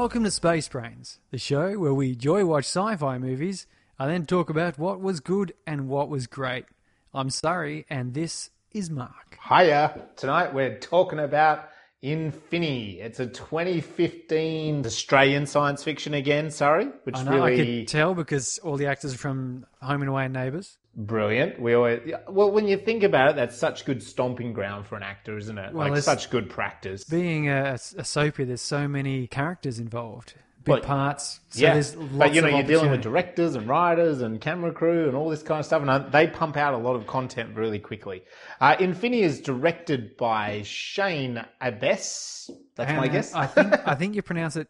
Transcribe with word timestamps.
Welcome 0.00 0.24
to 0.24 0.30
Space 0.30 0.66
Brains, 0.66 1.20
the 1.30 1.36
show 1.36 1.78
where 1.78 1.92
we 1.92 2.16
joy 2.16 2.42
watch 2.42 2.64
sci 2.64 2.96
fi 2.96 3.18
movies 3.18 3.66
and 3.98 4.10
then 4.10 4.24
talk 4.24 4.48
about 4.48 4.78
what 4.78 4.98
was 4.98 5.20
good 5.20 5.52
and 5.66 5.90
what 5.90 6.08
was 6.08 6.26
great. 6.26 6.64
I'm 7.12 7.28
Surrey, 7.28 7.84
and 7.90 8.14
this 8.14 8.48
is 8.72 8.88
Mark. 8.88 9.36
Hiya! 9.46 10.06
Tonight 10.16 10.54
we're 10.54 10.78
talking 10.78 11.18
about 11.18 11.68
Infini. 12.02 12.98
It's 12.98 13.20
a 13.20 13.26
2015 13.26 14.86
Australian 14.86 15.44
science 15.44 15.84
fiction 15.84 16.14
again, 16.14 16.50
sorry, 16.50 16.86
which 17.04 17.18
I 17.18 17.22
know 17.22 17.44
I 17.44 17.56
could 17.56 17.86
tell 17.86 18.14
because 18.14 18.56
all 18.60 18.78
the 18.78 18.86
actors 18.86 19.12
are 19.12 19.18
from 19.18 19.66
Home 19.82 20.00
and 20.00 20.08
Away 20.08 20.24
and 20.24 20.32
Neighbours. 20.32 20.78
Brilliant. 20.96 21.60
We 21.60 21.74
always 21.74 22.00
well, 22.28 22.50
when 22.50 22.66
you 22.66 22.76
think 22.76 23.04
about 23.04 23.30
it, 23.30 23.36
that's 23.36 23.56
such 23.56 23.84
good 23.84 24.02
stomping 24.02 24.52
ground 24.52 24.86
for 24.86 24.96
an 24.96 25.04
actor, 25.04 25.38
isn't 25.38 25.56
it? 25.56 25.72
Well, 25.72 25.88
like 25.88 26.02
such 26.02 26.30
good 26.30 26.50
practice. 26.50 27.04
Being 27.04 27.48
a, 27.48 27.78
a 27.96 28.04
soapy, 28.04 28.44
there's 28.44 28.60
so 28.60 28.88
many 28.88 29.28
characters 29.28 29.78
involved, 29.78 30.34
big 30.64 30.72
Well, 30.72 30.80
parts. 30.80 31.40
So 31.50 31.60
yeah, 31.60 31.74
there's 31.74 31.94
but 31.94 32.34
you 32.34 32.40
know 32.40 32.48
of 32.48 32.54
you're 32.54 32.62
dealing 32.64 32.90
with 32.90 33.02
directors 33.02 33.54
and 33.54 33.68
writers 33.68 34.20
and 34.20 34.40
camera 34.40 34.72
crew 34.72 35.06
and 35.06 35.16
all 35.16 35.30
this 35.30 35.44
kind 35.44 35.60
of 35.60 35.66
stuff, 35.66 35.80
and 35.80 35.90
uh, 35.90 35.98
they 36.00 36.26
pump 36.26 36.56
out 36.56 36.74
a 36.74 36.78
lot 36.78 36.96
of 36.96 37.06
content 37.06 37.54
really 37.54 37.78
quickly. 37.78 38.24
Uh, 38.60 38.74
Infini 38.76 39.20
is 39.22 39.40
directed 39.40 40.16
by 40.16 40.62
Shane 40.64 41.44
Abbess. 41.60 42.50
That's 42.74 42.92
my 42.92 43.06
guess. 43.06 43.32
I 43.32 43.46
think 43.46 43.74
I 43.86 43.94
think 43.94 44.16
you 44.16 44.22
pronounce 44.22 44.56
it 44.56 44.66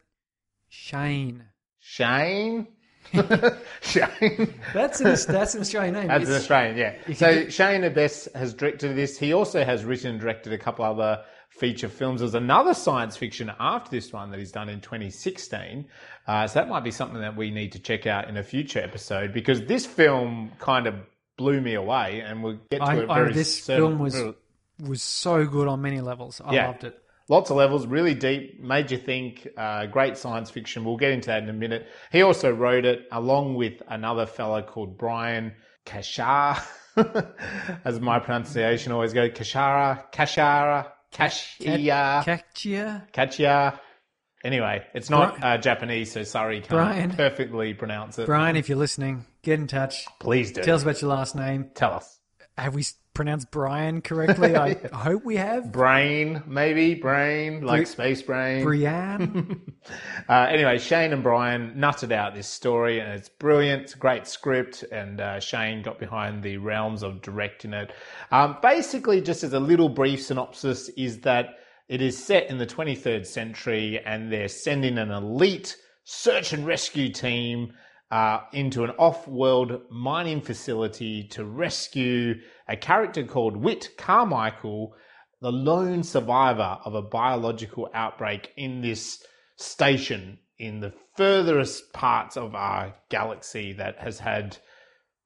Shane. 0.69 1.45
Shane. 1.79 2.67
Shane. 3.81 4.53
That's 4.73 4.99
an, 5.01 5.33
that's 5.33 5.55
an 5.55 5.61
Australian 5.61 5.93
name. 5.95 6.07
That's 6.07 6.29
an 6.29 6.35
Australian, 6.35 6.77
yeah. 6.77 7.13
So 7.13 7.49
Shane 7.49 7.83
Abbess 7.83 8.29
has 8.35 8.53
directed 8.53 8.95
this. 8.95 9.17
He 9.17 9.33
also 9.33 9.63
has 9.63 9.83
written 9.83 10.11
and 10.11 10.19
directed 10.19 10.53
a 10.53 10.57
couple 10.57 10.85
other 10.85 11.23
feature 11.49 11.89
films. 11.89 12.21
There's 12.21 12.33
another 12.35 12.73
science 12.73 13.17
fiction 13.17 13.51
after 13.59 13.91
this 13.91 14.13
one 14.13 14.31
that 14.31 14.39
he's 14.39 14.51
done 14.51 14.69
in 14.69 14.79
2016. 14.81 15.85
Uh, 16.27 16.47
so 16.47 16.59
that 16.59 16.69
might 16.69 16.83
be 16.83 16.91
something 16.91 17.19
that 17.21 17.35
we 17.35 17.51
need 17.51 17.71
to 17.73 17.79
check 17.79 18.07
out 18.07 18.29
in 18.29 18.37
a 18.37 18.43
future 18.43 18.79
episode 18.79 19.33
because 19.33 19.61
this 19.65 19.85
film 19.85 20.51
kind 20.59 20.87
of 20.87 20.95
blew 21.37 21.59
me 21.59 21.73
away, 21.73 22.21
and 22.25 22.43
we'll 22.43 22.59
get 22.69 22.77
to 22.79 22.83
I, 22.83 22.95
it 22.97 23.09
I, 23.09 23.23
this 23.31 23.63
certain- 23.63 23.97
film 23.97 23.99
was 23.99 24.23
was 24.79 25.03
so 25.03 25.45
good 25.45 25.67
on 25.67 25.81
many 25.81 26.01
levels. 26.01 26.41
I 26.43 26.53
Yeah. 26.55 26.67
loved 26.67 26.83
it. 26.85 27.00
Lots 27.31 27.49
of 27.49 27.55
levels, 27.55 27.87
really 27.87 28.13
deep, 28.13 28.59
made 28.59 28.91
you 28.91 28.97
think. 28.97 29.47
Uh, 29.55 29.85
great 29.85 30.17
science 30.17 30.51
fiction. 30.51 30.83
We'll 30.83 30.97
get 30.97 31.11
into 31.11 31.27
that 31.27 31.41
in 31.41 31.47
a 31.47 31.53
minute. 31.53 31.87
He 32.11 32.23
also 32.23 32.51
wrote 32.51 32.83
it 32.83 33.07
along 33.09 33.55
with 33.55 33.81
another 33.87 34.25
fellow 34.25 34.61
called 34.61 34.97
Brian 34.97 35.53
Kashar, 35.85 36.61
as 37.85 38.01
my 38.01 38.19
pronunciation 38.19 38.91
always 38.91 39.13
goes. 39.13 39.29
Kashara, 39.29 40.11
Kashara, 40.11 40.91
Kashia, 41.13 42.25
Caccia. 42.25 43.07
Kachia. 43.13 43.79
Anyway, 44.43 44.85
it's 44.93 45.09
not 45.09 45.41
uh, 45.41 45.57
Japanese, 45.57 46.11
so 46.11 46.23
sorry, 46.23 46.57
can't 46.57 46.69
Brian. 46.69 47.11
perfectly 47.11 47.73
pronounce 47.73 48.19
it. 48.19 48.25
Brian, 48.25 48.57
if 48.57 48.67
you're 48.67 48.77
listening, 48.77 49.25
get 49.41 49.57
in 49.57 49.67
touch. 49.67 50.05
Please 50.19 50.51
do. 50.51 50.63
Tell 50.63 50.75
us 50.75 50.83
about 50.83 51.01
your 51.01 51.11
last 51.11 51.37
name. 51.37 51.69
Tell 51.75 51.93
us. 51.93 52.19
Have 52.57 52.75
we 52.75 52.83
pronounced 53.21 53.51
Brian 53.51 54.01
correctly? 54.01 54.55
I 54.55 54.73
hope 54.93 55.23
we 55.23 55.35
have. 55.35 55.71
Brain, 55.71 56.41
maybe 56.47 56.95
brain, 56.95 57.63
like 57.63 57.81
Bri- 57.81 57.85
space 57.85 58.21
brain. 58.23 58.63
Brian. 58.63 59.61
Uh, 60.29 60.47
anyway, 60.49 60.77
Shane 60.77 61.11
and 61.11 61.23
Brian 61.23 61.73
nutted 61.75 62.11
out 62.11 62.35
this 62.35 62.47
story, 62.47 62.99
and 62.99 63.11
it's 63.13 63.29
brilliant. 63.29 63.81
It's 63.81 63.95
a 63.95 63.97
great 63.97 64.27
script, 64.27 64.83
and 64.91 65.19
uh, 65.19 65.39
Shane 65.39 65.81
got 65.81 65.97
behind 65.97 66.43
the 66.43 66.57
realms 66.57 67.01
of 67.01 67.21
directing 67.23 67.73
it. 67.73 67.91
Um, 68.31 68.57
basically, 68.61 69.21
just 69.21 69.43
as 69.43 69.53
a 69.53 69.59
little 69.59 69.89
brief 69.89 70.21
synopsis, 70.21 70.89
is 70.89 71.21
that 71.21 71.57
it 71.89 72.01
is 72.01 72.15
set 72.23 72.47
in 72.47 72.59
the 72.59 72.67
23rd 72.67 73.25
century, 73.25 73.99
and 74.05 74.31
they're 74.31 74.47
sending 74.47 74.99
an 74.99 75.09
elite 75.09 75.75
search 76.03 76.53
and 76.53 76.65
rescue 76.65 77.11
team 77.11 77.73
uh, 78.11 78.41
into 78.51 78.83
an 78.83 78.91
off-world 78.91 79.81
mining 79.89 80.41
facility 80.41 81.23
to 81.29 81.45
rescue 81.45 82.35
a 82.71 82.77
character 82.77 83.23
called 83.25 83.57
Whit 83.57 83.89
Carmichael, 83.97 84.95
the 85.41 85.51
lone 85.51 86.03
survivor 86.03 86.77
of 86.85 86.95
a 86.95 87.01
biological 87.01 87.89
outbreak 87.93 88.51
in 88.55 88.81
this 88.81 89.21
station 89.57 90.39
in 90.57 90.79
the 90.79 90.93
furthest 91.17 91.91
parts 91.91 92.37
of 92.37 92.55
our 92.55 92.93
galaxy 93.09 93.73
that 93.73 93.97
has 93.99 94.19
had 94.19 94.57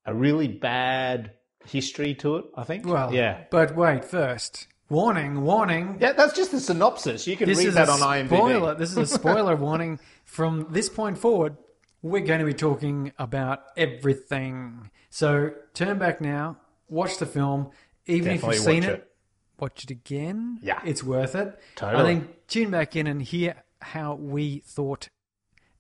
a 0.06 0.14
really 0.14 0.48
bad 0.48 1.32
history 1.66 2.16
to 2.16 2.38
it, 2.38 2.46
I 2.56 2.64
think. 2.64 2.86
Well, 2.86 3.14
yeah. 3.14 3.44
But 3.52 3.76
wait, 3.76 4.04
first, 4.06 4.68
warning, 4.90 5.42
warning. 5.42 5.98
Yeah, 6.00 6.14
that's 6.14 6.34
just 6.36 6.52
the 6.52 6.60
synopsis. 6.60 7.28
You 7.28 7.38
can 7.38 7.48
This 7.48 7.64
read 7.64 7.74
that 7.74 7.90
on 7.90 8.00
IMDb. 8.00 8.28
spoiler. 8.28 8.76
This 8.76 8.92
is 8.92 8.98
a 8.98 9.08
spoiler 9.20 9.56
warning. 9.56 10.00
From 10.24 10.68
this 10.72 10.90
point 10.90 11.18
forward, 11.20 11.58
we're 12.02 12.26
going 12.26 12.40
to 12.40 12.46
be 12.46 12.54
talking 12.54 13.12
about 13.20 13.64
everything. 13.78 14.90
So 15.10 15.52
turn 15.74 16.00
back 16.00 16.22
now, 16.22 16.58
watch 16.88 17.18
the 17.18 17.26
film. 17.26 17.72
Even 18.08 18.34
Definitely 18.36 18.50
if 18.50 18.56
you've 18.56 18.66
seen 18.66 18.84
it, 18.84 18.90
it. 18.90 19.08
watch 19.60 19.84
it 19.84 19.92
again. 19.92 20.60
Yeah. 20.62 20.80
it's 20.86 21.04
worth 21.04 21.36
it. 21.36 21.60
Totally. 21.76 22.02
I 22.02 22.06
think 22.06 22.48
tune 22.48 22.72
back 22.72 22.96
in 22.96 23.08
and 23.08 23.22
hear 23.22 23.64
how 23.82 24.16
we 24.16 24.60
thought 24.60 25.10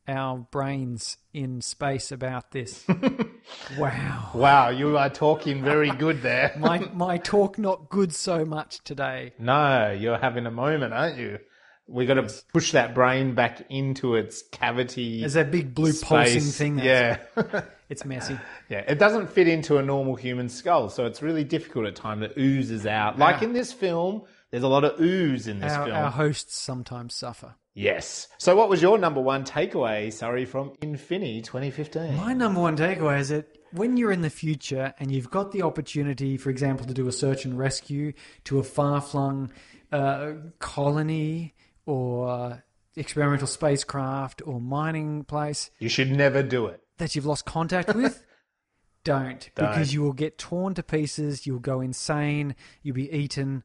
our 0.07 0.37
brains 0.37 1.17
in 1.33 1.61
space 1.61 2.11
about 2.11 2.51
this. 2.51 2.85
wow. 3.77 4.29
Wow, 4.33 4.69
you 4.69 4.97
are 4.97 5.09
talking 5.09 5.63
very 5.63 5.89
good 5.89 6.21
there. 6.21 6.53
My 6.59 6.79
my 6.93 7.17
talk 7.17 7.57
not 7.57 7.89
good 7.89 8.13
so 8.13 8.45
much 8.45 8.83
today. 8.83 9.33
no, 9.39 9.91
you're 9.91 10.17
having 10.17 10.45
a 10.45 10.51
moment, 10.51 10.93
aren't 10.93 11.17
you? 11.17 11.39
We 11.87 12.05
got 12.05 12.15
to 12.15 12.33
push 12.51 12.71
that 12.71 12.95
brain 12.95 13.35
back 13.35 13.65
into 13.69 14.15
its 14.15 14.41
cavity. 14.51 15.19
There's 15.19 15.33
that 15.33 15.51
big 15.51 15.75
blue 15.75 15.93
pulsing 15.93 16.41
thing. 16.41 16.75
That's, 16.77 17.21
Yeah. 17.37 17.61
it's 17.89 18.03
messy. 18.05 18.39
Yeah, 18.69 18.79
it 18.87 18.97
doesn't 18.97 19.29
fit 19.29 19.47
into 19.47 19.77
a 19.77 19.83
normal 19.83 20.15
human 20.15 20.49
skull, 20.49 20.89
so 20.89 21.05
it's 21.05 21.21
really 21.21 21.43
difficult 21.43 21.85
at 21.85 21.95
times. 21.95 22.23
It 22.23 22.33
oozes 22.35 22.87
out. 22.87 23.19
Like 23.19 23.43
in 23.43 23.53
this 23.53 23.71
film, 23.71 24.23
there's 24.49 24.63
a 24.63 24.67
lot 24.67 24.83
of 24.83 24.99
ooze 24.99 25.47
in 25.47 25.59
this 25.59 25.71
Our, 25.73 25.85
film. 25.85 25.95
our 25.97 26.09
hosts 26.09 26.57
sometimes 26.57 27.13
suffer. 27.13 27.53
Yes. 27.75 28.27
So, 28.39 28.55
what 28.55 28.69
was 28.69 28.81
your 28.81 28.97
number 28.97 29.21
one 29.21 29.43
takeaway, 29.43 30.11
sorry, 30.11 30.45
from 30.45 30.71
Infini 30.81 31.43
2015? 31.43 32.15
My 32.15 32.33
number 32.33 32.61
one 32.61 32.75
takeaway 32.77 33.19
is 33.19 33.29
that 33.29 33.45
when 33.73 33.97
you're 33.97 34.13
in 34.13 34.21
the 34.21 34.29
future 34.31 34.93
and 34.97 35.11
you've 35.11 35.29
got 35.29 35.51
the 35.51 35.61
opportunity, 35.61 36.37
for 36.37 36.49
example, 36.49 36.87
to 36.87 36.93
do 36.93 37.07
a 37.07 37.11
search 37.11 37.45
and 37.45 37.59
rescue 37.59 38.13
to 38.45 38.57
a 38.59 38.63
far 38.63 39.01
flung 39.01 39.51
uh, 39.91 40.31
colony 40.59 41.53
or 41.85 42.63
experimental 42.95 43.47
spacecraft 43.47 44.41
or 44.45 44.59
mining 44.61 45.23
place 45.23 45.69
You 45.79 45.89
should 45.89 46.11
never 46.11 46.41
do 46.43 46.67
it. 46.67 46.81
that 46.97 47.15
you've 47.15 47.25
lost 47.25 47.45
contact 47.45 47.93
with, 47.95 48.23
don't, 49.03 49.49
because 49.55 49.75
Don't. 49.89 49.93
you 49.93 50.01
will 50.01 50.13
get 50.13 50.37
torn 50.37 50.73
to 50.75 50.83
pieces, 50.83 51.45
you'll 51.45 51.59
go 51.59 51.81
insane, 51.81 52.55
you'll 52.83 52.95
be 52.95 53.11
eaten, 53.11 53.63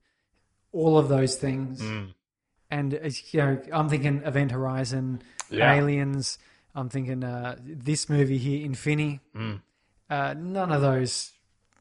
all 0.72 0.98
of 0.98 1.08
those 1.08 1.36
things. 1.36 1.80
Mm. 1.80 2.14
And 2.70 2.94
as 2.94 3.32
you 3.34 3.40
know, 3.40 3.62
I'm 3.72 3.88
thinking 3.88 4.22
Event 4.24 4.52
Horizon, 4.52 5.22
Yeah. 5.50 5.74
Aliens. 5.74 6.38
I'm 6.74 6.88
thinking 6.88 7.24
uh, 7.24 7.56
this 7.64 8.08
movie 8.08 8.38
here, 8.38 8.68
Infini. 8.68 9.18
Mm. 9.34 9.60
Uh, 10.08 10.34
none 10.38 10.70
of 10.70 10.80
those, 10.80 11.32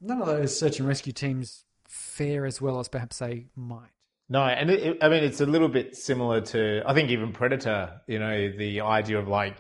none 0.02 0.20
of 0.22 0.26
those 0.28 0.58
search 0.58 0.80
and 0.80 0.88
rescue 0.88 1.14
teams 1.14 1.66
fare 1.88 2.46
as 2.46 2.60
well 2.60 2.80
as 2.80 2.88
perhaps 2.88 3.20
they 3.20 3.46
might. 3.56 3.90
No, 4.30 4.44
and 4.44 4.70
it, 4.70 4.80
it- 4.84 5.04
I 5.04 5.10
mean, 5.10 5.24
it's 5.24 5.42
a 5.42 5.46
little 5.46 5.70
bit 5.70 5.96
similar 5.96 6.42
to, 6.42 6.84
I 6.86 6.94
think, 6.94 7.10
even 7.10 7.32
Predator, 7.34 8.02
you 8.08 8.20
know, 8.20 8.52
the 8.56 8.82
idea 8.82 9.18
of 9.20 9.28
like 9.28 9.56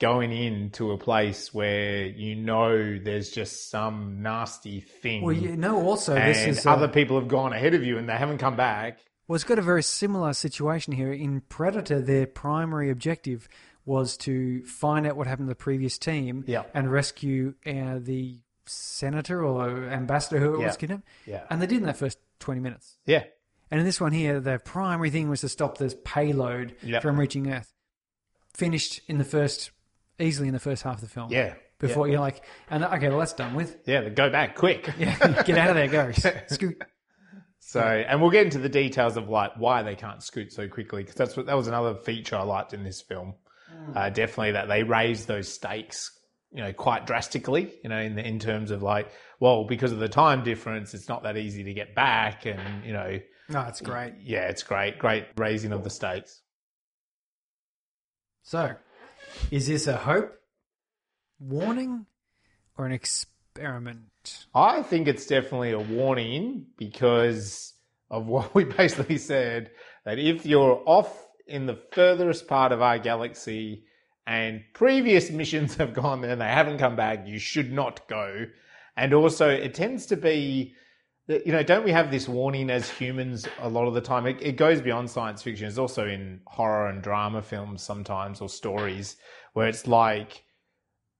going 0.00 0.30
into 0.32 0.92
a 0.92 0.98
place 0.98 1.52
where 1.52 2.06
you 2.06 2.36
know 2.36 2.98
there's 3.02 3.30
just 3.30 3.68
some 3.70 4.22
nasty 4.22 4.80
thing. 4.80 5.22
Well, 5.22 5.34
you 5.34 5.56
know, 5.56 5.82
also 5.82 6.14
and 6.14 6.28
this 6.34 6.46
is 6.58 6.66
uh, 6.66 6.70
other 6.72 6.88
people 6.88 7.18
have 7.18 7.28
gone 7.28 7.52
ahead 7.52 7.74
of 7.74 7.82
you 7.84 7.98
and 7.98 8.08
they 8.08 8.16
haven't 8.16 8.38
come 8.38 8.56
back. 8.56 8.98
Well, 9.26 9.34
it's 9.34 9.44
got 9.44 9.58
a 9.58 9.62
very 9.62 9.82
similar 9.82 10.32
situation 10.32 10.92
here. 10.92 11.12
In 11.12 11.40
Predator, 11.42 12.00
their 12.00 12.26
primary 12.26 12.90
objective 12.90 13.48
was 13.84 14.16
to 14.18 14.64
find 14.66 15.06
out 15.06 15.16
what 15.16 15.26
happened 15.26 15.46
to 15.48 15.50
the 15.52 15.56
previous 15.56 15.98
team 15.98 16.44
Yeah. 16.46 16.62
and 16.74 16.90
rescue 16.92 17.54
uh, 17.66 17.98
the 17.98 18.38
senator 18.66 19.44
or 19.44 19.88
ambassador 19.90 20.38
who 20.38 20.60
Yeah. 20.60 20.66
was 20.66 20.76
kidnapped. 20.76 21.04
Yeah. 21.26 21.42
And 21.50 21.60
they 21.60 21.66
did 21.66 21.78
in 21.78 21.84
that 21.86 21.96
first 21.96 22.18
20 22.40 22.60
minutes. 22.60 22.98
Yeah. 23.06 23.24
And 23.70 23.80
in 23.80 23.86
this 23.86 24.00
one 24.00 24.12
here, 24.12 24.40
the 24.40 24.58
primary 24.58 25.10
thing 25.10 25.28
was 25.28 25.42
to 25.42 25.48
stop 25.48 25.78
this 25.78 25.94
payload 26.04 26.74
Yep. 26.82 27.02
from 27.02 27.18
reaching 27.20 27.50
Earth. 27.52 27.72
Finished 28.54 29.00
in 29.08 29.18
the 29.18 29.24
first, 29.24 29.70
easily 30.18 30.48
in 30.48 30.54
the 30.54 30.60
first 30.60 30.82
half 30.82 30.96
of 30.96 31.00
the 31.02 31.08
film. 31.08 31.30
Yeah. 31.30 31.54
Before 31.78 32.08
you're 32.08 32.18
like, 32.18 32.42
and 32.70 32.84
okay, 32.84 33.08
well 33.08 33.20
that's 33.20 33.34
done 33.34 33.54
with. 33.54 33.76
Yeah, 33.86 34.08
go 34.08 34.30
back 34.30 34.56
quick. 34.56 34.90
Yeah, 34.98 35.42
get 35.44 35.58
out 35.58 35.70
of 35.70 35.76
there, 35.76 35.86
go. 35.86 36.10
Scoot. 36.48 36.82
So, 37.60 37.80
and 37.80 38.20
we'll 38.20 38.30
get 38.30 38.46
into 38.46 38.58
the 38.58 38.68
details 38.68 39.16
of 39.16 39.28
like 39.28 39.52
why 39.58 39.82
they 39.82 39.94
can't 39.94 40.22
scoot 40.22 40.52
so 40.52 40.66
quickly 40.68 41.02
because 41.02 41.14
that's 41.16 41.36
what 41.36 41.46
that 41.46 41.56
was 41.56 41.68
another 41.68 41.94
feature 41.94 42.34
I 42.36 42.42
liked 42.42 42.72
in 42.74 42.82
this 42.82 43.00
film. 43.02 43.34
Uh, 43.94 44.08
definitely 44.08 44.52
that 44.52 44.66
they 44.68 44.82
raised 44.82 45.28
those 45.28 45.52
stakes, 45.52 46.10
you 46.50 46.62
know, 46.62 46.72
quite 46.72 47.06
drastically. 47.06 47.72
You 47.84 47.90
know, 47.90 47.98
in 48.00 48.16
the, 48.16 48.26
in 48.26 48.38
terms 48.38 48.70
of 48.70 48.82
like, 48.82 49.12
well, 49.38 49.64
because 49.64 49.92
of 49.92 49.98
the 49.98 50.08
time 50.08 50.42
difference, 50.42 50.94
it's 50.94 51.08
not 51.08 51.22
that 51.24 51.36
easy 51.36 51.62
to 51.64 51.74
get 51.74 51.94
back, 51.94 52.44
and 52.46 52.84
you 52.84 52.92
know, 52.92 53.20
No, 53.48 53.62
it's 53.62 53.80
great. 53.80 54.14
yeah, 54.22 54.48
it's 54.48 54.62
great, 54.62 54.98
great 54.98 55.26
raising 55.36 55.72
of 55.72 55.82
the 55.84 55.90
stakes. 55.90 56.42
So, 58.42 58.74
is 59.50 59.66
this 59.66 59.86
a 59.86 59.96
hope, 59.96 60.34
warning, 61.38 62.06
or 62.76 62.86
an 62.86 62.92
experiment? 62.92 64.46
I 64.54 64.82
think 64.82 65.08
it's 65.08 65.26
definitely 65.26 65.72
a 65.72 65.78
warning 65.78 66.66
because 66.76 67.74
of 68.10 68.26
what 68.26 68.54
we 68.54 68.64
basically 68.82 69.18
said 69.18 69.70
that 70.04 70.18
if 70.18 70.46
you're 70.46 70.82
off 70.86 71.26
in 71.46 71.66
the 71.66 71.78
furthest 71.92 72.46
part 72.46 72.72
of 72.72 72.82
our 72.82 72.98
galaxy 72.98 73.84
and 74.26 74.62
previous 74.74 75.30
missions 75.30 75.76
have 75.76 75.94
gone 75.94 76.20
there 76.20 76.32
and 76.32 76.40
they 76.40 76.46
haven't 76.46 76.78
come 76.78 76.96
back, 76.96 77.26
you 77.26 77.38
should 77.38 77.72
not 77.72 78.06
go. 78.08 78.44
And 78.96 79.14
also, 79.14 79.48
it 79.48 79.74
tends 79.74 80.06
to 80.06 80.16
be 80.16 80.74
you 81.28 81.52
know, 81.52 81.62
don't 81.62 81.84
we 81.84 81.92
have 81.92 82.10
this 82.10 82.26
warning 82.26 82.70
as 82.70 82.88
humans 82.88 83.46
a 83.60 83.68
lot 83.68 83.86
of 83.86 83.94
the 83.94 84.00
time? 84.00 84.26
It, 84.26 84.38
it 84.40 84.56
goes 84.56 84.80
beyond 84.80 85.10
science 85.10 85.42
fiction. 85.42 85.66
It's 85.66 85.78
also 85.78 86.06
in 86.06 86.40
horror 86.46 86.88
and 86.88 87.02
drama 87.02 87.42
films 87.42 87.82
sometimes 87.82 88.40
or 88.40 88.48
stories 88.48 89.16
where 89.52 89.68
it's 89.68 89.86
like, 89.86 90.42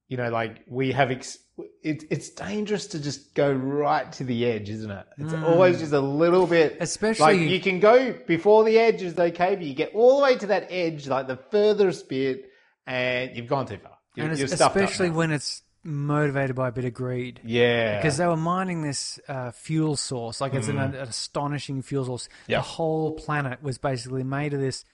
you 0.09 0.17
know, 0.17 0.31
like 0.31 0.63
we 0.67 0.93
have, 0.93 1.11
ex- 1.11 1.39
it, 1.83 2.05
it's 2.11 2.31
dangerous 2.31 2.87
to 2.89 3.03
just 3.03 3.35
go 3.35 3.53
right 3.53 4.11
to 4.13 4.25
the 4.25 4.47
edge, 4.47 4.71
isn't 4.71 4.91
it? 4.91 5.07
It's 5.19 5.35
mm. 5.35 5.43
always 5.43 5.79
just 5.79 5.93
a 5.93 6.01
little 6.01 6.47
bit, 6.47 6.79
Especially- 6.81 7.41
like 7.41 7.51
you 7.51 7.61
can 7.61 7.79
go 7.79 8.15
before 8.27 8.65
the 8.65 8.79
edge 8.79 9.03
is 9.03 9.19
okay, 9.19 9.57
but 9.57 9.65
you 9.65 9.75
get 9.75 9.95
all 9.95 10.17
the 10.17 10.23
way 10.23 10.37
to 10.37 10.47
that 10.47 10.69
edge, 10.71 11.07
like 11.07 11.27
the 11.27 11.39
furthest 11.51 12.09
bit, 12.09 12.47
and 12.87 13.37
you've 13.37 13.49
gone 13.49 13.67
too 13.67 13.77
far. 13.77 13.99
You're, 14.15 14.29
and 14.29 14.39
you're 14.39 14.47
es- 14.47 14.55
stuffed 14.55 14.77
up 14.77 14.83
especially 14.83 15.11
when 15.11 15.33
it's 15.33 15.63
motivated 15.85 16.57
by 16.57 16.69
a 16.69 16.73
bit 16.73 16.85
of 16.85 16.93
greed. 16.95 17.41
yeah, 17.45 17.97
Because 17.99 18.17
they 18.17 18.27
were 18.27 18.37
mining 18.37 18.83
this 18.83 19.19
uh, 19.29 19.51
fuel 19.53 19.97
source, 19.97 20.41
like 20.41 20.55
it's 20.55 20.69
an, 20.69 20.79
an 20.79 20.95
astonishing 20.95 21.83
fuel 21.83 22.05
source. 22.05 22.27
Mm. 22.27 22.31
Yeah. 22.49 22.59
The 22.59 22.63
whole 22.63 23.13
planet 23.13 23.63
was 23.63 23.79
basically 23.79 24.25
made 24.25 24.55
of 24.55 24.61
this 24.61 24.85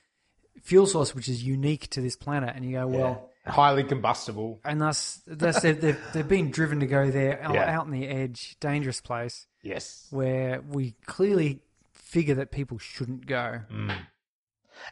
fuel 0.62 0.86
source, 0.86 1.14
which 1.14 1.28
is 1.28 1.42
unique 1.42 1.88
to 1.90 2.00
this 2.00 2.16
planet. 2.16 2.54
And 2.54 2.64
you 2.64 2.72
go, 2.72 2.86
well, 2.86 3.30
highly 3.46 3.82
combustible. 3.84 4.60
and 4.64 4.80
thus, 4.80 5.20
thus 5.26 5.60
they've, 5.62 5.80
they've, 5.80 6.00
they've 6.12 6.28
been 6.28 6.50
driven 6.50 6.80
to 6.80 6.86
go 6.86 7.10
there 7.10 7.42
out, 7.42 7.54
Yeah. 7.54 7.76
out 7.76 7.86
on 7.86 7.90
the 7.90 8.06
edge, 8.06 8.56
dangerous 8.60 9.00
place, 9.00 9.46
Yes, 9.62 10.06
where 10.10 10.60
we 10.60 10.94
clearly 11.06 11.60
figure 11.92 12.34
that 12.36 12.50
people 12.52 12.78
shouldn't 12.78 13.26
go. 13.26 13.60
Mm. 13.72 13.96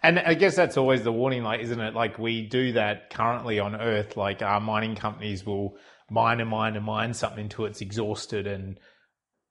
And 0.02 0.18
I 0.18 0.34
guess 0.34 0.56
that's 0.56 0.76
always 0.76 1.02
the 1.02 1.12
warning, 1.12 1.42
like, 1.42 1.60
isn't 1.60 1.80
it? 1.80 1.94
Like 1.94 2.18
we 2.18 2.46
do 2.46 2.72
that 2.72 3.10
currently 3.10 3.58
on 3.58 3.74
Earth. 3.74 4.16
Like 4.16 4.42
our 4.42 4.60
mining 4.60 4.94
companies 4.94 5.44
will 5.44 5.76
mine 6.10 6.40
and 6.40 6.50
mine 6.50 6.76
and 6.76 6.84
mine 6.84 7.14
something 7.14 7.44
until 7.44 7.66
it's 7.66 7.80
exhausted, 7.80 8.46
and 8.46 8.78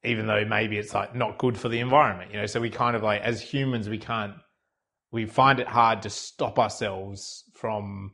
even 0.04 0.28
though 0.28 0.45
maybe 0.45 0.78
it's 0.78 0.94
like 0.94 1.16
not 1.16 1.38
good 1.38 1.57
for 1.57 1.69
the 1.69 1.80
environment, 1.80 2.31
you 2.31 2.38
know. 2.38 2.45
So 2.45 2.60
we 2.60 2.69
kind 2.69 2.95
of 2.95 3.04
like, 3.04 3.22
as 3.22 3.42
humans, 3.42 3.89
we 3.89 3.98
can't. 3.98 4.33
We 5.12 5.25
find 5.25 5.60
it 5.60 5.68
hard 5.68 6.04
to 6.04 6.10
stop 6.10 6.57
ourselves 6.57 7.44
from 7.54 8.12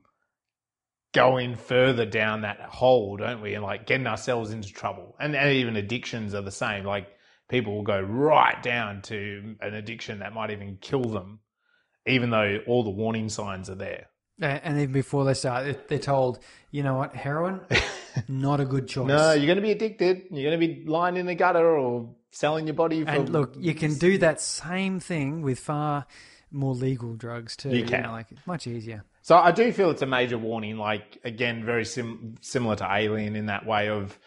going 1.14 1.56
further 1.56 2.06
down 2.06 2.42
that 2.42 2.60
hole, 2.62 3.18
don't 3.18 3.42
we? 3.42 3.54
And 3.54 3.64
like 3.64 3.88
getting 3.88 4.08
ourselves 4.08 4.52
into 4.52 4.72
trouble. 4.72 5.16
And, 5.20 5.36
and 5.36 5.52
even 5.54 5.76
addictions 5.76 6.34
are 6.34 6.42
the 6.42 6.52
same. 6.52 6.86
Like 6.86 7.08
people 7.50 7.76
will 7.76 7.84
go 7.84 8.00
right 8.00 8.62
down 8.62 9.02
to 9.04 9.56
an 9.62 9.74
addiction 9.74 10.20
that 10.20 10.34
might 10.34 10.52
even 10.52 10.78
kill 10.82 11.04
them, 11.04 11.40
even 12.08 12.30
though 12.30 12.60
all 12.68 12.84
the 12.84 12.90
warning 12.90 13.30
signs 13.30 13.70
are 13.70 13.76
there. 13.76 14.08
And 14.40 14.80
even 14.80 14.92
before 14.94 15.26
they 15.26 15.34
start, 15.34 15.66
they- 15.66 15.78
they're 15.88 16.00
told, 16.00 16.40
you 16.72 16.84
know 16.84 16.96
what, 16.96 17.16
heroin, 17.16 17.62
not 18.28 18.60
a 18.60 18.66
good 18.66 18.88
choice. 18.88 19.08
No, 19.08 19.34
you're 19.34 19.48
going 19.48 19.56
to 19.58 19.62
be 19.64 19.72
addicted. 19.72 20.24
You're 20.32 20.50
going 20.52 20.60
to 20.60 20.68
be 20.68 20.86
lying 20.86 21.18
in 21.18 21.26
the 21.26 21.34
gutter 21.36 21.66
or 21.78 22.10
selling 22.32 22.68
your 22.68 22.76
body 22.76 23.04
for. 23.04 23.10
And 23.10 23.30
look, 23.30 23.56
you 23.58 23.74
can 23.74 23.96
do 23.98 24.18
that 24.20 24.40
same 24.40 25.00
thing 25.00 25.42
with 25.42 25.60
far 25.60 26.06
more 26.52 26.74
legal 26.76 27.16
drugs 27.16 27.56
too. 27.56 27.70
You 27.76 27.84
can. 27.84 28.04
know, 28.04 28.12
like 28.12 28.28
much 28.46 28.68
easier. 28.68 29.04
So 29.24 29.36
I 29.38 29.52
do 29.52 29.72
feel 29.74 29.90
it's 29.90 30.04
a 30.04 30.06
major 30.06 30.38
warning. 30.38 30.78
Like 30.78 31.18
again, 31.26 31.66
very 31.66 31.84
sim- 31.84 32.36
similar 32.42 32.76
to 32.78 32.88
Alien 32.90 33.36
in 33.36 33.48
that 33.48 33.66
way 33.66 33.90
of, 33.90 34.18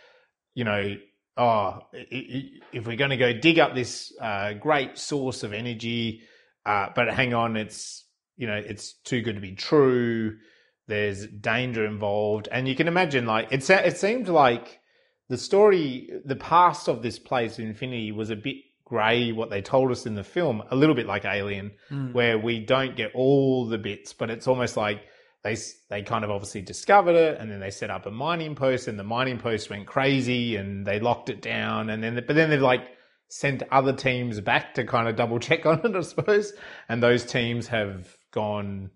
you 0.55 0.65
know, 0.65 0.97
oh, 1.37 1.79
if 1.93 2.87
we're 2.87 2.97
going 2.97 3.11
to 3.11 3.17
go 3.17 3.33
dig 3.33 3.59
up 3.59 3.75
this 3.75 4.13
uh, 4.21 4.55
great 4.55 4.99
source 4.99 5.43
of 5.43 5.53
energy, 5.53 6.23
uh, 6.67 6.89
but 6.95 7.09
hang 7.09 7.35
on, 7.35 7.57
it's 7.57 8.05
you 8.37 8.47
know, 8.47 8.57
it's 8.57 8.95
too 9.05 9.21
good 9.21 9.35
to 9.35 9.41
be 9.41 9.55
true. 9.55 10.39
There's 10.87 11.27
danger 11.27 11.85
involved, 11.85 12.49
and 12.51 12.67
you 12.67 12.75
can 12.75 12.89
imagine 12.89 13.27
like 13.27 13.49
it. 13.53 13.69
It 13.69 13.97
seemed 13.99 14.29
like 14.29 14.81
the 15.29 15.39
story, 15.39 16.11
the 16.25 16.37
past 16.37 16.89
of 16.89 17.03
this 17.03 17.19
place, 17.19 17.59
Infinity, 17.59 18.13
was 18.13 18.31
a 18.31 18.37
bit 18.37 18.57
grey. 18.85 19.31
What 19.31 19.51
they 19.51 19.63
told 19.63 19.93
us 19.93 20.07
in 20.07 20.15
the 20.15 20.25
film, 20.25 20.63
a 20.71 20.75
little 20.77 20.95
bit 20.95 21.07
like 21.07 21.25
Alien, 21.25 21.73
where 22.13 22.39
we 22.39 22.61
don't 22.61 22.97
get 22.97 23.13
all 23.15 23.67
the 23.67 23.79
bits, 23.79 24.13
but 24.13 24.31
it's 24.31 24.49
almost 24.49 24.77
like 24.77 25.03
they 25.45 25.57
they 25.89 26.03
kind 26.03 26.25
of 26.25 26.31
obviously 26.31 26.63
discovered 26.63 27.15
it, 27.15 27.39
and 27.39 27.51
then 27.51 27.61
they 27.61 27.71
set 27.71 27.91
up 27.91 28.07
a 28.07 28.11
mining 28.11 28.55
post, 28.55 28.89
and 28.89 28.99
the 28.99 29.05
mining 29.05 29.39
post 29.39 29.71
went 29.71 29.87
crazy, 29.87 30.57
and 30.57 30.87
they 30.87 30.99
locked 30.99 31.29
it 31.29 31.41
down, 31.41 31.91
and 31.91 32.03
then 32.03 32.15
but 32.27 32.35
then 32.35 32.51
they're 32.51 32.59
like 32.59 32.89
sent 33.31 33.63
other 33.71 33.93
teams 33.93 34.41
back 34.41 34.75
to 34.75 34.85
kind 34.85 35.09
of 35.09 35.17
double 35.17 35.39
check 35.39 35.65
on 35.65 35.81
it, 35.85 35.97
I 35.97 36.01
suppose, 36.03 36.53
and 36.89 37.03
those 37.03 37.25
teams 37.25 37.69
have 37.69 38.17
gone 38.33 38.91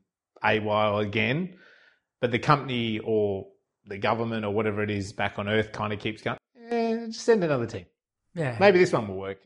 a 0.44 0.58
while 0.60 0.98
again, 0.98 1.56
but 2.20 2.30
the 2.30 2.38
company 2.38 3.00
or 3.02 3.46
the 3.86 3.96
government 3.96 4.44
or 4.44 4.52
whatever 4.52 4.82
it 4.82 4.90
is 4.90 5.12
back 5.12 5.38
on 5.38 5.48
Earth 5.48 5.72
kind 5.72 5.92
of 5.92 6.00
keeps 6.00 6.20
going. 6.20 6.36
Eh, 6.70 7.06
just 7.06 7.20
send 7.20 7.44
another 7.44 7.66
team. 7.66 7.86
Yeah. 8.34 8.56
Maybe 8.58 8.78
this 8.78 8.92
one 8.92 9.08
will 9.08 9.16
work. 9.16 9.38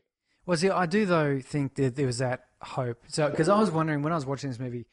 Well, 0.45 0.57
see, 0.57 0.69
I 0.69 0.85
do 0.85 1.05
though 1.05 1.39
think 1.39 1.75
that 1.75 1.95
there 1.95 2.07
was 2.07 2.17
that 2.17 2.45
hope. 2.61 2.97
So, 3.07 3.29
because 3.29 3.49
I 3.49 3.59
was 3.59 3.69
wondering 3.69 4.01
when 4.01 4.11
I 4.11 4.15
was 4.15 4.25
watching 4.25 4.49
this 4.49 4.59
movie, 4.59 4.87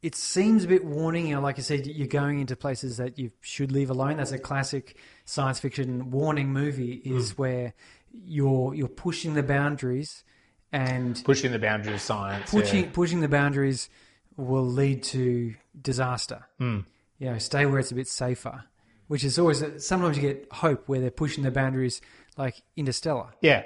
it 0.00 0.14
seems 0.14 0.64
a 0.64 0.68
bit 0.68 0.84
warning. 0.84 1.26
You 1.26 1.36
know, 1.36 1.42
like 1.42 1.58
I 1.58 1.62
said, 1.62 1.86
you're 1.86 2.08
going 2.08 2.40
into 2.40 2.56
places 2.56 2.96
that 2.96 3.18
you 3.18 3.30
should 3.40 3.70
leave 3.70 3.90
alone. 3.90 4.16
That's 4.16 4.32
a 4.32 4.38
classic 4.38 4.96
science 5.24 5.60
fiction 5.60 6.10
warning 6.10 6.52
movie. 6.52 7.02
Is 7.04 7.36
where 7.36 7.74
you're 8.12 8.74
you're 8.74 8.88
pushing 8.88 9.34
the 9.34 9.42
boundaries, 9.42 10.24
and 10.72 11.20
Pushing 11.24 11.52
the 11.52 11.58
boundaries 11.58 11.94
of 11.96 12.00
science. 12.00 12.50
pushing 12.50 12.84
yeah. 12.84 12.90
pushing 12.92 13.20
the 13.20 13.28
boundaries 13.28 13.88
will 14.36 14.64
lead 14.66 15.02
to 15.04 15.54
disaster. 15.80 16.46
Hmm. 16.58 16.80
You 17.18 17.30
know, 17.30 17.38
stay 17.38 17.66
where 17.66 17.78
it's 17.78 17.92
a 17.92 17.94
bit 17.94 18.08
safer. 18.08 18.64
Which 19.08 19.24
is 19.24 19.38
always 19.38 19.62
sometimes 19.84 20.16
you 20.16 20.22
get 20.22 20.48
hope 20.50 20.88
where 20.88 21.00
they're 21.00 21.10
pushing 21.10 21.44
the 21.44 21.50
boundaries, 21.50 22.00
like 22.38 22.62
Interstellar 22.76 23.28
Yeah. 23.42 23.64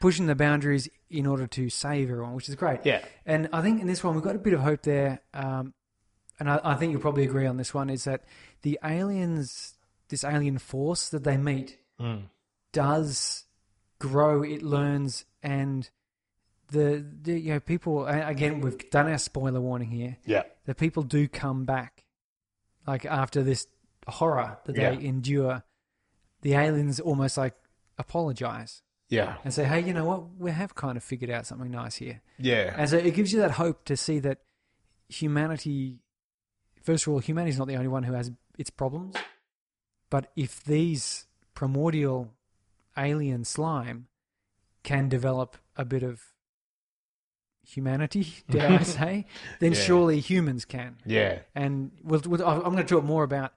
pushing 0.00 0.26
the 0.26 0.34
boundaries 0.34 0.88
in 1.08 1.24
order 1.26 1.46
to 1.46 1.70
save 1.70 2.10
everyone, 2.10 2.34
which 2.34 2.48
is 2.48 2.56
great. 2.56 2.80
Yeah. 2.84 3.04
And 3.24 3.48
I 3.52 3.62
think 3.62 3.80
in 3.80 3.86
this 3.86 4.02
one 4.02 4.14
we've 4.14 4.24
got 4.24 4.34
a 4.34 4.40
bit 4.40 4.54
of 4.54 4.60
hope 4.60 4.82
there, 4.82 5.20
um, 5.34 5.72
and 6.40 6.50
I, 6.50 6.60
I 6.64 6.74
think 6.74 6.90
you'll 6.92 7.00
probably 7.00 7.24
agree 7.24 7.46
on 7.46 7.56
this 7.58 7.72
one 7.72 7.90
is 7.90 8.04
that 8.04 8.24
the 8.62 8.78
aliens, 8.84 9.74
this 10.08 10.24
alien 10.24 10.58
force 10.58 11.08
that 11.10 11.22
they 11.22 11.36
meet, 11.36 11.78
does 12.72 13.44
grow. 13.98 14.42
It 14.42 14.62
learns, 14.62 15.24
and 15.42 15.88
the, 16.70 17.04
the 17.22 17.38
you 17.38 17.52
know 17.54 17.60
people 17.60 18.06
again 18.06 18.60
we've 18.60 18.90
done 18.90 19.10
our 19.10 19.18
spoiler 19.18 19.60
warning 19.60 19.90
here. 19.90 20.16
Yeah. 20.24 20.42
The 20.66 20.74
people 20.74 21.02
do 21.02 21.28
come 21.28 21.64
back, 21.64 22.04
like 22.86 23.04
after 23.06 23.42
this 23.42 23.66
horror 24.06 24.58
that 24.64 24.74
they 24.74 24.82
Yeah. 24.82 24.90
endure. 24.92 25.62
The 26.42 26.54
aliens 26.54 27.00
almost 27.00 27.36
like 27.36 27.54
apologize 27.98 28.82
Yeah. 29.08 29.38
and 29.44 29.52
say, 29.52 29.64
hey, 29.64 29.80
you 29.80 29.92
know 29.92 30.04
what? 30.04 30.36
We 30.38 30.50
have 30.52 30.74
kind 30.76 30.96
of 30.96 31.02
figured 31.02 31.30
out 31.30 31.46
something 31.46 31.70
nice 31.70 31.96
here. 31.96 32.20
Yeah. 32.38 32.74
And 32.76 32.88
so 32.88 32.96
it 32.96 33.14
gives 33.14 33.32
you 33.32 33.40
that 33.40 33.52
hope 33.52 33.84
to 33.86 33.96
see 33.96 34.20
that 34.20 34.38
humanity, 35.08 35.98
first 36.82 37.06
of 37.06 37.12
all, 37.12 37.18
humanity 37.18 37.50
is 37.50 37.58
not 37.58 37.66
the 37.68 37.74
only 37.76 37.88
one 37.88 38.02
who 38.04 38.12
has 38.12 38.30
its 38.56 38.70
problems. 38.70 39.16
But 40.10 40.30
if 40.36 40.62
these 40.64 41.26
primordial 41.54 42.32
alien 42.98 43.44
slime 43.44 44.08
can 44.82 45.08
develop 45.08 45.56
a 45.76 45.84
bit 45.84 46.02
of 46.02 46.20
humanity, 47.66 48.26
dare 48.50 48.70
I 48.80 48.82
say, 48.82 49.26
then 49.60 49.72
Yeah. 49.72 49.78
surely 49.78 50.20
humans 50.20 50.64
can. 50.64 50.96
Yeah. 51.04 51.40
And 51.54 51.92
we'll, 52.02 52.22
we'll, 52.26 52.44
I'm 52.44 52.62
going 52.62 52.76
to 52.78 52.84
talk 52.84 53.04
more 53.04 53.24
about 53.24 53.52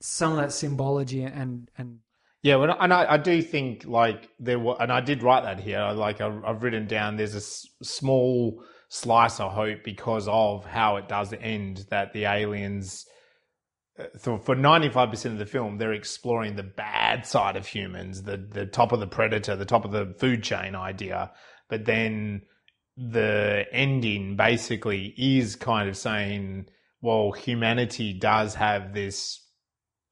some 0.00 0.32
of 0.32 0.38
that 0.38 0.52
symbology 0.52 1.22
and 1.22 1.70
and 1.78 2.00
Yeah, 2.42 2.56
well, 2.56 2.76
and 2.80 2.92
I, 2.92 3.12
I 3.12 3.16
do 3.18 3.40
think 3.40 3.84
like 3.86 4.28
there 4.40 4.58
were, 4.58 4.76
and 4.80 4.90
I 4.92 5.00
did 5.00 5.22
write 5.22 5.44
that 5.44 5.60
here. 5.60 5.92
Like 5.94 6.20
I, 6.20 6.36
I've 6.44 6.62
written 6.62 6.86
down, 6.88 7.16
there's 7.16 7.34
a 7.34 7.38
s- 7.38 7.66
small 7.82 8.64
slice 8.88 9.38
of 9.38 9.52
hope 9.52 9.84
because 9.84 10.26
of 10.28 10.64
how 10.66 10.96
it 10.96 11.08
does 11.08 11.32
end. 11.40 11.86
That 11.90 12.12
the 12.12 12.24
aliens, 12.24 13.06
so 14.18 14.38
for 14.38 14.54
ninety 14.54 14.88
five 14.88 15.10
percent 15.10 15.32
of 15.32 15.38
the 15.38 15.46
film, 15.46 15.78
they're 15.78 15.92
exploring 15.92 16.56
the 16.56 16.62
bad 16.62 17.26
side 17.26 17.56
of 17.56 17.66
humans, 17.66 18.22
the 18.22 18.36
the 18.36 18.66
top 18.66 18.92
of 18.92 19.00
the 19.00 19.06
predator, 19.06 19.56
the 19.56 19.64
top 19.64 19.84
of 19.84 19.92
the 19.92 20.14
food 20.18 20.42
chain 20.42 20.74
idea. 20.74 21.32
But 21.68 21.84
then 21.84 22.42
the 22.96 23.64
ending 23.72 24.36
basically 24.36 25.14
is 25.16 25.56
kind 25.56 25.88
of 25.88 25.96
saying, 25.96 26.66
well, 27.00 27.32
humanity 27.32 28.12
does 28.12 28.54
have 28.54 28.92
this 28.92 29.40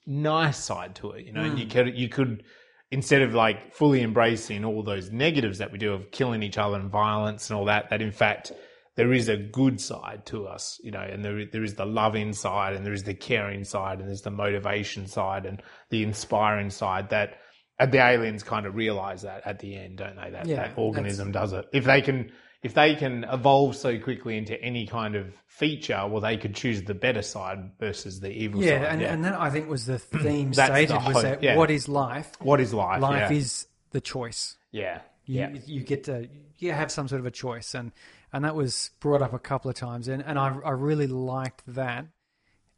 nice 0.06 0.59
side 0.59 0.94
to 0.97 1.12
it. 1.12 1.26
You 1.26 1.32
know, 1.32 1.42
And 1.42 1.59
you 1.59 1.64
hmm. 1.64 1.70
could 1.70 1.99
you 1.99 2.09
could 2.09 2.44
instead 2.90 3.23
of 3.23 3.35
like 3.35 3.73
fully 3.73 4.02
embracing 4.02 4.64
all 4.64 4.82
those 4.82 5.11
negatives 5.11 5.59
that 5.59 5.70
we 5.70 5.78
do 5.78 5.92
of 5.92 6.11
killing 6.11 6.42
each 6.42 6.59
other 6.59 6.76
and 6.76 6.90
violence 6.90 7.49
and 7.49 7.59
all 7.59 7.66
that, 7.66 7.90
that 7.90 8.02
in 8.02 8.11
fact 8.11 8.52
there 8.97 9.12
is 9.12 9.28
a 9.28 9.37
good 9.37 9.80
side 9.80 10.26
to 10.26 10.47
us, 10.47 10.80
you 10.82 10.90
know, 10.90 11.00
and 11.00 11.25
there 11.25 11.47
there 11.47 11.64
is 11.64 11.75
the 11.75 11.87
loving 11.87 12.32
side 12.32 12.75
and 12.75 12.85
there 12.85 12.92
is 12.92 13.04
the 13.04 13.14
caring 13.14 13.64
side 13.64 14.00
and 14.00 14.09
there's 14.09 14.23
the 14.23 14.30
motivation 14.30 15.06
side 15.06 15.47
and 15.47 15.62
the 15.90 16.02
inspiring 16.02 16.70
side 16.70 17.11
that 17.11 17.38
and 17.78 17.92
the 17.92 17.99
aliens 17.99 18.42
kind 18.42 18.66
of 18.66 18.75
realize 18.75 19.23
that 19.23 19.47
at 19.47 19.59
the 19.59 19.75
end, 19.75 19.99
don't 19.99 20.16
they? 20.16 20.30
That 20.30 20.47
Yeah, 20.47 20.56
that 20.56 20.73
organism 20.76 21.32
does 21.32 21.52
it. 21.52 21.66
If 21.73 21.85
they 21.85 22.02
can 22.02 22.30
if 22.62 22.75
they 22.75 22.94
can 22.94 23.25
evolve 23.25 23.75
so 23.75 23.99
quickly 23.99 24.37
into 24.37 24.61
any 24.62 24.87
kind 24.87 25.16
of 25.16 25.32
feature, 25.47 26.06
well, 26.06 26.20
they 26.20 26.37
could 26.37 26.54
choose 26.54 26.82
the 26.82 26.94
better 26.94 27.23
side 27.23 27.70
versus 27.80 28.20
the 28.20 28.30
evil 28.30 28.62
yeah, 28.62 28.80
side. 28.80 28.92
and, 28.92 29.02
and 29.02 29.25
that 29.25 29.40
I 29.40 29.49
think 29.49 29.68
was 29.68 29.87
the 29.87 29.99
theme 29.99 30.52
stated 30.52 30.90
the 30.90 31.12
was 31.12 31.23
that 31.23 31.42
yeah. 31.42 31.56
what 31.56 31.70
is 31.70 31.88
life? 31.88 32.32
what 32.40 32.61
is 32.61 32.75
life? 32.75 33.00
Life 33.00 33.30
yeah. 33.30 33.37
is 33.37 33.66
the 33.92 34.00
choice. 34.00 34.56
yeah, 34.73 35.00
You, 35.25 35.40
yeah, 35.40 35.59
you 35.64 35.82
get 35.82 36.04
to 36.04 36.28
you 36.59 36.73
have 36.73 36.92
some 36.92 37.09
sort 37.09 37.20
of 37.20 37.26
a 37.26 37.30
choice, 37.30 37.75
and 37.75 37.92
and 38.32 38.44
that 38.44 38.54
was 38.54 38.90
brought 39.00 39.22
up 39.22 39.32
a 39.32 39.38
couple 39.38 39.70
of 39.70 39.76
times, 39.76 40.08
and 40.08 40.22
and 40.22 40.38
I 40.38 40.54
I 40.64 40.70
really 40.70 41.06
liked 41.06 41.62
that, 41.66 42.06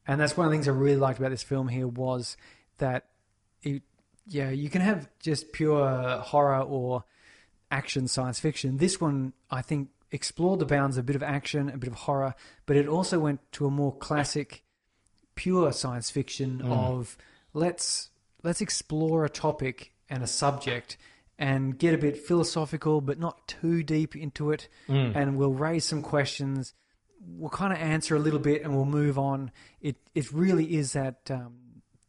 and 0.06 0.20
that's 0.20 0.36
one 0.36 0.46
of 0.46 0.50
the 0.50 0.56
things 0.56 0.68
I 0.68 0.72
really 0.72 0.96
liked 0.96 1.18
about 1.18 1.30
this 1.30 1.42
film 1.42 1.68
here 1.68 1.88
was 1.88 2.36
that 2.78 3.06
it 3.62 3.82
yeah 4.26 4.50
you 4.50 4.70
can 4.70 4.80
have 4.80 5.08
just 5.20 5.52
pure 5.52 6.18
horror 6.18 6.60
or 6.60 7.04
action 7.70 8.08
science 8.08 8.40
fiction. 8.40 8.78
This 8.78 9.00
one 9.00 9.32
I 9.50 9.62
think 9.62 9.88
explored 10.10 10.60
the 10.60 10.66
bounds 10.66 10.96
of 10.96 11.04
a 11.04 11.06
bit 11.06 11.16
of 11.16 11.22
action, 11.22 11.70
a 11.70 11.78
bit 11.78 11.88
of 11.88 11.94
horror, 11.94 12.34
but 12.66 12.76
it 12.76 12.86
also 12.86 13.18
went 13.18 13.40
to 13.52 13.66
a 13.66 13.70
more 13.70 13.96
classic 13.96 14.62
pure 15.34 15.72
science 15.72 16.10
fiction 16.10 16.60
mm. 16.62 16.70
of 16.70 17.16
let's 17.54 18.10
let's 18.42 18.60
explore 18.60 19.24
a 19.24 19.30
topic 19.30 19.92
and 20.08 20.22
a 20.22 20.26
subject 20.26 20.96
and 21.38 21.78
get 21.78 21.94
a 21.94 21.98
bit 21.98 22.16
philosophical 22.16 23.00
but 23.00 23.18
not 23.18 23.48
too 23.48 23.82
deep 23.82 24.14
into 24.14 24.50
it 24.52 24.68
and 25.14 25.36
we'll 25.36 25.52
raise 25.52 25.84
some 25.84 26.02
questions. 26.02 26.74
We'll 27.24 27.50
kind 27.50 27.72
of 27.72 27.78
answer 27.78 28.16
a 28.16 28.18
little 28.18 28.40
bit 28.40 28.62
and 28.62 28.74
we'll 28.74 28.84
move 28.84 29.18
on. 29.18 29.50
It 29.80 29.96
it 30.14 30.32
really 30.32 30.76
is 30.76 30.92
that 30.92 31.30
um, 31.30 31.54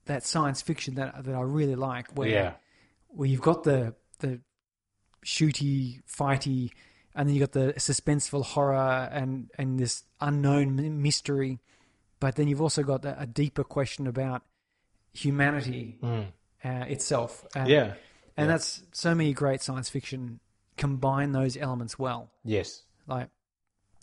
that 0.06 0.26
science 0.26 0.62
fiction 0.62 0.96
that 0.96 1.24
that 1.24 1.36
I 1.36 1.42
really 1.42 1.76
like 1.76 2.12
where 2.14 2.28
yeah, 2.30 2.54
where 3.08 3.28
you've 3.28 3.42
got 3.42 3.64
the 3.64 3.96
the 4.20 4.42
shooty, 5.26 6.02
fighty, 6.06 6.72
and 7.16 7.28
then 7.28 7.36
you've 7.36 7.52
got 7.52 7.54
the 7.54 7.74
suspenseful 7.74 8.44
horror 8.44 9.10
and 9.12 9.50
and 9.58 9.80
this 9.80 10.04
unknown 10.20 11.02
mystery, 11.02 11.60
but 12.20 12.36
then 12.36 12.48
you've 12.48 12.62
also 12.62 12.84
got 12.84 13.06
a, 13.06 13.22
a 13.22 13.26
deeper 13.26 13.64
question 13.64 14.08
about 14.08 14.44
humanity 15.14 15.98
uh, 16.64 16.86
itself. 16.88 17.46
Mm. 17.56 17.68
yeah, 17.68 17.94
and 18.38 18.50
that's 18.50 18.84
so 18.92 19.14
many 19.16 19.34
great 19.34 19.62
science 19.62 19.90
fiction 19.90 20.40
combine 20.78 21.32
those 21.32 21.56
elements 21.58 22.00
well. 22.00 22.32
yes, 22.44 22.84
Like, 23.08 23.30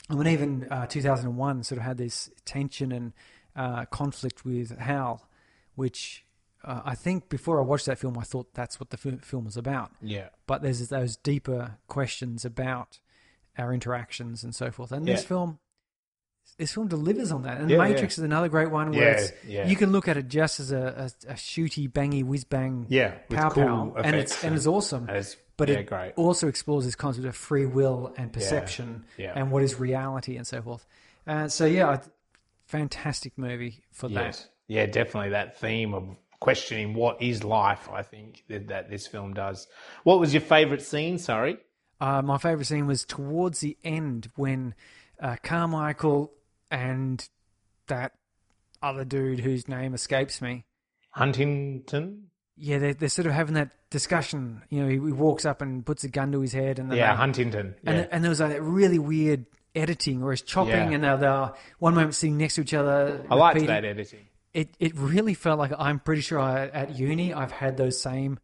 I 0.09 0.15
mean, 0.15 0.27
even 0.29 0.67
uh, 0.71 0.87
2001 0.87 1.65
sort 1.65 1.79
of 1.79 1.85
had 1.85 1.99
this 1.99 2.31
tension 2.45 2.93
and 2.93 3.13
uh, 3.57 3.85
conflict 3.87 4.45
with 4.45 4.77
Hal, 4.79 5.27
which 5.75 6.25
uh, 6.65 6.83
I 6.85 6.95
think 6.95 7.29
before 7.29 7.59
I 7.61 7.65
watched 7.65 7.87
that 7.87 7.99
film, 7.99 8.19
I 8.19 8.23
thought 8.23 8.55
that's 8.55 8.79
what 8.79 8.91
the 8.91 8.99
f- 9.05 9.25
film 9.25 9.45
was 9.47 9.57
about. 9.57 9.93
yeah, 10.03 10.29
But 10.47 10.63
there's 10.63 10.87
those 10.89 11.17
deeper 11.17 11.79
questions 11.89 12.45
about 12.45 12.99
our 13.59 13.73
interactions 13.73 14.45
and 14.45 14.55
so 14.55 14.71
forth. 14.71 14.93
And 14.93 15.07
this 15.07 15.25
film, 15.25 15.59
this 16.59 16.75
film 16.75 16.89
delivers 16.89 17.33
on 17.33 17.43
that. 17.43 17.59
And 17.59 17.71
Yeah, 17.71 17.79
Matrix 17.79 18.19
is 18.19 18.25
another 18.25 18.49
great 18.49 18.71
one 18.71 18.93
where 18.93 19.01
Yeah, 19.01 19.21
it's, 19.21 19.33
yeah. 19.47 19.67
you 19.67 19.77
can 19.77 19.93
look 19.93 20.09
at 20.09 20.17
it 20.17 20.29
just 20.29 20.61
as 20.61 20.73
a, 20.73 21.11
a, 21.27 21.31
a 21.31 21.35
shooty, 21.35 21.91
bangy, 21.91 22.23
whiz 22.23 22.45
bang, 22.45 22.87
yeah. 22.89 23.15
pow 23.31 23.51
cool 23.51 23.65
pow, 23.65 23.95
and 24.03 24.15
it's 24.15 24.45
and 24.45 24.55
it's 24.55 24.67
awesome 24.67 25.09
and 25.09 25.17
it's 25.17 25.37
but 25.57 25.69
yeah, 25.69 25.79
it 25.79 25.87
great. 25.87 26.13
also 26.17 26.49
explores 26.49 26.87
this 26.87 26.95
concept 26.95 27.27
of 27.27 27.37
free 27.37 27.67
will 27.67 28.15
and 28.17 28.33
perception 28.33 29.05
yeah. 29.19 29.33
and 29.35 29.51
what 29.51 29.63
is 29.63 29.79
reality 29.79 30.37
and 30.37 30.47
so 30.47 30.63
forth. 30.63 30.87
Uh, 31.27 31.49
so 31.49 31.67
yeah, 31.67 31.99
fantastic 32.67 33.37
movie 33.37 33.83
for 33.91 34.09
Yes, 34.09 34.49
yeah, 34.69 34.87
definitely 34.87 35.31
that 35.31 35.59
theme 35.59 35.93
of 35.93 36.17
questioning 36.41 36.95
what 36.95 37.21
is 37.23 37.45
life. 37.45 37.89
I 37.93 38.03
think 38.03 38.45
that, 38.49 38.69
that 38.69 38.91
this 38.91 39.07
film 39.07 39.35
does. 39.35 39.69
What 40.05 40.19
was 40.19 40.33
your 40.33 40.41
favorite 40.41 40.83
scene? 40.83 41.19
Sorry. 41.19 41.59
Uh, 42.01 42.23
my 42.23 42.39
favorite 42.39 42.65
scene 42.65 42.87
was 42.87 43.05
towards 43.05 43.61
the 43.61 43.77
end 43.85 44.31
when 44.37 44.75
uh, 45.21 45.37
Carmichael 45.43 46.33
and 46.71 47.29
that 47.89 48.13
other 48.83 49.05
dude 49.05 49.41
whose 49.41 49.69
name 49.69 49.95
escapes 49.95 50.41
me. 50.41 50.65
Huntington. 51.11 52.25
Yeah, 52.57 52.79
they're, 52.79 52.95
they're 52.95 53.09
sort 53.09 53.27
of 53.27 53.33
having 53.33 53.55
that 53.55 53.71
discussion. 53.91 54.63
You 54.69 54.83
know, 54.83 54.89
he, 54.89 54.95
he 54.95 55.13
walks 55.13 55.45
up 55.45 55.63
and 55.63 55.85
puts 55.85 56.05
a 56.05 56.09
gun 56.09 56.33
to 56.33 56.41
his 56.41 56.53
head, 56.53 56.79
and 56.79 56.91
then 56.91 56.99
Yeah, 56.99 57.13
they- 57.13 57.17
Huntington. 57.19 57.75
Yeah. 57.83 57.91
And, 57.91 58.09
and 58.13 58.25
there 58.25 58.29
was 58.29 58.41
like 58.41 58.51
that 58.51 58.63
really 58.63 58.99
weird 58.99 59.47
editing 59.75 60.23
or 60.23 60.33
it's 60.33 60.43
chopping 60.43 60.73
Yeah. 60.73 60.91
and 60.91 61.05
they're, 61.05 61.17
they're 61.17 61.53
one 61.79 61.95
moment 61.95 62.15
sitting 62.17 62.37
next 62.37 62.57
to 62.57 62.63
each 62.63 62.75
other. 62.75 63.25
I 63.31 63.35
liked 63.37 63.55
repeating. 63.55 63.75
that 63.75 63.85
editing. 63.85 64.27
It 64.53 64.69
it 64.81 64.97
really 64.97 65.35
felt 65.35 65.61
like 65.61 65.71
I'm 65.79 66.01
pretty 66.01 66.23
sure 66.23 66.41
I, 66.41 66.67
at 66.67 66.99
uni 66.99 67.33
I've 67.33 67.53
had 67.53 67.77
those 67.77 68.03
same 68.03 68.41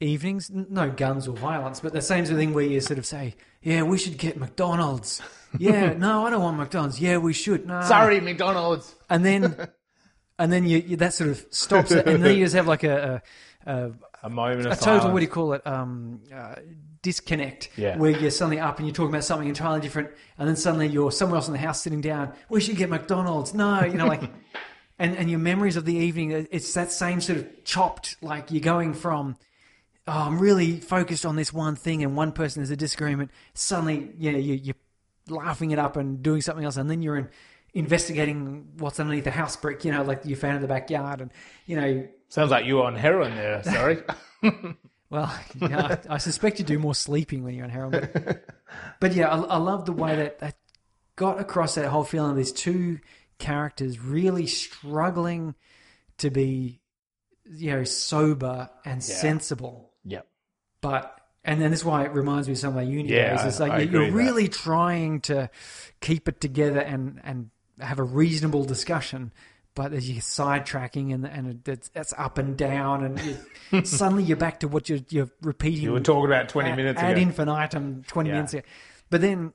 evenings. 0.00 0.50
No 0.50 0.90
guns 0.90 1.26
or 1.28 1.36
violence, 1.36 1.80
but 1.80 1.92
the 1.92 2.02
same 2.02 2.24
sort 2.26 2.34
of 2.34 2.38
thing 2.38 2.52
where 2.54 2.64
you 2.64 2.80
sort 2.80 2.98
of 2.98 3.06
say, 3.06 3.34
"Yeah, 3.62 3.82
we 3.82 3.98
should 3.98 4.18
get 4.18 4.36
McDonald's." 4.38 5.22
Yeah, 5.58 5.94
no, 5.94 6.26
I 6.26 6.30
don't 6.30 6.42
want 6.42 6.58
McDonald's. 6.58 7.00
Yeah, 7.00 7.16
we 7.16 7.32
should. 7.32 7.66
No, 7.66 7.80
Sorry, 7.80 8.20
McDonald's. 8.20 8.94
And 9.08 9.24
then 9.24 9.68
and 10.38 10.52
then 10.52 10.66
you, 10.66 10.78
you 10.78 10.96
that 10.98 11.14
sort 11.14 11.30
of 11.30 11.46
stops 11.50 11.92
it, 11.92 12.06
and 12.06 12.22
then 12.22 12.36
you 12.36 12.44
just 12.44 12.54
have 12.56 12.66
like 12.66 12.84
a. 12.84 13.22
a, 13.66 13.70
a 13.72 13.92
A 14.24 14.28
moment 14.28 14.66
of 14.66 14.72
a 14.72 14.76
total 14.76 14.82
silence. 15.00 15.12
what 15.14 15.20
do 15.20 15.24
you 15.24 15.30
call 15.30 15.52
it 15.54 15.66
um, 15.66 16.20
uh, 16.34 16.56
disconnect 17.00 17.70
Yeah. 17.76 17.96
where 17.96 18.10
you're 18.10 18.30
suddenly 18.30 18.58
up 18.60 18.78
and 18.78 18.86
you're 18.86 18.94
talking 18.94 19.10
about 19.10 19.24
something 19.24 19.48
entirely 19.48 19.80
different 19.80 20.10
and 20.36 20.46
then 20.48 20.56
suddenly 20.56 20.88
you're 20.88 21.12
somewhere 21.12 21.36
else 21.36 21.46
in 21.46 21.52
the 21.52 21.58
house 21.60 21.80
sitting 21.80 22.00
down 22.00 22.32
we 22.50 22.60
should 22.60 22.76
get 22.76 22.90
mcdonald's 22.90 23.54
no 23.54 23.84
you 23.84 23.94
know 23.94 24.06
like 24.06 24.22
and 24.98 25.16
and 25.16 25.30
your 25.30 25.38
memories 25.38 25.76
of 25.76 25.84
the 25.84 25.94
evening 25.94 26.32
it's 26.50 26.74
that 26.74 26.90
same 26.90 27.20
sort 27.20 27.38
of 27.38 27.64
chopped 27.64 28.16
like 28.20 28.50
you're 28.50 28.60
going 28.60 28.92
from 28.92 29.36
oh 30.06 30.12
i'm 30.12 30.38
really 30.38 30.80
focused 30.80 31.26
on 31.26 31.36
this 31.36 31.52
one 31.52 31.76
thing 31.76 32.02
and 32.02 32.16
one 32.16 32.32
person 32.32 32.62
has 32.62 32.70
a 32.70 32.76
disagreement 32.76 33.30
suddenly 33.54 34.10
you 34.18 34.32
know 34.32 34.38
you, 34.38 34.54
you're 34.54 34.74
laughing 35.28 35.70
it 35.70 35.78
up 35.78 35.96
and 35.96 36.22
doing 36.22 36.40
something 36.40 36.64
else 36.64 36.76
and 36.76 36.90
then 36.90 37.02
you're 37.02 37.16
in 37.16 37.28
investigating 37.74 38.68
what's 38.78 38.98
underneath 38.98 39.24
the 39.24 39.30
house 39.30 39.56
brick 39.56 39.84
you 39.84 39.92
know 39.92 40.02
like 40.02 40.24
you 40.24 40.34
found 40.36 40.56
in 40.56 40.62
the 40.62 40.68
backyard 40.68 41.20
and 41.20 41.30
you 41.66 41.76
know 41.76 42.06
Sounds 42.28 42.50
like 42.50 42.66
you 42.66 42.76
were 42.76 42.84
on 42.84 42.96
heroin 42.96 43.34
there. 43.36 43.62
Sorry. 43.62 44.02
Well, 45.08 45.32
yeah, 45.60 45.98
I, 46.10 46.14
I 46.14 46.18
suspect 46.18 46.58
you 46.58 46.64
do 46.64 46.80
more 46.80 46.92
sleeping 46.92 47.44
when 47.44 47.54
you're 47.54 47.62
on 47.62 47.70
heroin. 47.70 48.08
But, 48.12 48.44
but 48.98 49.14
yeah, 49.14 49.28
I, 49.28 49.36
I 49.40 49.56
love 49.58 49.86
the 49.86 49.92
way 49.92 50.16
that 50.16 50.40
that 50.40 50.56
got 51.14 51.38
across 51.38 51.76
that 51.76 51.88
whole 51.90 52.02
feeling 52.02 52.32
of 52.32 52.36
these 52.36 52.50
two 52.50 52.98
characters 53.38 54.00
really 54.00 54.48
struggling 54.48 55.54
to 56.18 56.28
be, 56.30 56.80
you 57.44 57.70
know, 57.70 57.84
sober 57.84 58.68
and 58.84 59.00
sensible. 59.00 59.85
But 60.80 61.18
and 61.44 61.60
then 61.60 61.70
this 61.70 61.80
is 61.80 61.84
why 61.84 62.04
it 62.04 62.12
reminds 62.12 62.48
me 62.48 62.52
of 62.52 62.58
some 62.58 62.70
of 62.70 62.74
my 62.76 62.82
uni 62.82 63.08
Yeah, 63.10 63.36
days. 63.36 63.46
It's 63.46 63.60
I- 63.60 63.64
like 63.68 63.72
I 63.72 63.78
you- 63.82 63.90
you're 63.90 64.00
with 64.06 64.10
that. 64.12 64.16
really 64.18 64.48
trying 64.48 65.20
to 65.22 65.48
keep 66.00 66.28
it 66.28 66.40
together 66.40 66.80
and 66.80 67.20
and 67.24 67.50
have 67.80 67.98
a 67.98 68.04
reasonable 68.04 68.64
discussion. 68.64 69.32
But 69.74 69.92
as 69.92 70.08
you're 70.10 70.22
sidetracking 70.22 71.12
and 71.12 71.26
and 71.26 71.68
it's, 71.68 71.90
it's 71.94 72.14
up 72.16 72.38
and 72.38 72.56
down, 72.56 73.04
and 73.04 73.20
you, 73.70 73.84
suddenly 73.84 74.24
you're 74.24 74.36
back 74.38 74.60
to 74.60 74.68
what 74.68 74.88
you're 74.88 75.00
you're 75.10 75.28
repeating. 75.42 75.82
You 75.84 75.92
were 75.92 76.00
talking 76.00 76.24
about 76.26 76.48
20 76.48 76.72
minutes 76.72 76.98
ago. 76.98 77.06
ad 77.08 77.18
ago. 77.18 77.22
infinitum, 77.28 78.02
twenty 78.08 78.30
Yeah. 78.30 78.36
minutes 78.36 78.54
ago. 78.54 78.62
But 79.10 79.20
then 79.20 79.52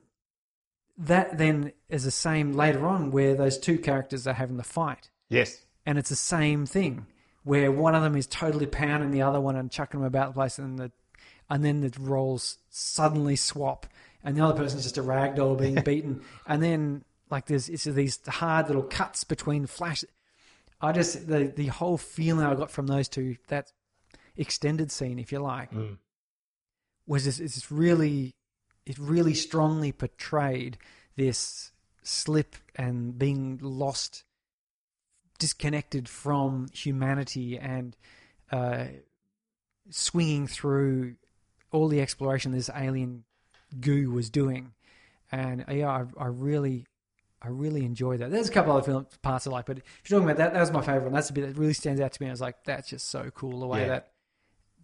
that 0.98 1.38
then 1.38 1.72
is 1.88 2.04
the 2.04 2.10
same 2.10 2.52
later 2.52 2.86
on, 2.86 3.10
where 3.10 3.34
those 3.34 3.58
two 3.58 3.78
characters 3.78 4.26
are 4.26 4.34
having 4.34 4.56
the 4.58 4.62
fight 4.64 5.10
yes. 5.30 5.64
and 5.86 5.98
it's 5.98 6.10
the 6.10 6.16
same 6.16 6.66
thing 6.66 7.06
where 7.44 7.72
one 7.72 7.94
of 7.94 8.02
them 8.02 8.14
is 8.14 8.26
totally 8.26 8.66
pounding 8.66 9.10
the 9.10 9.22
other 9.22 9.40
one 9.40 9.56
and 9.56 9.70
chucking 9.70 9.98
them 10.00 10.06
about 10.06 10.28
the 10.28 10.34
place 10.34 10.58
and 10.58 10.78
the 10.78 10.92
and 11.52 11.62
then 11.62 11.82
the 11.82 11.92
roles 12.00 12.56
suddenly 12.70 13.36
swap 13.36 13.86
and 14.24 14.36
the 14.36 14.42
other 14.42 14.56
person's 14.56 14.84
just 14.84 14.96
a 14.96 15.02
rag 15.02 15.34
doll 15.34 15.54
being 15.54 15.74
beaten, 15.84 16.22
and 16.46 16.62
then 16.62 17.04
like 17.30 17.44
there's 17.46 17.68
it's 17.68 17.84
these 17.84 18.18
hard 18.26 18.68
little 18.68 18.82
cuts 18.82 19.22
between 19.22 19.66
flash. 19.66 20.02
I 20.80 20.92
just 20.92 21.28
the 21.28 21.52
the 21.54 21.66
whole 21.66 21.98
feeling 21.98 22.46
I 22.46 22.54
got 22.54 22.70
from 22.70 22.86
those 22.86 23.06
two 23.06 23.36
that 23.48 23.70
extended 24.34 24.90
scene, 24.90 25.18
if 25.18 25.30
you 25.30 25.40
like, 25.40 25.70
Mm. 25.72 25.98
was 27.06 27.26
this 27.26 27.38
it's 27.38 27.70
really 27.70 28.34
it 28.86 28.98
really 28.98 29.34
strongly 29.34 29.92
portrayed 29.92 30.78
this 31.16 31.70
slip 32.02 32.56
and 32.76 33.18
being 33.18 33.58
lost, 33.60 34.24
disconnected 35.38 36.08
from 36.08 36.68
humanity 36.72 37.58
and 37.58 37.94
uh, 38.50 38.86
swinging 39.90 40.46
through 40.46 41.16
all 41.72 41.88
the 41.88 42.00
exploration 42.00 42.52
this 42.52 42.70
alien 42.74 43.24
goo 43.80 44.10
was 44.10 44.30
doing. 44.30 44.72
And 45.30 45.64
uh, 45.68 45.72
yeah, 45.72 45.88
I, 45.88 46.04
I 46.22 46.26
really, 46.26 46.86
I 47.40 47.48
really 47.48 47.84
enjoyed 47.84 48.20
that. 48.20 48.30
There's 48.30 48.48
a 48.48 48.52
couple 48.52 48.72
other 48.72 48.82
film 48.84 49.06
parts 49.22 49.46
I 49.46 49.50
like, 49.50 49.66
but 49.66 49.78
if 49.78 49.84
you're 50.10 50.20
talking 50.20 50.30
about 50.30 50.38
that, 50.42 50.52
that 50.52 50.60
was 50.60 50.70
my 50.70 50.82
favorite 50.82 51.04
one. 51.04 51.12
That's 51.14 51.28
the 51.28 51.32
bit 51.32 51.46
that 51.46 51.58
really 51.58 51.72
stands 51.72 52.00
out 52.00 52.12
to 52.12 52.22
me. 52.22 52.28
I 52.28 52.32
was 52.32 52.40
like, 52.40 52.62
that's 52.64 52.88
just 52.90 53.08
so 53.10 53.30
cool 53.34 53.60
the 53.60 53.66
way 53.66 53.80
Yeah. 53.82 53.88
that 53.88 54.08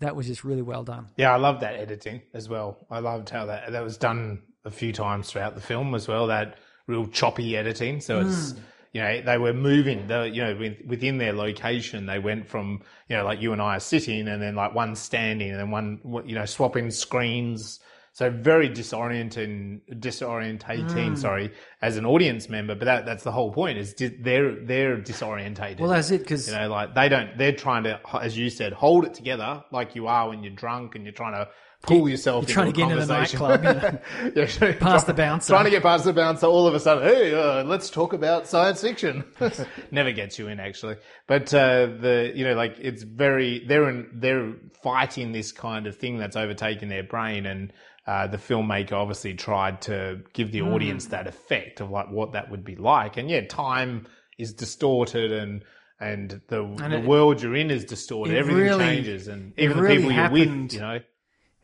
that 0.00 0.14
was 0.16 0.26
just 0.28 0.45
really 0.45 0.62
well 0.62 0.85
done. 0.85 1.09
Yeah, 1.16 1.33
I 1.35 1.37
love 1.38 1.61
that 1.61 1.75
editing 1.75 2.23
as 2.33 2.49
well. 2.49 2.78
I 2.88 3.00
loved 3.00 3.30
how 3.30 3.47
that 3.47 3.73
that 3.73 3.83
was 3.83 3.97
done 3.99 4.42
a 4.64 4.71
few 4.71 4.92
times 4.92 5.28
throughout 5.30 5.54
the 5.57 5.61
film 5.61 5.95
as 5.95 6.07
well. 6.09 6.28
That 6.28 6.57
real 6.87 7.07
choppy 7.09 7.57
editing. 7.57 8.00
So 8.00 8.21
it's 8.21 8.54
you 8.92 9.00
know 9.00 9.23
they 9.23 9.38
were 9.38 9.52
moving. 9.52 10.07
The 10.07 10.30
you 10.33 10.42
know 10.42 10.75
within 10.87 11.18
their 11.18 11.33
location, 11.33 12.07
they 12.07 12.18
went 12.18 12.49
from 12.49 12.83
you 13.09 13.16
know 13.16 13.25
like 13.25 13.40
you 13.40 13.52
and 13.52 13.61
I 13.61 13.76
are 13.76 13.80
sitting, 13.80 14.28
and 14.28 14.42
then 14.42 14.54
like 14.54 14.75
one 14.75 14.95
standing, 14.95 15.50
and 15.50 15.59
then 15.59 15.71
one 15.71 16.00
you 16.26 16.35
know 16.35 16.45
swapping 16.45 16.90
screens. 16.90 17.80
So 18.12 18.30
very 18.30 18.68
disorienting, 18.68 19.80
disorientating. 20.00 21.12
Mm. 21.12 21.18
Sorry, 21.18 21.52
as 21.83 21.97
an 21.97 22.04
audience 22.04 22.49
member, 22.49 22.75
but 22.75 22.87
that, 22.87 23.07
that's 23.07 23.23
the 23.23 23.30
whole 23.30 23.52
point. 23.52 23.78
Is 23.78 23.95
di- 23.95 24.09
they're 24.09 24.57
they're 24.64 24.97
disorientated. 24.97 25.78
Well, 25.78 25.90
that's 25.90 26.11
it 26.11 26.23
because 26.23 26.49
You 26.49 26.54
know, 26.57 26.68
like 26.68 26.97
they 26.97 27.09
don't, 27.09 27.38
they're 27.38 27.52
trying 27.52 27.85
to, 27.85 28.00
as 28.21 28.37
you 28.37 28.50
said, 28.50 28.73
hold 28.73 29.04
it 29.04 29.14
together 29.14 29.62
like 29.71 29.95
you 29.95 30.09
are 30.09 30.30
when 30.30 30.42
you're 30.42 30.52
drunk 30.52 30.97
and 30.97 31.04
you're 31.04 31.12
trying 31.12 31.35
to 31.35 31.49
pull 31.82 32.08
yourself 32.08 32.49
you're 32.49 32.54
trying 32.54 32.66
into 32.68 32.80
to 32.80 32.87
get 32.87 32.92
into 32.92 33.06
the 33.06 33.14
conversation. 33.14 33.62
nightclub, 33.62 34.35
Yeah, 34.37 34.44
trying- 34.47 34.78
Past 34.78 35.06
the 35.06 35.14
bouncer. 35.14 35.52
Trying 35.52 35.64
to 35.64 35.70
get 35.70 35.82
past 35.82 36.04
the 36.04 36.12
bouncer. 36.12 36.47
All 36.47 36.66
of 36.66 36.75
a 36.75 36.80
sudden, 36.80 37.04
hey, 37.04 37.32
uh, 37.35 37.64
let's 37.64 37.88
talk 37.88 38.12
about 38.12 38.47
science 38.47 38.80
fiction. 38.82 39.25
Never 39.90 40.12
gets 40.12 40.38
you 40.38 40.49
in 40.49 40.61
actually. 40.61 40.97
But, 41.26 41.54
uh, 41.54 41.87
the, 41.87 42.32
you 42.35 42.44
know, 42.44 42.54
like 42.54 42.76
it's 42.78 43.02
very, 43.04 43.64
they're 43.66 43.88
in, 43.88 44.08
they're 44.14 44.54
fighting 44.82 45.32
this 45.32 45.52
kind 45.52 45.87
of 45.87 45.97
thing 45.97 46.18
that's 46.18 46.37
overtaken 46.37 46.88
their 46.88 47.04
brain 47.04 47.47
and, 47.47 47.73
uh, 48.06 48.26
the 48.26 48.38
filmmaker 48.38 48.92
obviously 48.92 49.35
tried 49.35 49.82
to 49.82 50.20
give 50.32 50.50
the 50.50 50.62
audience 50.62 51.04
Hmm. 51.04 51.11
that 51.12 51.26
effect 51.26 51.80
of 51.80 51.90
like 51.90 52.11
what 52.11 52.32
that 52.32 52.50
would 52.50 52.64
be 52.64 52.75
like. 52.75 53.18
And 53.18 53.28
yeah, 53.30 53.42
time 53.47 54.06
is 54.38 54.52
distorted 54.54 55.30
and, 55.30 55.62
and 56.00 56.40
the, 56.49 56.62
the 56.78 56.99
it- 57.00 57.04
world 57.06 57.42
you're 57.42 57.54
in 57.56 57.70
is 57.70 57.85
distorted. 57.85 58.35
Everything 58.35 58.62
really- 58.62 58.85
changes 58.85 59.28
and 59.28 59.52
it 59.56 59.64
even 59.64 59.76
the 59.76 59.82
really 59.82 59.97
people 59.97 60.12
you're 60.12 60.30
with, 60.30 60.73
you 60.73 60.80
know. 60.80 60.99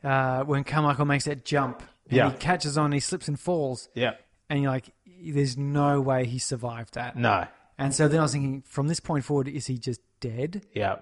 Uh, 0.05 0.45
when 0.45 0.63
Carmichael 0.65 1.05
makes 1.07 1.25
that 1.25 1.45
jump, 1.45 1.83
and 2.09 2.17
Yeah. 2.17 2.31
he 2.31 2.37
catches 2.37 2.77
on, 2.79 2.93
he 2.93 3.01
slips 3.01 3.27
and 3.29 3.39
falls, 3.41 3.89
Yeah. 3.95 4.13
and 4.51 4.61
you're 4.63 4.71
like, 4.71 4.91
there's 5.27 5.57
no 5.57 6.01
way 6.01 6.27
he 6.27 6.39
survived 6.39 6.95
that. 6.95 7.17
No. 7.17 7.47
And 7.79 7.95
so 7.95 8.07
then 8.09 8.21
I 8.21 8.23
was 8.25 8.33
thinking, 8.33 8.63
from 8.63 8.87
this 8.89 9.01
point 9.01 9.25
forward, 9.25 9.49
is 9.49 9.67
he 9.67 9.79
just 9.79 10.01
dead? 10.21 10.65
Yeah. 10.75 10.97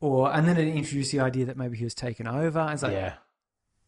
Or 0.00 0.32
and 0.32 0.46
then 0.48 0.56
it 0.56 0.66
introduced 0.68 1.12
the 1.12 1.20
idea 1.20 1.44
that 1.46 1.56
maybe 1.56 1.76
he 1.76 1.84
was 1.84 1.94
taken 1.94 2.26
over. 2.26 2.68
It's 2.72 2.82
like, 2.82 2.92
Yeah. 2.92 3.14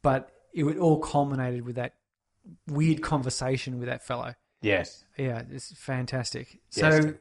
but 0.02 0.30
it 0.52 0.64
all 0.78 0.98
culminated 1.00 1.64
with 1.64 1.76
that 1.76 1.94
weird 2.66 3.02
conversation 3.02 3.78
with 3.78 3.88
that 3.88 4.02
fellow. 4.04 4.34
Yes. 4.62 5.04
Yeah, 5.16 5.42
it's 5.50 5.72
fantastic. 5.74 6.60
Yes. 6.72 7.04
So, 7.04 7.14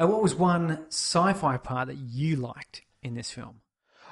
uh, 0.00 0.06
what 0.06 0.22
was 0.22 0.34
one 0.34 0.84
sci-fi 0.88 1.56
part 1.56 1.88
that 1.88 1.96
you 1.96 2.36
liked 2.36 2.82
in 3.02 3.14
this 3.14 3.30
film? 3.30 3.60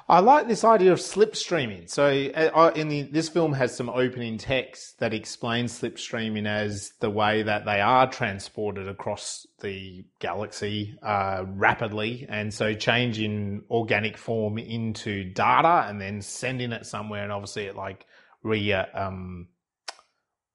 I 0.09 0.21
like 0.21 0.47
this 0.47 0.63
idea 0.63 0.93
of 0.93 1.01
slipstreaming. 1.01 1.91
So, 1.91 2.07
uh, 2.07 2.71
in 2.77 2.89
the, 2.89 3.03
this 3.03 3.29
film 3.29 3.53
has 3.55 3.77
some 3.77 3.89
opening 3.89 4.39
text 4.39 5.01
that 5.01 5.12
explains 5.12 5.81
slipstreaming 5.81 6.47
as 6.47 6.92
the 7.01 7.11
way 7.11 7.42
that 7.42 7.64
they 7.64 7.81
are 7.81 8.09
transported 8.09 8.88
across 8.88 9.47
the 9.61 10.05
galaxy 10.21 10.97
uh, 11.03 11.45
rapidly, 11.45 12.25
and 12.29 12.55
so 12.55 12.73
changing 12.73 13.64
organic 13.69 14.16
form 14.16 14.59
into 14.59 15.25
data 15.25 15.87
and 15.88 16.01
then 16.01 16.23
sending 16.23 16.71
it 16.71 16.87
somewhere, 16.87 17.25
and 17.25 17.33
obviously 17.33 17.64
it 17.64 17.75
like 17.75 18.07
re 18.45 18.73
uh, 18.73 18.85
um, 18.95 19.49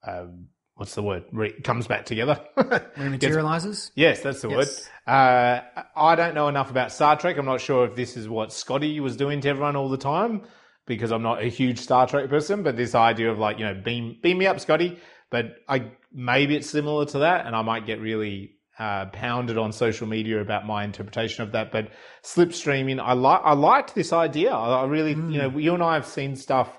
uh, 0.07 0.27
what's 0.81 0.95
the 0.95 1.03
word? 1.03 1.23
Re- 1.31 1.53
comes 1.61 1.85
back 1.85 2.07
together. 2.07 2.41
Rematerializes? 2.57 3.91
Yes, 3.93 4.21
that's 4.21 4.41
the 4.41 4.49
Yes. 4.49 4.89
word. 5.05 5.13
Uh, 5.13 5.61
I 5.95 6.15
don't 6.15 6.33
know 6.33 6.47
enough 6.47 6.71
about 6.71 6.91
Star 6.91 7.15
Trek. 7.15 7.37
I'm 7.37 7.45
not 7.45 7.61
sure 7.61 7.85
if 7.85 7.95
this 7.95 8.17
is 8.17 8.27
what 8.27 8.51
Scotty 8.51 8.99
was 8.99 9.15
doing 9.15 9.41
to 9.41 9.49
everyone 9.49 9.75
all 9.75 9.89
the 9.89 9.97
time 9.97 10.41
because 10.87 11.11
I'm 11.11 11.21
not 11.21 11.39
a 11.39 11.45
huge 11.49 11.77
Star 11.77 12.07
Trek 12.07 12.29
person. 12.31 12.63
But 12.63 12.77
this 12.77 12.95
idea 12.95 13.31
of 13.31 13.37
like 13.37 13.59
you 13.59 13.65
know 13.65 13.75
beam 13.75 14.17
beam 14.23 14.39
me 14.39 14.47
up, 14.47 14.59
Scotty. 14.59 14.97
But 15.29 15.57
I 15.69 15.91
maybe 16.11 16.55
it's 16.55 16.67
similar 16.67 17.05
to 17.05 17.19
that, 17.19 17.45
and 17.45 17.55
I 17.55 17.61
might 17.61 17.85
get 17.85 18.01
really 18.01 18.55
uh, 18.79 19.05
pounded 19.13 19.59
on 19.59 19.73
social 19.73 20.07
media 20.07 20.41
about 20.41 20.65
my 20.65 20.83
interpretation 20.83 21.43
of 21.43 21.51
that. 21.51 21.71
But 21.71 21.89
slipstreaming, 22.23 22.99
I 22.99 23.13
like 23.13 23.41
I 23.43 23.53
liked 23.53 23.93
this 23.93 24.11
idea. 24.13 24.51
I, 24.51 24.81
I 24.81 24.85
really 24.87 25.11
you 25.11 25.37
know 25.37 25.55
you 25.59 25.75
and 25.75 25.83
I 25.83 25.93
have 25.93 26.07
seen 26.07 26.35
stuff. 26.35 26.75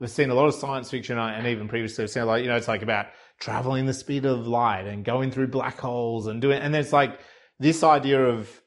We've 0.00 0.10
seen 0.10 0.30
a 0.30 0.34
lot 0.34 0.48
of 0.48 0.54
science 0.54 0.90
fiction, 0.90 1.18
uh, 1.18 1.26
and 1.28 1.46
even 1.46 1.68
previously, 1.68 2.02
I've 2.02 2.10
seen 2.10 2.26
like 2.26 2.42
you 2.42 2.48
know, 2.48 2.56
it's 2.56 2.66
like 2.66 2.82
about 2.82 3.06
traveling 3.40 3.86
the 3.86 3.94
speed 3.94 4.24
of 4.24 4.46
light 4.46 4.86
and 4.86 5.04
going 5.04 5.30
through 5.30 5.48
black 5.48 5.78
holes 5.78 6.26
and 6.26 6.40
doing, 6.40 6.60
and 6.60 6.74
there's 6.74 6.92
like 6.92 7.18
this 7.58 7.82
idea 7.82 8.24
of 8.24 8.60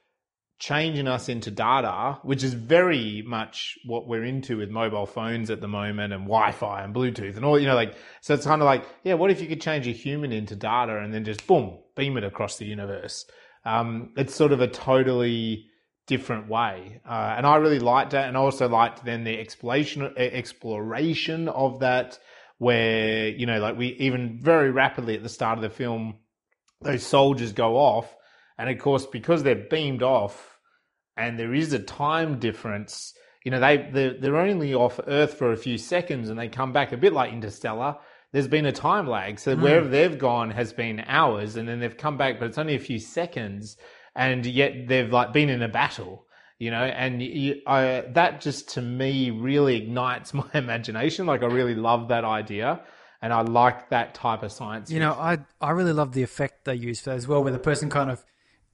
changing 0.59 1.07
us 1.07 1.29
into 1.29 1.51
data, 1.51 2.17
which 2.23 2.43
is 2.43 2.53
very 2.53 3.23
much 3.27 3.77
what 3.85 4.07
we're 4.07 4.23
into 4.23 4.57
with 4.57 4.69
mobile 4.69 5.05
phones 5.05 5.51
at 5.51 5.61
the 5.61 5.67
moment 5.67 6.13
and 6.13 6.23
Wi-Fi 6.23 6.83
and 6.83 6.95
Bluetooth 6.95 7.35
and 7.35 7.45
all, 7.45 7.59
you 7.59 7.67
know, 7.67 7.75
like, 7.75 7.95
so 8.21 8.33
it's 8.33 8.45
kind 8.45 8.61
of 8.61 8.65
like, 8.65 8.83
yeah, 9.03 9.13
what 9.13 9.29
if 9.29 9.39
you 9.39 9.47
could 9.47 9.61
change 9.61 9.87
a 9.87 9.91
human 9.91 10.31
into 10.31 10.55
data 10.55 10.97
and 10.97 11.13
then 11.13 11.25
just 11.25 11.45
boom, 11.45 11.77
beam 11.95 12.17
it 12.17 12.23
across 12.23 12.57
the 12.57 12.65
universe? 12.65 13.25
Um, 13.65 14.13
it's 14.17 14.33
sort 14.33 14.51
of 14.51 14.61
a 14.61 14.67
totally 14.67 15.67
different 16.07 16.47
way. 16.49 17.01
Uh, 17.07 17.35
and 17.37 17.45
I 17.45 17.57
really 17.57 17.79
liked 17.79 18.11
that. 18.11 18.27
And 18.27 18.35
I 18.35 18.39
also 18.39 18.67
liked 18.67 19.05
then 19.05 19.25
the 19.25 19.37
exploration, 19.37 20.11
exploration 20.17 21.49
of 21.49 21.81
that 21.81 22.17
where, 22.57 23.29
you 23.29 23.45
know, 23.45 23.59
like 23.59 23.77
we 23.77 23.87
even 23.99 24.39
very 24.41 24.71
rapidly 24.71 25.15
at 25.15 25.23
the 25.23 25.29
start 25.29 25.57
of 25.57 25.61
the 25.61 25.69
film, 25.69 26.15
those 26.81 27.05
soldiers 27.05 27.53
go 27.53 27.77
off. 27.77 28.15
And 28.57 28.69
of 28.69 28.79
course, 28.79 29.05
because 29.05 29.43
they're 29.43 29.67
beamed 29.69 30.01
off 30.01 30.57
and 31.15 31.37
there 31.37 31.53
is 31.53 31.73
a 31.73 31.79
time 31.79 32.39
difference, 32.39 33.13
you 33.43 33.51
know, 33.51 33.59
they, 33.59 33.89
they're, 33.91 34.19
they're 34.19 34.37
only 34.37 34.73
off 34.73 34.99
Earth 35.07 35.35
for 35.35 35.51
a 35.51 35.57
few 35.57 35.77
seconds 35.77 36.29
and 36.29 36.39
they 36.39 36.47
come 36.47 36.73
back 36.73 36.91
a 36.91 36.97
bit 36.97 37.13
like 37.13 37.31
Interstellar. 37.31 37.97
There's 38.33 38.47
been 38.47 38.65
a 38.65 38.71
time 38.71 39.07
lag. 39.07 39.39
So 39.39 39.55
hmm. 39.55 39.61
wherever 39.61 39.87
they've 39.87 40.17
gone 40.17 40.49
has 40.51 40.73
been 40.73 41.03
hours 41.07 41.55
and 41.55 41.67
then 41.67 41.79
they've 41.79 41.95
come 41.95 42.17
back, 42.17 42.39
but 42.39 42.47
it's 42.47 42.57
only 42.57 42.75
a 42.75 42.79
few 42.79 42.99
seconds. 42.99 43.77
And 44.15 44.45
yet 44.45 44.87
they've 44.87 45.11
like 45.11 45.31
been 45.31 45.49
in 45.49 45.61
a 45.61 45.67
battle, 45.67 46.26
you 46.59 46.71
know, 46.71 46.83
and 46.83 47.21
you, 47.21 47.61
I, 47.67 48.03
that 48.13 48.41
just 48.41 48.69
to 48.75 48.81
me 48.81 49.29
really 49.31 49.75
ignites 49.77 50.33
my 50.41 50.49
imagination. 50.53 51.25
Like 51.25 51.43
I 51.43 51.47
really 51.47 51.75
love 51.75 52.07
that 52.09 52.25
idea. 52.25 52.81
And 53.21 53.33
I 53.33 53.41
like 53.41 53.89
that 53.89 54.13
type 54.13 54.43
of 54.43 54.51
science. 54.51 54.91
You 54.91 54.99
know, 54.99 55.13
I 55.13 55.39
I 55.59 55.71
really 55.71 55.91
love 55.93 56.13
the 56.13 56.21
effect 56.21 56.65
they 56.65 56.75
use 56.75 56.99
for 57.01 57.09
that 57.09 57.15
as 57.15 57.27
well, 57.27 57.43
where 57.43 57.51
the 57.51 57.57
person 57.57 57.89
kind 57.89 58.11
of 58.11 58.23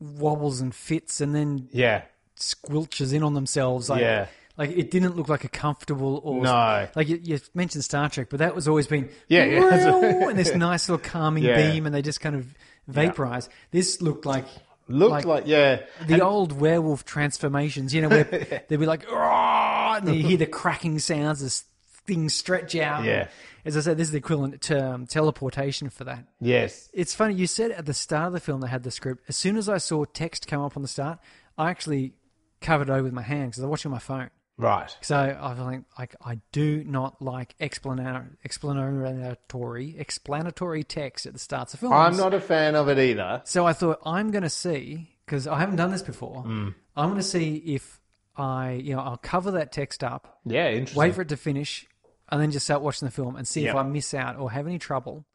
wobbles 0.01 0.59
and 0.59 0.75
fits 0.75 1.21
and 1.21 1.33
then 1.33 1.69
yeah. 1.71 2.03
squelches 2.35 3.13
in 3.13 3.23
on 3.23 3.33
themselves. 3.35 3.89
Like, 3.89 4.01
Yeah. 4.01 4.27
like 4.57 4.71
it 4.71 4.91
didn't 4.91 5.15
look 5.15 5.29
like 5.29 5.45
a 5.45 5.49
comfortable 5.49 6.19
or 6.25 6.41
No. 6.43 6.87
Like 6.93 7.07
you, 7.07 7.19
you 7.23 7.39
mentioned 7.53 7.85
Star 7.85 8.09
Trek, 8.09 8.27
but 8.29 8.39
that 8.39 8.53
was 8.53 8.67
always 8.67 8.85
been 8.87 9.09
Yeah, 9.29 9.45
yeah. 9.45 10.27
and 10.29 10.37
this 10.37 10.53
nice 10.55 10.89
little 10.89 11.03
calming 11.03 11.43
Yeah. 11.43 11.71
beam, 11.71 11.85
and 11.85 11.95
they 11.95 12.01
just 12.01 12.19
kind 12.19 12.35
of 12.35 12.45
vaporize. 12.87 13.47
This 13.71 14.01
looked 14.01 14.25
like 14.25 14.45
Looked 14.87 15.11
Like- 15.11 15.25
like, 15.25 15.43
yeah. 15.47 15.81
the 16.07 16.21
old 16.21 16.51
werewolf 16.59 17.05
transformations, 17.05 17.93
you 17.93 18.01
know, 18.01 18.09
where 18.09 18.23
they'd 18.67 18.77
be 18.79 18.85
like, 18.85 19.05
and 19.09 20.07
then 20.07 20.15
you 20.15 20.23
hear 20.23 20.37
the 20.37 20.45
cracking 20.45 20.99
sounds 20.99 21.41
as 21.41 21.63
things 22.05 22.35
stretch 22.35 22.75
out. 22.75 23.03
Yeah. 23.05 23.27
As 23.65 23.77
I 23.77 23.79
said, 23.79 23.95
this 23.97 24.07
is 24.07 24.11
the 24.11 24.17
equivalent 24.17 24.61
to 24.63 24.93
um, 24.93 25.07
teleportation 25.07 25.89
for 25.89 26.03
that. 26.03 26.25
Yes. 26.41 26.89
It's 26.93 27.15
funny, 27.15 27.33
you 27.35 27.47
said 27.47 27.71
at 27.71 27.85
the 27.85 27.93
start 27.93 28.27
of 28.27 28.33
the 28.33 28.39
film 28.41 28.59
they 28.59 28.67
had 28.67 28.83
the 28.83 28.91
script. 28.91 29.23
As 29.29 29.37
soon 29.37 29.55
as 29.55 29.69
I 29.69 29.77
saw 29.77 30.03
text 30.03 30.47
come 30.47 30.61
up 30.61 30.75
on 30.75 30.81
the 30.81 30.89
start, 30.89 31.19
I 31.57 31.69
actually 31.69 32.13
covered 32.59 32.89
it 32.89 32.91
over 32.91 33.03
with 33.03 33.13
my 33.13 33.21
hand 33.21 33.51
because 33.51 33.63
I 33.63 33.67
was 33.67 33.69
watching 33.71 33.91
my 33.91 33.99
phone. 33.99 34.29
Right. 34.57 34.95
So 35.01 35.15
I 35.15 35.53
was 35.53 35.83
like, 35.97 36.15
I 36.23 36.39
do 36.51 36.83
not 36.83 37.21
like 37.21 37.55
explanar- 37.59 38.37
explanatory 38.43 39.95
explanatory 39.97 40.83
text 40.83 41.25
at 41.25 41.33
the 41.33 41.39
starts 41.39 41.73
of 41.73 41.79
films. 41.79 41.95
I'm 41.95 42.17
not 42.17 42.33
a 42.33 42.39
fan 42.39 42.75
of 42.75 42.87
it 42.89 42.99
either. 42.99 43.41
So 43.45 43.65
I 43.65 43.73
thought 43.73 43.99
I'm 44.05 44.31
going 44.31 44.43
to 44.43 44.49
see 44.49 45.09
because 45.25 45.47
I 45.47 45.59
haven't 45.59 45.77
done 45.77 45.91
this 45.91 46.01
before. 46.03 46.43
Hmm. 46.43 46.69
I'm 46.95 47.09
going 47.09 47.19
to 47.21 47.23
see 47.27 47.55
if 47.55 47.99
I, 48.35 48.73
you 48.73 48.95
know, 48.95 49.01
I'll 49.01 49.17
cover 49.17 49.51
that 49.51 49.71
text 49.71 50.03
up, 50.03 50.39
Yeah, 50.45 50.69
interesting. 50.69 50.99
wait 50.99 51.15
for 51.15 51.21
it 51.23 51.29
to 51.29 51.37
finish, 51.37 51.87
and 52.29 52.41
then 52.41 52.51
just 52.51 52.65
start 52.65 52.81
watching 52.81 53.07
the 53.07 53.11
film 53.11 53.35
and 53.35 53.47
see 53.47 53.65
if 53.67 53.75
I 53.75 53.83
miss 53.83 54.13
out 54.13 54.37
or 54.37 54.51
have 54.51 54.67
any 54.67 54.79
trouble. 54.79 55.25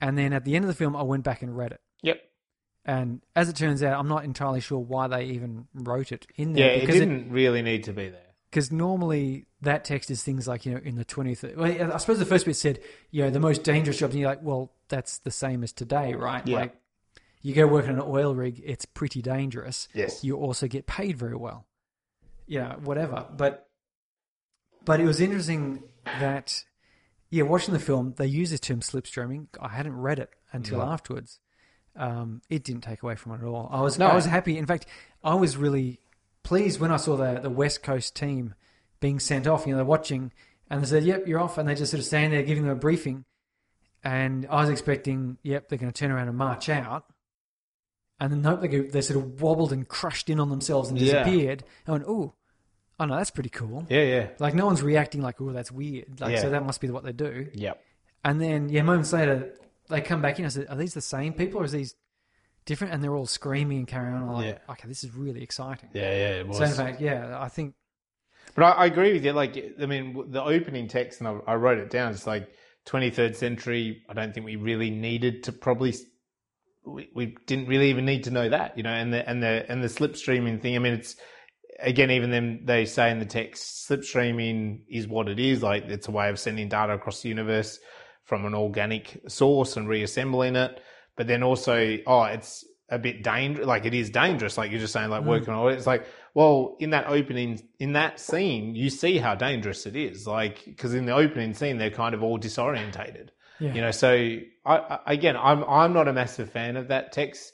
And 0.00 0.16
then 0.16 0.32
at 0.32 0.44
the 0.44 0.54
end 0.56 0.64
of 0.64 0.68
the 0.68 0.74
film, 0.74 0.94
I 0.94 1.02
went 1.02 1.24
back 1.24 1.42
and 1.42 1.56
read 1.56 1.72
it. 1.72 1.80
Yep. 2.02 2.20
And 2.84 3.22
as 3.34 3.48
it 3.48 3.56
turns 3.56 3.82
out, 3.82 3.98
I'm 3.98 4.06
not 4.08 4.24
entirely 4.24 4.60
sure 4.60 4.78
why 4.78 5.08
they 5.08 5.24
even 5.24 5.66
wrote 5.74 6.12
it 6.12 6.26
in 6.36 6.52
there. 6.52 6.66
Yeah, 6.76 6.82
it 6.82 6.86
didn't 6.86 7.30
really 7.32 7.62
need 7.62 7.84
to 7.84 7.92
be 7.92 8.08
there. 8.10 8.20
Because 8.50 8.70
normally 8.70 9.46
that 9.60 9.84
text 9.84 10.10
is 10.10 10.22
things 10.22 10.46
like 10.46 10.64
you 10.66 10.72
know 10.72 10.80
in 10.84 10.96
the 10.96 11.04
20th 11.04 11.56
well, 11.56 11.92
i 11.92 11.96
suppose 11.98 12.18
the 12.18 12.24
first 12.24 12.46
bit 12.46 12.54
said 12.54 12.78
you 13.10 13.22
know 13.22 13.30
the 13.30 13.40
most 13.40 13.62
dangerous 13.64 13.98
jobs 13.98 14.14
and 14.14 14.20
you're 14.20 14.28
like 14.30 14.42
well 14.42 14.72
that's 14.88 15.18
the 15.18 15.30
same 15.30 15.62
as 15.64 15.72
today 15.72 16.14
right? 16.14 16.46
Yeah. 16.46 16.56
like 16.58 16.76
you 17.42 17.54
go 17.54 17.66
work 17.66 17.84
on 17.84 17.94
an 17.94 18.02
oil 18.04 18.34
rig 18.34 18.60
it's 18.64 18.84
pretty 18.84 19.22
dangerous. 19.22 19.86
Yes. 19.94 20.24
you 20.24 20.36
also 20.36 20.66
get 20.66 20.86
paid 20.86 21.16
very 21.16 21.36
well. 21.36 21.66
Yeah 22.46 22.74
whatever. 22.76 23.26
But 23.36 23.68
but 24.84 25.00
it 25.00 25.04
was 25.04 25.20
interesting 25.20 25.82
that 26.04 26.64
yeah 27.30 27.44
watching 27.44 27.72
the 27.74 27.80
film 27.80 28.14
they 28.16 28.26
use 28.26 28.50
the 28.50 28.58
term 28.58 28.80
slipstreaming. 28.80 29.46
I 29.60 29.68
hadn't 29.68 29.96
read 29.96 30.18
it 30.18 30.30
until 30.52 30.82
afterwards. 30.82 31.38
Um, 31.94 32.42
it 32.50 32.64
didn't 32.64 32.82
take 32.82 33.02
away 33.02 33.14
from 33.14 33.32
it 33.32 33.36
at 33.36 33.44
all. 33.44 33.68
I 33.72 33.80
was 33.80 33.98
No. 33.98 34.06
i 34.08 34.14
was 34.14 34.24
happy. 34.26 34.58
In 34.58 34.66
fact 34.66 34.86
i 35.22 35.34
was 35.34 35.56
really 35.56 36.00
pleased 36.46 36.78
when 36.80 36.90
i 36.92 36.96
saw 36.96 37.16
the 37.16 37.40
the 37.40 37.50
west 37.50 37.82
coast 37.82 38.14
team 38.14 38.54
being 39.00 39.18
sent 39.18 39.46
off 39.46 39.66
you 39.66 39.72
know 39.72 39.76
they're 39.78 39.84
watching 39.84 40.32
and 40.70 40.80
they 40.82 40.86
said 40.86 41.02
yep 41.04 41.26
you're 41.26 41.40
off 41.40 41.58
and 41.58 41.68
they 41.68 41.74
just 41.74 41.90
sort 41.90 41.98
of 41.98 42.04
stand 42.06 42.32
there 42.32 42.42
giving 42.42 42.62
them 42.62 42.72
a 42.72 42.76
briefing 42.76 43.24
and 44.04 44.46
i 44.48 44.60
was 44.60 44.70
expecting 44.70 45.36
yep 45.42 45.68
they're 45.68 45.78
going 45.78 45.92
to 45.92 45.98
turn 45.98 46.10
around 46.12 46.28
and 46.28 46.36
march 46.38 46.68
out 46.68 47.04
and 48.18 48.32
then 48.32 48.40
nope, 48.40 48.62
they, 48.62 48.68
go, 48.68 48.82
they 48.82 49.02
sort 49.02 49.18
of 49.22 49.42
wobbled 49.42 49.72
and 49.74 49.86
crushed 49.86 50.30
in 50.30 50.40
on 50.40 50.48
themselves 50.48 50.88
and 50.88 50.98
Yeah. 50.98 51.22
disappeared. 51.22 51.64
I 51.86 51.90
went, 51.92 52.04
oh, 52.08 52.32
oh 52.98 53.04
no, 53.04 53.14
that's 53.14 53.30
pretty 53.30 53.50
cool. 53.50 53.84
Yeah, 53.90 54.04
yeah. 54.04 54.28
Like 54.38 54.54
no 54.54 54.64
one's 54.64 54.80
reacting 54.82 55.20
like, 55.20 55.38
oh, 55.38 55.52
that's 55.52 55.70
weird. 55.70 56.18
Like 56.18 56.32
Yeah. 56.32 56.40
so 56.40 56.48
that 56.48 56.64
must 56.64 56.80
be 56.80 56.88
what 56.88 57.04
they 57.04 57.12
do. 57.12 57.48
Yep. 57.52 57.78
And 58.24 58.40
then 58.40 58.70
yeah, 58.70 58.80
moments 58.80 59.12
later 59.12 59.52
they 59.90 60.00
come 60.00 60.22
back 60.22 60.38
in. 60.38 60.46
I 60.46 60.48
said, 60.48 60.66
are 60.70 60.76
these 60.76 60.94
the 60.94 61.02
same 61.02 61.34
people 61.34 61.60
or 61.60 61.64
is 61.66 61.72
these 61.72 61.94
different? 62.66 62.92
And 62.92 63.02
they're 63.02 63.14
all 63.16 63.26
screaming 63.26 63.78
and 63.78 63.88
carrying 63.88 64.14
on. 64.14 64.28
Like, 64.28 64.44
Yeah. 64.46 64.72
okay, 64.72 64.86
this 64.88 65.02
is 65.04 65.14
really 65.14 65.42
exciting. 65.42 65.88
Yeah, 65.94 66.02
yeah, 66.10 66.40
it 66.40 66.48
was. 66.48 66.58
So 66.58 66.64
in 66.64 66.72
fact, 66.72 67.00
yeah, 67.00 67.38
I 67.40 67.48
think 67.48 67.74
But 68.54 68.64
I, 68.64 68.70
I 68.72 68.86
agree 68.86 69.12
with 69.14 69.24
you. 69.24 69.32
Like, 69.32 69.56
I 69.80 69.86
mean, 69.86 70.30
the 70.30 70.42
opening 70.42 70.88
text, 70.88 71.20
and 71.20 71.28
I, 71.28 71.38
I 71.46 71.54
wrote 71.54 71.78
it 71.78 71.90
down. 71.90 72.12
It's 72.12 72.26
like 72.26 72.48
23rd 72.86 73.34
century. 73.36 74.02
I 74.08 74.12
don't 74.12 74.34
think 74.34 74.44
we 74.46 74.56
really 74.56 74.90
needed 74.90 75.44
to 75.44 75.52
probably. 75.52 75.94
We, 76.84 77.08
we 77.14 77.36
didn't 77.46 77.66
really 77.66 77.90
even 77.90 78.04
need 78.04 78.24
to 78.24 78.30
know 78.30 78.48
that, 78.48 78.76
you 78.76 78.84
know, 78.84 78.90
and 78.92 79.12
the 79.12 79.28
and 79.28 79.42
the 79.42 79.66
and 79.68 79.82
the 79.82 79.88
slipstreaming 79.88 80.62
thing. 80.62 80.76
I 80.76 80.78
mean, 80.78 80.92
it's 80.92 81.16
again, 81.80 82.10
even 82.12 82.30
then 82.30 82.60
they 82.64 82.84
say 82.84 83.10
in 83.10 83.18
the 83.18 83.26
text, 83.26 83.88
slipstreaming 83.88 84.82
is 84.88 85.08
what 85.08 85.28
it 85.28 85.40
is. 85.40 85.62
Like, 85.64 85.84
it's 85.86 86.06
a 86.08 86.12
way 86.12 86.28
of 86.30 86.38
sending 86.38 86.68
data 86.68 86.92
across 86.94 87.22
the 87.22 87.28
universe 87.28 87.78
from 88.24 88.44
an 88.44 88.54
organic 88.54 89.20
source 89.28 89.76
and 89.76 89.88
reassembling 89.88 90.56
it. 90.56 90.80
But 91.16 91.26
then 91.26 91.42
also, 91.42 91.98
oh, 92.06 92.24
it's 92.24 92.64
a 92.88 92.98
bit 92.98 93.22
dangerous. 93.22 93.66
Like, 93.66 93.84
it 93.84 93.94
is 93.94 94.10
dangerous. 94.10 94.56
Like 94.58 94.70
you're 94.70 94.80
just 94.80 94.92
saying, 94.92 95.10
like 95.10 95.22
mm. 95.22 95.26
working 95.26 95.54
on 95.54 95.72
it. 95.72 95.76
It's 95.76 95.86
like, 95.86 96.06
well, 96.34 96.76
in 96.78 96.90
that 96.90 97.06
opening, 97.08 97.60
in 97.78 97.94
that 97.94 98.20
scene, 98.20 98.74
you 98.74 98.90
see 98.90 99.18
how 99.18 99.34
dangerous 99.34 99.86
it 99.86 99.96
is. 99.96 100.26
Like, 100.26 100.64
because 100.64 100.94
in 100.94 101.06
the 101.06 101.14
opening 101.14 101.54
scene, 101.54 101.78
they're 101.78 101.90
kind 101.90 102.14
of 102.14 102.22
all 102.22 102.38
disorientated. 102.38 103.30
Yeah. 103.58 103.72
You 103.74 103.80
know, 103.80 103.90
so 103.90 104.12
I, 104.12 104.76
I 104.76 104.98
again, 105.06 105.36
I'm 105.36 105.64
I'm 105.64 105.92
not 105.92 106.08
a 106.08 106.12
massive 106.12 106.50
fan 106.50 106.76
of 106.76 106.88
that 106.88 107.12
text. 107.12 107.52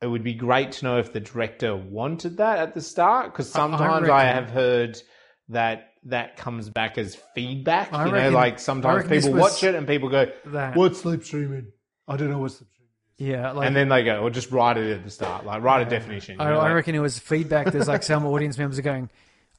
It 0.00 0.06
would 0.06 0.22
be 0.22 0.34
great 0.34 0.72
to 0.72 0.84
know 0.84 0.98
if 0.98 1.12
the 1.12 1.18
director 1.18 1.74
wanted 1.74 2.36
that 2.36 2.58
at 2.58 2.74
the 2.74 2.80
start, 2.80 3.32
because 3.32 3.54
I- 3.54 3.58
I 3.58 3.62
sometimes 3.62 4.08
I, 4.08 4.24
have 4.24 4.50
heard 4.50 5.02
that 5.48 5.94
that 6.04 6.36
comes 6.36 6.70
back 6.70 6.98
as 6.98 7.16
feedback. 7.34 7.92
I 7.92 8.04
you 8.04 8.12
know, 8.12 8.18
reckon- 8.18 8.34
like 8.34 8.58
sometimes 8.60 9.08
people 9.08 9.32
was 9.32 9.40
watch 9.40 9.64
it 9.64 9.74
and 9.74 9.88
people 9.88 10.08
go, 10.08 10.30
that 10.46 10.76
"What's 10.76 11.02
slipstreaming? 11.02 11.72
I 12.08 12.16
don't 12.16 12.30
know 12.30 12.38
what 12.38 12.52
slipstreaming." 12.52 12.64
yeah, 13.18 13.50
like 13.52 13.66
And 13.66 13.76
then 13.76 13.88
they 13.88 14.02
go, 14.04 14.22
"Well, 14.22 14.30
just 14.30 14.50
write 14.50 14.76
it 14.78 14.90
at 14.92 15.04
the 15.04 15.10
start, 15.10 15.44
like 15.44 15.62
write 15.62 15.86
a 15.86 15.90
definition." 15.90 16.36
you 16.36 16.40
I, 16.44 16.50
know, 16.50 16.58
I 16.60 16.64
like- 16.64 16.74
reckon 16.74 16.94
it 16.94 17.00
was 17.00 17.18
feedback. 17.18 17.70
There's 17.72 17.88
like 17.88 18.02
some 18.02 18.24
audience 18.26 18.56
members 18.58 18.78
are 18.78 18.82
going, 18.82 19.10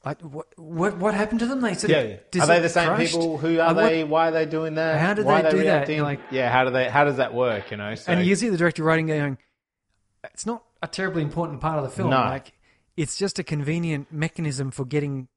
like, 0.05 0.21
what, 0.21 0.47
what, 0.57 0.97
what 0.97 1.13
happened 1.13 1.41
to 1.41 1.45
them? 1.45 1.59
They 1.61 1.73
said, 1.73 1.89
Yeah, 1.89 2.01
yeah. 2.33 2.43
Are 2.43 2.47
they 2.47 2.59
the 2.61 2.69
same 2.69 2.87
crushed?" 2.87 3.11
people? 3.13 3.37
Who 3.37 3.59
are 3.59 3.73
what- 3.75 3.83
they? 3.89 4.03
Why 4.05 4.29
are 4.29 4.31
they 4.31 4.45
doing 4.45 4.75
that? 4.75 4.97
How 4.99 5.13
did 5.13 5.25
Why 5.25 5.41
they 5.41 5.47
are 5.49 5.51
do 5.51 5.57
that? 5.57 5.63
reacting? 5.63 5.95
You're 5.97 6.05
like- 6.05 6.21
yeah, 6.31 6.49
how 6.51 6.63
do 6.63 6.71
they? 6.71 6.89
How 6.89 7.03
does 7.03 7.17
that 7.17 7.33
work? 7.33 7.69
You 7.71 7.77
know, 7.77 7.95
so, 7.95 8.11
And 8.13 8.25
you 8.25 8.35
see 8.35 8.49
the 8.49 8.57
director 8.57 8.83
writing 8.83 9.07
going, 9.07 9.37
it's 10.23 10.45
not 10.45 10.63
a 10.81 10.87
terribly 10.87 11.21
important 11.21 11.59
part 11.61 11.77
of 11.77 11.83
the 11.83 11.89
film. 11.89 12.09
No. 12.11 12.17
Like, 12.17 12.53
it's 12.95 13.17
just 13.17 13.39
a 13.39 13.43
convenient 13.43 14.11
mechanism 14.11 14.71
for 14.71 14.85
getting 14.85 15.27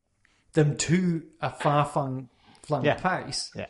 them 0.53 0.77
to 0.77 1.23
a 1.41 1.51
far 1.51 1.85
flung, 1.85 2.29
flung 2.63 2.85
Yeah. 2.85 2.95
place 2.95 3.51
yeah, 3.57 3.67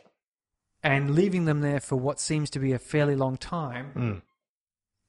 and 0.83 1.15
leaving 1.15 1.45
them 1.45 1.61
there 1.61 1.79
for 1.79 1.95
what 1.95 2.19
seems 2.19 2.49
to 2.51 2.59
be 2.59 2.73
a 2.73 2.79
fairly 2.79 3.15
long 3.15 3.37
time 3.37 3.91
hmm. 3.93 4.13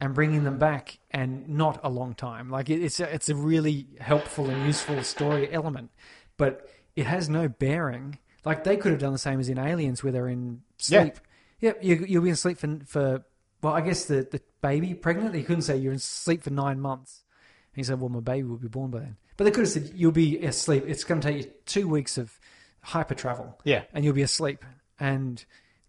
and 0.00 0.14
bringing 0.14 0.44
them 0.44 0.58
back 0.58 0.98
and 1.10 1.48
not 1.48 1.80
a 1.82 1.90
long 1.90 2.14
time. 2.14 2.48
Like, 2.48 2.70
it, 2.70 2.82
it's, 2.82 3.00
a, 3.00 3.12
it's 3.12 3.28
a 3.28 3.34
really 3.34 3.88
helpful 4.00 4.48
and 4.48 4.64
useful 4.64 5.02
story 5.02 5.52
element, 5.52 5.90
but 6.36 6.68
it 6.94 7.06
has 7.06 7.28
no 7.28 7.48
bearing. 7.48 8.18
Like, 8.44 8.64
they 8.64 8.76
could 8.76 8.92
have 8.92 9.00
done 9.00 9.12
the 9.12 9.18
same 9.18 9.40
as 9.40 9.48
in 9.48 9.58
Aliens 9.58 10.04
where 10.04 10.12
they're 10.12 10.28
in 10.28 10.62
sleep. 10.78 11.14
Yeah. 11.14 11.20
Yep, 11.60 11.78
you, 11.82 12.04
you'll 12.08 12.22
be 12.22 12.30
in 12.30 12.36
sleep 12.36 12.58
for, 12.58 12.78
for 12.86 13.24
well, 13.62 13.72
I 13.72 13.80
guess 13.80 14.04
the, 14.04 14.28
the 14.30 14.42
baby 14.60 14.92
pregnant. 14.92 15.34
He 15.34 15.42
couldn't 15.42 15.62
say 15.62 15.76
you're 15.78 15.92
in 15.92 15.98
sleep 15.98 16.42
for 16.42 16.50
nine 16.50 16.80
months. 16.80 17.24
And 17.72 17.78
he 17.78 17.84
said, 17.84 18.00
well, 18.00 18.10
my 18.10 18.20
baby 18.20 18.44
will 18.44 18.58
be 18.58 18.68
born 18.68 18.90
by 18.90 19.00
then. 19.00 19.16
But 19.36 19.44
they 19.44 19.50
could 19.50 19.64
have 19.64 19.70
said 19.70 19.92
you'll 19.94 20.12
be 20.12 20.38
asleep. 20.44 20.84
It's 20.86 21.02
going 21.02 21.20
to 21.22 21.28
take 21.28 21.44
you 21.44 21.50
two 21.64 21.88
weeks 21.88 22.18
of 22.18 22.38
hyper 22.82 23.14
travel. 23.14 23.58
Yeah. 23.64 23.84
and 23.94 24.04
you'll 24.04 24.14
be 24.14 24.22
asleep. 24.22 24.64
And 25.00 25.44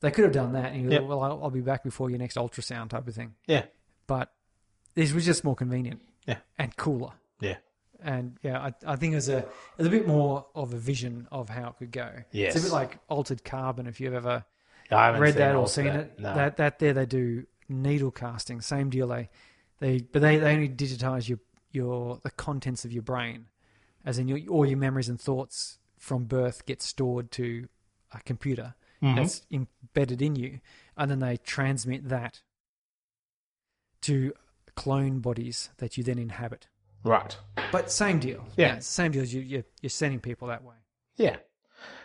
they 0.05 0.11
could 0.11 0.23
have 0.23 0.33
done 0.33 0.53
that. 0.53 0.71
And 0.73 0.83
you 0.83 0.89
go, 0.89 0.93
Yep. 0.95 1.03
well, 1.03 1.21
I'll, 1.21 1.43
I'll 1.43 1.49
be 1.49 1.61
back 1.61 1.83
before 1.83 2.09
your 2.09 2.19
next 2.19 2.37
ultrasound 2.37 2.89
type 2.89 3.07
of 3.07 3.13
thing. 3.15 3.33
yeah, 3.47 3.63
But 4.07 4.31
this 4.93 5.11
was 5.13 5.25
just 5.25 5.43
more 5.43 5.55
convenient. 5.55 6.01
Yeah. 6.27 6.37
and 6.57 6.75
cooler. 6.77 7.11
yeah. 7.39 7.57
And 8.01 8.37
yeah, 8.43 8.59
I, 8.59 8.73
I 8.93 8.95
think 8.97 9.13
it 9.13 9.15
was 9.15 9.29
a, 9.29 9.37
it 9.39 9.47
was 9.77 9.87
a 9.87 9.89
bit 9.89 10.07
more 10.07 10.45
of 10.53 10.73
a 10.73 10.77
vision 10.77 11.27
of 11.31 11.49
how 11.49 11.69
it 11.69 11.75
could 11.79 11.91
go. 11.91 12.09
Yes. 12.31 12.55
it's 12.55 12.65
a 12.65 12.67
bit 12.67 12.73
like 12.73 12.97
Altered 13.09 13.43
Carbon. 13.43 13.87
If 13.87 13.99
you've 13.99 14.13
ever 14.13 14.43
I 14.91 15.05
haven't 15.07 15.21
read 15.21 15.33
seen 15.33 15.39
that 15.39 15.55
all 15.55 15.61
or 15.61 15.63
of 15.65 15.69
seen 15.71 15.85
that. 15.85 15.95
it. 15.99 16.19
No. 16.19 16.35
That 16.35 16.57
that 16.57 16.79
there 16.79 16.93
they 16.93 17.05
do 17.07 17.45
needle 17.67 18.11
casting, 18.11 18.61
same 18.61 18.89
deal. 18.91 19.07
They 19.07 19.29
they 19.79 19.99
but 20.01 20.21
they, 20.21 20.37
they 20.37 20.53
only 20.53 20.69
digitize 20.69 21.27
your 21.29 21.39
your 21.71 22.19
the 22.23 22.29
contents 22.31 22.85
of 22.85 22.91
your 22.91 23.01
brain, 23.01 23.45
as 24.05 24.19
in 24.19 24.27
your 24.27 24.39
all 24.49 24.65
your 24.67 24.77
memories 24.77 25.09
and 25.09 25.19
thoughts 25.19 25.79
from 25.97 26.25
birth 26.25 26.65
get 26.67 26.81
stored 26.83 27.31
to 27.31 27.67
a 28.13 28.19
computer 28.19 28.75
Mm-hmm. 29.03 29.15
that's 29.17 29.41
embedded 29.51 30.21
in 30.21 30.35
you, 30.35 30.59
and 30.97 31.11
then 31.11 31.19
they 31.19 31.37
transmit 31.37 32.07
that 32.09 32.41
to 34.01 34.33
clone 34.75 35.19
bodies 35.19 35.69
that 35.77 35.97
you 35.97 36.03
then 36.03 36.19
inhabit. 36.19 36.67
right. 37.03 37.37
But 37.71 37.91
same 37.91 38.19
deal. 38.19 38.45
Yeah. 38.57 38.79
same 38.79 39.11
deal. 39.11 39.21
as 39.23 39.33
You 39.33 39.41
you're, 39.41 39.63
you're 39.81 39.89
sending 39.89 40.19
people 40.19 40.47
that 40.49 40.63
way. 40.63 40.75
Yeah. 41.17 41.37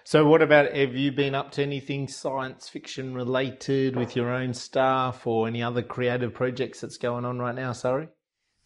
So, 0.05 0.27
what 0.27 0.43
about 0.43 0.75
have 0.75 0.95
you 0.97 1.13
been 1.13 1.35
up 1.35 1.53
to 1.53 1.63
anything 1.63 2.09
science 2.09 2.69
fiction 2.69 3.15
related 3.15 3.95
with 3.97 4.17
your 4.17 4.31
own 4.31 4.53
staff 4.55 5.27
or 5.27 5.47
any 5.47 5.63
other 5.63 5.83
creative 5.83 6.35
projects 6.35 6.81
that's 6.81 6.97
going 6.97 7.25
on 7.25 7.39
right 7.39 7.55
now? 7.55 7.73
Sorry. 7.73 8.09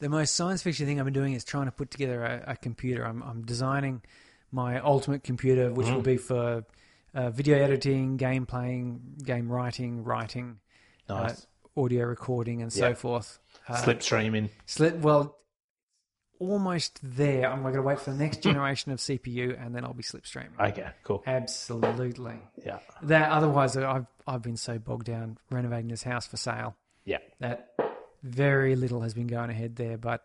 The 0.01 0.09
most 0.09 0.35
science 0.35 0.63
fiction 0.63 0.87
thing 0.87 0.99
I've 0.99 1.05
been 1.05 1.15
doing 1.15 1.35
is 1.35 1.45
trying 1.45 1.67
to 1.67 1.73
put 1.73 1.91
together 1.91 2.23
a, 2.25 2.53
a 2.53 2.57
computer. 2.57 3.05
I'm, 3.07 3.23
I'm 3.23 3.43
designing 3.43 4.03
my 4.51 4.81
ultimate 4.81 5.25
computer, 5.25 5.73
which 5.73 5.87
Mm. 5.89 5.95
will 5.95 6.03
be 6.03 6.17
for 6.17 6.65
uh, 7.15 7.31
video 7.31 7.57
editing, 7.63 8.17
game 8.17 8.47
playing, 8.47 9.01
game 9.25 9.51
writing, 9.51 10.03
writing, 10.05 10.59
Nice. 11.09 11.47
uh, 11.77 11.81
audio 11.81 12.05
recording, 12.07 12.63
and 12.63 12.73
so 12.73 12.95
forth. 12.95 13.39
Uh, 13.69 13.75
Slipstreaming. 13.75 14.51
Slip. 14.67 14.97
Well, 14.99 15.37
almost 16.39 16.99
there. 17.03 17.51
I'm 17.51 17.63
going 17.63 17.75
to 17.75 17.83
wait 17.83 18.01
for 18.01 18.11
the 18.11 18.17
next 18.17 18.43
generation 18.43 18.93
of 18.93 18.99
CPU, 18.99 19.59
and 19.65 19.75
then 19.75 19.85
I'll 19.85 19.95
be 19.95 20.03
slipstreaming. 20.03 20.59
Okay. 20.61 20.87
Cool. 21.05 21.23
Absolutely. 21.27 22.35
Yeah. 22.65 22.79
That 23.03 23.31
otherwise, 23.31 23.77
I've 23.77 24.07
I've 24.27 24.43
been 24.43 24.57
so 24.57 24.79
bogged 24.79 25.07
down 25.07 25.39
renovating 25.51 25.89
this 25.89 26.03
house 26.03 26.27
for 26.27 26.37
sale 26.37 26.77
Yeah. 27.05 27.19
that 27.41 27.75
very 28.23 28.75
little 28.75 29.03
has 29.03 29.13
been 29.15 29.27
going 29.27 29.51
ahead 29.51 29.77
there. 29.77 29.99
But 29.99 30.23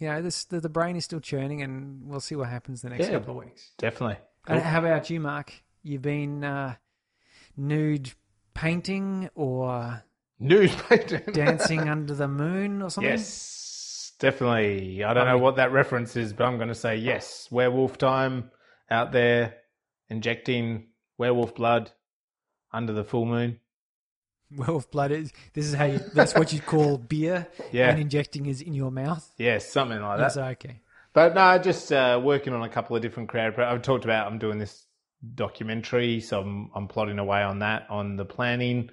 you 0.00 0.08
know, 0.08 0.20
this 0.20 0.44
the, 0.44 0.60
the 0.60 0.68
brain 0.68 0.96
is 0.96 1.04
still 1.04 1.20
churning, 1.20 1.62
and 1.62 2.06
we'll 2.08 2.20
see 2.20 2.34
what 2.36 2.48
happens 2.48 2.82
the 2.82 2.90
next 2.90 3.06
Yeah. 3.06 3.12
couple 3.12 3.38
of 3.38 3.44
weeks. 3.46 3.70
Definitely. 3.78 4.18
And 4.48 4.62
how 4.62 4.78
about 4.80 5.10
you, 5.10 5.18
Mark? 5.20 5.52
You've 5.86 6.02
been 6.02 6.42
uh, 6.42 6.74
nude 7.56 8.12
painting 8.54 9.30
or 9.36 10.02
Nude 10.40 10.74
painting. 10.88 11.22
dancing 11.32 11.88
under 11.88 12.12
the 12.12 12.26
moon 12.26 12.82
or 12.82 12.90
something? 12.90 13.08
Yes, 13.10 14.12
definitely. 14.18 15.04
I 15.04 15.14
don't 15.14 15.26
know 15.26 15.38
what 15.38 15.56
that 15.56 15.70
reference 15.70 16.16
is, 16.16 16.32
but 16.32 16.44
I'm 16.44 16.56
going 16.56 16.70
to 16.70 16.74
say 16.74 16.96
yes. 16.96 17.46
Werewolf 17.52 17.98
time 17.98 18.50
out 18.90 19.12
there, 19.12 19.54
injecting 20.08 20.88
werewolf 21.18 21.54
blood 21.54 21.92
under 22.72 22.92
the 22.92 23.04
full 23.04 23.24
moon. 23.24 23.60
Wolf 24.56 24.90
blood 24.90 25.12
is 25.12 25.32
this 25.54 25.66
is 25.66 25.74
how 25.74 25.84
you 25.84 26.00
that's 26.14 26.34
what 26.34 26.52
you 26.52 26.60
call 26.60 26.98
beer 26.98 27.48
Yeah. 27.72 27.90
and 27.90 27.98
injecting 28.00 28.46
is 28.46 28.60
in 28.60 28.74
your 28.74 28.90
mouth. 28.90 29.28
Yes, 29.38 29.68
something 29.72 30.00
like 30.00 30.18
that. 30.18 30.34
That's 30.34 30.36
okay. 30.36 30.80
But 31.12 31.34
no, 31.34 31.58
just 31.58 31.92
uh, 31.92 32.20
working 32.22 32.52
on 32.52 32.62
a 32.62 32.68
couple 32.68 32.94
of 32.94 33.02
different 33.02 33.28
pro- 33.28 33.52
I've 33.58 33.82
talked 33.82 34.04
about 34.04 34.26
I'm 34.26 34.38
doing 34.38 34.58
this 34.58 34.85
documentary, 35.34 36.20
so 36.20 36.40
I'm, 36.40 36.70
I'm 36.74 36.88
plodding 36.88 37.18
away 37.18 37.42
on 37.42 37.60
that 37.60 37.86
on 37.90 38.16
the 38.16 38.24
planning. 38.24 38.90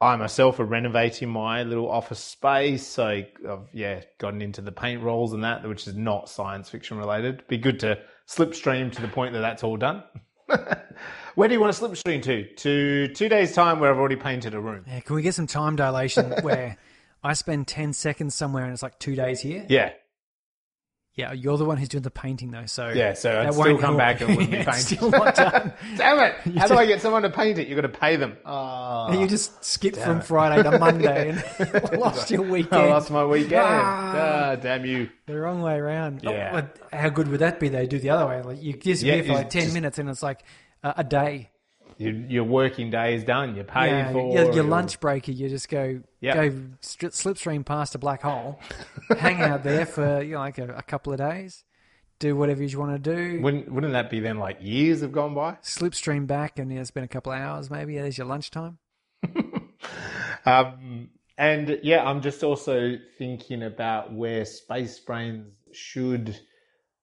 I 0.00 0.16
myself 0.16 0.58
are 0.58 0.64
renovating 0.64 1.28
my 1.28 1.62
little 1.62 1.88
office 1.88 2.18
space, 2.18 2.84
so 2.84 3.06
I've 3.06 3.68
yeah 3.72 4.02
gotten 4.18 4.42
into 4.42 4.60
the 4.60 4.72
paint 4.72 5.02
rolls 5.02 5.32
and 5.32 5.44
that, 5.44 5.66
which 5.66 5.86
is 5.86 5.94
not 5.94 6.28
science 6.28 6.68
fiction 6.68 6.98
related. 6.98 7.46
Be 7.46 7.56
good 7.56 7.78
to 7.80 7.98
slipstream 8.26 8.90
to 8.92 9.00
the 9.00 9.08
point 9.08 9.32
that 9.34 9.40
that's 9.40 9.62
all 9.62 9.76
done. 9.76 10.02
Where 11.34 11.48
do 11.48 11.54
you 11.54 11.60
want 11.60 11.74
to 11.74 11.82
slipstream 11.82 12.22
to? 12.22 12.52
To 12.54 13.14
two 13.14 13.28
days' 13.28 13.54
time, 13.54 13.80
where 13.80 13.90
I've 13.90 13.98
already 13.98 14.16
painted 14.16 14.54
a 14.54 14.60
room. 14.60 14.84
Yeah, 14.86 15.00
can 15.00 15.16
we 15.16 15.22
get 15.22 15.34
some 15.34 15.46
time 15.46 15.76
dilation 15.76 16.30
where 16.42 16.76
I 17.22 17.34
spend 17.34 17.68
10 17.68 17.92
seconds 17.92 18.34
somewhere 18.34 18.64
and 18.64 18.72
it's 18.72 18.82
like 18.82 18.98
two 18.98 19.14
days 19.14 19.40
here? 19.40 19.64
Yeah, 19.68 19.92
Yeah, 21.14 21.32
you're 21.34 21.58
the 21.58 21.66
one 21.66 21.76
who's 21.76 21.90
doing 21.90 22.02
the 22.02 22.10
painting 22.10 22.50
though, 22.52 22.64
so 22.64 22.88
yeah. 22.88 23.12
So 23.12 23.38
I'd 23.38 23.52
still 23.52 23.64
won't 23.66 23.80
come 23.82 23.96
help. 23.96 23.98
back 23.98 24.20
and 24.22 24.30
wouldn't 24.30 24.50
be 24.50 24.56
painted. 24.64 24.72
still 24.80 25.10
not 25.10 25.34
done. 25.34 25.74
Damn 25.98 26.18
it! 26.20 26.34
How 26.58 26.66
do 26.68 26.74
I 26.78 26.86
get 26.86 27.02
someone 27.02 27.20
to 27.20 27.28
paint 27.28 27.58
it? 27.58 27.68
You've 27.68 27.76
got 27.76 27.82
to 27.82 27.88
pay 28.00 28.16
them. 28.16 28.38
Oh, 28.46 29.12
you 29.20 29.26
just 29.26 29.62
skip 29.62 29.94
from 29.94 30.22
Friday 30.22 30.62
to 30.62 30.78
Monday 30.78 31.30
and 31.58 32.00
lost 32.00 32.30
your 32.30 32.42
weekend. 32.42 32.80
I 32.82 32.86
lost 32.88 33.10
my 33.10 33.26
weekend. 33.26 33.60
Ah. 33.62 34.12
Ah, 34.52 34.56
damn 34.56 34.86
you. 34.86 35.10
The 35.26 35.36
wrong 35.38 35.60
way 35.60 35.74
around. 35.76 36.22
Oh, 36.26 36.32
Yeah. 36.32 36.50
but 36.50 36.78
how 36.98 37.10
good 37.10 37.28
would 37.28 37.40
that 37.40 37.60
be? 37.60 37.68
They 37.68 37.86
do 37.86 37.98
the 37.98 38.08
other 38.10 38.26
way. 38.26 38.40
Like 38.40 38.62
you 38.62 38.72
disappear 38.72 39.16
Yeah, 39.16 39.22
for 39.22 39.32
like 39.34 39.50
ten 39.50 39.64
just- 39.64 39.74
minutes, 39.74 39.98
and 39.98 40.08
it's 40.08 40.22
like 40.22 40.42
a, 40.82 40.94
a 40.98 41.04
day. 41.04 41.50
Your, 42.02 42.14
your 42.14 42.44
working 42.44 42.90
day 42.90 43.14
is 43.14 43.24
done. 43.24 43.54
You're 43.54 43.64
paid 43.64 43.90
Yeah, 43.90 44.12
for 44.12 44.32
your, 44.34 44.52
your 44.54 44.64
lunch 44.64 45.00
break, 45.00 45.28
you 45.28 45.48
just 45.48 45.68
go 45.68 46.02
Yeah. 46.20 46.34
go 46.34 46.50
stri- 46.80 47.10
slipstream 47.10 47.64
past 47.64 47.94
a 47.94 47.98
black 47.98 48.22
hole, 48.22 48.60
hang 49.18 49.40
out 49.40 49.62
there 49.62 49.86
for 49.86 50.22
you 50.22 50.32
know, 50.32 50.38
like 50.40 50.58
a, 50.58 50.74
a 50.74 50.82
couple 50.82 51.12
of 51.12 51.18
days, 51.18 51.64
do 52.18 52.36
whatever 52.36 52.62
you 52.62 52.78
want 52.78 53.02
to 53.02 53.14
do. 53.14 53.40
Wouldn't, 53.42 53.70
wouldn't 53.72 53.92
that 53.92 54.10
be 54.10 54.20
then 54.20 54.38
like 54.38 54.58
years 54.60 55.00
have 55.00 55.12
gone 55.12 55.34
by? 55.34 55.52
slipstream 55.62 56.26
back, 56.26 56.58
and 56.58 56.70
you 56.70 56.78
know, 56.78 56.84
been 56.94 57.04
a 57.04 57.08
couple 57.08 57.32
of 57.32 57.38
hours. 57.38 57.70
Maybe 57.70 57.96
there's 57.96 58.18
your 58.18 58.26
lunchtime. 58.26 58.78
Um, 60.44 61.10
and 61.38 61.78
yeah, 61.82 62.02
I'm 62.08 62.20
just 62.20 62.42
also 62.42 62.96
thinking 63.18 63.62
about 63.62 64.12
where 64.12 64.44
Space 64.44 64.98
Brains 65.00 65.46
should 65.72 66.38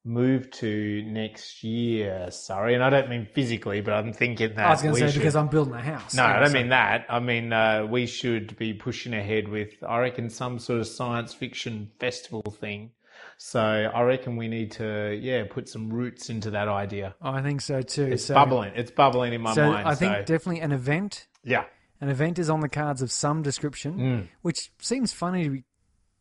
move 0.06 0.50
to 0.52 1.04
next 1.06 1.64
year. 1.64 2.28
Sorry, 2.32 2.74
and 2.74 2.84
I 2.84 2.90
don't 2.90 3.10
mean 3.10 3.28
physically, 3.34 3.82
but 3.82 3.94
I'm 3.94 4.14
thinking 4.14 4.54
that 4.56 4.66
I 4.66 4.70
was 4.72 4.82
going 4.82 4.94
to 4.96 5.00
say 5.02 5.08
should- 5.12 5.20
because 5.20 5.36
I'm 5.36 5.48
building 5.48 5.74
a 5.74 5.82
house. 5.82 6.14
No, 6.16 6.24
I 6.24 6.40
don't 6.40 6.54
mean 6.54 6.70
that. 6.70 7.06
I 7.10 7.20
mean 7.20 7.52
uh, 7.54 7.86
we 7.90 8.06
should 8.06 8.58
be 8.58 8.74
pushing 8.74 9.14
ahead 9.14 9.48
with, 9.48 9.74
I 9.88 10.00
reckon, 10.00 10.30
some 10.30 10.60
sort 10.60 10.80
of 10.80 10.88
science 10.88 11.34
fiction 11.34 11.92
festival 12.00 12.44
thing. 12.60 12.92
So 13.38 13.62
I 13.62 14.02
reckon 14.02 14.36
we 14.36 14.48
need 14.50 14.72
to, 14.74 15.18
yeah, 15.22 15.44
put 15.50 15.70
some 15.70 15.90
roots 15.90 16.30
into 16.30 16.52
that 16.52 16.68
idea. 16.68 17.16
I 17.22 17.42
think 17.42 17.62
so 17.62 17.82
too. 17.82 18.06
It's 18.06 18.26
so, 18.26 18.34
bubbling. 18.34 18.74
It's 18.76 18.92
bubbling 18.92 19.34
in 19.34 19.42
my 19.42 19.54
So 19.54 19.70
mind. 19.72 19.88
I 19.88 19.96
think 19.96 20.14
so 20.14 20.20
definitely 20.24 20.60
an 20.62 20.72
event. 20.74 21.28
yeah, 21.44 21.64
An 22.02 22.10
event 22.10 22.38
is 22.40 22.50
on 22.50 22.60
the 22.62 22.70
cards 22.70 23.02
of 23.02 23.12
some 23.12 23.42
description, 23.42 23.94
Mm. 23.98 24.28
which 24.42 24.72
seems 24.80 25.14
funny 25.14 25.44
to 25.46 25.50
be, 25.52 25.64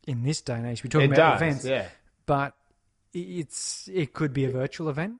in 0.07 0.23
this 0.23 0.41
day 0.41 0.53
and 0.55 0.65
age. 0.67 0.83
We're 0.83 0.89
talking 0.89 1.11
it 1.11 1.13
about 1.17 1.39
does. 1.39 1.41
events, 1.41 1.65
Yeah. 1.65 1.87
but 2.25 2.53
it's 3.13 3.89
it 3.93 4.13
could 4.13 4.33
be 4.33 4.45
a 4.45 4.49
virtual 4.51 4.89
event. 4.89 5.17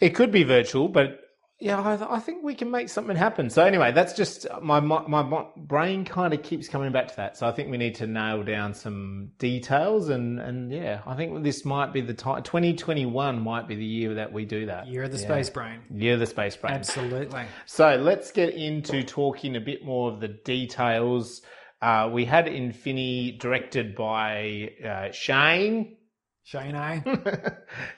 It 0.00 0.10
could 0.10 0.30
be 0.30 0.44
virtual, 0.44 0.88
but 0.88 1.20
yeah, 1.62 1.80
I, 1.80 2.16
I 2.16 2.18
think 2.18 2.42
we 2.42 2.56
can 2.56 2.72
make 2.72 2.88
something 2.88 3.14
happen. 3.14 3.48
So 3.48 3.64
anyway, 3.64 3.92
that's 3.92 4.14
just 4.14 4.48
my 4.60 4.80
my, 4.80 5.06
my, 5.06 5.46
brain 5.56 6.04
kind 6.04 6.34
of 6.34 6.42
keeps 6.42 6.68
coming 6.68 6.90
back 6.90 7.06
to 7.08 7.16
that. 7.16 7.36
So 7.36 7.46
I 7.46 7.52
think 7.52 7.70
we 7.70 7.76
need 7.78 7.94
to 7.96 8.06
nail 8.08 8.42
down 8.42 8.74
some 8.74 9.30
details, 9.38 10.08
and 10.08 10.40
and 10.40 10.72
yeah, 10.72 11.02
I 11.06 11.14
think 11.14 11.44
this 11.44 11.64
might 11.64 11.92
be 11.92 12.00
the 12.00 12.14
time. 12.14 12.42
Twenty 12.42 12.74
twenty 12.74 13.06
one 13.06 13.40
might 13.40 13.68
be 13.68 13.76
the 13.76 13.84
year 13.84 14.14
that 14.14 14.32
we 14.32 14.44
do 14.44 14.66
that. 14.66 14.88
Year 14.88 15.04
of 15.04 15.12
the 15.12 15.18
Yeah. 15.18 15.24
space 15.24 15.50
brain. 15.50 15.80
Year 15.94 16.14
of 16.14 16.20
the 16.20 16.26
space 16.26 16.56
brain. 16.56 16.74
Absolutely. 16.74 17.44
So 17.66 17.94
let's 17.94 18.32
get 18.32 18.54
into 18.54 19.04
talking 19.04 19.54
a 19.54 19.60
bit 19.60 19.84
more 19.84 20.10
of 20.10 20.18
the 20.18 20.28
details. 20.28 21.42
Uh, 21.80 22.10
we 22.12 22.24
had 22.24 22.46
Infini 22.46 23.38
directed 23.38 23.94
by 23.94 24.70
uh, 24.84 25.12
Shane. 25.12 25.96
Shane, 26.44 26.74
eh? 26.74 27.00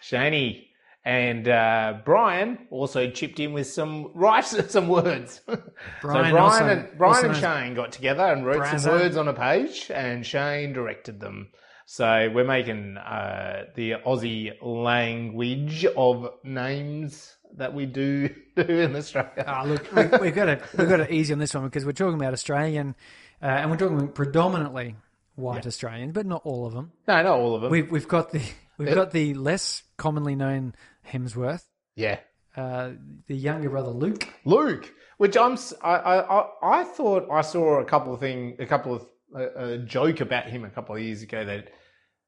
Shaney. 0.03 0.67
And 1.07 1.47
uh, 1.49 1.99
Brian 2.05 2.67
also 2.71 3.11
chipped 3.11 3.39
in 3.39 3.53
with 3.53 3.67
some 3.67 4.11
writes 4.15 4.57
some 4.73 4.89
words. 4.89 5.43
Brian 5.47 5.61
so 6.01 6.01
Brian 6.01 6.37
also- 6.37 6.67
and 6.67 6.89
Brian 6.97 7.27
and 7.27 7.37
Shane 7.37 7.75
got 7.75 7.93
together 7.93 8.23
and 8.23 8.47
wrote 8.47 8.81
some 8.81 8.93
words 8.93 9.17
on 9.17 9.29
a 9.29 9.35
page, 9.35 9.91
and 9.95 10.25
Shane 10.25 10.73
directed 10.73 11.21
them. 11.21 11.49
So 11.87 12.31
we're 12.35 12.45
making 12.45 12.97
uh, 12.97 13.65
the 13.75 13.97
Aussie 14.07 14.53
language 14.63 15.85
of 15.85 16.31
names 16.43 17.37
that 17.57 17.75
we 17.75 17.85
do 17.85 18.31
do 18.57 18.63
in 18.63 18.97
Australia. 18.97 19.45
Ah, 19.47 19.65
look, 19.65 19.93
we, 19.95 20.07
we've 20.19 20.35
got 20.35 20.47
to 20.47 20.61
we've 20.79 20.89
got 20.89 21.01
it 21.01 21.11
easy 21.11 21.35
on 21.35 21.39
this 21.39 21.55
one 21.55 21.65
because 21.65 21.85
we're 21.85 21.93
talking 21.93 22.15
about 22.15 22.33
Australian, 22.33 22.95
uh, 23.43 23.47
and 23.47 23.71
we're 23.71 23.77
talking 23.77 24.09
predominantly 24.09 24.97
white 25.37 25.67
Australians, 25.67 26.13
but 26.13 26.27
not 26.27 26.43
all 26.45 26.67
of 26.67 26.75
them. 26.75 26.93
No, 27.09 27.23
not 27.23 27.39
all 27.39 27.55
of 27.57 27.63
them. 27.63 27.71
We've 27.71 27.91
we've 27.91 28.09
got 28.09 28.31
the 28.31 28.43
we've 28.79 28.95
got 28.95 29.11
the 29.11 29.35
less 29.35 29.83
commonly 29.97 30.35
known 30.35 30.75
Hemsworth, 31.11 31.65
yeah, 31.97 32.21
uh, 32.57 32.91
the 33.27 33.37
younger 33.37 33.71
brother 33.71 33.91
Luke. 33.91 34.29
Luke, 34.45 34.93
which 35.19 35.37
I'm, 35.37 35.59
I, 35.83 35.97
I 35.97 36.47
I 36.63 36.85
thought 36.85 37.29
I 37.31 37.43
saw 37.43 37.81
a 37.81 37.85
couple 37.85 38.15
of 38.15 38.21
thing, 38.21 38.57
a 38.59 38.67
couple 38.67 38.95
of 38.95 39.07
a, 39.35 39.75
a 39.75 39.79
joke 39.79 40.21
about 40.21 40.47
him 40.47 40.65
a 40.65 40.71
couple 40.71 40.95
of 40.95 41.01
years 41.03 41.23
ago 41.23 41.45
that 41.45 41.71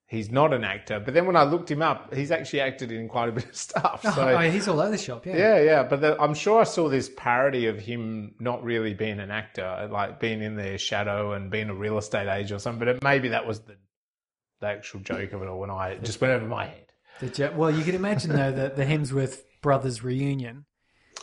he's 0.07 0.31
not 0.31 0.53
an 0.53 0.65
actor, 0.65 1.01
but 1.01 1.15
then 1.15 1.27
when 1.27 1.37
I 1.37 1.43
looked 1.43 1.71
him 1.71 1.83
up, 1.83 2.15
he's 2.15 2.31
actually 2.31 2.61
acted 2.61 2.93
in 2.93 3.09
quite 3.09 3.29
a 3.29 3.33
bit 3.33 3.47
of 3.47 3.57
stuff. 3.57 4.03
So 4.03 4.29
oh, 4.29 4.51
he's 4.51 4.69
all 4.69 4.81
over 4.81 4.91
the 4.91 4.99
shop. 4.99 5.27
Yeah. 5.27 5.37
yeah, 5.37 5.61
yeah, 5.61 5.83
but 5.83 6.01
the, 6.01 6.21
I'm 6.21 6.35
sure 6.35 6.61
I 6.61 6.65
saw 6.65 6.89
this 6.89 7.11
parody 7.17 7.67
of 7.67 7.79
him 7.79 8.35
not 8.39 8.63
really 8.63 8.95
being 8.95 9.19
an 9.19 9.31
actor, 9.31 9.89
like 9.91 10.21
being 10.21 10.43
in 10.43 10.57
their 10.57 10.79
shadow 10.79 11.33
and 11.33 11.51
being 11.51 11.69
a 11.69 11.75
real 11.75 11.99
estate 11.99 12.29
agent 12.29 12.53
or 12.53 12.59
something. 12.61 12.79
But 12.79 12.89
it, 12.89 13.03
maybe 13.03 13.29
that 13.31 13.47
was 13.47 13.61
the, 13.61 13.77
the 14.61 14.67
actual 14.69 15.01
joke 15.01 15.33
of 15.33 15.43
it 15.43 15.49
all 15.49 15.59
when 15.59 15.71
I 15.71 15.91
it 15.91 16.05
just 16.05 16.21
went 16.21 16.33
over 16.33 16.47
my 16.47 16.67
head. 16.67 17.33
Jo- 17.33 17.53
well, 17.57 17.71
you 17.71 17.83
can 17.83 17.95
imagine 17.95 18.31
though 18.31 18.53
that 18.53 18.77
the 18.77 18.85
Hemsworth 18.85 19.43
brothers 19.63 20.05
reunion. 20.05 20.67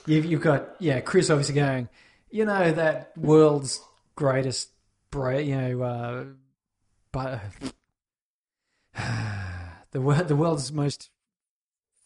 You've 0.05 0.25
you've 0.25 0.41
got 0.41 0.75
yeah 0.79 0.99
Chris 0.99 1.29
obviously 1.29 1.55
going, 1.55 1.87
you 2.29 2.45
know 2.45 2.71
that 2.73 3.13
world's 3.15 3.79
greatest, 4.15 4.69
bra- 5.11 5.37
you 5.37 5.55
know, 5.55 5.81
uh, 5.81 6.25
but 7.11 7.39
the 9.91 10.01
wor- 10.01 10.23
the 10.23 10.35
world's 10.35 10.71
most 10.71 11.09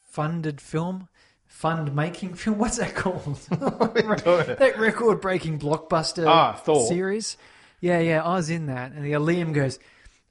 funded 0.03 0.59
film, 0.61 1.07
fund 1.45 1.95
making 1.95 2.33
film. 2.35 2.57
What's 2.57 2.77
that 2.77 2.95
called? 2.95 3.35
that 3.49 4.75
record 4.77 5.21
breaking 5.21 5.59
blockbuster 5.59 6.25
Ah, 6.27 6.53
Thor. 6.53 6.87
series. 6.87 7.37
Yeah, 7.79 7.99
yeah, 7.99 8.23
I 8.23 8.33
was 8.35 8.49
in 8.49 8.65
that, 8.67 8.91
and 8.93 9.05
the 9.05 9.11
Liam 9.13 9.53
goes. 9.53 9.79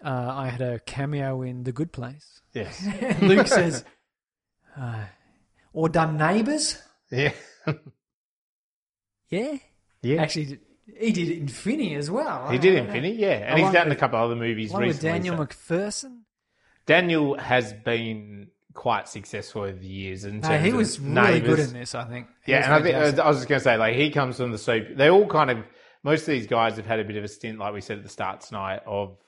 Uh, 0.04 0.08
I 0.36 0.48
had 0.48 0.60
a 0.60 0.78
cameo 0.80 1.40
in 1.42 1.62
The 1.64 1.72
Good 1.72 1.90
Place. 1.90 2.42
Yes, 2.52 2.86
Luke 3.22 3.46
says, 3.46 3.82
uh, 4.78 5.04
or 5.72 5.88
done 5.88 6.16
Neighbours? 6.18 6.82
yeah, 7.10 7.32
Yeah. 9.30 9.56
yeah. 10.02 10.22
Actually, 10.22 10.58
he 10.98 11.12
did 11.12 11.30
Infinity 11.30 11.94
as 11.94 12.10
well. 12.10 12.48
He 12.50 12.58
did 12.58 12.74
Infinity, 12.74 13.16
yeah, 13.16 13.28
and 13.30 13.54
he's 13.58 13.62
Along 13.62 13.72
done 13.72 13.86
a 13.86 13.90
with- 13.90 13.98
couple 13.98 14.18
other 14.18 14.36
movies 14.36 14.70
One 14.70 14.82
with 14.86 14.96
recently. 15.02 15.10
Daniel 15.18 15.36
so- 15.36 15.44
MacPherson. 15.44 16.18
Daniel 16.86 17.36
has 17.38 17.72
been 17.72 18.48
quite 18.74 19.08
successful 19.08 19.62
over 19.62 19.78
the 19.78 19.86
years. 19.86 20.24
In 20.24 20.40
No, 20.40 20.58
he 20.58 20.72
was 20.72 21.00
really 21.00 21.40
good 21.40 21.58
in 21.58 21.72
this, 21.72 21.94
I 21.94 22.04
think. 22.04 22.28
He 22.44 22.52
Yeah, 22.52 22.64
and 22.64 22.74
I 22.74 22.82
think. 22.82 23.18
I 23.18 23.28
was 23.28 23.38
just 23.38 23.48
going 23.48 23.58
to 23.58 23.64
say, 23.64 23.76
like, 23.76 23.96
he 23.96 24.10
comes 24.10 24.36
from 24.36 24.52
the 24.52 24.58
soap. 24.58 24.84
They 24.96 25.10
all 25.10 25.26
kind 25.26 25.50
of 25.50 25.58
most 26.06 26.20
of 26.22 26.28
these 26.28 26.46
guys 26.46 26.76
have 26.76 26.86
had 26.86 27.00
a 27.00 27.04
bit 27.04 27.16
of 27.16 27.24
a 27.24 27.28
stint, 27.28 27.58
like 27.58 27.74
we 27.74 27.80
said 27.80 27.98
at 27.98 28.04
the 28.04 28.08
start 28.08 28.42
tonight, 28.42 28.80
of 28.86 29.18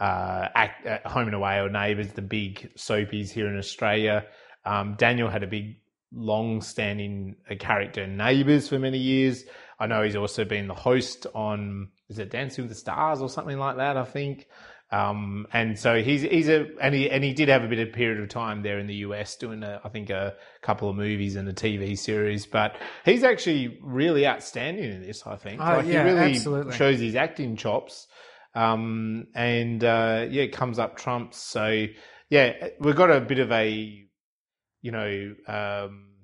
uh, 0.00 0.48
act, 0.54 0.84
uh, 0.84 1.08
Home 1.08 1.28
and 1.28 1.36
Away 1.36 1.58
or 1.58 1.68
Neighbours, 1.68 2.12
the 2.12 2.22
big 2.22 2.72
soapies 2.76 3.30
here 3.30 3.46
in 3.46 3.56
Australia. 3.56 4.26
Um, 4.64 4.96
Daniel 4.98 5.28
had 5.28 5.44
a 5.44 5.46
big, 5.46 5.76
long-standing 6.12 7.36
uh, 7.48 7.54
character 7.54 8.02
in 8.02 8.16
Neighbours 8.16 8.68
for 8.68 8.78
many 8.78 8.98
years. 8.98 9.44
I 9.78 9.86
know 9.86 10.02
he's 10.02 10.16
also 10.16 10.44
been 10.44 10.66
the 10.66 10.74
host 10.74 11.26
on 11.34 11.88
is 12.08 12.18
it 12.18 12.30
Dancing 12.30 12.64
with 12.64 12.70
the 12.70 12.76
Stars 12.76 13.20
or 13.20 13.28
something 13.28 13.58
like 13.58 13.76
that. 13.76 13.96
I 13.96 14.04
think. 14.04 14.46
Um, 14.92 15.48
and 15.52 15.76
so 15.76 16.00
he's 16.00 16.22
he's 16.22 16.48
a 16.48 16.66
and 16.80 16.94
he 16.94 17.10
and 17.10 17.24
he 17.24 17.32
did 17.32 17.48
have 17.48 17.64
a 17.64 17.68
bit 17.68 17.80
of 17.80 17.92
period 17.92 18.20
of 18.20 18.28
time 18.28 18.62
there 18.62 18.78
in 18.78 18.86
the 18.86 18.94
US 18.96 19.34
doing 19.36 19.64
a, 19.64 19.80
I 19.84 19.88
think 19.88 20.10
a 20.10 20.34
couple 20.62 20.88
of 20.88 20.94
movies 20.94 21.34
and 21.34 21.48
a 21.48 21.52
TV 21.52 21.98
series, 21.98 22.46
but 22.46 22.76
he's 23.04 23.24
actually 23.24 23.78
really 23.82 24.26
outstanding 24.26 24.92
in 24.92 25.02
this. 25.02 25.26
I 25.26 25.36
think 25.36 25.60
Oh, 25.60 25.64
like 25.64 25.86
yeah, 25.86 26.04
he 26.04 26.10
really 26.12 26.36
absolutely. 26.36 26.76
shows 26.76 27.00
his 27.00 27.16
acting 27.16 27.56
chops, 27.56 28.06
um, 28.54 29.26
and 29.34 29.82
uh, 29.82 30.26
yeah, 30.30 30.46
comes 30.46 30.78
up 30.78 30.96
trumps. 30.96 31.38
So 31.38 31.86
yeah, 32.30 32.68
we've 32.78 32.96
got 32.96 33.10
a 33.10 33.20
bit 33.20 33.40
of 33.40 33.50
a 33.50 34.06
you 34.82 34.92
know. 34.92 35.34
Um, 35.48 36.15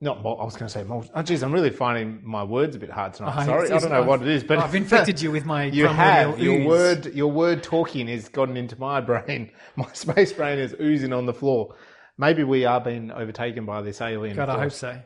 not, 0.00 0.18
I 0.18 0.44
was 0.44 0.54
going 0.56 0.66
to 0.66 0.72
say, 0.72 0.84
mul- 0.84 1.08
oh, 1.14 1.22
geez, 1.22 1.42
I'm 1.42 1.52
really 1.52 1.70
finding 1.70 2.20
my 2.22 2.44
words 2.44 2.76
a 2.76 2.78
bit 2.78 2.90
hard 2.90 3.14
tonight. 3.14 3.46
Sorry, 3.46 3.64
it's- 3.66 3.82
I 3.82 3.88
don't 3.88 3.90
know 3.94 4.00
I've- 4.00 4.08
what 4.08 4.22
it 4.22 4.28
is, 4.28 4.44
but 4.44 4.58
I've 4.58 4.74
infected 4.74 5.20
you 5.22 5.30
with 5.30 5.44
my 5.46 5.64
you 5.80 5.86
have 5.86 6.38
your 6.38 6.58
ooze. 6.60 6.66
word 6.66 7.06
your 7.14 7.30
word 7.32 7.62
talking 7.62 8.08
has 8.08 8.28
gotten 8.28 8.56
into 8.56 8.78
my 8.78 9.00
brain 9.00 9.50
my 9.76 9.90
space 9.92 10.32
brain 10.32 10.58
is 10.58 10.74
oozing 10.80 11.12
on 11.14 11.24
the 11.26 11.32
floor 11.34 11.74
maybe 12.18 12.44
we 12.44 12.64
are 12.66 12.80
being 12.80 13.10
overtaken 13.10 13.64
by 13.64 13.80
this 13.82 14.00
alien 14.00 14.36
God, 14.36 14.48
I 14.50 14.60
hope 14.60 14.72
so. 14.72 15.00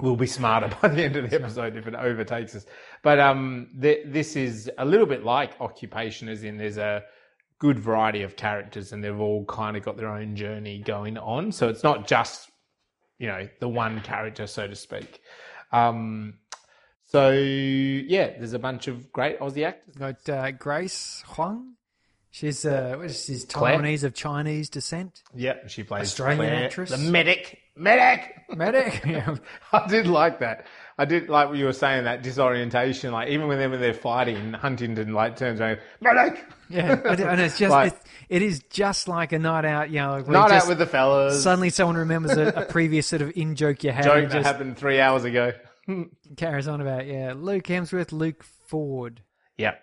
we'll 0.00 0.16
be 0.16 0.26
smarter 0.26 0.74
by 0.82 0.88
the 0.88 1.02
end 1.04 1.16
of 1.16 1.30
the 1.30 1.36
episode 1.40 1.76
if 1.76 1.86
it 1.86 1.94
overtakes 1.94 2.54
us. 2.56 2.66
But 3.02 3.20
um, 3.20 3.68
th- 3.80 4.06
this 4.06 4.34
is 4.36 4.70
a 4.78 4.84
little 4.84 5.06
bit 5.06 5.24
like 5.24 5.60
Occupation, 5.60 6.28
as 6.28 6.42
in 6.42 6.56
there's 6.58 6.76
a 6.78 7.02
good 7.60 7.78
variety 7.78 8.22
of 8.22 8.34
characters 8.36 8.92
and 8.92 9.02
they've 9.02 9.18
all 9.20 9.44
kind 9.46 9.76
of 9.76 9.84
got 9.84 9.96
their 9.96 10.08
own 10.08 10.34
journey 10.36 10.80
going 10.84 11.16
on. 11.18 11.52
So 11.52 11.68
it's 11.68 11.82
not 11.84 12.06
just, 12.08 12.50
you 13.18 13.26
know, 13.26 13.48
the 13.60 13.68
one 13.68 14.00
character, 14.00 14.46
so 14.46 14.66
to 14.66 14.76
speak. 14.76 15.20
Um, 15.72 16.34
so 17.06 17.30
yeah, 17.30 18.38
there's 18.38 18.54
a 18.54 18.58
bunch 18.58 18.88
of 18.88 19.12
great 19.12 19.38
Aussie 19.40 19.64
actors. 19.66 19.94
Got 19.96 20.28
uh, 20.28 20.50
Grace 20.52 21.22
Huang. 21.28 21.74
She's 22.30 22.66
uh, 22.66 23.06
she's 23.06 23.44
Claire? 23.44 23.78
Taiwanese 23.78 24.02
of 24.02 24.14
Chinese 24.14 24.68
descent. 24.68 25.22
Yep, 25.36 25.68
she 25.68 25.84
plays 25.84 26.08
Australian 26.08 26.38
Claire, 26.38 26.64
actress. 26.64 26.90
the 26.90 26.98
medic. 26.98 27.60
Medic. 27.76 28.34
Medic. 28.56 29.02
yeah. 29.06 29.36
I 29.72 29.86
did 29.86 30.08
like 30.08 30.40
that. 30.40 30.66
I 30.96 31.04
did 31.04 31.28
like 31.28 31.48
what 31.48 31.58
you 31.58 31.64
were 31.64 31.72
saying 31.72 32.04
that 32.04 32.22
disorientation. 32.22 33.12
Like 33.12 33.28
even 33.28 33.48
when 33.48 33.58
they 33.58 33.66
when 33.66 33.80
they're 33.80 33.92
fighting, 33.94 34.52
Huntington 34.52 35.12
like 35.12 35.36
turns 35.36 35.60
around, 35.60 35.80
medic. 36.00 36.44
Yeah, 36.68 37.00
and 37.04 37.40
it's 37.40 37.58
just 37.58 37.70
Like- 37.72 37.92
it's, 37.92 38.04
it 38.28 38.42
is 38.42 38.60
just 38.70 39.08
like 39.08 39.32
a 39.32 39.38
night 39.38 39.64
out. 39.64 39.90
You 39.90 40.00
know, 40.00 40.12
like 40.12 40.26
where 40.26 40.32
Not 40.32 40.50
you 40.50 40.56
out 40.56 40.68
with 40.68 40.78
the 40.78 40.86
fellas. 40.86 41.42
Suddenly, 41.42 41.70
someone 41.70 41.96
remembers 41.96 42.36
a, 42.36 42.48
a 42.48 42.64
previous 42.66 43.06
sort 43.06 43.22
of 43.22 43.32
in 43.36 43.54
joke 43.56 43.82
you 43.84 43.90
had, 43.90 44.04
joke 44.04 44.28
that 44.28 44.32
just 44.32 44.46
happened 44.46 44.76
three 44.78 45.00
hours 45.00 45.24
ago. 45.24 45.52
carries 46.36 46.68
on 46.68 46.80
about 46.80 47.06
yeah. 47.06 47.34
Luke 47.36 47.64
Hemsworth, 47.64 48.12
Luke 48.12 48.42
Ford, 48.66 49.20
Yep. 49.58 49.80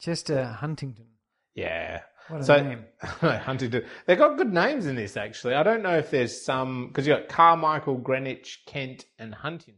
Chester 0.00 0.40
uh, 0.40 0.52
Huntington. 0.54 1.06
Yeah. 1.54 2.02
What 2.28 2.40
a 2.40 2.44
So 2.44 2.60
name! 2.60 2.84
Huntington, 3.00 3.84
They've 4.06 4.18
got 4.18 4.36
good 4.36 4.52
names 4.52 4.86
in 4.86 4.96
this 4.96 5.16
actually. 5.16 5.54
I 5.54 5.62
don't 5.62 5.82
know 5.82 5.96
if 5.96 6.10
there's 6.10 6.44
some 6.44 6.88
because 6.88 7.06
you've 7.06 7.16
got 7.18 7.28
Carmichael, 7.28 7.94
Greenwich, 7.96 8.62
Kent, 8.66 9.04
and 9.18 9.32
Huntington. 9.34 9.76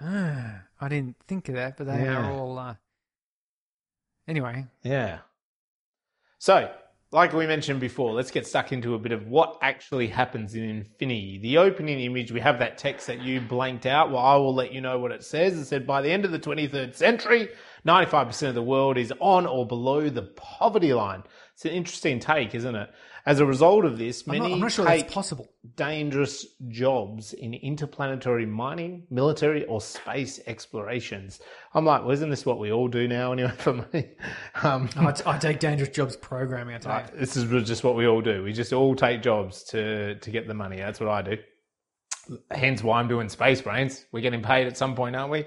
Ah, 0.00 0.62
I 0.80 0.88
didn't 0.88 1.16
think 1.26 1.48
of 1.48 1.54
that, 1.56 1.76
but 1.76 1.86
they 1.86 2.04
Yeah. 2.04 2.26
are 2.26 2.30
all. 2.32 2.58
Uh... 2.58 2.74
Anyway, 4.26 4.66
Yeah. 4.82 5.18
So, 6.38 6.72
like 7.12 7.32
we 7.32 7.46
mentioned 7.46 7.80
before, 7.80 8.12
let's 8.12 8.30
get 8.30 8.46
stuck 8.46 8.72
into 8.72 8.94
a 8.94 8.98
bit 8.98 9.12
of 9.12 9.26
what 9.26 9.58
actually 9.60 10.06
happens 10.06 10.54
in 10.54 10.62
Infinity. 10.62 11.38
The 11.42 11.58
opening 11.58 12.00
image, 12.00 12.30
we 12.32 12.40
have 12.40 12.60
that 12.60 12.78
text 12.78 13.08
that 13.08 13.20
you 13.20 13.40
blanked 13.40 13.84
out. 13.84 14.10
Well, 14.10 14.20
I 14.24 14.36
will 14.36 14.54
let 14.54 14.72
you 14.72 14.80
know 14.80 14.98
what 14.98 15.10
it 15.10 15.24
says. 15.24 15.58
It 15.58 15.64
said, 15.66 15.86
by 15.86 16.00
the 16.00 16.10
end 16.10 16.24
of 16.24 16.30
the 16.30 16.38
23rd 16.38 16.94
century, 16.94 17.48
95% 17.86 18.48
of 18.48 18.54
the 18.54 18.62
world 18.62 18.96
is 18.96 19.12
on 19.20 19.44
or 19.46 19.66
below 19.66 20.08
the 20.08 20.22
poverty 20.22 20.94
line. 20.94 21.24
It's 21.54 21.64
an 21.64 21.72
interesting 21.72 22.20
take, 22.20 22.54
isn't 22.54 22.74
it? 22.74 22.90
As 23.30 23.38
a 23.38 23.46
result 23.46 23.84
of 23.84 23.96
this, 23.96 24.24
I'm 24.26 24.32
many 24.32 24.48
not, 24.48 24.54
I'm 24.54 24.60
not 24.60 24.72
sure 24.72 24.86
take 24.86 25.08
possible. 25.08 25.48
dangerous 25.76 26.44
jobs 26.66 27.32
in 27.32 27.54
interplanetary 27.54 28.44
mining, 28.44 29.04
military, 29.08 29.64
or 29.66 29.80
space 29.80 30.40
explorations. 30.48 31.38
I'm 31.72 31.84
like, 31.84 32.02
well, 32.02 32.10
isn't 32.10 32.28
this 32.28 32.44
what 32.44 32.58
we 32.58 32.72
all 32.72 32.88
do 32.88 33.06
now 33.06 33.32
anyway 33.34 33.52
for 33.56 33.74
me, 33.92 34.08
Um, 34.64 34.90
I, 34.96 35.14
I 35.24 35.38
take 35.38 35.60
dangerous 35.60 35.90
jobs 35.90 36.16
programming. 36.16 36.74
I 36.74 36.78
tell 36.78 37.02
you. 37.02 37.20
this 37.20 37.36
is 37.36 37.68
just 37.68 37.84
what 37.84 37.94
we 37.94 38.08
all 38.08 38.20
do. 38.20 38.42
We 38.42 38.52
just 38.52 38.72
all 38.72 38.96
take 38.96 39.22
jobs 39.22 39.62
to 39.66 40.16
to 40.16 40.30
get 40.32 40.48
the 40.48 40.54
money. 40.54 40.78
That's 40.78 40.98
what 40.98 41.08
I 41.08 41.22
do. 41.22 41.36
Hence 42.50 42.82
why 42.82 42.98
I'm 42.98 43.06
doing 43.06 43.28
Space 43.28 43.62
Brains. 43.62 44.06
We're 44.10 44.22
getting 44.22 44.42
paid 44.42 44.66
at 44.66 44.76
some 44.76 44.96
point, 44.96 45.14
aren't 45.14 45.30
we? 45.30 45.46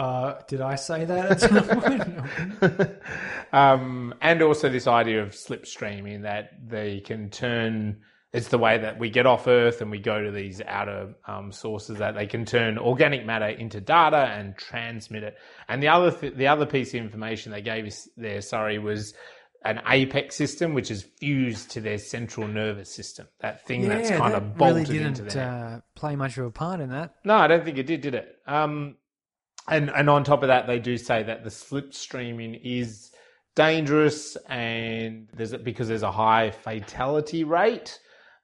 Uh, 0.00 0.40
did 0.48 0.62
I 0.62 0.76
say 0.76 1.04
that 1.04 1.30
at 1.30 1.40
some 1.42 1.62
point? 1.62 2.90
um, 3.52 4.14
and 4.22 4.40
also 4.40 4.70
this 4.70 4.86
idea 4.86 5.22
of 5.22 5.32
slipstreaming 5.32 6.22
that 6.22 6.52
they 6.66 7.00
can 7.00 7.28
turn. 7.28 8.00
It's 8.32 8.48
the 8.48 8.56
way 8.56 8.78
that 8.78 8.98
we 8.98 9.10
get 9.10 9.26
off 9.26 9.46
Earth 9.46 9.82
and 9.82 9.90
we 9.90 9.98
go 9.98 10.22
to 10.22 10.30
these 10.30 10.62
outer 10.66 11.14
um, 11.26 11.52
sources 11.52 11.98
that 11.98 12.14
they 12.14 12.26
can 12.26 12.46
turn 12.46 12.78
organic 12.78 13.26
matter 13.26 13.48
into 13.48 13.78
data 13.82 14.32
and 14.34 14.56
transmit 14.56 15.22
it. 15.22 15.36
And 15.68 15.82
the 15.82 15.88
other 15.88 16.12
th- 16.12 16.34
the 16.34 16.46
other 16.46 16.64
piece 16.64 16.94
of 16.94 17.00
information 17.00 17.52
they 17.52 17.60
gave 17.60 17.84
us 17.84 18.08
there, 18.16 18.40
sorry, 18.40 18.78
was 18.78 19.12
an 19.64 19.82
apex 19.86 20.34
system 20.34 20.72
which 20.72 20.90
is 20.90 21.02
fused 21.18 21.72
to 21.72 21.80
their 21.82 21.98
central 21.98 22.48
nervous 22.48 22.90
system. 22.94 23.26
That 23.40 23.66
thing 23.66 23.86
that's 23.86 24.08
kind 24.08 24.32
that 24.32 24.42
of 24.42 24.56
bolted 24.56 24.88
really 24.88 24.98
didn't 24.98 25.28
there. 25.28 25.74
uh, 25.76 25.80
play 25.94 26.16
much 26.16 26.38
of 26.38 26.46
a 26.46 26.50
part 26.50 26.80
in 26.80 26.88
that. 26.90 27.16
No, 27.24 27.34
I 27.34 27.48
don't 27.48 27.64
think 27.64 27.76
it 27.76 27.86
did, 27.86 28.00
did 28.00 28.14
it? 28.14 28.36
Um, 28.46 28.96
and 29.68 29.90
and 29.90 30.10
on 30.10 30.24
top 30.24 30.42
of 30.42 30.48
that, 30.48 30.66
they 30.66 30.78
do 30.78 30.96
say 30.96 31.22
that 31.22 31.44
the 31.44 31.50
slipstreaming 31.50 32.60
is 32.62 33.10
dangerous, 33.54 34.36
and 34.48 35.28
there's 35.34 35.54
because 35.54 35.88
there's 35.88 36.02
a 36.02 36.12
high 36.12 36.50
fatality 36.50 37.44
rate, 37.44 37.98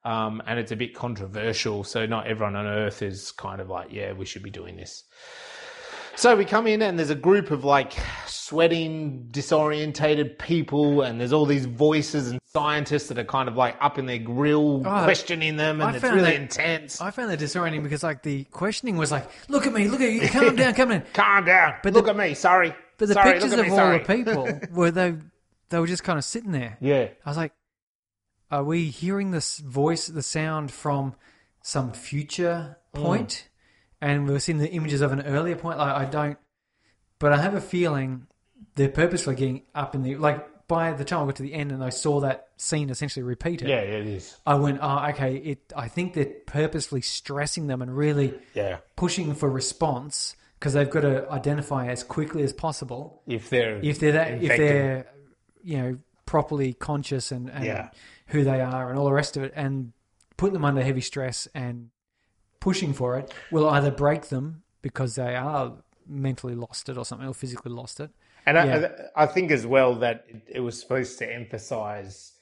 um, 0.05 0.42
and 0.46 0.59
it's 0.59 0.72
a 0.72 0.76
bit 0.76 0.94
controversial. 0.94 1.85
So 1.85 2.07
not 2.07 2.26
everyone 2.26 2.57
on 2.57 2.66
Earth 2.66 3.02
is 3.02 3.33
kind 3.33 3.61
of 3.61 3.68
like, 3.68 3.92
yeah, 3.92 4.12
we 4.12 4.24
should 4.24 4.42
be 4.42 4.50
doing 4.50 4.76
this. 4.76 5.05
So 6.16 6.35
we 6.35 6.46
come 6.46 6.66
in 6.66 6.81
and 6.81 6.98
there's 6.98 7.11
a 7.11 7.14
group 7.14 7.50
of 7.50 7.62
like 7.64 7.92
sweating, 8.26 9.29
disorientated 9.31 10.38
people, 10.38 11.02
and 11.02 11.20
there's 11.20 11.33
all 11.33 11.44
these 11.44 11.66
voices 11.66 12.31
and 12.31 12.40
scientists 12.46 13.09
that 13.09 13.18
are 13.18 13.24
kind 13.24 13.48
of 13.50 13.57
like 13.57 13.76
up 13.81 13.98
in 13.98 14.07
their 14.07 14.18
grill, 14.18 14.79
Oh, 14.87 15.05
questioning 15.05 15.57
them, 15.57 15.81
and 15.83 15.90
I 15.90 15.94
it's 15.94 16.02
really 16.02 16.22
that- 16.22 16.35
intense. 16.35 17.00
I 17.02 17.11
found 17.11 17.31
that 17.31 17.38
disorienting 17.38 17.83
because 17.83 18.02
like 18.02 18.22
the 18.22 18.44
questioning 18.44 18.96
was 18.96 19.12
like, 19.12 19.29
"Look 19.50 19.66
at 19.66 19.74
me, 19.74 19.88
look 19.88 20.00
at 20.00 20.11
you, 20.11 20.26
calm 20.29 20.57
down, 20.57 20.72
come 20.74 20.90
in." 20.90 21.02
Calm 21.12 21.44
down. 21.44 21.74
But 21.83 21.92
look 21.92 22.07
the- 22.07 22.12
at 22.12 22.16
me. 22.16 22.33
Sorry. 22.35 22.74
But 22.96 23.09
the 23.09 23.14
sorry, 23.14 23.33
pictures 23.35 23.52
of 23.52 23.59
all 23.68 23.76
sorry. 23.76 23.98
the 23.98 24.05
people 24.05 24.48
were 24.72 24.90
they 24.90 25.16
they 25.68 25.79
were 25.79 25.87
just 25.87 26.02
kind 26.02 26.18
of 26.18 26.24
sitting 26.24 26.52
there. 26.52 26.79
Yeah. 26.81 27.09
I 27.26 27.29
was 27.31 27.37
like, 27.37 27.52
"Are 28.50 28.64
we 28.64 28.87
hearing 28.87 29.33
this 29.33 29.59
voice, 29.59 30.07
the 30.07 30.22
sound 30.22 30.70
from 30.70 31.14
some 31.62 31.92
future 31.92 32.79
Mm. 32.94 33.02
Point?" 34.01 34.11
And 34.13 34.27
we 34.27 34.33
were 34.33 34.41
seeing 34.41 34.59
the 34.59 34.71
images 34.71 35.01
of 35.01 35.13
an 35.13 35.23
earlier 35.23 35.57
point. 35.57 35.79
Like 35.79 35.95
I 35.95 36.05
don't, 36.05 36.39
but 37.19 37.33
I 37.33 37.39
have 37.41 37.55
a 37.55 37.61
feeling 37.61 38.27
they're 38.75 38.89
purposefully 38.89 39.37
getting 39.37 39.63
up 39.75 39.95
in 39.95 40.03
the 40.03 40.17
like. 40.17 40.47
By 40.69 40.93
the 40.95 41.05
time 41.05 41.23
I 41.23 41.27
got 41.27 41.37
to 41.37 41.45
the 41.45 41.55
end 41.55 41.71
and 41.71 41.85
I 41.85 41.91
saw 41.91 42.19
that 42.23 42.49
scene 42.57 42.91
essentially 42.91 43.23
repeated, 43.23 43.69
Yeah, 43.69 43.77
it 43.83 44.05
is. 44.05 44.37
I 44.45 44.57
went, 44.57 44.81
"Oh, 44.83 45.07
okay." 45.11 45.37
It. 45.37 45.73
I 45.77 45.87
think 45.87 46.15
they're 46.15 46.25
purposefully 46.45 47.03
stressing 47.03 47.69
them 47.69 47.83
and 47.83 47.97
really 47.97 48.35
Yeah. 48.53 48.79
pushing 48.97 49.33
for 49.37 49.49
response 49.49 50.35
because 50.59 50.73
they've 50.73 50.91
got 50.91 51.03
to 51.03 51.31
identify 51.31 51.87
as 51.87 52.03
quickly 52.03 52.43
as 52.43 52.53
possible 52.53 53.23
If 53.29 53.49
they're 53.49 53.79
if 53.81 54.01
they're 54.01 54.11
that, 54.13 54.43
if 54.43 54.57
they're 54.57 55.07
you 55.63 55.77
know 55.79 55.99
properly 56.25 56.73
conscious 56.73 57.31
and, 57.31 57.49
and 57.49 57.65
Yeah. 57.65 57.91
who 58.27 58.43
they 58.43 58.61
are 58.61 58.91
and 58.91 58.99
all 58.99 59.05
the 59.05 59.13
rest 59.13 59.37
of 59.37 59.45
it 59.45 59.53
and 59.55 59.93
put 60.37 60.53
them 60.53 60.65
under 60.65 60.83
heavy 60.83 61.01
stress 61.01 61.47
and 61.55 61.91
pushing 62.66 62.92
for 62.92 63.16
it 63.16 63.33
will 63.52 63.68
either 63.70 63.92
break 63.92 64.22
them 64.22 64.64
because 64.83 65.14
they 65.14 65.37
are 65.37 65.72
mentally 66.09 66.57
lost 66.57 66.88
it 66.88 66.98
or 66.98 67.05
something 67.05 67.29
or 67.29 67.33
physically 67.33 67.70
lost 67.70 68.00
it 68.00 68.11
And 68.44 68.57
Yeah. 68.57 68.88
I, 69.14 69.22
I 69.22 69.26
think 69.26 69.52
as 69.52 69.64
well 69.64 69.94
that 70.05 70.26
it, 70.48 70.61
was 70.61 70.74
supposed 70.81 71.18
to 71.18 71.33
emphasize 71.33 72.33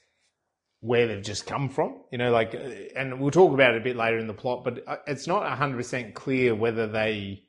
where 0.79 1.07
they've 1.07 1.23
just 1.33 1.45
come 1.45 1.67
from. 1.69 2.01
You 2.11 2.19
know, 2.19 2.31
like, 2.31 2.53
uh, 2.55 2.99
and 2.99 3.19
we'll 3.19 3.31
talk 3.31 3.53
about 3.53 3.73
it 3.75 3.81
a 3.81 3.83
bit 3.83 3.95
later 3.95 4.17
in 4.17 4.27
the 4.27 4.33
plot, 4.33 4.63
but 4.63 4.83
uh, 4.87 4.97
it's 5.07 5.27
not 5.27 5.41
100% 5.59 6.13
clear 6.13 6.53
whether 6.55 6.87
they 6.87 7.43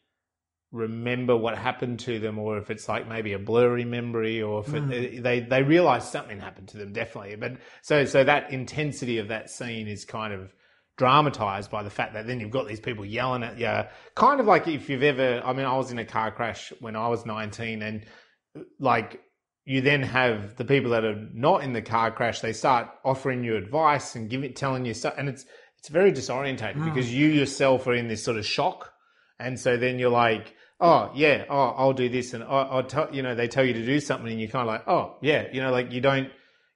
remember 0.72 1.34
what 1.36 1.56
happened 1.56 2.00
to 2.00 2.18
them 2.18 2.38
or 2.38 2.58
if 2.58 2.70
it's 2.70 2.88
like 2.88 3.08
maybe 3.08 3.32
a 3.32 3.38
blurry 3.38 3.84
memory 3.84 4.42
or 4.42 4.62
if 4.66 4.74
it, 4.74 5.22
they, 5.22 5.40
they 5.40 5.62
realize 5.62 6.10
something 6.10 6.40
happened 6.40 6.68
to 6.68 6.76
them, 6.76 6.92
definitely. 6.92 7.36
But 7.36 7.52
so, 7.80 8.04
so 8.04 8.24
that 8.24 8.50
intensity 8.50 9.18
of 9.18 9.28
that 9.28 9.48
scene 9.50 9.86
is 9.86 10.04
kind 10.04 10.34
of 10.34 10.54
dramatized 10.96 11.70
by 11.70 11.82
the 11.82 11.90
fact 11.90 12.14
that 12.14 12.26
then 12.26 12.40
you've 12.40 12.50
got 12.50 12.66
these 12.66 12.80
people 12.80 13.04
yelling 13.04 13.42
at 13.42 13.58
you. 13.58 13.88
Kind 14.14 14.40
of 14.40 14.46
like 14.46 14.66
if 14.66 14.88
you've 14.88 15.02
ever, 15.02 15.42
I 15.44 15.52
mean, 15.52 15.66
I 15.66 15.76
was 15.76 15.90
in 15.90 15.98
a 15.98 16.04
car 16.04 16.30
crash 16.30 16.72
when 16.80 16.96
I 16.96 17.08
was 17.08 17.26
19 17.26 17.82
and 17.82 18.06
like 18.80 19.20
you 19.64 19.80
then 19.80 20.02
have 20.02 20.56
the 20.56 20.64
people 20.64 20.92
that 20.92 21.04
are 21.04 21.28
not 21.34 21.62
in 21.62 21.72
the 21.72 21.82
car 21.82 22.10
crash 22.10 22.40
they 22.40 22.52
start 22.52 22.88
offering 23.04 23.44
you 23.44 23.56
advice 23.56 24.14
and 24.14 24.30
giving 24.30 24.54
telling 24.54 24.86
you 24.86 24.94
stuff 24.94 25.12
and 25.18 25.28
it's 25.28 25.44
it's 25.78 25.88
very 25.88 26.10
disorientating 26.10 26.76
hmm. 26.76 26.84
because 26.86 27.12
you 27.12 27.28
yourself 27.28 27.86
are 27.86 27.92
in 27.94 28.08
this 28.08 28.24
sort 28.24 28.38
of 28.38 28.46
shock. 28.46 28.92
And 29.38 29.60
so 29.60 29.76
then 29.76 29.98
you're 29.98 30.08
like 30.08 30.54
oh 30.80 31.10
yeah 31.14 31.44
oh 31.48 31.68
i'll 31.76 31.92
do 31.92 32.08
this 32.08 32.34
and 32.34 32.44
I- 32.44 32.68
i'll 32.68 32.82
tell 32.82 33.08
you 33.14 33.22
know 33.22 33.34
they 33.34 33.48
tell 33.48 33.64
you 33.64 33.72
to 33.72 33.84
do 33.84 33.98
something 33.98 34.30
and 34.30 34.40
you're 34.40 34.50
kind 34.50 34.68
of 34.68 34.74
like 34.74 34.86
oh 34.86 35.16
yeah 35.22 35.46
you 35.52 35.60
know 35.62 35.70
like 35.70 35.90
you 35.90 36.00
don't 36.00 36.28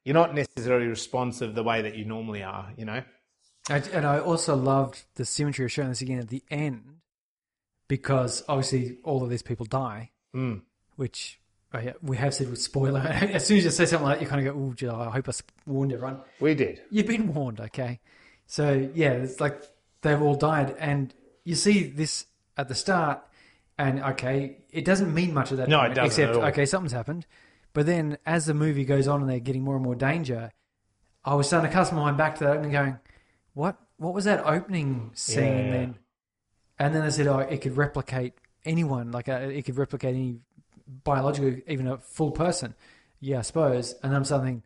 you're 0.03 0.15
not 0.15 0.33
necessarily 0.33 0.87
responsive 0.87 1.53
the 1.53 1.63
way 1.63 1.83
that 1.83 1.95
you 1.95 2.05
normally 2.05 2.41
are 2.41 2.73
you 2.77 2.85
know 2.85 3.03
I, 3.69 3.77
and 3.93 4.05
I 4.05 4.19
also 4.19 4.55
loved 4.55 5.03
the 5.15 5.25
symmetry 5.25 5.65
of 5.65 5.71
showing 5.71 5.89
this 5.89 6.01
again 6.01 6.19
at 6.19 6.29
the 6.29 6.43
end 6.49 6.97
because 7.87 8.43
obviously 8.47 8.97
all 9.03 9.23
of 9.23 9.29
these 9.29 9.41
people 9.43 9.65
die 9.65 10.11
Mm. 10.33 10.61
which 10.95 11.39
oh 11.73 11.79
yeah, 11.79 11.93
we 12.01 12.15
have 12.15 12.33
said 12.33 12.49
with 12.49 12.61
spoiler 12.61 12.99
as 13.33 13.45
soon 13.45 13.57
as 13.57 13.65
you 13.65 13.69
say 13.69 13.85
something 13.85 14.05
like 14.05 14.19
that 14.19 14.23
you 14.23 14.29
kind 14.29 14.47
of 14.47 14.55
go 14.79 14.89
oh 14.89 15.01
I 15.01 15.09
hope 15.09 15.27
I 15.27 15.33
warned 15.65 15.91
everyone 15.91 16.21
we 16.39 16.55
did 16.55 16.81
You've 16.89 17.07
been 17.07 17.33
warned, 17.33 17.59
okay? 17.59 17.99
So 18.47 18.89
yeah, 18.93 19.11
it's 19.11 19.39
like 19.41 19.61
they've 20.01 20.21
all 20.21 20.35
died, 20.35 20.75
and 20.79 21.13
you 21.43 21.55
see 21.55 21.83
this 21.83 22.25
at 22.57 22.67
the 22.67 22.75
start, 22.75 23.21
and 23.77 24.01
okay, 24.01 24.57
it 24.71 24.85
doesn't 24.85 25.13
mean 25.13 25.33
much 25.33 25.51
at 25.51 25.57
that 25.57 25.69
No, 25.69 25.81
it 25.81 25.89
doesn't 25.93 26.05
except 26.05 26.35
okay, 26.35 26.65
something's 26.65 26.91
happened. 26.93 27.25
But 27.73 27.85
then 27.85 28.17
as 28.25 28.45
the 28.45 28.53
movie 28.53 28.83
goes 28.85 29.07
on 29.07 29.21
and 29.21 29.29
they're 29.29 29.39
getting 29.39 29.63
more 29.63 29.75
and 29.75 29.83
more 29.83 29.95
danger, 29.95 30.51
I 31.23 31.35
was 31.35 31.47
starting 31.47 31.69
to 31.69 31.73
cast 31.73 31.93
my 31.93 31.99
mind 31.99 32.17
back 32.17 32.35
to 32.39 32.43
that 32.45 32.57
and 32.57 32.71
going, 32.71 32.99
what? 33.53 33.77
What 33.97 34.13
was 34.13 34.25
that 34.25 34.45
opening 34.45 35.11
scene 35.13 35.43
Yeah. 35.43 35.71
then? 35.71 35.95
And 36.79 36.95
then 36.95 37.03
they 37.03 37.11
said, 37.11 37.27
oh, 37.27 37.39
it 37.39 37.61
could 37.61 37.77
replicate 37.77 38.33
anyone, 38.65 39.11
like 39.11 39.27
a, 39.27 39.49
it 39.49 39.65
could 39.65 39.77
replicate 39.77 40.15
any 40.15 40.39
biological, 41.03 41.55
even 41.67 41.87
a 41.87 41.97
full 41.97 42.31
person. 42.31 42.73
Yeah, 43.19 43.39
I 43.39 43.41
suppose. 43.43 43.93
And 44.01 44.15
I'm 44.15 44.25
something, 44.25 44.63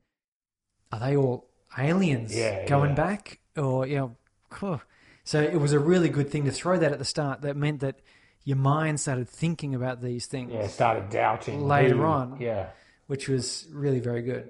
are 0.92 1.00
they 1.00 1.18
all 1.18 1.50
aliens 1.78 2.34
Yeah, 2.36 2.66
going 2.68 2.92
yeah. 2.92 2.96
back? 2.96 3.40
Or, 3.58 3.86
you 3.86 4.16
know, 4.62 4.80
so 5.26 5.42
it 5.42 5.60
was 5.60 5.74
a 5.74 5.80
really 5.80 6.08
good 6.10 6.30
thing 6.30 6.46
to 6.46 6.52
throw 6.52 6.78
that 6.78 6.92
at 6.94 7.00
the 7.00 7.06
start. 7.06 7.42
That 7.42 7.58
meant 7.58 7.82
that 7.82 8.00
your 8.46 8.58
mind 8.58 9.00
started 9.02 9.28
thinking 9.28 9.76
about 9.76 10.02
these 10.02 10.26
things, 10.28 10.54
Yeah, 10.54 10.68
started 10.68 11.10
doubting 11.10 11.68
Later 11.68 11.96
who- 11.98 12.04
on. 12.04 12.38
Yeah. 12.40 12.68
which 13.08 13.28
was 13.28 13.68
really 13.72 14.00
very 14.00 14.22
good. 14.22 14.50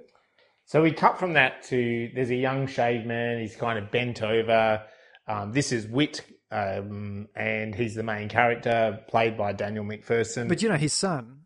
So 0.65 0.81
we 0.81 0.91
cut 0.91 1.19
from 1.19 1.33
that 1.33 1.63
to 1.65 2.09
there's 2.13 2.31
a 2.31 2.35
young 2.35 2.67
shaved 2.67 3.05
man. 3.05 3.39
He's 3.39 3.55
kind 3.55 3.77
of 3.77 3.91
bent 3.91 4.21
over. 4.23 4.81
Um, 5.27 5.51
this 5.51 5.71
is 5.71 5.87
Whit, 5.87 6.21
um, 6.51 7.27
and 7.35 7.73
he's 7.73 7.95
the 7.95 8.03
main 8.03 8.29
character, 8.29 8.99
played 9.07 9.37
by 9.37 9.53
Daniel 9.53 9.85
MacPherson. 9.85 10.47
But 10.47 10.61
you 10.61 10.69
know, 10.69 10.75
his 10.75 10.93
son 10.93 11.41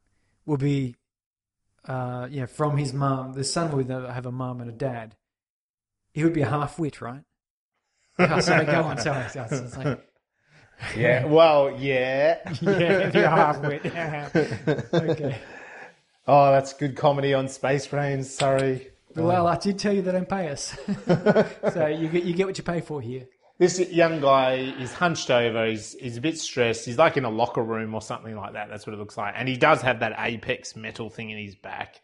will 0.45 0.57
be, 0.57 0.95
uh, 1.85 2.27
yeah, 2.29 2.45
from 2.45 2.77
his 2.77 2.93
mum. 2.93 3.33
The 3.33 3.43
son 3.43 3.71
will 3.71 4.07
have 4.07 4.25
a 4.25 4.31
mum 4.31 4.61
and 4.61 4.69
a 4.69 4.73
dad. 4.73 5.15
He 6.13 6.23
would 6.23 6.33
be 6.33 6.41
a 6.41 6.49
half 6.49 6.79
wit, 6.79 7.01
right? 7.01 7.23
oh, 8.19 8.39
sorry, 8.39 8.65
go 8.65 8.83
on. 8.83 8.97
Sorry, 8.97 9.29
sorry, 9.29 9.97
yeah, 10.95 11.25
well, 11.25 11.75
yeah, 11.77 12.37
yeah, 12.61 13.09
a 13.13 13.29
half 13.29 13.61
wit. 13.63 13.85
okay. 14.93 15.37
Oh, 16.25 16.51
that's 16.51 16.73
good 16.73 16.95
comedy 16.95 17.33
on 17.33 17.47
Space 17.47 17.87
Brains. 17.87 18.33
Sorry. 18.33 18.89
Well, 19.15 19.47
I 19.47 19.57
did 19.57 19.79
tell 19.79 19.93
you 19.93 20.01
they 20.01 20.11
don't 20.11 20.29
pay 20.29 20.49
us, 20.49 20.77
so 21.73 21.87
you 21.87 22.07
get 22.09 22.23
you 22.23 22.33
get 22.33 22.47
what 22.47 22.57
you 22.57 22.63
pay 22.63 22.81
for 22.81 23.01
here. 23.01 23.27
This 23.57 23.77
young 23.91 24.21
guy 24.21 24.73
is 24.79 24.93
hunched 24.93 25.29
over. 25.29 25.65
He's 25.65 25.93
he's 25.99 26.15
a 26.15 26.21
bit 26.21 26.37
stressed. 26.37 26.85
He's 26.85 26.97
like 26.97 27.17
in 27.17 27.25
a 27.25 27.29
locker 27.29 27.61
room 27.61 27.93
or 27.93 28.01
something 28.01 28.33
like 28.35 28.53
that. 28.53 28.69
That's 28.69 28.87
what 28.87 28.93
it 28.93 28.99
looks 28.99 29.17
like. 29.17 29.33
And 29.35 29.49
he 29.49 29.57
does 29.57 29.81
have 29.81 29.99
that 29.99 30.15
apex 30.17 30.77
metal 30.77 31.09
thing 31.09 31.29
in 31.31 31.37
his 31.37 31.55
back. 31.55 31.99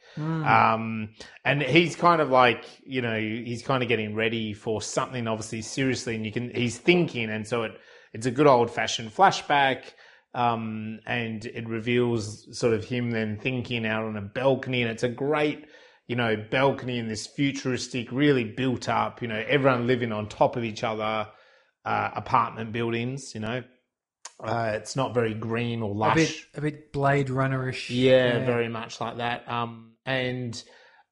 Um, 0.45 1.11
and 1.45 1.61
he's 1.61 1.95
kind 1.95 2.19
of 2.21 2.29
like 2.29 2.65
you 2.85 3.01
know 3.01 3.17
he's 3.17 3.61
kind 3.63 3.83
of 3.83 3.87
getting 3.87 4.15
ready 4.15 4.53
for 4.53 4.81
something 4.81 5.27
obviously 5.27 5.61
seriously. 5.61 6.15
And 6.15 6.25
you 6.25 6.31
can 6.33 6.53
he's 6.53 6.77
thinking, 6.77 7.29
and 7.29 7.47
so 7.47 7.63
it 7.63 7.79
it's 8.13 8.25
a 8.25 8.31
good 8.31 8.47
old 8.47 8.69
fashioned 8.69 9.15
flashback. 9.15 9.83
Um, 10.33 10.99
and 11.05 11.45
it 11.45 11.65
reveals 11.69 12.59
sort 12.59 12.73
of 12.73 12.83
him 12.83 13.11
then 13.11 13.37
thinking 13.37 13.85
out 13.85 14.03
on 14.03 14.17
a 14.17 14.21
balcony, 14.21 14.81
and 14.81 14.91
it's 14.91 15.03
a 15.03 15.07
great 15.07 15.65
you 16.07 16.15
know, 16.15 16.35
balcony 16.51 16.99
in 16.99 17.07
this 17.07 17.25
futuristic, 17.27 18.11
really 18.11 18.43
built 18.43 18.87
up, 18.89 19.21
you 19.21 19.27
know, 19.27 19.43
everyone 19.47 19.87
living 19.87 20.11
on 20.11 20.27
top 20.29 20.55
of 20.55 20.63
each 20.63 20.83
other, 20.83 21.27
uh, 21.85 22.09
apartment 22.15 22.71
buildings, 22.71 23.33
you 23.33 23.41
know. 23.41 23.63
Uh, 24.43 24.71
it's 24.75 24.95
not 24.97 25.13
very 25.13 25.33
green 25.33 25.81
or 25.81 25.91
A 25.91 25.97
lush. 25.97 26.15
bit 26.15 26.35
a 26.55 26.61
bit 26.61 26.91
Blade 26.91 27.27
Runnerish. 27.27 27.85
yeah, 27.89 28.45
very 28.45 28.67
much 28.67 28.99
like 28.99 29.17
that. 29.17 29.49
Um, 29.49 29.93
and, 30.05 30.61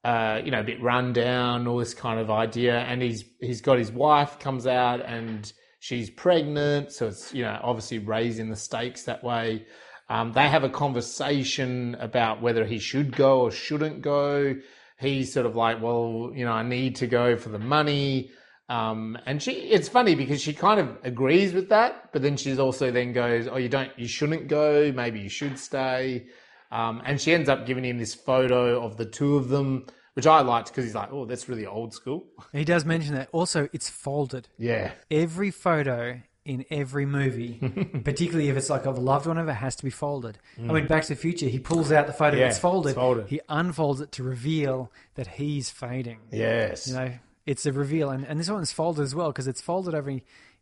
uh, 0.04 0.41
you 0.44 0.52
know, 0.52 0.60
a 0.60 0.64
bit 0.64 0.82
run 0.82 1.14
down, 1.14 1.66
all 1.68 1.78
this 1.78 1.94
kind 1.94 2.20
of 2.20 2.30
idea. 2.30 2.80
And 2.80 3.02
he's, 3.02 3.24
he's 3.39 3.62
got 3.62 3.78
his 3.80 3.91
wife 3.91 4.39
comes 4.39 4.68
out 4.68 5.04
and 5.06 5.52
she's 5.80 6.10
pregnant. 6.10 6.91
So 6.91 7.08
it's, 7.08 7.34
you 7.34 7.44
know, 7.44 7.58
obviously 7.64 8.00
raising 8.00 8.50
the 8.50 8.58
stakes 8.58 9.04
that 9.04 9.24
way. 9.24 9.66
Um, 10.10 10.34
they 10.34 10.50
have 10.50 10.66
a 10.66 10.70
conversation 10.70 11.96
about 12.00 12.41
whether 12.41 12.66
he 12.66 12.78
should 12.80 13.16
go 13.16 13.39
or 13.41 13.52
shouldn't 13.52 14.02
go. 14.02 14.56
He's 15.04 15.32
sort 15.32 15.45
of 15.45 15.56
like, 15.56 15.82
well, 15.82 16.32
you 16.34 16.45
know, 16.45 16.51
I 16.51 16.64
need 16.64 16.95
to 16.97 17.08
go 17.08 17.36
for 17.36 17.49
the 17.49 17.60
money. 17.60 18.32
Um, 18.70 19.18
and 19.26 19.43
she, 19.43 19.51
it's 19.51 19.89
funny 19.89 20.16
because 20.16 20.41
she 20.41 20.54
kind 20.54 20.80
of 20.80 20.97
agrees 21.04 21.54
with 21.54 21.70
that, 21.70 22.12
but 22.14 22.22
then 22.22 22.38
she's 22.38 22.58
also 22.58 22.89
then 22.91 23.14
goes, 23.14 23.47
oh, 23.47 23.58
you 23.58 23.70
don't, 23.70 23.91
you 23.97 24.08
shouldn't 24.08 24.47
go. 24.47 24.91
Maybe 24.91 25.20
you 25.20 25.30
should 25.30 25.60
stay. 25.60 26.28
Um, 26.72 27.01
and 27.06 27.22
she 27.22 27.34
ends 27.34 27.49
up 27.49 27.68
giving 27.68 27.86
him 27.86 27.99
this 27.99 28.16
photo 28.16 28.84
of 28.84 28.97
the 28.97 29.06
two 29.06 29.36
of 29.36 29.49
them, 29.49 29.86
which 30.14 30.26
I 30.26 30.41
liked 30.41 30.70
because 30.70 30.86
he's 30.86 30.95
like, 30.95 31.10
oh, 31.12 31.26
that's 31.26 31.47
really 31.47 31.68
old 31.68 31.93
school. 31.93 32.26
He 32.51 32.64
does 32.64 32.84
mention 32.84 33.14
that. 33.14 33.30
Also, 33.32 33.70
it's 33.74 33.89
folded. 33.89 34.47
Yeah. 34.58 34.93
Every 35.12 35.51
photo 35.51 36.22
in 36.46 36.66
every 36.70 37.06
movie, 37.06 37.60
particularly 38.04 38.50
if 38.50 38.58
it's 38.58 38.70
like 38.70 38.86
of 38.86 38.98
a 38.98 39.02
loved 39.02 39.26
one, 39.28 39.38
of 39.38 39.48
it 39.48 39.54
has 39.54 39.76
to 39.78 39.84
be 39.84 39.89
folded. 39.89 40.38
I 40.58 40.62
mean, 40.74 40.88
Back 40.88 41.04
to 41.04 41.10
the 41.10 41.16
Future, 41.16 41.48
he 41.48 41.60
pulls 41.60 41.91
out 41.91 42.08
the 42.08 42.14
photo 42.14 42.36
Mm. 42.36 42.39
Yeah, 42.39 42.46
that's 42.48 42.60
folded, 42.60 42.89
it's 42.89 42.96
folded. 42.98 43.28
He 43.28 43.39
unfolds 43.48 44.02
it 44.02 44.12
to 44.14 44.24
reveal 44.24 44.91
that 45.16 45.28
he's 45.28 45.70
fading. 45.70 46.20
Yes. 46.32 46.88
You 46.88 46.96
know, 46.96 47.12
it's 47.46 47.66
a 47.66 47.72
reveal, 47.72 48.10
and, 48.10 48.26
and 48.26 48.39
this 48.39 48.50
one's 48.50 48.72
folded 48.72 49.04
as 49.04 49.16
well 49.16 49.28
because 49.32 49.48
it's 49.48 49.62
folded 49.62 49.94
over. 49.96 50.10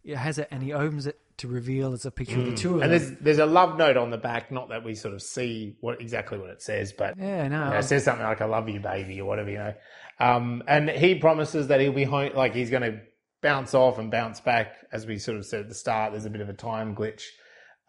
It 0.03 0.15
has 0.17 0.37
it, 0.39 0.47
and 0.51 0.63
he 0.63 0.73
opens 0.73 1.05
it 1.07 1.19
to 1.37 1.47
reveal 1.47 1.93
it's 1.93 2.05
a 2.05 2.11
picture 2.11 2.39
of 2.39 2.45
the 2.45 2.53
two 2.55 2.75
of 2.75 2.81
Mm. 2.81 2.83
and 2.83 2.91
them. 2.93 2.99
there's 2.99 3.19
there's 3.19 3.39
a 3.39 3.45
love 3.47 3.77
note 3.77 3.97
on 3.97 4.09
the 4.11 4.17
back, 4.17 4.51
not 4.51 4.69
that 4.69 4.83
we 4.83 4.93
sort 4.95 5.13
of 5.15 5.21
see 5.23 5.75
what 5.79 5.99
exactly 6.01 6.37
what 6.37 6.49
it 6.51 6.61
says, 6.61 6.91
but 6.93 7.17
Yeah, 7.17 7.47
no, 7.47 7.63
you 7.65 7.69
know, 7.71 7.77
it 7.77 7.83
says 7.83 8.03
something 8.03 8.25
like 8.25 8.41
"I 8.41 8.45
love 8.45 8.69
you, 8.69 8.79
baby" 8.79 9.19
or 9.21 9.25
whatever, 9.25 9.49
you 9.49 9.57
know. 9.57 9.73
Um, 10.19 10.61
and 10.67 10.89
he 10.89 11.15
promises 11.15 11.67
that 11.69 11.79
he'll 11.81 11.93
be 11.93 12.03
home, 12.03 12.31
like 12.35 12.53
he's 12.53 12.69
going 12.69 12.83
to 12.83 12.99
bounce 13.41 13.73
off 13.73 13.97
and 13.97 14.11
bounce 14.11 14.39
back, 14.39 14.73
as 14.91 15.05
we 15.05 15.17
sort 15.17 15.37
of 15.37 15.45
said 15.45 15.61
at 15.61 15.69
the 15.69 15.75
start. 15.75 16.11
There's 16.11 16.25
a 16.25 16.29
bit 16.29 16.41
of 16.41 16.49
a 16.49 16.53
time 16.53 16.95
glitch, 16.95 17.23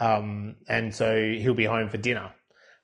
um, 0.00 0.57
and 0.68 0.94
so 0.94 1.16
he'll 1.38 1.55
be 1.55 1.64
home 1.64 1.88
for 1.88 1.98
dinner, 1.98 2.32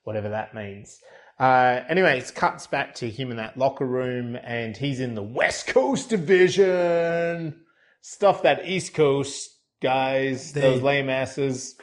whatever 0.05 0.29
that 0.31 0.55
means. 0.55 0.99
Uh, 1.39 1.83
anyway, 1.89 2.19
it 2.19 2.33
cuts 2.35 2.66
back 2.66 2.95
to 2.97 3.09
him 3.09 3.31
in 3.31 3.37
that 3.37 3.57
locker 3.57 3.87
room, 3.87 4.37
and 4.43 4.77
he's 4.77 5.01
in 5.01 5.14
the 5.14 5.23
West 5.23 5.69
Coast 5.69 6.11
Division. 6.11 7.61
Stuff 8.01 8.43
that 8.43 8.66
East 8.69 8.95
Coast 8.95 9.51
guys, 9.83 10.53
They- 10.53 10.61
those 10.61 10.83
lame 10.83 11.09
asses. 11.11 11.77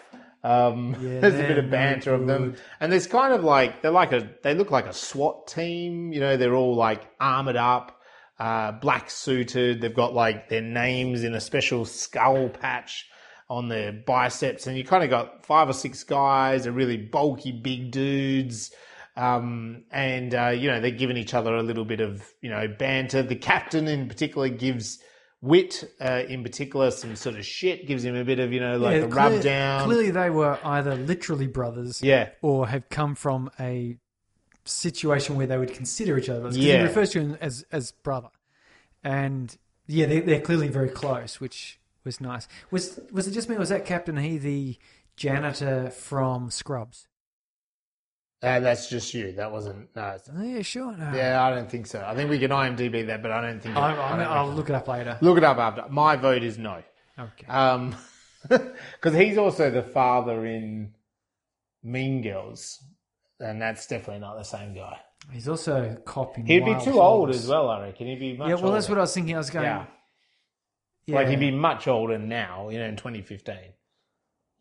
Um, 0.44 0.96
Yeah, 1.02 1.20
there's 1.22 1.36
a 1.36 1.48
bit 1.48 1.58
of 1.58 1.72
banter 1.72 2.14
of 2.14 2.28
them, 2.28 2.56
and 2.80 2.92
there's 2.92 3.08
kind 3.08 3.34
of 3.34 3.44
like 3.44 3.82
they're 3.82 3.92
like 3.92 4.12
a 4.12 4.30
they 4.44 4.54
look 4.54 4.70
like 4.72 4.86
a 4.86 4.94
SWAT 4.94 5.48
team. 5.48 6.12
You 6.14 6.20
know, 6.20 6.38
they're 6.38 6.54
all 6.54 6.76
like 6.76 7.02
armored 7.20 7.56
up, 7.56 7.95
uh, 8.40 8.74
black 8.74 9.10
suited. 9.10 9.82
They've 9.82 9.94
got 9.94 10.14
like 10.14 10.50
their 10.50 10.62
names 10.62 11.24
in 11.24 11.34
a 11.36 11.42
special 11.42 11.86
skull 11.86 12.50
patch 12.50 13.06
on 13.50 13.70
their 13.70 13.92
biceps, 13.94 14.68
and 14.68 14.78
you 14.78 14.84
kind 14.84 15.04
of 15.04 15.10
got 15.10 15.46
five 15.46 15.70
or 15.70 15.74
six 15.74 16.04
guys, 16.04 16.66
are 16.68 16.72
really 16.72 16.98
bulky, 16.98 17.52
big 17.52 17.92
dudes. 17.92 18.72
Um, 19.18 19.84
and 19.92 20.36
uh, 20.36 20.50
you 20.50 20.70
know 20.70 20.82
they're 20.82 20.92
giving 20.92 21.16
each 21.16 21.34
other 21.34 21.56
a 21.56 21.64
little 21.64 21.86
bit 21.86 22.02
of 22.02 22.24
you 22.42 22.50
know 22.50 22.68
banter. 22.68 23.24
The 23.24 23.36
captain 23.36 23.88
in 23.88 24.08
particular 24.10 24.50
gives 24.50 25.00
Whit 25.42 25.84
uh, 26.02 26.24
in 26.28 26.44
particular 26.44 26.90
some 26.92 27.16
sort 27.16 27.36
of 27.36 27.46
shit, 27.46 27.88
gives 27.88 28.04
him 28.04 28.16
a 28.16 28.24
bit 28.26 28.40
of 28.40 28.52
you 28.52 28.60
know 28.60 28.78
like 28.78 28.96
Yeah, 28.98 29.04
a 29.06 29.08
clear- 29.08 29.30
rub 29.36 29.42
down. 29.44 29.84
Clearly, 29.86 30.12
they 30.12 30.30
were 30.32 30.58
either 30.66 30.96
literally 30.96 31.48
brothers, 31.48 32.02
Yeah. 32.02 32.30
or 32.42 32.68
have 32.68 32.90
come 32.90 33.14
from 33.16 33.50
a 33.60 33.98
situation 34.66 35.36
where 35.36 35.48
they 35.48 35.58
would 35.58 35.74
consider 35.74 36.18
each 36.18 36.30
other 36.30 36.42
brothers. 36.42 36.58
'Cause 36.58 36.66
Yeah. 36.66 36.78
he 36.80 36.84
refers 36.84 37.12
to 37.12 37.20
him 37.22 37.38
as 37.42 37.66
as 37.72 37.92
brother, 37.92 38.30
and 39.04 39.58
yeah, 39.88 40.06
they, 40.08 40.20
they're 40.20 40.42
clearly 40.42 40.68
very 40.68 40.90
close, 40.90 41.40
which 41.40 41.80
was 42.04 42.20
nice. 42.20 42.48
Was 42.72 43.00
was 43.12 43.28
it 43.28 43.32
just 43.32 43.48
me? 43.50 43.56
or 43.56 43.60
Was 43.60 43.70
that 43.70 43.86
Captain 43.86 44.18
He 44.18 44.38
the 44.38 44.78
janitor 45.16 45.90
from 45.92 46.50
Scrubs? 46.52 47.08
Uh, 48.44 48.60
that's 48.60 48.90
just 48.90 49.14
you. 49.14 49.32
That 49.32 49.52
wasn't. 49.52 49.96
No. 49.96 50.16
it's- 50.16 50.30
Yeah, 50.38 50.62
sure. 50.62 50.96
No. 50.96 51.12
Yeah, 51.16 51.44
I 51.44 51.50
don't 51.52 51.70
think 51.72 51.88
so. 51.88 52.04
I 52.06 52.14
think 52.16 52.30
we 52.30 52.38
can 52.38 52.52
IMDb 52.52 53.08
that, 53.08 53.22
but 53.24 53.32
I 53.32 53.42
don't 53.42 53.60
think. 53.60 53.76
I, 53.76 53.96
I 53.96 54.14
I, 54.14 54.18
don't 54.18 54.28
I'll 54.28 54.52
look 54.54 54.70
it 54.70 54.76
up 54.76 54.88
later. 54.88 55.18
look 55.22 55.38
it 55.38 55.44
up 55.44 55.58
after. 55.58 55.86
My 55.90 56.16
vote 56.16 56.44
is 56.44 56.58
no. 56.58 56.84
Okay. 57.18 57.48
Um, 57.48 57.96
because 58.50 59.16
he's 59.16 59.38
also 59.38 59.72
the 59.72 59.82
father 59.82 60.46
in 60.46 60.94
Mean 61.82 62.22
Girls, 62.22 62.84
and 63.40 63.62
that's 63.62 63.88
definitely 63.88 64.20
not 64.20 64.38
the 64.38 64.44
same 64.44 64.74
guy. 64.74 64.98
He's 65.32 65.48
also 65.48 65.84
a 65.92 65.96
cop 65.96 66.38
in 66.38 66.46
He'd 66.46 66.64
be 66.66 66.72
Wild 66.72 66.84
too 66.84 67.02
old 67.02 67.30
Horse. 67.30 67.44
as 67.44 67.48
well, 67.48 67.70
I 67.70 67.82
reckon. 67.88 68.08
He'd 68.08 68.20
be 68.20 68.38
much. 68.38 68.50
Yeah, 68.50 68.56
well, 68.56 68.72
that's 68.74 68.88
what 68.90 68.98
I 68.98 69.02
was 69.02 69.14
thinking. 69.14 69.36
I 69.36 69.40
was 69.40 69.50
going. 69.50 69.66
Yeah. 69.66 69.86
Yeah, 71.08 71.16
Like 71.18 71.28
he'd 71.30 71.40
be 71.40 71.52
much 71.52 71.88
older 71.88 72.18
now, 72.18 72.70
you 72.70 72.80
know, 72.80 72.86
in 72.86 72.96
2015. 72.96 73.56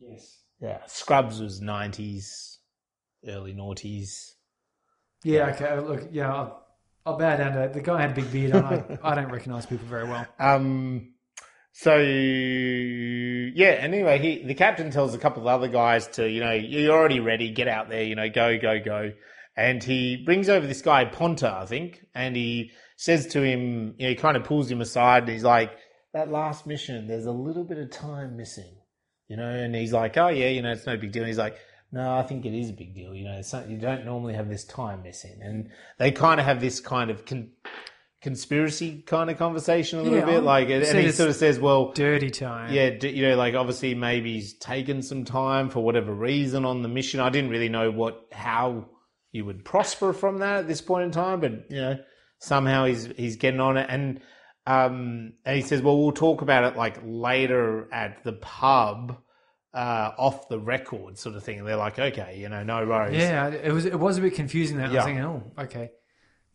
Yes. 0.01 0.39
Yeah, 0.61 0.79
Scrubs 0.87 1.41
was 1.41 1.61
90s, 1.61 2.59
early 3.27 3.55
noughties. 3.55 4.33
Yeah. 5.23 5.47
Okay. 5.55 5.67
uh, 5.69 5.81
Look. 5.81 6.09
Yeah. 6.11 6.33
I'll, 6.35 6.67
I'll 7.07 7.17
bow 7.19 7.37
down 7.37 7.53
to 7.53 7.63
it. 7.63 7.73
The 7.73 7.81
guy 7.81 8.01
had 8.01 8.11
a 8.13 8.15
big 8.15 8.31
beard 8.31 8.53
on. 8.55 8.65
I, 8.65 8.99
I 9.03 9.15
don't 9.15 9.31
recognise 9.31 9.67
people 9.67 9.87
very 9.87 10.09
well. 10.09 10.27
Um, 10.39 11.14
so 11.77 11.97
yeah. 11.97 13.71
Anyway, 13.81 14.21
he 14.21 14.45
the 14.47 14.55
captain 14.55 14.93
tells 14.93 15.13
a 15.13 15.19
couple 15.19 15.43
of 15.43 15.49
other 15.49 15.67
guys 15.67 16.07
to 16.07 16.31
you 16.31 16.39
know 16.39 16.53
you're 16.53 16.97
already 16.97 17.19
ready, 17.19 17.51
get 17.51 17.67
out 17.67 17.89
there, 17.89 18.05
you 18.05 18.15
know, 18.15 18.31
go 18.31 18.57
go 18.59 18.79
go, 18.79 19.11
and 19.57 19.83
he 19.83 20.23
brings 20.25 20.49
over 20.49 20.69
this 20.69 20.83
guy 20.83 21.05
Ponta, 21.05 21.51
I 21.51 21.67
think, 21.67 22.07
and 22.15 22.37
he 22.37 22.71
says 22.97 23.27
to 23.29 23.43
him, 23.43 23.97
you 23.99 24.05
know, 24.05 24.11
he 24.11 24.15
kind 24.15 24.37
of 24.37 24.45
pulls 24.45 24.71
him 24.71 24.81
aside, 24.81 25.25
and 25.25 25.33
he's 25.33 25.43
like, 25.43 25.73
that 26.13 26.31
last 26.31 26.65
mission, 26.65 27.09
there's 27.09 27.27
a 27.27 27.33
little 27.33 27.65
bit 27.65 27.79
of 27.79 27.91
time 27.91 28.37
missing, 28.37 28.77
you 29.27 29.37
know, 29.37 29.49
and 29.49 29.75
he's 29.75 29.93
like, 29.93 30.17
oh 30.17 30.29
yeah, 30.29 30.51
you 30.51 30.63
know, 30.63 30.71
it's 30.71 30.87
no 30.87 30.97
big 30.97 31.11
deal. 31.11 31.25
And 31.25 31.29
he's 31.29 31.39
like. 31.39 31.59
No, 31.93 32.19
I 32.19 32.25
think 32.25 32.45
it 32.45 32.53
is 32.53 32.71
a 32.71 32.73
big 32.73 32.93
deal. 32.93 33.15
You 33.15 33.25
know, 33.27 33.41
not, 33.53 33.71
you 33.71 33.79
don't 33.79 34.05
normally 34.05 34.35
have 34.35 34.49
this 34.49 34.65
time 34.65 35.05
missing, 35.05 35.39
and 35.41 35.71
they 35.97 36.11
kind 36.11 36.41
of 36.41 36.47
have 36.47 36.61
this 36.61 36.81
kind 36.81 37.09
of 37.09 37.25
con- 37.25 37.53
conspiracy 38.25 39.03
kind 39.03 39.29
of 39.31 39.37
conversation 39.39 39.99
a 39.99 40.03
little 40.03 40.19
Yeah, 40.19 40.25
bit. 40.25 40.43
Like, 40.43 40.71
and, 40.71 40.83
and 40.83 40.99
he 40.99 41.13
sort 41.13 41.29
of 41.29 41.37
says, 41.37 41.61
"Well, 41.61 41.93
Dirty 41.93 42.31
time. 42.31 42.73
yeah, 42.73 42.89
d- 42.91 43.11
you 43.11 43.29
know, 43.29 43.37
like 43.37 43.55
obviously 43.55 43.95
maybe 43.95 44.33
he's 44.33 44.55
taken 44.55 45.03
some 45.03 45.25
time 45.27 45.69
for 45.69 45.81
whatever 45.81 46.13
reason 46.13 46.65
on 46.65 46.83
the 46.83 46.89
mission. 46.89 47.21
I 47.21 47.29
didn't 47.29 47.51
really 47.51 47.69
know 47.69 47.91
what 47.91 48.27
how 48.33 48.87
you 49.31 49.45
would 49.45 49.65
prosper 49.65 50.13
from 50.15 50.39
that 50.39 50.61
at 50.61 50.67
this 50.69 50.81
point 50.81 51.05
in 51.05 51.11
time, 51.11 51.41
but 51.41 51.71
you 51.71 51.81
know, 51.81 51.99
somehow 52.39 52.87
he's 52.87 53.07
he's 53.17 53.37
getting 53.37 53.61
on 53.61 53.77
it, 53.77 53.87
and 53.91 54.21
um, 54.67 55.35
and 55.45 55.57
he 55.57 55.63
says, 55.63 55.83
"Well, 55.83 55.99
we'll 55.99 56.13
talk 56.13 56.41
about 56.41 56.65
it 56.65 56.77
like 56.79 56.99
later 57.05 57.93
at 57.93 58.25
the 58.25 58.33
pub." 58.33 59.19
Uh, 59.75 60.13
off 60.19 60.49
the 60.49 60.57
record, 60.61 61.19
sort 61.19 61.35
of 61.35 61.43
thing. 61.43 61.59
And 61.59 61.67
they're 61.67 61.75
like, 61.75 61.99
okay, 61.99 62.37
you 62.39 62.49
know, 62.49 62.63
no 62.63 62.87
worries. 62.87 63.17
Yeah, 63.17 63.49
it 63.49 63.73
was 63.73 63.85
it 63.87 63.99
was 63.99 64.19
a 64.19 64.21
bit 64.21 64.37
confusing. 64.37 64.77
That 64.77 64.91
I 64.91 64.93
Yeah. 64.93 64.97
was 64.99 65.05
thinking, 65.05 65.25
oh, 65.25 65.53
okay, 65.59 65.91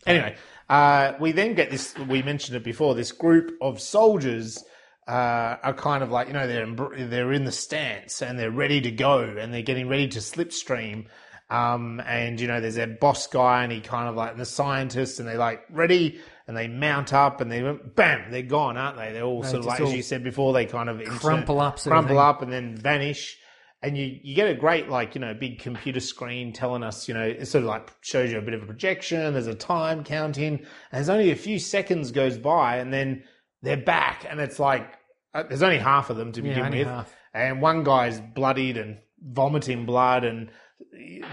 Anyway, 0.05 0.35
uh, 0.69 1.13
we 1.19 1.31
then 1.31 1.55
get 1.55 1.71
this. 1.71 1.97
We 1.97 2.21
mentioned 2.21 2.55
it 2.55 2.63
before. 2.63 2.95
This 2.95 3.11
group 3.11 3.57
of 3.61 3.79
soldiers 3.79 4.63
uh, 5.07 5.57
are 5.63 5.73
kind 5.73 6.03
of 6.03 6.11
like 6.11 6.27
you 6.27 6.33
know 6.33 6.47
they're 6.47 6.63
in, 6.63 7.09
they're 7.09 7.33
in 7.33 7.45
the 7.45 7.51
stance 7.51 8.21
and 8.21 8.37
they're 8.37 8.51
ready 8.51 8.79
to 8.81 8.91
go 8.91 9.21
and 9.21 9.53
they're 9.53 9.61
getting 9.61 9.89
ready 9.89 10.07
to 10.09 10.19
slipstream. 10.19 11.05
Um, 11.49 11.99
and 12.05 12.39
you 12.39 12.47
know 12.47 12.61
there's 12.61 12.77
a 12.77 12.85
boss 12.85 13.25
guy 13.25 13.63
and 13.63 13.71
he 13.71 13.81
kind 13.81 14.07
of 14.07 14.15
like 14.15 14.37
the 14.37 14.45
scientists 14.45 15.17
and 15.17 15.27
they're 15.27 15.37
like 15.37 15.63
ready 15.71 16.19
and 16.47 16.55
they 16.55 16.67
mount 16.67 17.11
up 17.11 17.41
and 17.41 17.51
they 17.51 17.61
bam 17.95 18.31
they're 18.31 18.43
gone 18.43 18.77
aren't 18.77 18.97
they? 18.97 19.11
They're 19.13 19.23
all 19.23 19.43
sort 19.43 19.61
of 19.61 19.65
like 19.65 19.81
as 19.81 19.91
you 19.91 20.03
said 20.03 20.23
before 20.23 20.53
they 20.53 20.67
kind 20.67 20.89
of 20.89 21.03
crumple 21.19 21.59
up 21.59 21.79
crumple 21.79 22.19
up 22.19 22.43
and 22.43 22.53
then 22.53 22.75
vanish 22.75 23.39
and 23.81 23.97
you, 23.97 24.19
you 24.21 24.35
get 24.35 24.49
a 24.49 24.53
great 24.53 24.89
like 24.89 25.15
you 25.15 25.21
know 25.21 25.33
big 25.33 25.59
computer 25.59 25.99
screen 25.99 26.51
telling 26.51 26.83
us 26.83 27.07
you 27.07 27.13
know 27.13 27.23
it 27.23 27.45
sort 27.45 27.63
of 27.63 27.67
like 27.67 27.89
shows 28.01 28.31
you 28.31 28.37
a 28.37 28.41
bit 28.41 28.53
of 28.53 28.63
a 28.63 28.65
projection 28.65 29.33
there's 29.33 29.47
a 29.47 29.55
time 29.55 30.03
counting 30.03 30.57
and 30.57 30.65
there's 30.91 31.09
only 31.09 31.31
a 31.31 31.35
few 31.35 31.59
seconds 31.59 32.11
goes 32.11 32.37
by 32.37 32.77
and 32.77 32.93
then 32.93 33.23
they're 33.61 33.77
back 33.77 34.25
and 34.29 34.39
it's 34.39 34.59
like 34.59 34.97
uh, 35.33 35.43
there's 35.43 35.63
only 35.63 35.77
half 35.77 36.09
of 36.09 36.17
them 36.17 36.31
to 36.31 36.41
begin 36.41 36.65
only 36.65 36.79
with 36.79 36.87
half. 36.87 37.15
and 37.33 37.61
one 37.61 37.83
guy's 37.83 38.19
bloodied 38.19 38.77
and 38.77 38.97
vomiting 39.21 39.85
blood 39.85 40.23
and 40.23 40.49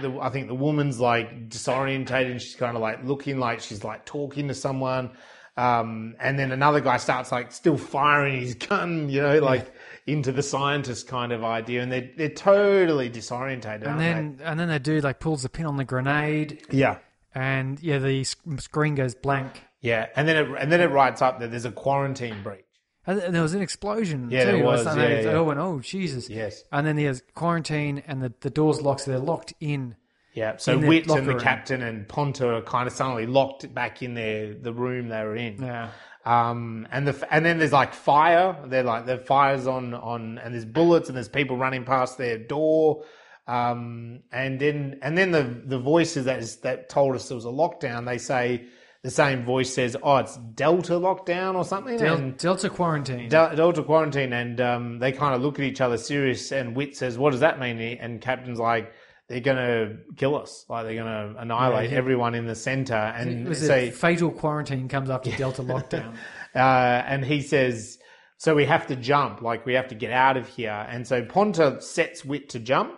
the, 0.00 0.18
I 0.20 0.30
think 0.30 0.48
the 0.48 0.54
woman's 0.54 1.00
like 1.00 1.48
disorientated 1.48 2.30
and 2.32 2.42
she's 2.42 2.56
kind 2.56 2.76
of 2.76 2.82
like 2.82 3.04
looking 3.04 3.38
like 3.38 3.60
she's 3.60 3.84
like 3.84 4.04
talking 4.04 4.48
to 4.48 4.54
someone 4.54 5.10
um, 5.56 6.14
and 6.20 6.38
then 6.38 6.52
another 6.52 6.80
guy 6.80 6.98
starts 6.98 7.32
like 7.32 7.50
still 7.52 7.78
firing 7.78 8.40
his 8.40 8.54
gun 8.54 9.08
you 9.08 9.22
know 9.22 9.38
like 9.38 9.72
into 10.06 10.30
the 10.32 10.42
scientist 10.42 11.08
kind 11.08 11.32
of 11.32 11.42
idea 11.42 11.82
and 11.82 11.90
they're, 11.90 12.08
they're 12.16 12.28
totally 12.28 13.10
disorientated 13.10 13.86
and 13.86 14.00
then 14.00 14.40
and 14.44 14.58
then 14.60 14.68
the 14.68 14.78
dude 14.78 15.02
like 15.04 15.18
pulls 15.20 15.42
the 15.42 15.48
pin 15.48 15.66
on 15.66 15.76
the 15.76 15.84
grenade, 15.84 16.62
yeah 16.70 16.98
and 17.34 17.80
yeah, 17.82 17.98
the 17.98 18.24
screen 18.58 18.94
goes 18.94 19.14
blank. 19.14 19.62
yeah 19.80 20.06
and 20.16 20.26
then 20.28 20.36
it, 20.36 20.48
and 20.60 20.70
then 20.72 20.80
it 20.80 20.90
writes 20.90 21.20
up 21.22 21.40
that 21.40 21.50
there's 21.50 21.64
a 21.64 21.72
quarantine 21.72 22.42
breach 22.42 22.62
And 23.06 23.34
there 23.34 23.42
was 23.42 23.54
an 23.54 23.62
explosion. 23.62 24.30
Yeah, 24.30 24.40
too. 24.44 24.46
there 24.52 24.56
It 24.60 24.64
was, 24.64 24.84
yeah, 24.86 25.20
yeah. 25.20 25.28
Oh, 25.32 25.50
and 25.50 25.60
oh, 25.60 25.80
Jesus. 25.80 26.28
yes 26.30 26.62
And 26.72 26.86
then 26.86 26.96
there's 26.96 27.22
quarantine, 27.34 28.02
and 28.06 28.22
the, 28.22 28.32
the 28.40 28.50
doors 28.50 28.80
locked, 28.80 29.02
so 29.02 29.10
they're 29.10 29.20
locked 29.20 29.54
in. 29.60 29.96
yeah 30.34 30.56
so 30.56 30.72
In 30.74 30.80
the 30.82 30.88
Whit 30.88 31.08
and 31.08 31.26
the 31.26 31.32
room. 31.32 31.40
captain 31.40 31.82
and 31.82 32.08
Ponta 32.08 32.48
are 32.54 32.62
kind 32.62 32.86
of 32.86 32.92
suddenly 32.94 33.26
locked 33.26 33.72
back 33.74 34.02
in 34.02 34.14
their 34.14 34.54
the 34.54 34.72
room 34.72 35.08
they 35.08 35.22
were 35.24 35.36
in 35.36 35.62
Yeah. 35.62 35.90
Um, 36.26 36.88
and 36.90 37.06
the 37.06 37.28
and 37.32 37.46
then 37.46 37.58
there's 37.58 37.72
like 37.72 37.94
fire. 37.94 38.56
They're 38.66 38.82
like 38.82 39.06
the 39.06 39.18
fires 39.18 39.68
on 39.68 39.94
on, 39.94 40.38
and 40.38 40.52
there's 40.52 40.64
bullets, 40.64 41.08
and 41.08 41.16
there's 41.16 41.28
people 41.28 41.56
running 41.56 41.84
past 41.84 42.18
their 42.18 42.36
door. 42.36 43.04
Um, 43.46 44.20
and 44.32 44.58
then 44.58 44.98
and 45.02 45.16
then 45.16 45.30
the 45.30 45.44
the 45.64 45.78
voices 45.78 46.24
that 46.24 46.40
is 46.40 46.56
that 46.58 46.88
told 46.88 47.14
us 47.14 47.28
there 47.28 47.36
was 47.36 47.44
a 47.44 47.48
lockdown. 47.48 48.04
They 48.06 48.18
say 48.18 48.66
the 49.04 49.10
same 49.10 49.44
voice 49.44 49.72
says, 49.72 49.96
"Oh, 50.02 50.16
it's 50.16 50.36
Delta 50.36 50.94
lockdown 50.94 51.54
or 51.54 51.64
something." 51.64 51.96
Del- 51.96 52.16
and 52.16 52.36
Delta 52.36 52.70
quarantine. 52.70 53.28
Del- 53.28 53.54
Delta 53.54 53.84
quarantine, 53.84 54.32
and 54.32 54.60
um, 54.60 54.98
they 54.98 55.12
kind 55.12 55.32
of 55.32 55.42
look 55.42 55.60
at 55.60 55.64
each 55.64 55.80
other 55.80 55.96
serious. 55.96 56.50
And 56.50 56.74
Whit 56.74 56.96
says, 56.96 57.16
"What 57.16 57.30
does 57.30 57.40
that 57.40 57.60
mean?" 57.60 57.78
And 57.78 58.20
Captain's 58.20 58.58
like. 58.58 58.92
They're 59.28 59.40
gonna 59.40 59.96
kill 60.16 60.36
us, 60.36 60.64
like 60.68 60.84
they're 60.86 60.94
gonna 60.94 61.34
annihilate 61.38 61.84
Yeah, 61.84 61.90
he- 61.90 61.96
everyone 61.96 62.34
in 62.36 62.46
the 62.46 62.54
center, 62.54 62.94
it 63.16 63.20
and 63.28 63.48
was 63.48 63.58
say, 63.58 63.88
a 63.88 63.92
fatal 63.92 64.30
quarantine 64.30 64.88
comes 64.88 65.10
after 65.10 65.30
Delta 65.32 65.62
lockdown. 65.62 66.14
uh, 66.54 66.58
and 66.58 67.24
he 67.24 67.40
says, 67.42 67.98
"So 68.38 68.54
we 68.54 68.66
have 68.66 68.86
to 68.86 68.94
jump, 68.96 69.42
like 69.42 69.66
we 69.66 69.74
have 69.74 69.88
to 69.88 69.96
get 69.96 70.12
out 70.12 70.36
of 70.36 70.46
here." 70.48 70.86
And 70.88 71.04
so 71.06 71.24
Ponta 71.24 71.80
sets 71.80 72.24
Whit 72.24 72.50
to 72.50 72.60
jump, 72.60 72.92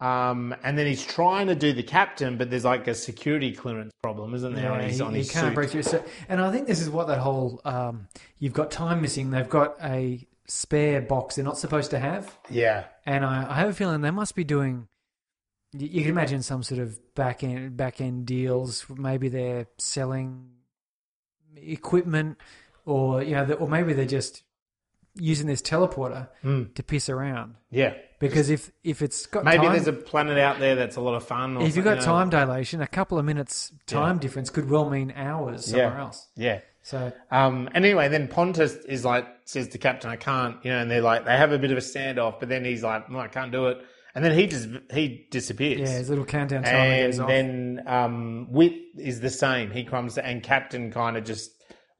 um, 0.00 0.52
and 0.64 0.76
then 0.76 0.86
he's 0.88 1.04
trying 1.04 1.46
to 1.46 1.54
do 1.54 1.72
the 1.72 1.84
captain, 1.84 2.36
but 2.36 2.50
there's 2.50 2.64
like 2.64 2.88
a 2.88 2.94
security 2.94 3.52
clearance 3.52 3.92
problem, 4.02 4.34
isn't 4.34 4.54
there? 4.56 4.72
on 4.72 4.80
Yeah, 4.80 4.86
his, 4.88 4.96
he, 4.96 5.02
on 5.02 5.12
he 5.12 5.18
his 5.20 5.30
can't 5.30 5.46
suit? 5.46 5.54
break 5.54 5.70
through. 5.70 5.82
So, 5.84 6.04
and 6.28 6.40
I 6.40 6.50
think 6.50 6.66
this 6.66 6.80
is 6.80 6.90
what 6.90 7.06
that 7.06 7.18
whole 7.20 7.60
um, 7.64 8.08
you've 8.40 8.52
got 8.52 8.72
time 8.72 9.00
missing. 9.00 9.30
They've 9.30 9.48
got 9.48 9.76
a 9.80 10.26
spare 10.48 11.00
box 11.02 11.36
they're 11.36 11.44
not 11.44 11.56
supposed 11.56 11.92
to 11.92 12.00
have, 12.00 12.36
Yeah, 12.50 12.86
and 13.06 13.24
I, 13.24 13.46
I 13.48 13.54
have 13.60 13.68
a 13.68 13.72
feeling 13.72 14.00
they 14.00 14.10
must 14.10 14.34
be 14.34 14.42
doing. 14.42 14.88
You, 15.72 15.86
you 15.88 16.00
can 16.02 16.10
imagine 16.10 16.42
some 16.42 16.62
sort 16.62 16.80
of 16.80 16.98
back 17.14 17.42
end 17.44 17.76
back 17.76 18.00
end 18.00 18.26
deals. 18.26 18.86
Maybe 18.88 19.28
they're 19.28 19.66
selling 19.78 20.48
equipment, 21.56 22.38
or 22.84 23.22
you 23.22 23.32
know, 23.34 23.44
or 23.54 23.68
maybe 23.68 23.92
they're 23.92 24.04
just 24.06 24.42
using 25.14 25.46
this 25.46 25.60
teleporter 25.60 26.28
Mm. 26.42 26.74
to 26.74 26.82
piss 26.82 27.08
around. 27.08 27.56
yeah. 27.70 27.94
Because 28.18 28.50
if 28.50 28.70
if 28.84 29.02
it's 29.02 29.26
got 29.26 29.44
Maybe 29.44 29.64
time, 29.64 29.72
there's 29.72 29.88
a 29.88 29.92
planet 29.92 30.38
out 30.38 30.60
there 30.60 30.76
that's 30.76 30.94
a 30.94 31.00
lot 31.00 31.16
of 31.16 31.24
fun. 31.26 31.56
Or 31.56 31.64
if 31.64 31.74
you've 31.74 31.84
got 31.84 31.94
you 31.94 31.96
know. 31.96 32.04
time 32.06 32.30
dilation, 32.30 32.80
a 32.80 32.86
couple 32.86 33.18
of 33.18 33.24
minutes 33.24 33.72
time 33.86 34.18
difference 34.18 34.48
could 34.48 34.70
well 34.70 34.88
mean 34.88 35.12
hours 35.16 35.64
somewhere 35.66 35.88
Yeah. 35.88 36.00
else. 36.00 36.28
yeah. 36.36 36.60
So 36.84 37.12
Um, 37.32 37.66
and 37.74 37.84
anyway, 37.84 38.06
then 38.08 38.28
Pontus 38.28 38.74
is 38.86 39.04
like, 39.04 39.26
says 39.44 39.66
to 39.68 39.78
Captain, 39.78 40.08
I 40.08 40.14
can't, 40.16 40.56
you 40.64 40.70
know, 40.70 40.78
and 40.78 40.88
they're 40.90 41.00
like, 41.02 41.24
they 41.24 41.36
have 41.36 41.50
a 41.52 41.58
bit 41.58 41.72
of 41.72 41.78
a 41.78 41.80
standoff, 41.80 42.38
but 42.38 42.48
then 42.48 42.64
he's 42.64 42.82
like, 42.84 43.10
no, 43.10 43.18
I 43.18 43.26
can't 43.28 43.50
do 43.50 43.66
it. 43.66 43.78
And 44.14 44.24
then 44.24 44.36
he 44.36 44.46
just, 44.46 44.68
he 44.92 45.26
disappears. 45.30 45.80
yeah, 45.80 45.98
his 45.98 46.10
little 46.10 46.24
countdown 46.26 46.64
timer 46.64 46.78
and 46.78 47.12
goes 47.12 47.20
off. 47.20 47.28
then 47.28 47.82
um, 47.86 48.52
Whit 48.52 48.74
is 48.98 49.20
the 49.20 49.30
same. 49.30 49.70
He 49.70 49.84
comes 49.84 50.18
and 50.18 50.42
Captain 50.42 50.92
kind 50.92 51.16
of 51.16 51.24
just 51.24 51.50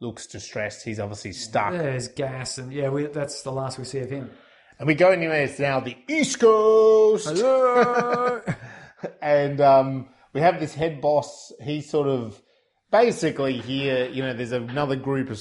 looks 0.01 0.27
distressed. 0.27 0.85
He's 0.85 1.01
obviously 1.01 1.33
stuck. 1.33 1.73
There's 1.73 2.09
gas, 2.09 2.59
and 2.59 2.73
yeah, 2.73 2.91
we, 2.91 3.07
that's 3.07 3.43
the 3.43 3.53
last 3.53 3.79
we 3.79 3.85
see 3.85 4.01
of 4.01 4.11
him. 4.11 4.31
And 4.79 4.87
we 4.87 4.95
go 4.95 5.11
anyway. 5.11 5.45
It's 5.45 5.59
now 5.59 5.81
the 5.81 5.97
East 6.09 6.41
Coast, 6.41 7.29
Hello. 7.29 8.43
and 9.23 9.61
um, 9.61 10.09
we 10.33 10.41
have 10.41 10.61
this 10.61 10.75
head 10.75 11.01
boss. 11.01 11.53
He's 11.63 11.89
sort 11.89 12.09
of 12.09 12.43
basically 12.91 13.59
here. 13.59 14.09
You 14.09 14.23
know, 14.23 14.35
there's 14.35 14.53
another 14.53 14.97
group 14.97 15.31
of 15.31 15.41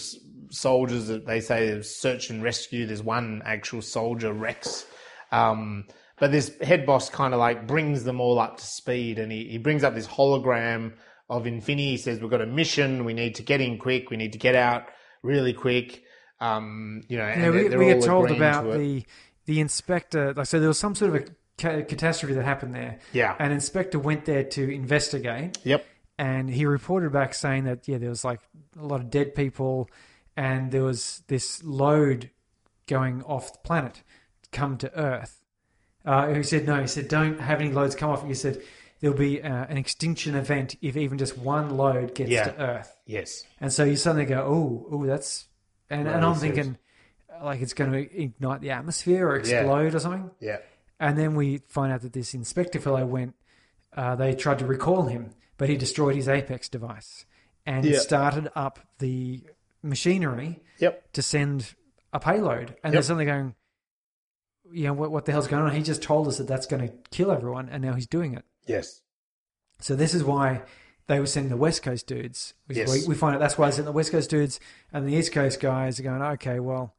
soldiers 0.51 1.07
that 1.07 1.25
they 1.25 1.41
say 1.41 1.81
search 1.81 2.29
and 2.29 2.43
rescue. 2.43 2.85
There's 2.85 3.03
one 3.03 3.41
actual 3.43 3.81
soldier, 3.81 4.31
Rex. 4.31 4.85
Um, 5.31 5.85
but 6.21 6.31
this 6.31 6.55
head 6.61 6.85
boss 6.85 7.09
kind 7.09 7.33
of 7.33 7.39
like 7.39 7.67
brings 7.67 8.03
them 8.05 8.21
all 8.21 8.39
up 8.39 8.57
to 8.57 8.65
speed, 8.65 9.19
and 9.19 9.31
he, 9.31 9.45
he 9.49 9.57
brings 9.57 9.83
up 9.83 9.95
this 9.95 10.07
hologram 10.07 10.93
of 11.29 11.47
Infinity. 11.47 11.89
He 11.91 11.97
says, 11.97 12.21
"We've 12.21 12.29
got 12.29 12.41
a 12.41 12.45
mission. 12.45 13.03
We 13.03 13.13
need 13.13 13.35
to 13.35 13.43
get 13.43 13.59
in 13.59 13.77
quick. 13.79 14.09
We 14.11 14.17
need 14.17 14.31
to 14.33 14.37
get 14.39 14.55
out 14.55 14.83
really 15.23 15.51
quick." 15.51 16.03
Um, 16.39 17.01
you 17.07 17.17
know, 17.17 17.27
Yeah, 17.27 17.49
we, 17.49 17.75
we 17.75 17.85
get 17.85 18.03
told 18.03 18.29
about 18.31 18.63
to 18.71 18.77
the 18.77 19.05
the 19.45 19.59
inspector. 19.59 20.33
Like, 20.33 20.45
so 20.45 20.59
there 20.59 20.67
was 20.69 20.77
some 20.79 20.93
sort 20.95 21.15
of 21.15 21.21
a 21.23 21.25
ca- 21.57 21.81
catastrophe 21.85 22.35
that 22.35 22.45
happened 22.45 22.73
there. 22.75 22.99
Yeah. 23.13 23.35
An 23.39 23.51
inspector 23.51 23.97
went 23.99 24.25
there 24.25 24.43
to 24.43 24.69
investigate, 24.73 25.57
Yep. 25.63 25.85
and 26.19 26.49
he 26.49 26.65
reported 26.65 27.11
back 27.11 27.33
saying 27.33 27.63
that 27.63 27.87
yeah, 27.87 27.97
there 27.97 28.09
was 28.09 28.23
like 28.23 28.41
a 28.79 28.85
lot 28.85 28.99
of 29.01 29.09
dead 29.09 29.33
people, 29.33 29.89
and 30.37 30.71
there 30.71 30.83
was 30.83 31.23
this 31.27 31.63
load 31.63 32.29
going 32.87 33.23
off 33.23 33.53
the 33.53 33.59
planet, 33.59 34.03
come 34.51 34.77
to 34.77 34.95
Earth. 34.95 35.40
Uh, 36.05 36.33
he 36.33 36.43
said 36.43 36.65
no. 36.65 36.81
He 36.81 36.87
said 36.87 37.07
don't 37.07 37.39
have 37.39 37.59
any 37.61 37.71
loads 37.71 37.95
come 37.95 38.09
off. 38.09 38.25
He 38.25 38.33
said 38.33 38.61
there'll 38.99 39.17
be 39.17 39.41
uh, 39.41 39.65
an 39.69 39.77
extinction 39.77 40.35
event 40.35 40.75
if 40.81 40.95
even 40.97 41.17
just 41.17 41.37
one 41.37 41.75
load 41.77 42.13
gets 42.15 42.29
Yeah. 42.29 42.45
to 42.45 42.59
Earth. 42.61 42.95
Yes. 43.05 43.43
And 43.59 43.71
so 43.73 43.83
you 43.83 43.95
suddenly 43.95 44.25
go, 44.25 44.41
oh, 44.47 44.87
oh, 44.91 45.05
that's, 45.05 45.47
and, 45.89 46.07
and 46.07 46.23
I'm 46.23 46.35
thinking, 46.35 46.77
like 47.43 47.61
it's 47.61 47.73
going 47.73 47.91
to 47.91 47.99
ignite 48.21 48.61
the 48.61 48.71
atmosphere 48.71 49.27
or 49.27 49.35
explode 49.37 49.95
or 49.95 49.99
something. 49.99 50.29
Yeah. 50.39 50.57
And 50.99 51.17
then 51.17 51.33
we 51.35 51.57
find 51.67 51.91
out 51.91 52.01
that 52.01 52.13
this 52.13 52.33
inspector 52.35 52.79
fellow 52.79 53.03
went, 53.05 53.33
uh, 53.97 54.15
they 54.15 54.35
tried 54.35 54.59
to 54.59 54.65
recall 54.67 55.03
him, 55.07 55.31
but 55.57 55.67
he 55.67 55.77
destroyed 55.77 56.15
his 56.15 56.29
Apex 56.29 56.69
device 56.69 57.25
and 57.65 57.83
Yeah. 57.83 57.97
started 57.99 58.51
up 58.55 58.79
the 58.99 59.41
machinery 59.81 60.59
Yep. 60.77 61.11
to 61.13 61.21
send 61.23 61.73
a 62.13 62.19
payload. 62.19 62.75
And 62.83 62.93
they're 62.93 63.01
suddenly 63.01 63.25
going, 63.25 63.55
you 64.73 64.85
know, 64.85 64.93
what, 64.93 65.11
what 65.11 65.25
the 65.25 65.31
hell's 65.31 65.47
going 65.47 65.63
on? 65.63 65.73
He 65.75 65.81
just 65.83 66.01
told 66.01 66.27
us 66.27 66.37
that 66.37 66.47
that's 66.47 66.65
going 66.65 66.87
to 66.87 66.93
kill 67.11 67.31
everyone, 67.31 67.69
and 67.69 67.83
now 67.83 67.93
he's 67.93 68.07
doing 68.07 68.33
it. 68.33 68.45
Yes. 68.67 69.01
So 69.79 69.95
this 69.95 70.13
is 70.13 70.23
why 70.23 70.61
they 71.07 71.19
were 71.19 71.25
sending 71.25 71.49
the 71.49 71.57
West 71.57 71.83
Coast 71.83 72.07
dudes. 72.07 72.53
We, 72.67 72.75
Yes. 72.75 72.89
we, 73.03 73.09
we 73.09 73.15
find 73.15 73.35
out 73.35 73.39
that's 73.39 73.57
why 73.57 73.67
they 73.69 73.75
sent 73.75 73.85
the 73.85 73.91
West 73.91 74.11
Coast 74.11 74.29
dudes, 74.29 74.59
and 74.93 75.07
the 75.07 75.13
East 75.13 75.31
Coast 75.31 75.59
guys 75.59 75.99
are 75.99 76.03
going, 76.03 76.21
okay, 76.21 76.59
well, 76.59 76.95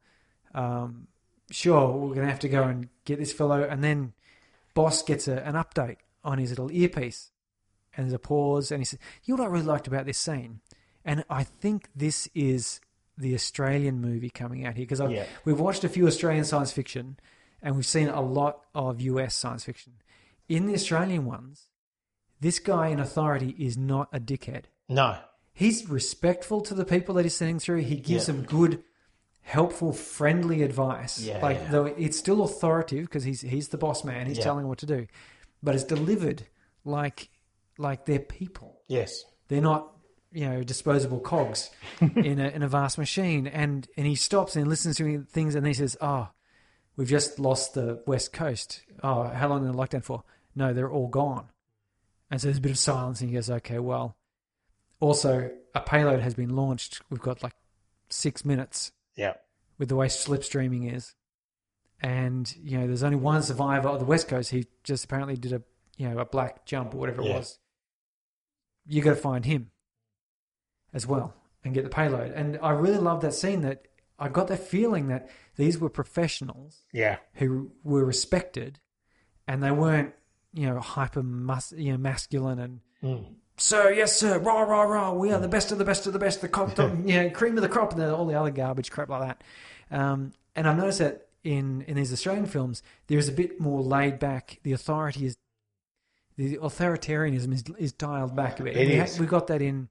um, 0.53 1.07
sure, 1.51 1.91
we're 1.91 2.15
going 2.15 2.25
to 2.27 2.31
have 2.31 2.39
to 2.39 2.49
go 2.49 2.63
and 2.63 2.89
get 3.05 3.19
this 3.19 3.33
fellow. 3.33 3.63
And 3.63 3.83
then 3.83 4.13
Boss 4.73 5.03
gets 5.03 5.27
a, 5.27 5.45
an 5.47 5.53
update 5.55 5.97
on 6.23 6.37
his 6.37 6.49
little 6.51 6.71
earpiece, 6.71 7.31
and 7.95 8.05
there's 8.05 8.13
a 8.13 8.19
pause, 8.19 8.71
and 8.71 8.81
he 8.81 8.85
says, 8.85 8.99
"You 9.23 9.35
know 9.35 9.43
what 9.43 9.49
I 9.49 9.53
really 9.53 9.65
liked 9.65 9.87
about 9.87 10.05
this 10.05 10.17
scene?" 10.17 10.61
And 11.05 11.23
I 11.29 11.43
think 11.43 11.89
this 11.95 12.27
is 12.33 12.79
the 13.17 13.35
Australian 13.35 13.99
movie 14.01 14.29
coming 14.29 14.65
out 14.65 14.75
here 14.75 14.83
because 14.87 14.99
Yeah. 15.11 15.25
we've 15.45 15.59
watched 15.59 15.83
a 15.83 15.89
few 15.89 16.07
Australian 16.07 16.43
science 16.45 16.71
fiction 16.71 17.17
and 17.63 17.75
we've 17.75 17.85
seen 17.85 18.09
a 18.09 18.21
lot 18.21 18.59
of 18.75 19.01
US 19.01 19.33
science 19.33 19.63
fiction. 19.63 19.93
In 20.49 20.67
the 20.67 20.73
Australian 20.73 21.25
ones, 21.25 21.69
this 22.39 22.59
guy 22.59 22.89
in 22.89 22.99
authority 22.99 23.55
is 23.57 23.77
not 23.77 24.09
a 24.13 24.19
dickhead. 24.19 24.65
No. 24.89 25.17
He's 25.53 25.89
respectful 25.89 26.61
to 26.61 26.73
the 26.73 26.85
people 26.85 27.15
that 27.15 27.23
he's 27.23 27.35
sending 27.35 27.59
through. 27.59 27.79
He 27.81 27.95
gives 27.95 28.27
Yeah. 28.27 28.33
them 28.35 28.43
good, 28.43 28.83
helpful, 29.41 29.93
friendly 29.93 30.61
advice. 30.61 31.19
Yeah, 31.21 31.39
like 31.41 31.57
yeah. 31.57 31.71
though 31.71 31.85
it's 31.85 32.17
still 32.17 32.43
authoritative 32.43 33.05
because 33.05 33.23
he's 33.23 33.41
he's 33.41 33.69
the 33.69 33.77
boss 33.77 34.03
man. 34.03 34.27
He's 34.27 34.37
Yeah. 34.39 34.43
telling 34.43 34.67
what 34.67 34.79
to 34.79 34.85
do, 34.85 35.07
but 35.61 35.73
it's 35.75 35.83
delivered 35.83 36.43
like 36.83 37.29
like 37.77 38.05
they're 38.05 38.19
people. 38.19 38.81
Yes. 38.87 39.23
They're 39.47 39.61
not 39.61 39.89
you 40.31 40.49
know 40.49 40.63
disposable 40.63 41.19
cogs 41.19 41.69
in 42.01 42.39
a 42.39 42.49
in 42.49 42.63
a 42.63 42.67
vast 42.67 42.97
machine. 42.97 43.47
And 43.47 43.87
and 43.95 44.05
he 44.07 44.15
stops 44.15 44.55
and 44.55 44.67
listens 44.67 44.97
to 44.97 45.23
things 45.29 45.55
and 45.55 45.65
he 45.67 45.73
says, 45.73 45.95
"Oh, 46.01 46.29
we've 46.95 47.07
just 47.09 47.39
lost 47.39 47.73
the 47.73 48.01
west 48.05 48.33
coast. 48.33 48.81
Oh, 49.03 49.23
how 49.23 49.47
long 49.47 49.63
are 49.63 49.71
they 49.71 49.77
locked 49.77 49.91
down 49.93 50.01
for? 50.01 50.23
No, 50.55 50.73
they're 50.73 50.91
all 50.91 51.07
gone." 51.07 51.49
And 52.31 52.39
so 52.41 52.47
there's 52.47 52.57
a 52.57 52.61
bit 52.61 52.71
of 52.71 52.79
silence, 52.79 53.21
and 53.21 53.29
he 53.29 53.35
goes, 53.35 53.49
"Okay, 53.49 53.79
well." 53.79 54.17
Also, 54.99 55.51
a 55.75 55.81
payload 55.81 56.21
has 56.21 56.33
been 56.33 56.55
launched. 56.55 57.01
We've 57.09 57.19
got 57.21 57.43
like 57.43 57.55
six 58.09 58.45
minutes 58.45 58.91
Yeah. 59.15 59.33
with 59.77 59.89
the 59.89 59.95
way 59.95 60.07
slipstreaming 60.07 60.93
is, 60.93 61.13
and 61.99 62.53
you 62.57 62.77
know, 62.79 62.87
there's 62.87 63.03
only 63.03 63.17
one 63.17 63.41
survivor 63.43 63.89
of 63.89 63.99
the 63.99 64.05
west 64.05 64.27
coast. 64.27 64.51
He 64.51 64.67
just 64.83 65.05
apparently 65.05 65.35
did 65.35 65.51
a 65.53 65.61
you 65.97 66.09
know 66.09 66.19
a 66.19 66.25
black 66.25 66.65
jump 66.65 66.93
or 66.93 66.97
whatever 66.97 67.21
it 67.21 67.29
was. 67.33 67.59
You 68.85 69.01
got 69.01 69.11
to 69.11 69.15
find 69.15 69.45
him 69.45 69.71
as 70.93 71.05
well 71.07 71.33
and 71.63 71.73
get 71.73 71.83
the 71.83 71.89
payload. 71.89 72.31
And 72.31 72.57
I 72.61 72.71
really 72.71 72.97
love 72.97 73.21
that 73.21 73.33
scene. 73.33 73.61
That 73.61 73.87
I 74.23 74.29
got 74.29 74.47
the 74.47 74.57
feeling 74.57 75.07
that 75.07 75.29
these 75.55 75.77
were 75.79 75.89
professionals 75.89 76.83
Yeah. 76.91 77.17
who 77.35 77.71
were 77.83 78.05
respected, 78.05 78.79
and 79.47 79.61
they 79.61 79.71
weren't 79.71 80.13
you 80.53 80.67
know 80.67 80.79
hyper 80.79 81.23
mus- 81.23 81.73
you 81.75 81.91
know 81.91 81.97
masculine 81.97 82.59
and 82.59 82.79
Mm. 83.03 83.35
sir, 83.57 83.91
yes, 83.91 84.15
sir, 84.17 84.39
rah, 84.39 84.61
rah, 84.61 84.83
rah, 84.83 85.11
we 85.13 85.31
are 85.33 85.39
the 85.39 85.47
best 85.49 85.71
of 85.73 85.77
the 85.77 85.83
best 85.83 86.07
of 86.07 86.13
the 86.13 86.19
best, 86.19 86.39
the 86.41 86.47
the, 86.47 87.01
you 87.05 87.15
know, 87.21 87.29
cream 87.31 87.57
of 87.57 87.61
the 87.63 87.67
crop, 87.69 87.91
and 87.91 87.99
then 88.01 88.09
all 88.11 88.25
the 88.25 88.39
other 88.39 88.49
garbage 88.49 88.89
crap 88.91 89.09
like 89.09 89.21
that. 89.27 89.43
Um, 89.91 90.31
and 90.55 90.67
I've 90.69 90.77
noticed 90.77 90.99
that 90.99 91.27
in, 91.43 91.81
in 91.81 91.95
these 91.97 92.13
Australian 92.13 92.45
films, 92.45 92.81
there 93.07 93.17
is 93.17 93.27
a 93.27 93.33
bit 93.33 93.59
more 93.59 93.81
laid 93.81 94.19
back. 94.19 94.59
The 94.63 94.71
authority 94.71 95.25
is, 95.25 95.35
the 96.37 96.57
authoritarianism 96.57 97.51
is, 97.53 97.63
is 97.77 97.91
dialed 97.91 98.35
back 98.35 98.59
a 98.61 98.63
bit. 98.63 98.77
It 98.77 98.87
we, 98.87 98.93
is. 99.01 99.19
we 99.19 99.25
got 99.25 99.47
that 99.47 99.61
in 99.61 99.89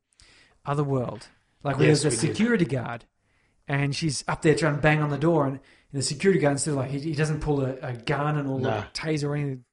Otherworld. 0.64 1.28
Like 1.62 1.76
Yes, 1.78 2.02
there's 2.02 2.04
a 2.04 2.08
we 2.08 2.10
did. 2.28 2.36
security 2.36 2.64
guard, 2.64 3.04
and 3.68 3.94
she's 3.94 4.24
up 4.28 4.42
there 4.42 4.54
trying 4.54 4.76
to 4.76 4.82
bang 4.82 5.02
on 5.02 5.10
the 5.10 5.18
door, 5.18 5.46
and, 5.46 5.60
and 5.92 5.98
the 5.98 6.02
security 6.02 6.40
guard 6.40 6.52
instead 6.52 6.72
of 6.72 6.76
like 6.76 6.90
he, 6.90 6.98
he 6.98 7.14
doesn't 7.14 7.40
pull 7.40 7.64
a, 7.64 7.74
a 7.82 7.92
gun 7.94 8.36
and 8.36 8.48
all 8.48 8.58
the 8.58 8.86
taser 8.94 9.28
or 9.28 9.36
anything. 9.36 9.64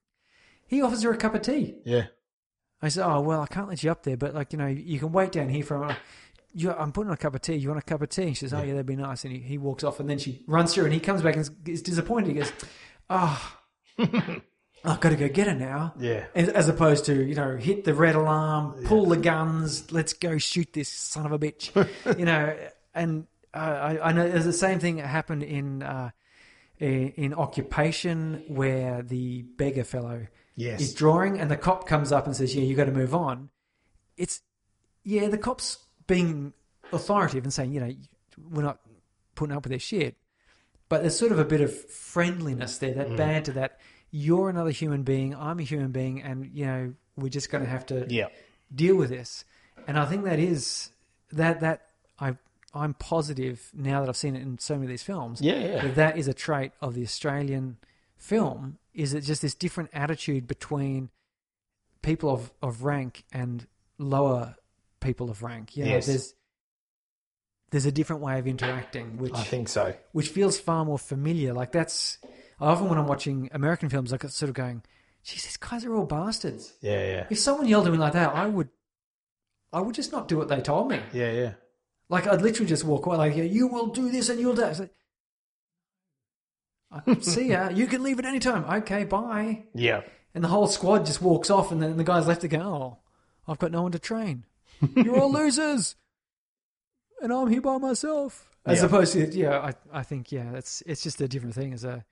He 0.68 0.82
offers 0.82 1.02
her 1.04 1.12
a 1.12 1.18
cup 1.18 1.34
of 1.34 1.42
tea. 1.42 1.76
Yeah. 1.84 2.06
I 2.82 2.90
said, 2.90 3.06
"Oh 3.06 3.22
well, 3.22 3.42
I 3.42 3.48
can't 3.48 3.68
let 3.68 3.84
you 3.84 3.92
up 3.92 4.04
there, 4.04 4.18
but 4.18 4.34
like 4.34 4.54
you 4.54 4.60
know, 4.60 4.68
you 4.68 5.00
can 5.00 5.12
wait 5.12 5.32
down 5.32 5.50
here 5.50 5.64
for 5.64 5.84
a. 5.84 5.98
You, 6.54 6.72
I'm 6.72 6.92
putting 6.92 7.10
on 7.10 7.14
a 7.14 7.18
cup 7.18 7.36
of 7.36 7.42
tea. 7.42 7.56
You 7.56 7.68
want 7.70 7.80
a 7.80 7.84
cup 7.84 8.02
of 8.02 8.10
tea?" 8.10 8.30
She 8.30 8.36
says, 8.36 8.54
"Oh 8.54 8.62
yeah, 8.62 8.72
that'd 8.72 8.86
be 8.86 8.96
nice." 8.96 9.24
And 9.26 9.34
he, 9.34 9.40
he 9.40 9.58
walks 9.58 9.84
off, 9.84 10.00
and 10.00 10.10
then 10.10 10.18
she 10.18 10.44
runs 10.48 10.74
through, 10.74 10.86
and 10.86 10.94
he 10.94 11.00
comes 11.00 11.22
back 11.22 11.36
and 11.36 11.42
is, 11.42 11.52
is 11.66 11.82
disappointed. 11.82 12.30
He 12.30 12.34
goes, 12.36 12.52
"Oh, 13.10 13.56
I've 14.00 15.00
got 15.00 15.10
to 15.10 15.16
go 15.16 15.28
get 15.28 15.48
her 15.48 15.56
now." 15.56 15.94
Yeah. 16.00 16.26
As, 16.34 16.48
as 16.50 16.70
opposed 16.70 17.06
to 17.06 17.22
you 17.22 17.36
know, 17.36 17.58
hit 17.58 17.84
the 17.84 17.94
red 17.94 18.16
alarm, 18.16 18.84
pull 18.86 19.08
the 19.08 19.18
guns, 19.18 19.92
let's 19.92 20.14
go 20.14 20.38
shoot 20.38 20.72
this 20.72 20.90
son 20.90 21.26
of 21.26 21.32
a 21.34 21.40
bitch, 21.40 21.76
you 22.18 22.26
know. 22.26 22.56
And 22.94 23.28
uh, 23.54 23.58
I, 23.58 24.10
I 24.10 24.12
know 24.14 24.30
there's 24.30 24.46
the 24.46 24.54
same 24.54 24.80
thing 24.80 24.98
that 24.98 25.08
happened 25.08 25.44
in 25.44 25.84
uh, 25.84 26.12
in, 26.80 27.10
in 27.18 27.34
Occupation, 27.34 28.44
where 28.48 29.02
the 29.02 29.44
beggar 29.44 29.84
fellow 29.84 30.28
Yes. 30.56 30.82
is 30.82 30.94
drawing, 30.94 31.40
and 31.40 31.50
the 31.50 31.56
cop 31.58 31.88
comes 31.88 32.12
up 32.12 32.26
and 32.26 32.36
says, 32.36 32.54
"Yeah, 32.56 32.64
you 32.64 32.76
got 32.76 32.86
to 32.86 32.92
move 32.92 33.14
on." 33.16 33.50
It's 34.18 34.42
yeah, 35.04 35.28
the 35.30 35.38
cops 35.38 35.78
being 36.08 36.54
authoritative 36.92 37.44
and 37.46 37.54
saying, 37.54 37.72
you 37.72 37.80
know, 37.80 37.94
we're 38.52 38.64
not 38.64 38.80
putting 39.36 39.56
up 39.56 39.64
with 39.64 39.70
their 39.70 39.80
shit, 39.80 40.18
but 40.90 41.02
there's 41.02 41.18
sort 41.18 41.32
of 41.32 41.40
a 41.40 41.46
bit 41.46 41.62
of 41.62 41.74
friendliness 41.90 42.78
there, 42.80 42.92
Mm. 42.94 42.96
that 42.98 43.18
banter, 43.18 43.52
that 43.54 43.80
you're 44.12 44.50
another 44.50 44.72
human 44.72 45.04
being, 45.04 45.36
I'm 45.36 45.60
a 45.60 45.64
human 45.64 45.92
being, 45.92 46.22
and 46.22 46.46
you 46.54 46.66
know, 46.66 46.94
we're 47.16 47.30
just 47.30 47.50
going 47.52 47.64
to 47.64 47.70
have 47.70 47.86
to 47.88 48.06
Yeah. 48.10 48.28
deal 48.74 48.96
with 48.96 49.10
this. 49.10 49.46
And 49.88 49.98
I 49.98 50.06
think 50.06 50.26
that 50.26 50.40
is 50.40 50.92
that 51.32 51.62
that 51.62 51.88
I 52.20 52.36
I'm 52.74 52.94
positive 52.94 53.72
now 53.74 54.02
that 54.02 54.10
I've 54.10 54.18
seen 54.18 54.36
it 54.36 54.42
in 54.42 54.60
so 54.60 54.76
many 54.76 54.86
of 54.86 54.90
these 54.90 55.04
films 55.04 55.42
Yeah. 55.42 55.56
Yeah. 55.60 55.82
that 55.84 55.96
that 55.96 56.18
is 56.18 56.28
a 56.28 56.34
trait 56.34 56.72
of 56.82 56.94
the 56.94 57.04
Australian 57.04 57.78
film. 58.18 58.78
Is 58.94 59.14
it 59.14 59.22
just 59.22 59.42
this 59.42 59.56
different 59.56 59.90
attitude 59.94 60.46
between 60.48 61.10
people 62.02 62.30
of, 62.30 62.52
of 62.62 62.84
rank 62.84 63.24
and 63.32 63.66
lower 63.98 64.56
people 65.00 65.30
of 65.30 65.42
rank? 65.42 65.76
You 65.78 65.86
know, 65.86 65.92
Yes. 65.92 66.06
there's 66.06 66.34
there's 67.72 67.86
a 67.86 67.92
different 67.92 68.22
way 68.24 68.40
of 68.40 68.48
interacting, 68.48 69.18
which 69.18 69.34
I 69.36 69.44
think 69.44 69.68
so. 69.70 69.94
which 70.12 70.30
feels 70.30 70.60
far 70.60 70.84
more 70.86 70.98
familiar. 70.98 71.54
Like 71.54 71.72
that's 71.72 72.18
I 72.60 72.66
often 72.68 72.90
when 72.90 72.98
I'm 72.98 73.08
watching 73.08 73.50
American 73.54 73.90
films, 73.90 74.12
like 74.12 74.24
it's 74.24 74.36
sort 74.36 74.50
of 74.50 74.56
going, 74.56 74.82
"Geez, 75.24 75.44
these 75.44 75.58
guys 75.58 75.86
are 75.86 75.94
all 75.96 76.06
bastards." 76.06 76.74
Yeah. 76.82 77.06
Yeah. 77.06 77.28
If 77.30 77.40
someone 77.40 77.68
yelled 77.68 77.86
at 77.86 77.92
me 77.92 78.00
like 78.00 78.14
that, 78.14 78.34
I 78.36 78.48
would, 78.48 78.70
I 79.72 79.82
would 79.82 79.94
just 79.96 80.12
not 80.12 80.28
do 80.28 80.38
what 80.38 80.48
they 80.50 80.62
told 80.62 80.90
me. 80.90 81.00
Yeah. 81.14 81.32
Yeah. 81.32 81.54
Like 82.10 82.28
I'd 82.28 82.42
literally 82.42 82.68
just 82.68 82.84
walk 82.84 83.06
away. 83.06 83.18
Like 83.18 83.36
you 83.36 83.68
will 83.68 83.88
do 83.88 84.10
this 84.12 84.30
and 84.30 84.40
you'll 84.40 84.56
do. 84.56 84.62
that. 84.62 84.90
Like, 87.08 87.24
See 87.24 87.50
ya. 87.50 87.70
You 87.70 87.88
can 87.88 88.02
leave 88.04 88.20
at 88.20 88.26
any 88.26 88.40
time. 88.40 88.66
Okay, 88.82 89.04
bye. 89.04 89.64
Yeah. 89.74 90.02
And 90.34 90.44
the 90.44 90.48
whole 90.48 90.68
squad 90.68 91.06
just 91.06 91.22
walks 91.22 91.50
off, 91.50 91.72
and 91.72 91.82
then 91.82 91.98
the 91.98 92.04
guys 92.04 92.28
left 92.28 92.42
to 92.42 92.48
go. 92.48 92.60
Oh, 92.62 92.98
I've 93.48 93.60
got 93.60 93.72
no 93.72 93.84
one 93.84 93.92
to 93.92 94.00
train. 94.00 94.46
You're 94.96 95.20
all 95.20 95.32
losers, 95.42 95.96
and 97.22 97.34
I'm 97.34 97.48
here 97.50 97.62
by 97.62 97.78
myself. 97.78 98.50
As 98.66 98.80
Yeah. 98.80 98.86
opposed 98.86 99.14
to, 99.14 99.28
yeah, 99.36 99.60
I, 99.60 100.00
I 100.00 100.04
think, 100.04 100.32
yeah, 100.32 100.54
it's 100.54 100.84
it's 100.86 101.02
just 101.02 101.20
a 101.22 101.28
different 101.28 101.56
thing. 101.56 101.74
As 101.74 101.84
a, 101.84 102.06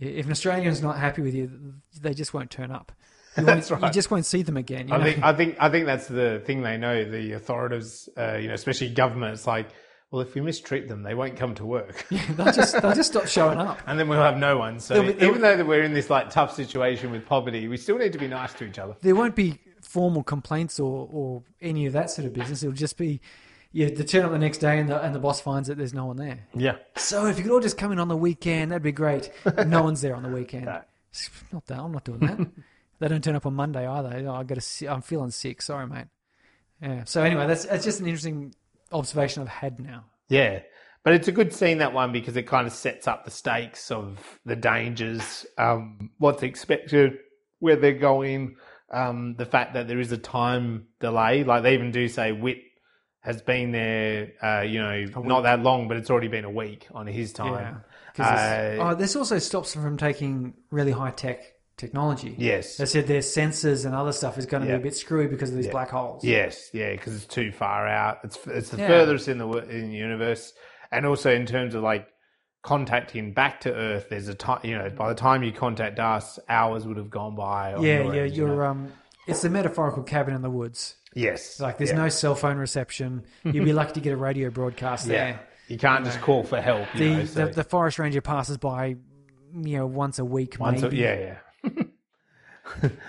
if 0.00 0.26
an 0.26 0.32
Australian's 0.32 0.82
not 0.82 0.98
happy 0.98 1.22
with 1.22 1.34
you, 1.34 1.74
they 2.00 2.14
just 2.14 2.34
won't 2.34 2.50
turn 2.50 2.70
up. 2.72 2.90
You, 3.36 3.44
That's 3.44 3.70
right. 3.70 3.82
you 3.82 3.90
just 3.90 4.10
won't 4.10 4.26
see 4.26 4.42
them 4.42 4.56
again. 4.56 4.88
You 4.88 4.94
I 4.94 4.98
know? 4.98 5.04
think 5.04 5.22
I 5.24 5.32
think 5.34 5.56
I 5.60 5.70
think 5.70 5.86
that's 5.86 6.06
the 6.08 6.42
thing 6.44 6.62
they 6.62 6.76
know. 6.76 7.04
The 7.04 7.32
authorities, 7.32 8.08
uh, 8.18 8.36
you 8.36 8.48
know, 8.48 8.54
especially 8.54 8.90
government, 8.90 9.32
it's 9.34 9.46
like, 9.46 9.68
well, 10.10 10.20
if 10.20 10.34
we 10.34 10.40
mistreat 10.42 10.88
them, 10.88 11.02
they 11.02 11.14
won't 11.14 11.36
come 11.36 11.54
to 11.54 11.64
work, 11.64 12.06
they'll 12.10 12.52
just 12.52 12.80
they'll 12.82 12.94
just 12.94 13.10
stop 13.12 13.26
showing 13.26 13.58
up. 13.58 13.80
and 13.86 13.98
then 13.98 14.08
we'll 14.08 14.20
have 14.20 14.36
no 14.36 14.58
one. 14.58 14.78
So 14.80 14.94
There'll 14.94 15.08
be- 15.08 15.18
there'll- 15.18 15.30
even 15.30 15.42
though 15.42 15.56
that 15.56 15.66
we're 15.66 15.82
in 15.82 15.94
this 15.94 16.10
like 16.10 16.28
tough 16.30 16.54
situation 16.54 17.10
with 17.10 17.24
poverty, 17.26 17.68
we 17.68 17.76
still 17.78 17.96
need 17.98 18.12
to 18.12 18.18
be 18.18 18.28
nice 18.28 18.52
to 18.54 18.64
each 18.64 18.78
other. 18.78 18.96
there 19.00 19.14
won't 19.14 19.34
be 19.36 19.58
formal 19.80 20.22
complaints 20.22 20.78
or, 20.78 21.08
or 21.12 21.42
any 21.60 21.86
of 21.86 21.92
that 21.94 22.10
sort 22.10 22.26
of 22.26 22.32
business. 22.34 22.62
It'll 22.62 22.74
just 22.74 22.96
be 22.98 23.20
you 23.72 23.88
to 23.88 24.04
turn 24.04 24.24
up 24.26 24.30
the 24.32 24.38
next 24.38 24.58
day 24.58 24.78
and 24.78 24.88
the, 24.90 25.02
and 25.02 25.14
the 25.14 25.18
boss 25.18 25.40
finds 25.40 25.68
that 25.68 25.78
there's 25.78 25.94
no 25.94 26.04
one 26.04 26.16
there. 26.18 26.46
Yeah, 26.54 26.76
So 26.96 27.24
if 27.26 27.38
you 27.38 27.44
could 27.44 27.52
all 27.52 27.60
just 27.60 27.78
come 27.78 27.90
in 27.92 27.98
on 27.98 28.08
the 28.08 28.16
weekend, 28.16 28.70
that'd 28.70 28.82
be 28.82 28.92
great. 28.92 29.30
No 29.66 29.82
one's 29.82 30.02
there 30.02 30.14
on 30.14 30.22
the 30.22 30.28
weekend. 30.28 30.66
No. 30.66 30.82
Not 31.52 31.66
that. 31.66 31.78
I'm 31.78 31.92
not 31.92 32.04
doing 32.04 32.20
that. 32.20 32.38
They 33.02 33.08
don't 33.08 33.22
turn 33.24 33.34
up 33.34 33.46
on 33.46 33.54
Monday 33.54 33.84
either. 33.84 34.28
Oh, 34.28 34.32
I 34.34 34.44
got 34.44 34.60
to. 34.60 34.86
I'm 34.86 35.02
feeling 35.02 35.32
sick. 35.32 35.60
Sorry, 35.60 35.88
mate. 35.88 36.06
Yeah. 36.80 37.02
So 37.04 37.20
anyway, 37.22 37.48
that's 37.48 37.64
that's 37.64 37.84
just 37.84 37.98
an 37.98 38.06
interesting 38.06 38.54
observation 38.92 39.42
I've 39.42 39.48
had 39.48 39.80
now. 39.80 40.04
yeah. 40.28 40.60
But 41.04 41.14
it's 41.14 41.26
a 41.26 41.32
good 41.32 41.52
scene 41.52 41.78
that 41.78 41.92
one 41.92 42.12
because 42.12 42.36
it 42.36 42.44
kind 42.46 42.64
of 42.64 42.72
sets 42.72 43.08
up 43.08 43.24
the 43.24 43.32
stakes 43.32 43.90
of 43.90 44.20
the 44.46 44.54
dangers, 44.54 45.44
um, 45.58 46.10
what's 46.18 46.44
expected, 46.44 47.14
where 47.58 47.74
they're 47.74 47.92
going, 47.92 48.54
um, 48.92 49.34
the 49.36 49.44
fact 49.44 49.74
that 49.74 49.88
there 49.88 49.98
is 49.98 50.12
a 50.12 50.16
time 50.16 50.86
delay. 51.00 51.42
Like 51.42 51.64
they 51.64 51.74
even 51.74 51.90
do 51.90 52.06
say 52.06 52.30
Whit 52.30 52.58
has 53.22 53.42
been 53.42 53.72
there, 53.72 54.32
uh, 54.40 54.60
you 54.60 54.80
know, 54.80 55.06
not 55.24 55.40
that 55.42 55.60
long, 55.60 55.88
but 55.88 55.96
it's 55.96 56.08
already 56.08 56.28
been 56.28 56.44
a 56.44 56.50
week 56.50 56.86
on 56.94 57.08
his 57.08 57.34
Yeah. 57.36 57.78
this, 58.14 58.24
Uh, 58.26 58.76
oh, 58.78 58.94
this 58.94 59.16
also 59.16 59.40
stops 59.40 59.74
them 59.74 59.82
from 59.82 59.96
taking 59.96 60.54
really 60.70 60.92
high 60.92 61.10
tech 61.10 61.51
technology. 61.82 62.34
Yes. 62.38 62.76
They 62.76 62.86
said 62.86 63.06
their 63.06 63.20
sensors 63.20 63.84
and 63.84 63.94
other 63.94 64.12
stuff 64.12 64.38
is 64.38 64.46
going 64.46 64.62
to 64.62 64.68
Yeah. 64.68 64.76
be 64.76 64.82
a 64.82 64.84
bit 64.84 64.94
screwy 64.96 65.26
because 65.26 65.50
of 65.50 65.56
these 65.56 65.68
black 65.68 65.90
holes. 65.90 66.22
Yes, 66.24 66.70
yeah, 66.72 66.92
because 66.92 67.14
it's 67.16 67.26
too 67.26 67.50
far 67.52 67.86
out. 67.86 68.18
It's 68.24 68.38
it's 68.46 68.70
the 68.70 68.78
Yeah. 68.78 68.88
furthest 68.88 69.28
in 69.28 69.38
the 69.38 69.48
in 69.48 69.90
the 69.90 69.96
universe, 69.96 70.52
and 70.90 71.04
also 71.06 71.30
in 71.34 71.44
terms 71.46 71.74
of 71.74 71.82
like 71.82 72.06
contacting 72.62 73.32
back 73.32 73.60
to 73.62 73.74
Earth. 73.74 74.06
There's 74.10 74.28
a 74.28 74.34
time, 74.34 74.60
you 74.64 74.78
know, 74.78 74.88
by 74.90 75.08
the 75.08 75.14
time 75.14 75.42
you 75.42 75.52
contact 75.52 75.98
us, 75.98 76.38
hours 76.48 76.86
would 76.86 76.96
have 76.96 77.10
gone 77.10 77.34
by. 77.34 77.70
Yeah, 77.72 77.76
your 77.76 78.14
yeah. 78.14 78.22
end, 78.22 78.36
you 78.36 78.46
know. 78.46 78.52
You're 78.54 78.66
um. 78.66 78.92
It's 79.26 79.42
the 79.42 79.50
metaphorical 79.50 80.02
cabin 80.02 80.34
in 80.34 80.42
the 80.42 80.50
woods. 80.50 80.96
yes, 81.14 81.60
like 81.60 81.78
there's 81.78 81.92
no 81.92 82.08
cell 82.08 82.34
phone 82.34 82.56
reception. 82.58 83.22
You'd 83.44 83.64
be 83.64 83.72
lucky 83.72 83.92
to 83.94 84.00
get 84.00 84.12
a 84.12 84.16
radio 84.16 84.50
broadcast 84.50 85.06
yeah. 85.06 85.12
there. 85.12 85.40
You 85.68 85.78
can't 85.78 86.04
just 86.04 86.20
call 86.20 86.42
for 86.42 86.60
help. 86.60 86.86
You 86.94 86.98
The, 87.00 87.14
know, 87.16 87.24
so 87.24 87.46
the 87.46 87.52
the 87.52 87.64
forest 87.64 87.98
ranger 87.98 88.20
passes 88.20 88.58
by, 88.58 88.96
you 89.54 89.76
know, 89.78 89.86
once 89.86 90.18
a 90.18 90.24
week 90.24 90.56
once 90.58 90.80
a- 90.82 90.86
maybe. 90.86 90.96
yeah, 90.98 91.18
yeah. 91.18 91.36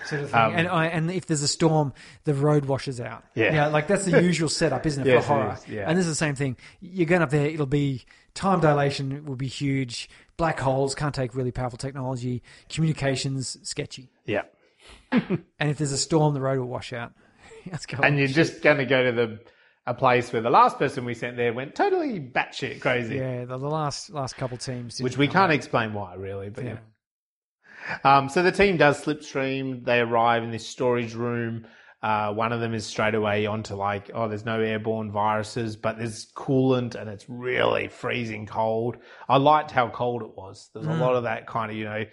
Sort 0.06 0.22
of 0.22 0.30
thing. 0.30 0.40
and 0.54 0.68
and 0.68 1.10
if 1.10 1.26
there's 1.26 1.42
a 1.42 1.48
storm, 1.48 1.92
the 2.24 2.34
road 2.34 2.66
washes 2.66 3.00
out. 3.00 3.18
Um, 3.18 3.22
Yeah. 3.34 3.66
like 3.68 3.86
that's 3.86 4.04
the 4.04 4.22
usual 4.22 4.48
setup, 4.48 4.84
isn't 4.86 5.06
it, 5.06 5.10
Yes, 5.10 5.24
for 5.26 5.34
horror? 5.34 5.54
is, 5.54 5.68
yeah. 5.68 5.88
And 5.88 5.98
this 5.98 6.06
is 6.06 6.12
the 6.12 6.16
same 6.16 6.34
thing. 6.34 6.56
You're 6.80 7.06
going 7.06 7.22
up 7.22 7.30
there, 7.30 7.46
it'll 7.46 7.66
be 7.66 8.04
time 8.34 8.60
dilation 8.60 9.24
will 9.24 9.36
be 9.36 9.46
huge. 9.46 10.08
Black 10.36 10.58
holes 10.58 10.94
can't 10.94 11.14
take 11.14 11.34
really 11.34 11.52
powerful 11.52 11.78
technology. 11.78 12.42
Communications 12.68 13.56
sketchy. 13.62 14.10
yeah. 14.26 14.42
And 15.12 15.70
if 15.70 15.78
there's 15.78 15.92
a 15.92 15.98
storm, 15.98 16.34
the 16.34 16.40
road 16.42 16.58
will 16.58 16.66
wash 16.68 16.92
out. 16.92 17.12
Let's 17.70 17.86
go. 17.86 17.98
And 18.02 18.18
you're 18.18 18.28
just 18.28 18.60
going 18.60 18.76
to 18.78 18.84
go 18.84 19.02
to 19.04 19.12
the 19.12 19.40
a 19.86 19.94
place 19.94 20.32
where 20.32 20.40
the 20.42 20.50
last 20.50 20.78
person 20.78 21.04
we 21.04 21.12
sent 21.14 21.36
there 21.36 21.52
went 21.52 21.74
totally 21.74 22.18
batshit 22.18 22.80
crazy, 22.80 23.16
yeah, 23.16 23.44
the, 23.44 23.58
the 23.58 23.68
last 23.68 24.10
last 24.10 24.34
couple 24.36 24.56
teams, 24.56 25.00
which 25.00 25.16
we 25.18 25.28
can't 25.28 25.52
explain 25.52 25.92
why 25.92 26.14
really, 26.14 26.48
but 26.50 26.64
yeah. 26.64 26.70
Yeah. 26.72 26.78
Um, 28.04 28.28
so 28.28 28.42
the 28.42 28.52
team 28.52 28.76
does 28.76 29.04
slipstream. 29.04 29.84
They 29.84 30.00
arrive 30.00 30.42
in 30.42 30.50
this 30.50 30.66
storage 30.66 31.14
room. 31.14 31.66
Uh, 32.02 32.32
one 32.34 32.52
of 32.52 32.60
them 32.60 32.74
is 32.74 32.84
straight 32.84 33.14
away 33.14 33.46
onto 33.46 33.74
like, 33.74 34.10
oh, 34.14 34.28
there's 34.28 34.44
no 34.44 34.60
airborne 34.60 35.10
viruses, 35.10 35.74
but 35.76 35.96
there's 35.96 36.26
coolant 36.36 36.94
and 36.94 37.08
it's 37.08 37.24
really 37.30 37.88
freezing 37.88 38.46
cold. 38.46 38.96
I 39.26 39.38
liked 39.38 39.70
how 39.70 39.88
cold 39.88 40.20
it 40.22 40.36
was. 40.36 40.68
There's 40.74 40.86
a 40.86 40.92
lot 40.92 41.14
of 41.16 41.22
that 41.22 41.46
kind 41.46 41.70
of, 41.70 41.78
you 41.78 41.84
know, 41.84 42.04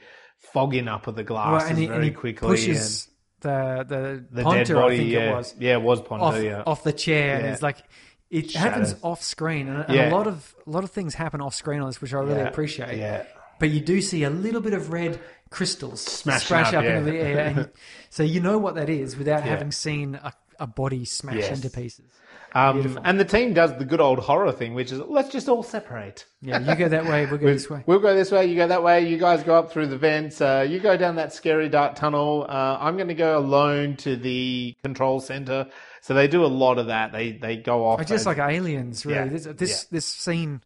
fogging 0.53 0.87
up 0.87 1.07
of 1.07 1.15
the 1.15 1.23
Well, 1.23 1.43
glasses 1.49 1.69
and 1.71 1.77
he, 1.79 1.85
very 1.87 1.95
and 1.97 2.05
he 2.05 2.11
quickly. 2.11 2.47
pushes 2.47 3.09
the 3.41 3.85
the, 3.87 4.25
the 4.31 4.43
Ponter, 4.43 4.63
dead 4.63 4.73
body, 4.75 4.95
I 4.95 4.97
think 4.97 5.11
yeah. 5.11 5.19
it 5.19 5.35
was, 5.35 5.55
Yeah, 5.59 5.73
it 5.73 5.81
was 5.81 6.01
Ponter, 6.01 6.23
off, 6.25 6.41
yeah. 6.43 6.63
off 6.65 6.83
the 6.83 6.93
chair, 6.93 7.37
and 7.37 7.47
it's 7.47 7.61
like 7.61 7.83
it 8.29 8.53
happens 8.53 8.95
off 9.01 9.21
screen, 9.23 9.67
and, 9.67 9.83
and 9.85 9.93
Yeah. 9.93 10.09
a 10.09 10.11
lot 10.15 10.25
of 10.27 10.55
a 10.65 10.69
lot 10.69 10.85
of 10.85 10.91
things 10.91 11.15
happen 11.15 11.41
off 11.41 11.53
screen 11.53 11.81
on 11.81 11.87
this, 11.89 12.01
which 12.01 12.13
I 12.13 12.19
really 12.19 12.35
Yeah. 12.35 12.47
appreciate. 12.47 12.97
Yeah. 12.97 13.23
But 13.61 13.69
you 13.69 13.79
do 13.79 14.01
see 14.01 14.23
a 14.23 14.29
little 14.29 14.59
bit 14.59 14.73
of 14.73 14.91
red 14.91 15.19
crystals 15.51 16.01
Smashing 16.01 16.45
splash 16.45 16.67
up, 16.73 16.79
up, 16.79 16.83
yeah. 16.83 16.97
into 16.97 17.11
the 17.11 17.17
air, 17.19 17.39
and 17.39 17.69
so 18.09 18.23
you 18.23 18.39
know 18.41 18.57
what 18.57 18.75
that 18.75 18.89
is 18.89 19.15
without 19.15 19.45
Yeah. 19.45 19.51
having 19.51 19.71
seen 19.71 20.15
a, 20.15 20.33
a 20.59 20.67
body 20.67 21.05
smash 21.05 21.35
Yes. 21.35 21.55
into 21.63 21.69
pieces. 21.69 22.05
Um, 22.53 22.99
and 23.05 23.17
the 23.17 23.23
team 23.23 23.53
does 23.53 23.77
the 23.77 23.85
good 23.85 24.01
old 24.01 24.19
horror 24.19 24.51
thing, 24.51 24.73
which 24.73 24.91
is 24.91 24.99
let's 24.99 25.29
just 25.29 25.47
all 25.47 25.63
separate. 25.63 26.25
Yeah, 26.41 26.59
you 26.59 26.75
go 26.75 26.89
that 26.89 27.05
way, 27.05 27.25
we'll 27.25 27.37
go 27.37 27.45
this 27.53 27.69
way. 27.69 27.81
We'll 27.85 27.99
go 27.99 28.13
this 28.13 28.29
way, 28.29 28.45
you 28.47 28.57
go 28.57 28.67
that 28.67 28.83
way, 28.83 29.07
you 29.07 29.17
guys 29.17 29.41
go 29.43 29.55
up 29.55 29.71
through 29.71 29.87
the 29.87 29.97
vents, 29.97 30.41
uh, 30.41 30.65
you 30.67 30.79
go 30.79 30.97
down 30.97 31.15
that 31.15 31.31
scary 31.31 31.69
dark 31.69 31.95
tunnel. 31.95 32.45
Uh, 32.49 32.77
I'm 32.81 32.97
going 32.97 33.07
to 33.07 33.13
go 33.13 33.37
alone 33.37 33.95
to 33.97 34.17
the 34.17 34.75
control 34.83 35.21
center. 35.21 35.67
So 36.01 36.13
they 36.13 36.27
do 36.27 36.43
a 36.43 36.47
lot 36.47 36.77
of 36.77 36.87
that. 36.87 37.13
They 37.13 37.31
they 37.33 37.55
go 37.55 37.85
off. 37.85 38.01
Or 38.01 38.03
just 38.03 38.21
as- 38.21 38.25
like 38.25 38.39
aliens, 38.39 39.05
really. 39.05 39.17
Yeah, 39.19 39.25
This 39.27 39.45
this, 39.45 39.69
yeah. 39.83 39.87
this 39.91 40.05
scene 40.07 40.61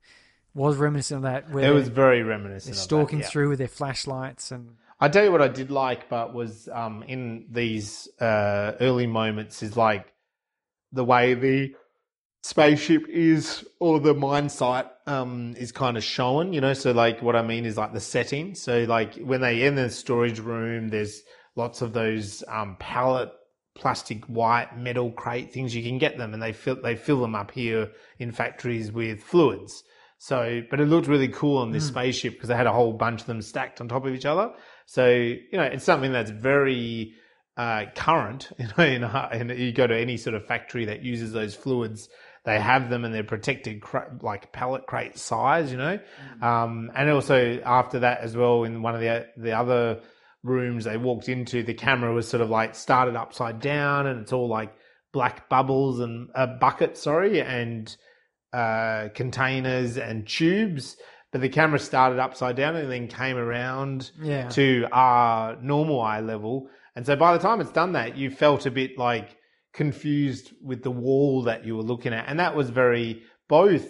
was 0.55 0.77
reminiscent 0.77 1.17
of 1.17 1.23
that, 1.23 1.51
where 1.51 1.69
it 1.69 1.73
was 1.73 1.89
very 1.89 2.23
reminiscent. 2.23 2.73
they're 2.73 2.79
of 2.79 2.83
stalking 2.83 3.19
that, 3.19 3.25
yeah. 3.25 3.29
through 3.29 3.49
with 3.49 3.59
their 3.59 3.67
flashlights 3.67 4.51
and 4.51 4.75
I 4.99 5.09
tell 5.09 5.25
you 5.25 5.31
what 5.31 5.41
I 5.41 5.49
did 5.49 5.71
like, 5.71 6.09
but 6.09 6.33
was 6.33 6.69
um, 6.71 7.03
in 7.03 7.47
these 7.51 8.07
uh, 8.19 8.73
early 8.79 9.07
moments 9.07 9.61
is 9.61 9.75
like 9.75 10.13
the 10.93 11.03
way 11.03 11.33
the 11.33 11.75
spaceship 12.43 13.07
is 13.09 13.65
or 13.79 13.99
the 13.99 14.13
mine 14.13 14.47
site 14.47 14.87
um, 15.05 15.53
is 15.57 15.73
kind 15.73 15.97
of 15.97 16.03
shown. 16.03 16.53
You 16.53 16.61
know, 16.61 16.73
so 16.73 16.91
like 16.91 17.21
what 17.21 17.35
I 17.35 17.41
mean 17.41 17.65
is 17.65 17.75
like 17.75 17.91
the 17.91 17.99
setting. 17.99 18.55
So 18.55 18.85
like 18.85 19.15
when 19.15 19.41
they 19.41 19.63
in 19.63 19.75
the 19.75 19.89
storage 19.89 20.39
room, 20.39 20.87
there's 20.87 21.23
lots 21.57 21.81
of 21.81 21.91
those 21.91 22.43
um, 22.47 22.77
pallet 22.79 23.31
plastic 23.75 24.23
white 24.25 24.77
metal 24.77 25.11
crate 25.11 25.51
things 25.51 25.75
you 25.75 25.83
can 25.83 25.97
get 25.97 26.17
them 26.17 26.33
and 26.33 26.41
they 26.41 26.53
fill 26.53 26.81
they 26.81 26.95
fill 26.95 27.19
them 27.19 27.35
up 27.35 27.51
here 27.51 27.91
in 28.19 28.31
factories 28.31 28.89
with 28.89 29.21
fluids 29.21 29.83
so 30.27 30.61
but 30.71 30.79
it 30.79 30.85
looked 30.85 31.07
really 31.07 31.27
cool 31.27 31.57
on 31.59 31.71
this 31.71 31.85
spaceship 31.87 32.33
because 32.33 32.49
they 32.49 32.55
had 32.55 32.65
a 32.67 32.71
whole 32.73 32.93
bunch 32.93 33.21
of 33.21 33.27
them 33.27 33.41
stacked 33.41 33.79
on 33.81 33.87
top 33.87 34.05
of 34.05 34.13
each 34.15 34.25
other. 34.25 34.51
So 34.87 35.07
you 35.07 35.57
know 35.59 35.63
it's 35.63 35.83
something 35.85 36.11
that's 36.11 36.31
very 36.31 37.13
uh, 37.57 37.85
current 37.95 38.49
you 38.59 38.67
know 38.77 38.83
in, 38.83 39.03
a- 39.03 39.29
and 39.31 39.49
you 39.51 39.71
go 39.71 39.87
to 39.87 39.95
any 39.97 40.17
sort 40.17 40.35
of 40.35 40.45
factory 40.45 40.85
that 40.85 41.03
uses 41.03 41.31
those 41.31 41.53
fluids 41.55 42.09
they 42.43 42.59
have 42.59 42.89
them 42.89 43.05
and 43.05 43.13
they're 43.13 43.23
protected 43.23 43.81
cra- 43.81 44.17
like 44.21 44.51
pallet 44.51 44.85
crate 44.87 45.17
size 45.17 45.71
you 45.71 45.77
know? 45.77 45.99
Um, 46.41 46.91
and 46.95 47.09
also 47.09 47.59
after 47.65 47.99
that 47.99 48.19
as 48.21 48.35
well 48.35 48.63
in 48.65 48.81
one 48.81 48.95
of 48.95 49.01
the 49.01 49.27
the 49.37 49.51
other 49.53 50.01
rooms 50.43 50.85
they 50.85 50.97
walked 50.97 51.27
into, 51.27 51.63
the 51.63 51.73
camera 51.73 52.13
was 52.13 52.27
sort 52.27 52.41
of 52.41 52.49
like 52.49 52.75
started 52.75 53.15
upside 53.15 53.59
down 53.59 54.05
and 54.07 54.21
it's 54.21 54.33
all 54.33 54.47
like 54.47 54.73
black 55.11 55.49
bubbles 55.49 55.99
and 55.99 56.29
uh, 56.35 56.45
bucket, 56.59 56.97
sorry, 56.97 57.41
and 57.41 57.95
uh, 58.55 59.09
containers 59.13 59.97
and 59.97 60.27
tubes. 60.27 60.97
But 61.31 61.41
the 61.41 61.49
camera 61.49 61.79
started 61.79 62.19
upside 62.19 62.55
down 62.55 62.75
and 62.77 62.89
then 62.89 63.07
came 63.07 63.35
around 63.37 64.11
Yeah. 64.21 64.47
to 64.49 64.87
our 64.91 65.57
normal 65.61 65.99
eye 66.01 66.21
level. 66.21 66.69
And 66.95 67.05
so 67.05 67.15
by 67.17 67.33
the 67.33 67.39
time 67.39 67.59
it's 67.59 67.71
done 67.71 67.91
that, 67.93 68.15
you 68.17 68.29
felt 68.29 68.65
a 68.65 68.71
bit 68.71 68.97
like 68.97 69.35
confused 69.73 70.53
with 70.63 70.81
the 70.83 70.91
wall 70.91 71.43
that 71.43 71.65
you 71.65 71.75
were 71.75 71.83
looking 71.83 72.13
at. 72.13 72.25
And 72.29 72.39
that 72.39 72.55
was 72.55 72.69
very 72.69 73.23
both 73.49 73.85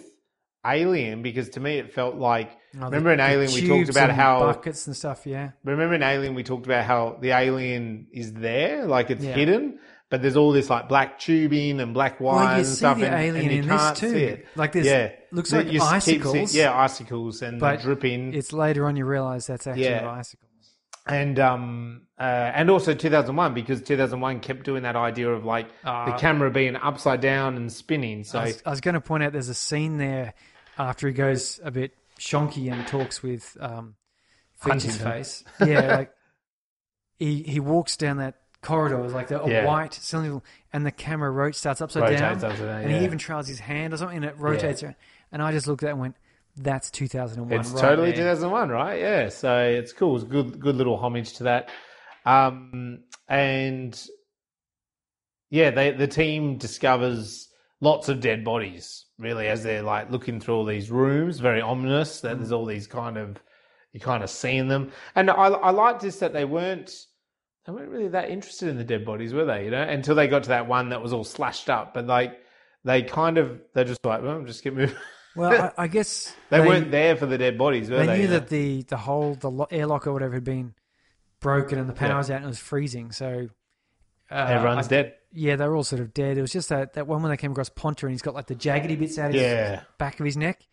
alien 0.66 1.22
because 1.22 1.48
to 1.50 1.60
me 1.60 1.78
it 1.78 1.92
felt 1.94 2.16
like 2.16 2.50
Oh, 2.78 2.86
remember 2.86 3.12
in 3.12 3.20
alien 3.20 3.52
we 3.52 3.66
talked 3.66 3.88
about 3.88 4.10
how 4.10 4.40
buckets 4.40 4.86
and 4.88 4.96
stuff. 4.96 5.24
Yeah, 5.26 5.50
Remember 5.64 5.94
in 5.94 6.02
Alien, 6.02 6.34
we 6.34 6.42
talked 6.42 6.66
about 6.66 6.84
how 6.84 7.16
the 7.22 7.30
alien 7.30 8.08
is 8.12 8.32
there, 8.34 8.84
like 8.84 9.08
it's 9.10 9.24
Yeah. 9.24 9.32
hidden, 9.34 9.78
but 10.08 10.22
there's 10.22 10.36
all 10.36 10.52
this 10.52 10.70
like 10.70 10.88
black 10.88 11.18
tubing 11.18 11.80
and 11.80 11.92
black 11.94 12.20
wires 12.20 12.46
well, 12.46 12.56
and 12.58 12.66
stuff, 12.66 12.96
and, 13.02 13.36
and 13.36 13.50
you 13.52 13.58
in 13.62 13.68
can't 13.68 13.96
too. 13.96 14.10
see 14.10 14.22
it. 14.24 14.46
Like 14.54 14.72
this, 14.72 14.86
yeah, 14.86 15.12
looks 15.32 15.52
like 15.52 15.72
you 15.72 15.80
icicles. 15.82 16.32
seeing- 16.32 16.48
yeah, 16.64 16.76
icicles 16.78 17.42
and 17.42 17.58
but 17.60 17.80
dripping, 17.80 18.34
It's 18.34 18.52
later 18.52 18.86
on 18.86 18.96
you 18.96 19.04
realise 19.04 19.46
that's 19.46 19.66
actually 19.66 19.84
Yeah. 19.84 20.10
icicles. 20.10 20.42
and 21.06 21.38
um, 21.38 22.02
uh, 22.18 22.22
and 22.54 22.70
also 22.70 22.94
2001 22.94 23.52
because 23.54 23.82
2001 23.82 24.40
kept 24.40 24.64
doing 24.64 24.82
that 24.84 24.96
idea 24.96 25.28
of 25.28 25.44
like 25.44 25.68
the 25.82 25.88
Ah. 25.90 26.18
camera 26.18 26.50
being 26.50 26.76
upside 26.76 27.20
down 27.20 27.56
and 27.56 27.72
spinning. 27.72 28.24
So 28.24 28.38
I 28.40 28.44
was, 28.44 28.62
I 28.66 28.70
was 28.70 28.80
going 28.80 28.94
to 28.94 29.00
point 29.00 29.22
out 29.22 29.32
there's 29.32 29.48
a 29.48 29.54
scene 29.54 29.98
there 29.98 30.34
after 30.78 31.06
he 31.08 31.12
goes 31.14 31.60
a 31.64 31.70
bit 31.70 31.92
shonky 32.18 32.72
and 32.72 32.86
talks 32.86 33.22
with 33.22 33.56
um, 33.60 33.94
Feature's 34.56 34.96
face. 34.96 35.44
Yeah, 35.60 35.96
like 35.96 36.12
he 37.18 37.42
he 37.42 37.60
walks 37.60 37.96
down 37.96 38.16
that 38.18 38.34
corridor, 38.66 39.04
it's 39.04 39.14
like 39.14 39.28
the, 39.28 39.42
a 39.42 39.48
Yeah. 39.48 39.64
white 39.66 39.94
cylinder, 39.94 40.42
and 40.72 40.84
the 40.84 40.90
camera 40.90 41.30
rot 41.30 41.54
starts 41.54 41.80
upside 41.80 42.02
Rotates 42.02 42.20
down, 42.20 42.32
upside 42.32 42.58
down, 42.58 42.82
and 42.82 42.90
yeah. 42.90 42.98
he 42.98 43.04
even 43.04 43.18
trails 43.18 43.46
his 43.48 43.60
hand 43.60 43.94
or 43.94 43.96
something, 43.96 44.16
and 44.16 44.24
it 44.26 44.36
rotates. 44.38 44.82
around. 44.82 44.96
And 45.32 45.42
I 45.42 45.52
just 45.52 45.66
looked 45.66 45.82
at 45.82 45.88
it 45.88 45.92
and 45.92 46.00
went, 46.00 46.16
"That's 46.56 46.90
2001." 46.90 47.60
It's 47.60 47.70
right 47.70 47.80
totally 47.80 48.10
there." 48.10 48.18
2001, 48.18 48.68
right? 48.70 49.00
Yeah. 49.00 49.28
So 49.28 49.58
it's 49.62 49.92
cool. 49.92 50.16
It's 50.16 50.24
good, 50.24 50.60
good 50.60 50.76
little 50.76 50.96
homage 50.96 51.34
to 51.34 51.44
that. 51.44 51.70
Um, 52.24 53.04
and 53.28 54.00
yeah, 55.50 55.70
they, 55.70 55.92
the 55.92 56.08
team 56.08 56.58
discovers 56.58 57.48
lots 57.80 58.08
of 58.08 58.20
dead 58.20 58.44
bodies, 58.44 59.06
really, 59.18 59.46
as 59.48 59.62
they're 59.62 59.82
like 59.82 60.10
looking 60.10 60.40
through 60.40 60.56
all 60.56 60.64
these 60.64 60.90
rooms, 60.90 61.38
very 61.38 61.60
ominous 61.60 62.20
that 62.20 62.38
there's 62.38 62.52
all 62.52 62.64
these 62.66 62.86
kind 62.86 63.16
of, 63.16 63.38
you 63.92 64.00
kind 64.00 64.24
of 64.24 64.30
seeing 64.30 64.68
them. 64.68 64.90
And 65.14 65.30
I, 65.30 65.34
I 65.48 65.70
liked 65.70 66.00
this 66.00 66.18
that 66.18 66.32
they 66.32 66.44
weren't, 66.44 66.92
they 67.66 67.72
weren't 67.72 67.90
really 67.90 68.08
that 68.08 68.30
interested 68.30 68.68
in 68.68 68.76
the 68.76 68.84
dead 68.84 69.04
bodies, 69.04 69.34
were 69.34 69.44
they? 69.44 69.64
You 69.64 69.70
know, 69.70 69.82
until 69.82 70.14
they 70.14 70.28
got 70.28 70.44
to 70.44 70.48
that 70.50 70.66
one 70.68 70.90
that 70.90 71.02
was 71.02 71.12
all 71.12 71.24
slashed 71.24 71.68
up. 71.68 71.94
But 71.94 72.06
like, 72.06 72.38
they 72.84 73.02
kind 73.02 73.38
of, 73.38 73.60
they're 73.74 73.84
just 73.84 74.04
like, 74.04 74.22
well, 74.22 74.42
just 74.42 74.62
get 74.62 74.74
moving. 74.74 74.94
Well, 75.34 75.72
I, 75.76 75.82
I 75.84 75.86
guess 75.88 76.34
They, 76.50 76.60
weren't 76.60 76.90
there 76.90 77.14
for 77.16 77.26
the 77.26 77.36
dead 77.36 77.58
bodies, 77.58 77.90
were 77.90 77.98
They 77.98 78.06
they? 78.06 78.18
knew 78.20 78.26
that 78.28 78.48
the 78.48 78.82
the 78.84 78.96
whole 78.96 79.34
the 79.34 79.50
lo- 79.50 79.66
airlock 79.70 80.06
or 80.06 80.12
whatever 80.14 80.32
had 80.34 80.44
been 80.44 80.72
broken 81.40 81.78
and 81.78 81.88
the 81.88 81.92
power 81.92 82.16
was 82.16 82.30
out 82.30 82.36
and 82.36 82.44
it 82.44 82.48
was 82.48 82.58
freezing. 82.58 83.12
So 83.12 83.48
uh, 84.30 84.34
Everyone's 84.34 84.86
I- 84.86 84.90
dead. 84.90 85.14
Yeah, 85.32 85.56
they 85.56 85.68
were 85.68 85.76
all 85.76 85.84
sort 85.84 86.00
of 86.00 86.14
dead. 86.14 86.38
It 86.38 86.40
was 86.40 86.52
just 86.52 86.70
that, 86.70 86.94
that 86.94 87.06
one 87.06 87.20
when 87.20 87.30
they 87.30 87.36
came 87.36 87.50
across 87.52 87.68
Ponter 87.68 88.06
and 88.06 88.14
he's 88.14 88.22
got 88.22 88.34
like 88.34 88.46
the 88.46 88.54
jaggedy 88.54 88.98
bits 88.98 89.18
out 89.18 89.28
of 89.28 89.34
his 89.34 89.80
back 89.98 90.18
of 90.18 90.24
his 90.24 90.38
neck, 90.38 90.66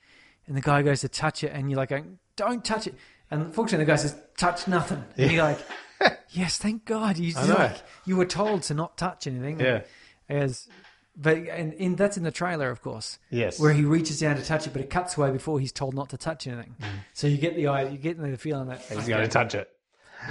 and 0.48 0.56
the 0.56 0.62
guy 0.62 0.82
goes 0.82 1.02
to 1.02 1.10
touch 1.10 1.44
it, 1.44 1.52
and 1.54 1.70
you're 1.70 1.76
like, 1.76 1.89
going, 1.89 2.18
"Don't 2.38 2.64
touch 2.64 2.88
it!" 2.88 2.96
And 3.34 3.53
fortunately, 3.53 3.86
the 3.86 3.91
guy 3.91 3.95
says, 3.97 4.15
"Touch 4.38 4.67
nothing." 4.67 5.03
And 5.17 5.31
you're 5.31 5.43
like, 5.43 5.59
"Yes, 6.29 6.57
thank 6.57 6.86
God." 6.86 7.17
You 7.17 7.34
like 7.34 7.77
you 8.05 8.15
were 8.15 8.25
told 8.25 8.63
to 8.63 8.73
not 8.73 8.97
touch 8.97 9.27
anything. 9.27 9.59
Yeah. 9.59 9.81
As, 10.29 10.67
but 11.15 11.38
and 11.38 11.73
in 11.73 11.95
that's 11.95 12.15
in 12.17 12.23
the 12.23 12.31
trailer, 12.31 12.69
of 12.69 12.81
course 12.81 13.19
Yes. 13.29 13.59
where 13.59 13.73
he 13.73 13.84
reaches 13.84 14.19
down 14.19 14.36
to 14.38 14.43
touch 14.43 14.65
it, 14.67 14.73
but 14.73 14.81
it 14.81 14.89
cuts 14.89 15.17
away 15.17 15.31
before 15.31 15.59
he's 15.59 15.71
told 15.71 15.93
not 15.93 16.09
to 16.09 16.17
touch 16.17 16.47
anything. 16.47 16.75
Mm. 16.79 16.88
So 17.13 17.27
you 17.27 17.38
get 17.38 17.55
the 17.55 17.67
idea, 17.67 17.91
you 17.91 17.97
get 17.97 18.17
the 18.19 18.38
feeling 18.38 18.67
that 18.69 18.81
He's 18.81 19.07
going 19.07 19.21
to 19.21 19.27
touch 19.27 19.53
it. 19.53 19.69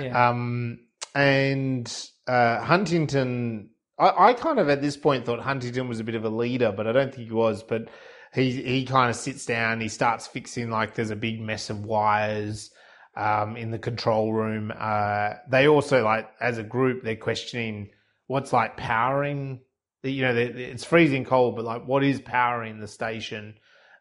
yeah, 0.00 0.28
Um, 0.30 0.80
and 1.14 1.86
uh, 2.26 2.60
Huntington, 2.60 3.70
I, 3.98 4.28
I 4.30 4.32
kind 4.34 4.58
of 4.58 4.68
at 4.68 4.80
this 4.80 4.96
point 4.96 5.26
thought 5.26 5.40
Huntington 5.40 5.88
was 5.88 6.00
a 6.00 6.04
bit 6.04 6.14
of 6.14 6.24
a 6.24 6.30
leader, 6.30 6.72
but 6.72 6.86
I 6.86 6.92
don't 6.92 7.14
think 7.14 7.28
he 7.28 7.34
was. 7.34 7.62
But 7.62 7.88
he 8.34 8.50
he 8.62 8.84
kind 8.86 9.10
of 9.10 9.16
sits 9.16 9.44
down, 9.44 9.80
he 9.80 9.88
starts 9.88 10.26
fixing 10.26 10.70
like 10.70 10.94
there's 10.94 11.10
a 11.10 11.16
big 11.16 11.40
mess 11.40 11.68
of 11.70 11.84
wires 11.84 12.70
um, 13.16 13.56
in 13.56 13.70
the 13.70 13.78
control 13.78 14.32
room. 14.32 14.72
Uh, 14.76 15.34
they 15.50 15.68
also 15.68 16.02
like 16.04 16.28
as 16.40 16.58
a 16.58 16.62
group 16.62 17.02
they're 17.04 17.16
questioning 17.16 17.90
what's 18.26 18.52
like 18.52 18.76
powering. 18.76 19.60
the- 20.02 20.12
You 20.12 20.22
know, 20.22 20.34
it's 20.36 20.84
freezing 20.84 21.24
cold, 21.24 21.56
but 21.56 21.64
like 21.64 21.86
what 21.86 22.02
is 22.04 22.20
powering 22.20 22.80
the 22.80 22.88
station? 22.88 23.54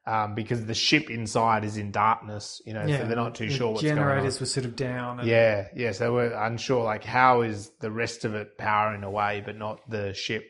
um, 0.08 0.34
because 0.34 0.66
the 0.66 0.74
ship 0.74 1.12
inside 1.12 1.64
is 1.64 1.78
in 1.78 1.92
darkness. 1.92 2.60
You 2.66 2.74
know, 2.74 2.88
so 2.88 3.06
they're 3.06 3.16
not 3.16 3.36
too 3.36 3.50
the 3.50 3.54
sure 3.54 3.70
what's 3.70 3.84
going 3.84 3.92
on. 3.92 3.98
The 3.98 4.02
generators 4.10 4.40
were 4.40 4.48
sort 4.48 4.66
of 4.66 4.76
down. 4.76 5.20
And, 5.20 5.30
Yeah, 5.30 5.68
yeah. 5.76 5.92
So 5.92 6.12
we're 6.16 6.34
unsure, 6.34 6.84
like, 6.84 7.04
how 7.04 7.42
is 7.44 7.70
the 7.82 7.92
rest 7.92 8.26
of 8.26 8.34
it 8.34 8.58
powering 8.58 9.04
away, 9.04 9.44
but 9.46 9.56
not 9.58 9.88
the 9.88 10.16
ship? 10.16 10.44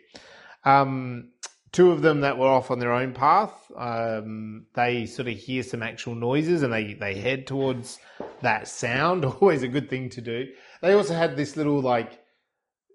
Um, 0.63 1.30
two 1.71 1.91
of 1.91 2.01
them 2.01 2.21
that 2.21 2.37
were 2.37 2.47
off 2.47 2.69
on 2.69 2.79
their 2.79 2.91
own 2.91 3.13
path, 3.13 3.53
um, 3.77 4.65
they 4.73 5.05
sort 5.05 5.27
of 5.27 5.35
hear 5.37 5.63
some 5.63 5.81
actual 5.81 6.15
noises 6.15 6.63
and 6.63 6.73
they, 6.73 6.93
they 6.93 7.15
head 7.15 7.47
towards 7.47 7.99
that 8.41 8.67
sound. 8.67 9.23
Always 9.41 9.63
a 9.63 9.67
good 9.67 9.89
thing 9.89 10.09
to 10.09 10.21
do. 10.21 10.47
They 10.81 10.93
also 10.93 11.13
had 11.13 11.37
this 11.37 11.55
little, 11.55 11.79
like, 11.81 12.19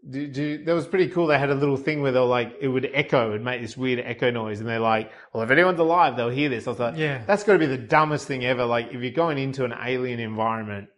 do, 0.09 0.29
do, 0.29 0.65
that 0.65 0.75
was 0.75 0.87
pretty 0.87 1.09
cool. 1.09 1.27
They 1.27 1.39
had 1.39 1.51
a 1.51 1.55
little 1.55 1.77
thing 1.79 2.03
where 2.03 2.13
they 2.13 2.21
were 2.21 2.27
like, 2.27 2.57
it 2.61 2.69
would 2.69 2.89
echo, 2.93 3.33
and 3.33 3.45
make 3.45 3.61
this 3.63 3.77
weird 3.77 3.99
echo 3.99 4.31
noise. 4.31 4.61
And 4.61 4.69
they're 4.69 4.79
like, 4.79 5.11
well, 5.33 5.43
if 5.43 5.51
anyone's 5.51 5.81
alive, 5.81 6.17
they'll 6.17 6.29
hear 6.29 6.49
this. 6.49 6.67
I 6.67 6.71
was 6.71 6.79
like, 6.79 6.97
Yeah. 6.97 7.25
that's 7.27 7.45
got 7.45 7.55
to 7.55 7.59
be 7.59 7.67
the 7.67 7.79
dumbest 7.79 8.27
thing 8.29 8.45
ever. 8.45 8.67
Like, 8.67 8.93
if 8.93 9.01
you're 9.03 9.11
going 9.11 9.39
into 9.39 9.65
an 9.65 9.75
alien 9.83 10.21
environment, 10.21 10.89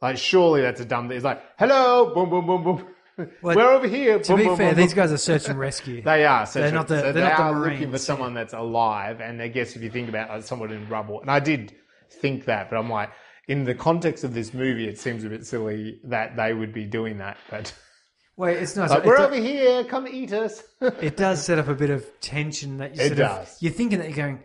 like, 0.00 0.16
surely 0.16 0.62
that's 0.62 0.80
a 0.80 0.84
dumb 0.84 1.08
thing. 1.08 1.16
It's 1.16 1.24
like, 1.24 1.42
hello, 1.58 2.12
boom, 2.14 2.30
boom, 2.30 2.46
boom, 2.46 2.64
boom. 2.64 2.86
Well, 3.18 3.28
We're 3.56 3.70
over 3.72 3.86
here. 3.86 4.18
To 4.18 4.32
boom, 4.32 4.36
be 4.38 4.44
boom, 4.46 4.56
fair, 4.56 4.70
boom, 4.74 4.82
these 4.82 4.94
guys 4.94 5.12
are 5.12 5.18
search 5.18 5.48
and 5.48 5.58
rescue. 5.58 6.02
They 6.04 6.24
are. 6.24 6.46
So, 6.46 6.60
They're 6.60 6.72
not 6.72 6.88
the- 6.88 6.96
so 6.98 7.02
they're 7.04 7.12
they 7.12 7.20
not 7.20 7.36
the 7.36 7.42
are 7.42 7.60
looking 7.60 7.90
for 7.90 7.98
someone 7.98 8.34
that's 8.34 8.54
alive. 8.54 9.20
And 9.20 9.40
I 9.42 9.48
guess 9.48 9.76
if 9.76 9.82
you 9.82 9.90
think 9.90 10.08
about 10.08 10.30
like, 10.30 10.44
someone 10.44 10.72
in 10.72 10.88
rubble, 10.88 11.20
and 11.20 11.30
I 11.30 11.40
did 11.40 11.74
think 12.10 12.46
that, 12.46 12.70
but 12.70 12.76
I'm 12.78 12.88
like, 12.90 13.10
in 13.48 13.64
the 13.64 13.74
context 13.74 14.24
of 14.24 14.34
this 14.34 14.54
movie, 14.54 14.88
it 14.88 14.98
seems 14.98 15.24
a 15.24 15.28
bit 15.28 15.44
silly 15.44 16.00
that 16.04 16.36
they 16.36 16.54
would 16.54 16.72
be 16.72 16.84
doing 16.84 17.18
that. 17.18 17.36
But 17.50 17.74
Wait, 18.36 18.56
it's 18.56 18.76
not. 18.76 18.88
like, 18.88 19.04
we're 19.04 19.16
do- 19.18 19.24
over 19.24 19.36
here. 19.36 19.84
Come 19.84 20.08
eat 20.08 20.32
us. 20.32 20.62
it 20.80 21.16
does 21.16 21.44
set 21.44 21.58
up 21.58 21.68
a 21.68 21.74
bit 21.74 21.90
of 21.90 22.06
tension 22.20 22.78
that 22.78 22.96
you. 22.96 23.02
It 23.02 23.14
does. 23.16 23.56
Of, 23.56 23.62
you're 23.62 23.72
thinking 23.72 23.98
that 23.98 24.08
you're 24.08 24.16
going, 24.16 24.42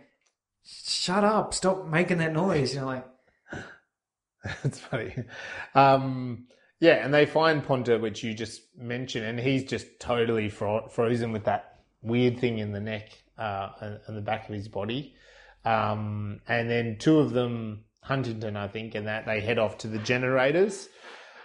shut 0.64 1.24
up, 1.24 1.54
stop 1.54 1.86
making 1.86 2.18
that 2.18 2.32
noise. 2.34 2.74
You 2.74 2.80
know, 2.80 2.86
like 2.86 3.06
That's 4.62 4.78
funny. 4.78 5.14
Um, 5.74 6.46
yeah, 6.80 7.04
and 7.04 7.12
they 7.12 7.26
find 7.26 7.64
Ponta, 7.64 7.98
which 7.98 8.22
you 8.22 8.34
just 8.34 8.62
mentioned, 8.76 9.26
and 9.26 9.38
he's 9.38 9.64
just 9.64 9.98
totally 9.98 10.48
fro- 10.48 10.88
frozen 10.88 11.32
with 11.32 11.44
that 11.44 11.80
weird 12.02 12.38
thing 12.38 12.58
in 12.58 12.72
the 12.72 12.80
neck 12.80 13.10
uh, 13.36 13.70
and, 13.80 14.00
and 14.06 14.16
the 14.16 14.22
back 14.22 14.48
of 14.48 14.54
his 14.54 14.68
body. 14.68 15.14
Um, 15.64 16.40
and 16.46 16.70
then 16.70 16.96
two 16.98 17.18
of 17.18 17.32
them, 17.32 17.84
Huntington, 18.02 18.56
I 18.56 18.68
think, 18.68 18.94
and 18.94 19.08
that 19.08 19.26
they 19.26 19.40
head 19.40 19.58
off 19.58 19.78
to 19.78 19.88
the 19.88 19.98
generators. 19.98 20.88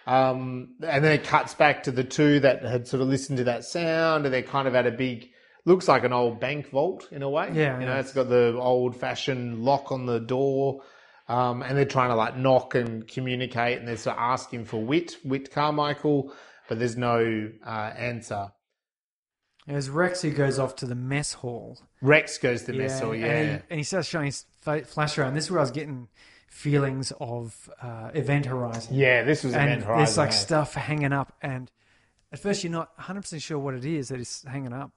Um, 0.06 0.76
and 0.82 1.04
then 1.04 1.14
it 1.14 1.24
cuts 1.24 1.56
back 1.56 1.84
to 1.84 1.92
the 1.92 2.04
two 2.04 2.40
that 2.42 2.64
had 2.64 2.88
sort 2.88 3.02
of 3.02 3.08
listened 3.08 3.38
to 3.38 3.46
that 3.46 3.64
sound, 3.64 4.26
and 4.26 4.34
they're 4.34 4.44
kind 4.44 4.68
of 4.68 4.76
at 4.76 4.86
a 4.86 4.92
big, 4.92 5.32
looks 5.66 5.88
like 5.88 6.04
an 6.04 6.14
old 6.14 6.40
bank 6.40 6.70
vault 6.70 7.08
in 7.12 7.24
a 7.24 7.30
way. 7.30 7.50
Yeah, 7.54 7.80
you 7.80 7.86
know, 7.86 7.94
yeah. 7.94 8.00
it's 8.00 8.14
got 8.14 8.30
the 8.30 8.56
old 8.60 8.96
fashioned 8.96 9.64
lock 9.64 9.92
on 9.92 10.06
the 10.06 10.20
door. 10.20 10.82
Um, 11.28 11.62
and 11.62 11.78
they're 11.78 11.86
trying 11.86 12.10
to 12.10 12.16
like 12.16 12.36
knock 12.38 12.76
and 12.76 13.08
communicate, 13.08 13.80
and 13.80 13.88
they're 13.88 13.96
sort 13.98 14.18
of 14.18 14.22
asking 14.22 14.66
for 14.66 14.84
Whit, 14.84 15.18
Whit 15.24 15.52
Carmichael, 15.52 16.34
but 16.68 16.80
there's 16.80 16.98
no 16.98 17.50
uh, 17.66 17.70
answer. 17.98 18.52
there's 19.66 19.90
Rex 19.90 20.22
who 20.22 20.32
goes 20.32 20.60
off 20.60 20.76
to 20.78 20.86
the 20.86 20.96
mess 20.96 21.32
hall. 21.34 21.80
Rex 22.02 22.38
goes 22.38 22.64
to 22.64 22.74
the 22.74 22.78
mess 22.78 23.00
hall, 23.00 23.12
and 23.14 23.22
yeah. 23.22 23.44
he, 23.44 23.60
and 23.70 23.80
he 23.80 23.84
starts 23.84 24.10
showing 24.10 24.26
his 24.26 24.46
flash 24.62 25.18
around. 25.18 25.34
This 25.36 25.46
is 25.46 25.52
where 25.52 25.60
I 25.60 25.64
was 25.64 25.72
getting 25.72 26.10
feelings 26.50 27.14
of 27.22 27.70
uh, 27.82 28.12
Event 28.14 28.46
Horizon. 28.46 28.94
yeah, 28.96 29.24
this 29.24 29.44
was 29.46 29.54
and 29.54 29.64
Event 29.64 29.84
Horizon. 29.86 30.04
there's 30.04 30.18
like 30.18 30.34
stuff 30.34 30.74
hanging 30.74 31.14
up, 31.14 31.34
and 31.42 31.72
at 32.34 32.40
first 32.40 32.64
you're 32.66 32.72
not 32.72 32.90
100 32.98 33.22
percent 33.22 33.42
sure 33.42 33.58
what 33.58 33.76
it 33.76 33.86
is 33.86 34.10
that 34.10 34.20
is 34.20 34.44
hanging 34.46 34.74
up, 34.74 34.92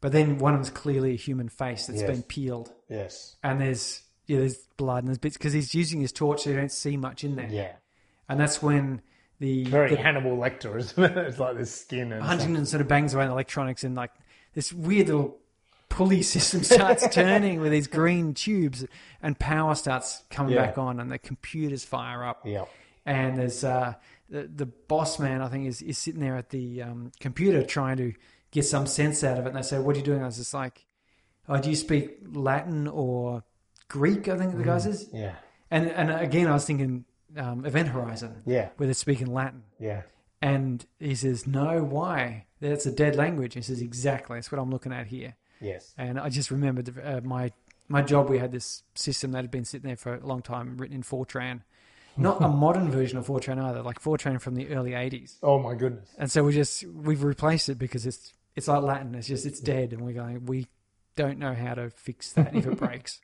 but 0.00 0.12
then 0.12 0.38
one 0.38 0.54
of 0.54 0.60
them's 0.60 0.70
clearly 0.70 1.12
a 1.12 1.16
human 1.16 1.50
face 1.50 1.86
that's 1.86 2.00
Yes. 2.00 2.10
been 2.10 2.22
peeled, 2.22 2.72
Yes. 2.88 3.36
and 3.42 3.60
there's 3.60 4.00
yeah, 4.26 4.38
there's 4.38 4.58
blood 4.76 4.98
and 5.04 5.08
there's 5.08 5.18
bits 5.18 5.36
because 5.36 5.52
he's 5.52 5.74
using 5.74 6.00
his 6.00 6.12
torch, 6.12 6.42
so 6.44 6.50
you 6.50 6.56
don't 6.56 6.72
see 6.72 6.96
much 6.96 7.24
in 7.24 7.36
there, 7.36 7.48
Yeah. 7.50 7.72
and 8.28 8.38
that's 8.40 8.62
when 8.62 9.02
the, 9.38 9.64
Very 9.64 9.90
the 9.90 9.96
Hannibal 9.96 10.36
Lecter, 10.36 10.76
isn't 10.78 11.02
it? 11.04 11.16
It's 11.28 11.38
like 11.38 11.56
this 11.56 11.74
skin 11.74 12.12
and 12.12 12.22
stuff. 12.22 12.28
Huntington 12.28 12.66
sort 12.66 12.80
of 12.80 12.88
bangs 12.88 13.14
away 13.14 13.24
on 13.24 13.30
electronics, 13.30 13.84
and 13.84 13.94
like 13.94 14.10
this 14.54 14.72
weird 14.72 15.06
little 15.08 15.38
pulley 15.88 16.22
system 16.34 16.62
starts 16.62 17.06
turning 17.12 17.60
with 17.60 17.70
these 17.72 17.86
green 17.86 18.34
tubes, 18.34 18.84
and 19.22 19.38
power 19.38 19.74
starts 19.74 20.24
coming 20.30 20.54
Yeah. 20.54 20.66
back 20.66 20.78
on, 20.78 20.98
and 21.00 21.10
the 21.10 21.18
computers 21.18 21.84
fire 21.84 22.24
up. 22.24 22.42
Yeah. 22.46 22.64
and 23.04 23.38
there's 23.38 23.62
uh, 23.62 23.94
the 24.28 24.42
the 24.52 24.66
boss 24.66 25.18
man 25.20 25.40
I 25.42 25.48
think 25.48 25.66
is 25.66 25.80
is 25.82 25.96
sitting 25.98 26.20
there 26.20 26.36
at 26.36 26.48
the 26.50 26.82
um, 26.82 27.12
computer 27.20 27.62
trying 27.62 27.98
to 27.98 28.12
get 28.50 28.64
some 28.64 28.86
sense 28.86 29.22
out 29.22 29.38
of 29.38 29.44
it. 29.46 29.50
And 29.50 29.56
they 29.58 29.62
say, 29.62 29.78
"What 29.78 29.94
are 29.94 29.98
you 29.98 30.04
doing?" 30.04 30.22
I 30.22 30.26
was 30.26 30.38
just 30.38 30.52
like, 30.54 30.84
"Oh, 31.48 31.60
do 31.60 31.68
you 31.70 31.76
speak 31.76 32.16
Latin 32.32 32.88
or 32.88 33.44
Greek?" 33.88 34.28
I 34.28 34.36
think 34.36 34.56
the 34.56 34.62
guy 34.64 34.78
says. 34.78 35.08
Yeah. 35.12 35.34
And 35.70 35.90
and 35.90 36.10
again, 36.10 36.46
I 36.46 36.52
was 36.54 36.64
thinking 36.64 37.04
um, 37.36 37.64
Event 37.66 37.88
Horizon, 37.88 38.42
Yeah. 38.46 38.70
where 38.76 38.86
they're 38.86 38.94
speaking 38.94 39.26
Latin. 39.32 39.62
Yeah. 39.78 40.02
And 40.42 40.84
he 41.00 41.14
says, 41.14 41.46
"No, 41.46 41.82
why? 41.82 42.46
That's 42.60 42.86
a 42.86 42.92
dead 42.92 43.16
language." 43.16 43.54
He 43.54 43.62
says, 43.62 43.80
"Exactly. 43.80 44.36
That's 44.36 44.52
what 44.52 44.60
I'm 44.60 44.70
looking 44.70 44.92
at 44.92 45.06
here." 45.08 45.34
Yes. 45.60 45.94
And 45.98 46.20
I 46.20 46.28
just 46.28 46.50
remembered 46.50 46.92
uh, 47.02 47.20
my 47.24 47.52
my 47.88 48.02
job. 48.02 48.28
We 48.28 48.38
had 48.38 48.52
this 48.52 48.82
system 48.94 49.32
that 49.32 49.38
had 49.42 49.50
been 49.50 49.64
sitting 49.64 49.86
there 49.88 49.96
for 49.96 50.14
a 50.14 50.26
long 50.26 50.42
time, 50.42 50.76
written 50.76 50.94
in 50.96 51.02
Fortran. 51.02 51.62
Not 52.18 52.42
a 52.42 52.48
modern 52.48 52.90
version 52.90 53.18
of 53.18 53.26
Fortran 53.26 53.62
either, 53.62 53.82
like 53.82 54.00
Fortran 54.00 54.40
from 54.40 54.54
the 54.54 54.68
early 54.70 54.92
'80s. 54.92 55.36
Oh 55.42 55.58
my 55.58 55.74
goodness. 55.74 56.08
And 56.18 56.30
so 56.30 56.44
we 56.44 56.52
just 56.52 56.84
we've 56.86 57.22
replaced 57.24 57.68
it 57.68 57.78
because 57.78 58.06
it's 58.06 58.32
it's 58.54 58.68
like 58.68 58.82
Latin. 58.82 59.14
It's 59.14 59.26
just 59.28 59.44
it's 59.46 59.60
dead, 59.60 59.92
and 59.92 60.02
we're 60.02 60.12
going. 60.14 60.46
We 60.46 60.66
don't 61.16 61.38
know 61.38 61.54
how 61.54 61.74
to 61.74 61.90
fix 61.90 62.32
that 62.34 62.54
if 62.54 62.66
it 62.66 62.78
breaks. 62.78 63.20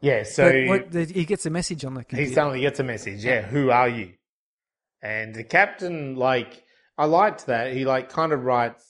Yeah. 0.00 0.22
So 0.22 0.50
but 0.66 0.92
what, 0.94 1.08
he 1.10 1.24
gets 1.24 1.46
a 1.46 1.50
message 1.50 1.84
on 1.84 1.94
the 1.94 2.04
computer. 2.04 2.28
he 2.28 2.34
suddenly 2.34 2.60
gets 2.60 2.78
a 2.80 2.84
message. 2.84 3.24
Yeah. 3.24 3.42
Who 3.42 3.70
are 3.70 3.88
you? 3.88 4.12
And 5.02 5.34
the 5.34 5.44
captain, 5.44 6.16
like, 6.16 6.62
I 6.96 7.04
liked 7.06 7.46
that. 7.46 7.72
He 7.72 7.84
like 7.84 8.08
kind 8.08 8.32
of 8.32 8.44
writes, 8.44 8.84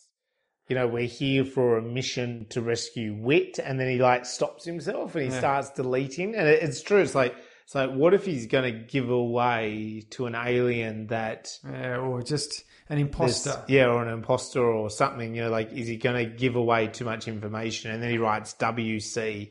you 0.69 0.77
know, 0.77 0.87
we're 0.87 1.07
here 1.07 1.45
for 1.45 1.79
a 1.79 1.83
mission 1.83 2.47
to 2.51 2.61
rescue 2.61 3.15
Whit, 3.15 3.59
and 3.59 3.81
then 3.81 3.89
he 3.91 3.99
like 3.99 4.27
stops 4.27 4.65
himself 4.65 5.15
and 5.15 5.25
he 5.25 5.31
Yeah. 5.31 5.39
starts 5.39 5.71
deleting. 5.71 6.35
And 6.35 6.47
it, 6.49 6.63
it's 6.63 6.83
true. 6.83 7.01
It's 7.01 7.15
like, 7.15 7.35
it's 7.65 7.75
like, 7.75 7.91
what 7.91 8.15
if 8.15 8.25
he's 8.25 8.47
going 8.47 8.73
to 8.73 8.79
give 8.79 9.11
away 9.11 10.05
to 10.11 10.27
an 10.27 10.35
alien 10.35 11.07
that 11.09 11.51
Yeah, 11.65 11.99
or 11.99 12.23
just 12.23 12.65
an 12.91 12.97
this- 12.97 13.03
imposter. 13.07 13.65
yeah, 13.69 13.87
or 13.87 14.03
an 14.03 14.13
imposter 14.13 14.63
or 14.65 14.89
something. 14.91 15.35
You 15.35 15.43
know, 15.45 15.51
like 15.51 15.73
is 15.73 15.87
he 15.89 15.97
going 15.97 16.17
to 16.31 16.35
give 16.37 16.57
away 16.57 16.89
too 16.89 17.05
much 17.05 17.29
information? 17.29 17.91
And 17.91 18.03
then 18.03 18.11
he 18.11 18.19
writes 18.19 18.55
WC, 18.59 19.51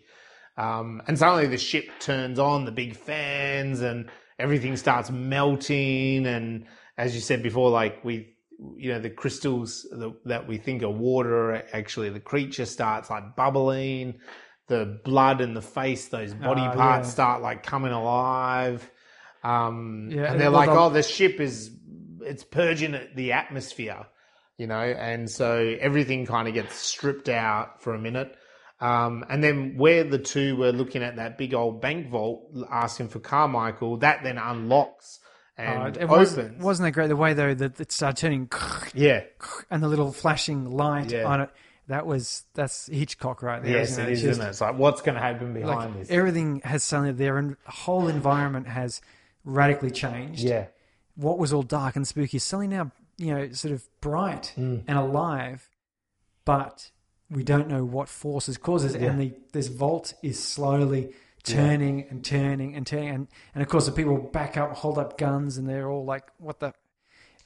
um, 0.58 1.02
and 1.08 1.18
suddenly 1.18 1.48
the 1.48 1.58
ship 1.58 1.90
turns 2.00 2.40
on 2.40 2.66
the 2.66 2.72
big 2.72 2.96
fans, 2.96 3.82
and 3.82 4.10
everything 4.40 4.76
starts 4.78 5.10
melting. 5.12 6.26
And 6.26 6.66
as 6.98 7.16
you 7.16 7.22
said 7.22 7.44
before, 7.44 7.70
like 7.70 8.04
we, 8.04 8.36
you 8.76 8.92
know, 8.92 9.00
the 9.00 9.10
crystals 9.10 9.86
that, 9.92 10.14
that 10.26 10.48
we 10.48 10.58
think 10.58 10.84
are 10.84 10.90
water, 10.90 11.64
actually 11.74 12.10
the 12.10 12.20
creature 12.20 12.66
starts 12.66 13.10
like 13.10 13.36
bubbling. 13.36 14.20
The 14.68 15.00
blood 15.06 15.40
in 15.40 15.54
the 15.54 15.62
face, 15.62 16.10
those 16.10 16.34
body 16.34 16.60
Ah, 16.62 16.74
parts 16.74 17.08
yeah. 17.08 17.12
start 17.14 17.42
like 17.42 17.64
coming 17.64 17.94
alive. 17.94 18.90
Um, 19.42 20.10
Yeah, 20.12 20.32
and 20.32 20.42
they're 20.42 20.50
like, 20.50 20.70
oh, 20.70 20.90
the 20.90 21.04
ship 21.04 21.40
is 21.40 21.72
it's 22.22 22.44
purging 22.44 23.00
the 23.16 23.32
atmosphere, 23.32 24.08
you 24.58 24.68
know, 24.68 24.82
and 24.82 25.30
so 25.30 25.78
everything 25.80 26.26
kind 26.26 26.50
of 26.50 26.54
gets 26.54 26.76
stripped 26.76 27.30
out 27.30 27.82
for 27.82 27.94
a 27.94 28.00
minute. 28.00 28.36
Um, 28.80 29.26
and 29.30 29.44
then 29.44 29.76
where 29.78 30.04
the 30.04 30.20
two 30.20 30.56
were 30.56 30.72
looking 30.72 31.02
at 31.02 31.16
that 31.16 31.38
big 31.38 31.54
old 31.56 31.82
bank 31.82 32.10
vault 32.10 32.52
asking 32.70 33.08
for 33.10 33.20
Carmichael, 33.20 33.98
that 33.98 34.24
then 34.24 34.38
unlocks 34.38 35.20
Oh, 35.60 35.64
and 35.64 35.98
it 35.98 36.04
opens. 36.04 36.62
wasn't 36.64 36.86
that 36.86 36.92
great? 36.92 37.08
The 37.08 37.16
way 37.16 37.34
though 37.34 37.56
that 37.56 37.80
it 37.80 37.92
started 37.92 38.18
turning 38.18 38.48
yeah, 38.94 39.22
and 39.72 39.82
the 39.82 39.88
little 39.88 40.12
flashing 40.12 40.70
light 40.70 41.12
Yeah. 41.12 41.24
on 41.26 41.42
it. 41.42 41.50
That 41.88 42.06
was 42.06 42.44
that's 42.54 42.86
Hitchcock 42.86 43.42
right 43.42 43.64
there. 43.64 43.78
yes, 43.78 43.92
isn't 43.94 44.06
it 44.06 44.12
is, 44.12 44.22
Just- 44.22 44.32
isn't 44.34 44.46
it? 44.46 44.50
It's 44.50 44.62
like 44.62 44.78
what's 44.78 45.02
going 45.02 45.16
to 45.16 45.22
happen 45.22 45.54
behind 45.56 45.94
like 45.96 46.00
this? 46.02 46.12
everything 46.12 46.62
has 46.64 46.84
suddenly 46.84 47.14
their 47.14 47.58
whole 47.66 48.08
environment 48.08 48.68
has 48.68 49.02
radically 49.44 49.90
changed. 49.90 50.42
yeah, 50.44 50.68
What 51.16 51.40
was 51.40 51.52
all 51.54 51.64
dark 51.64 51.96
and 51.96 52.08
spooky 52.08 52.38
is 52.38 52.44
suddenly 52.44 52.68
now 52.68 52.92
you 53.18 53.34
know 53.34 53.52
sort 53.54 53.74
of 53.74 53.84
bright 54.02 54.54
Mm. 54.56 54.84
and 54.88 54.96
alive, 55.00 55.68
but 56.46 56.92
we 57.30 57.44
don't 57.44 57.68
know 57.68 57.84
what 57.84 58.10
forces 58.10 58.58
causes, 58.58 58.96
and 58.96 59.20
the 59.20 59.34
this 59.54 59.68
vault 59.68 60.14
is 60.24 60.42
slowly 60.42 61.14
turning 61.44 62.08
and 62.10 62.24
turning 62.26 62.76
and 62.76 62.86
turning, 62.86 63.10
and, 63.10 63.28
and 63.54 63.62
of 63.62 63.70
course 63.70 63.86
the 63.86 63.92
people 63.92 64.18
back 64.18 64.58
up, 64.58 64.74
hold 64.74 64.98
up 64.98 65.18
guns, 65.18 65.58
and 65.58 65.68
they're 65.68 65.90
all 65.90 66.06
like, 66.06 66.24
"What 66.38 66.60
the." 66.60 66.74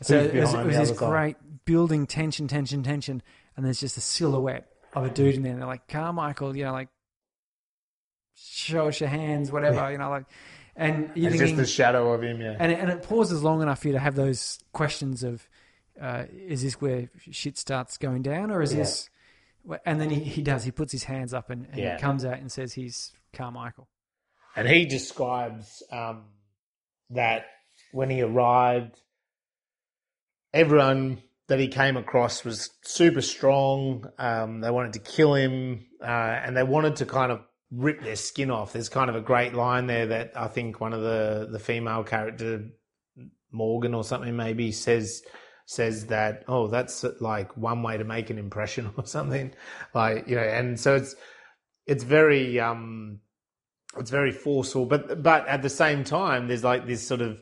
So 0.03 0.17
it 0.17 0.33
was, 0.33 0.53
it 0.53 0.65
was 0.65 0.75
this 0.75 0.89
other 0.89 0.99
side? 0.99 1.09
great 1.09 1.37
building 1.65 2.07
tension, 2.07 2.47
tension, 2.47 2.81
tension, 2.81 3.21
and 3.55 3.63
there's 3.63 3.79
just 3.79 3.97
a 3.97 4.01
silhouette 4.01 4.67
of 4.93 5.05
a 5.05 5.09
dude 5.09 5.35
in 5.35 5.43
there. 5.43 5.51
And 5.51 5.61
they're 5.61 5.67
like, 5.67 5.87
Carmichael, 5.87 6.57
you 6.57 6.63
know, 6.63 6.71
like, 6.71 6.89
show 8.35 8.87
us 8.87 8.99
your 8.99 9.09
hands, 9.09 9.51
whatever, 9.51 9.91
you 9.91 9.99
know, 9.99 10.09
like, 10.09 10.25
and 10.75 11.11
it's 11.15 11.37
just 11.37 11.55
the 11.55 11.67
shadow 11.67 12.13
of 12.13 12.23
him. 12.23 12.41
Yeah, 12.41 12.55
and, 12.59 12.71
it, 12.71 12.79
and 12.79 12.89
it 12.89 13.03
pauses 13.03 13.43
long 13.43 13.61
enough 13.61 13.79
for 13.81 13.89
you 13.89 13.93
to 13.93 13.99
have 13.99 14.15
those 14.15 14.57
questions 14.73 15.21
of, 15.23 15.47
uh, 16.01 16.23
is 16.33 16.63
this 16.63 16.81
where 16.81 17.09
shit 17.29 17.59
starts 17.59 17.99
going 17.99 18.23
down, 18.23 18.49
or 18.49 18.63
is 18.63 18.73
Yeah. 18.73 18.79
this 18.79 19.09
And 19.85 19.99
then 20.01 20.09
he, 20.09 20.19
he 20.23 20.41
does. 20.41 20.63
He 20.63 20.71
puts 20.71 20.91
his 20.91 21.03
hands 21.03 21.33
up 21.33 21.49
and, 21.49 21.67
and 21.71 21.77
Yeah. 21.79 21.95
he 21.95 22.01
comes 22.01 22.25
out 22.25 22.39
and 22.39 22.51
says 22.51 22.73
he's 22.73 23.11
Carmichael. 23.33 23.87
And 24.55 24.67
he 24.67 24.85
describes 24.85 25.81
um, 25.91 26.25
that 27.11 27.45
when 27.93 28.09
he 28.09 28.21
arrived, 28.21 28.99
everyone 30.53 31.21
that 31.47 31.59
he 31.59 31.67
came 31.67 31.97
across 31.97 32.43
was 32.43 32.69
super 32.83 33.21
strong. 33.21 34.05
Um, 34.17 34.61
they 34.61 34.71
wanted 34.71 34.93
to 34.93 34.99
kill 34.99 35.33
him, 35.35 35.85
uh, 36.01 36.05
and 36.05 36.55
they 36.55 36.63
wanted 36.63 36.97
to 36.97 37.05
kind 37.05 37.31
of 37.31 37.41
rip 37.71 38.01
their 38.03 38.15
skin 38.15 38.51
off. 38.51 38.73
There's 38.73 38.89
kind 38.89 39.09
of 39.09 39.15
a 39.15 39.21
great 39.21 39.53
line 39.53 39.87
there 39.87 40.07
that 40.07 40.31
I 40.35 40.47
think 40.47 40.79
one 40.81 40.93
of 40.93 41.01
the 41.01 41.47
the 41.51 41.59
female 41.59 42.03
character, 42.03 42.65
Morgan 43.51 43.93
or 43.93 44.03
something, 44.03 44.35
maybe 44.35 44.71
says 44.71 45.21
says 45.71 46.07
that 46.07 46.43
oh 46.49 46.67
that's 46.67 47.05
like 47.21 47.55
one 47.55 47.81
way 47.81 47.97
to 47.97 48.03
make 48.03 48.29
an 48.29 48.37
impression 48.37 48.91
or 48.97 49.05
something. 49.05 49.53
Like 49.93 50.27
you 50.27 50.35
know 50.35 50.43
and 50.43 50.77
so 50.77 50.95
it's 50.95 51.15
it's 51.87 52.03
very 52.03 52.59
um 52.59 53.19
it's 53.97 54.09
very 54.09 54.31
forceful 54.31 54.85
but 54.85 55.23
but 55.23 55.47
at 55.47 55.61
the 55.61 55.69
same 55.69 56.03
time 56.03 56.47
there's 56.47 56.63
like 56.63 56.87
this 56.87 57.05
sort 57.05 57.21
of 57.21 57.39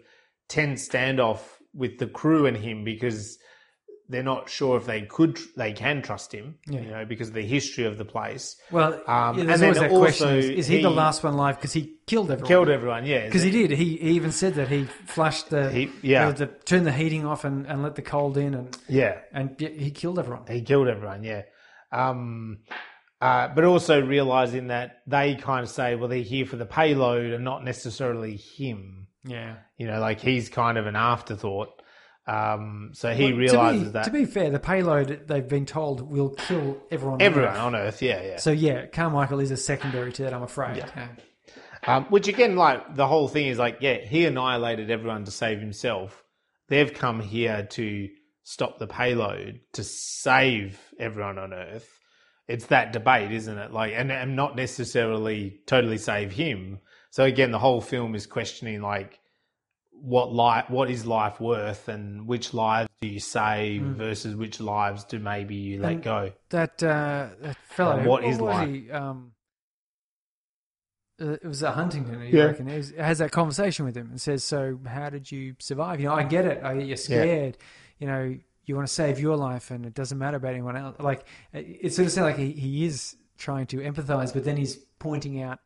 tense 0.48 0.88
standoff 0.88 1.42
with 1.74 1.98
the 1.98 2.08
crew 2.08 2.46
and 2.46 2.58
him 2.58 2.84
because 2.84 3.40
they're 4.10 4.24
not 4.24 4.50
sure 4.50 4.76
if 4.78 4.86
they 4.86 5.04
could 5.04 5.38
they 5.56 5.72
can 5.72 6.02
trust 6.02 6.34
him 6.34 6.56
Yeah. 6.68 6.82
you 6.82 6.90
know 6.90 7.06
because 7.06 7.28
of 7.30 7.36
the 7.36 7.46
history 7.46 7.86
of 7.86 7.98
the 7.98 8.06
place 8.06 8.56
Well, 8.72 8.94
Um, 9.08 9.38
yeah, 9.38 9.42
and 9.54 9.62
then 9.62 9.74
that 9.74 9.90
question: 9.92 10.28
also 10.28 10.38
is, 10.38 10.46
is 10.50 10.68
he, 10.68 10.82
the 10.82 10.90
last 10.90 11.24
one 11.24 11.34
alive 11.34 11.56
because 11.58 11.74
he 11.74 11.96
killed 12.08 12.32
everyone? 12.32 12.48
killed 12.48 12.70
everyone 12.70 13.06
yeah 13.06 13.26
Because 13.26 13.44
he 13.44 13.52
did. 13.52 13.72
He, 13.72 13.98
he 13.98 14.10
even 14.12 14.32
said 14.32 14.56
that 14.56 14.68
he 14.68 14.86
flushed 15.06 15.50
the, 15.52 15.70
He- 15.72 15.92
yeah. 16.02 16.32
the, 16.32 16.46
the 16.46 16.52
turned 16.66 16.86
the 16.88 16.92
heating 16.92 17.26
off 17.26 17.46
and, 17.46 17.66
and 17.68 17.84
let 17.84 17.96
the 17.96 18.02
cold 18.02 18.38
in, 18.38 18.54
and 18.56 18.76
yeah 18.88 19.20
and 19.32 19.60
he 19.60 19.92
killed 19.92 20.18
everyone. 20.20 20.46
He 20.48 20.62
killed 20.62 20.88
everyone, 20.88 21.24
yeah. 21.24 21.44
Um, 21.92 22.60
uh, 23.22 23.50
but 23.50 23.64
also 23.66 24.02
realizing 24.02 24.68
that 24.68 25.00
they 25.06 25.36
kind 25.36 25.64
of 25.64 25.70
say, 25.70 25.96
well, 25.96 26.08
they're 26.08 26.20
here 26.22 26.46
for 26.46 26.56
the 26.56 26.66
payload 26.66 27.32
and 27.34 27.44
not 27.44 27.64
necessarily 27.66 28.38
him. 28.38 29.08
Yeah. 29.26 29.56
You 29.78 29.88
know, 29.88 30.00
like 30.00 30.22
he's 30.22 30.48
kind 30.48 30.78
of 30.78 30.88
an 30.88 30.96
afterthought. 30.96 31.79
Um, 32.30 32.92
so 32.94 33.12
he 33.12 33.26
Well, 33.32 33.34
realizes 33.40 33.82
to 33.82 33.86
be, 33.86 33.92
that 33.94 34.04
To 34.06 34.12
be 34.12 34.26
fair, 34.26 34.50
the 34.52 34.60
payload 34.60 35.28
they've 35.28 35.48
been 35.48 35.66
told 35.66 36.02
will 36.02 36.30
kill 36.30 36.78
everyone. 36.92 37.16
on 37.16 37.22
everyone 37.22 37.54
Earth. 37.54 37.60
on 37.60 37.76
Earth, 37.76 38.02
yeah, 38.02 38.22
yeah. 38.22 38.38
So 38.38 38.52
yeah, 38.52 38.86
Carmichael 38.86 39.40
is 39.40 39.52
a 39.52 39.58
secondary 39.58 40.12
to 40.14 40.24
that. 40.24 40.34
I'm 40.34 40.44
afraid. 40.44 40.78
Yeah. 40.78 41.08
Um, 41.88 42.06
which 42.06 42.28
again, 42.28 42.56
like 42.56 42.96
the 42.96 43.08
whole 43.08 43.28
thing 43.30 43.48
is 43.48 43.58
like, 43.58 43.78
yeah, 43.82 43.96
he 43.98 44.26
annihilated 44.26 44.92
everyone 44.92 45.26
to 45.26 45.32
save 45.32 45.60
himself. 45.60 46.24
They've 46.68 46.94
come 46.94 47.20
here 47.20 47.66
to 47.72 48.10
stop 48.44 48.78
the 48.78 48.88
payload 48.88 49.62
to 49.74 49.84
save 49.84 50.80
everyone 51.00 51.40
on 51.40 51.54
Earth. 51.54 51.90
It's 52.48 52.68
that 52.68 52.94
debate, 52.94 53.32
isn't 53.32 53.58
it? 53.58 53.72
Like, 53.72 53.94
and, 53.96 54.12
and 54.12 54.36
not 54.36 54.56
necessarily 54.56 55.62
totally 55.68 55.98
save 55.98 56.32
him. 56.32 56.80
So 57.12 57.24
again, 57.24 57.52
the 57.52 57.60
whole 57.60 57.82
film 57.82 58.14
is 58.14 58.28
questioning 58.28 58.82
like 58.82 59.20
what 60.02 60.34
life, 60.34 60.70
what 60.70 60.90
is 60.90 61.06
life 61.06 61.40
worth, 61.40 61.88
and 61.88 62.28
which 62.28 62.54
lives 62.54 62.90
do 63.02 63.08
you 63.08 63.20
save 63.20 63.82
versus 63.82 64.36
which 64.36 64.60
lives 64.60 65.04
do 65.04 65.20
maybe 65.20 65.56
you 65.56 65.80
let 65.80 66.02
go. 66.02 66.32
That 66.50 66.82
uh, 66.84 67.30
that 67.42 67.58
fellow. 67.68 67.98
And 67.98 68.08
what 68.08 68.24
is 68.24 68.40
was 68.40 68.56
life? 68.56 68.68
he? 68.70 68.92
Um, 68.92 69.34
uh, 71.22 71.32
it 71.34 71.46
was 71.46 71.64
at 71.64 71.74
Huntington. 71.74 72.22
You 72.22 72.38
Yeah. 72.38 72.46
reckon? 72.46 72.68
He 72.68 72.82
has 72.98 73.18
that 73.18 73.32
conversation 73.32 73.86
with 73.86 73.96
him 73.96 74.10
and 74.10 74.22
says, 74.22 74.44
"So 74.44 74.80
how 74.86 75.10
did 75.10 75.32
you 75.32 75.56
survive? 75.60 76.00
You 76.00 76.08
know, 76.08 76.16
I 76.16 76.24
get 76.24 76.46
it. 76.46 76.64
I, 76.64 76.74
you're 76.74 76.98
scared. 76.98 77.58
You 77.98 78.08
know, 78.08 78.38
you 78.64 78.76
want 78.76 78.88
to 78.88 78.94
save 78.94 79.20
your 79.20 79.36
life, 79.36 79.72
and 79.72 79.86
it 79.86 79.94
doesn't 79.94 80.18
matter 80.18 80.38
about 80.38 80.54
anyone 80.54 80.78
else. 80.78 80.96
Like 81.00 81.26
it 81.52 81.66
it 81.82 81.94
sort 81.94 82.06
of 82.06 82.12
sounds 82.14 82.26
like 82.26 82.38
he, 82.38 82.52
he 82.52 82.86
is 82.86 83.16
trying 83.38 83.66
to 83.68 83.78
empathize, 83.78 84.34
but 84.34 84.44
then 84.44 84.58
he's 84.58 84.76
pointing 85.00 85.42
out, 85.42 85.60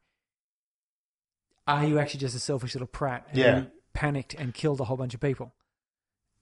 are 1.67 1.86
you 1.86 1.99
actually 1.99 2.19
just 2.19 2.36
a 2.36 2.39
selfish 2.39 2.75
little 2.75 2.88
prat 2.88 3.27
who 3.31 3.39
Yeah. 3.39 3.65
Panicked 3.94 4.34
and 4.34 4.54
killed 4.54 4.80
a 4.82 4.86
whole 4.86 4.98
bunch 4.98 5.14
of 5.14 5.20
people? 5.20 5.54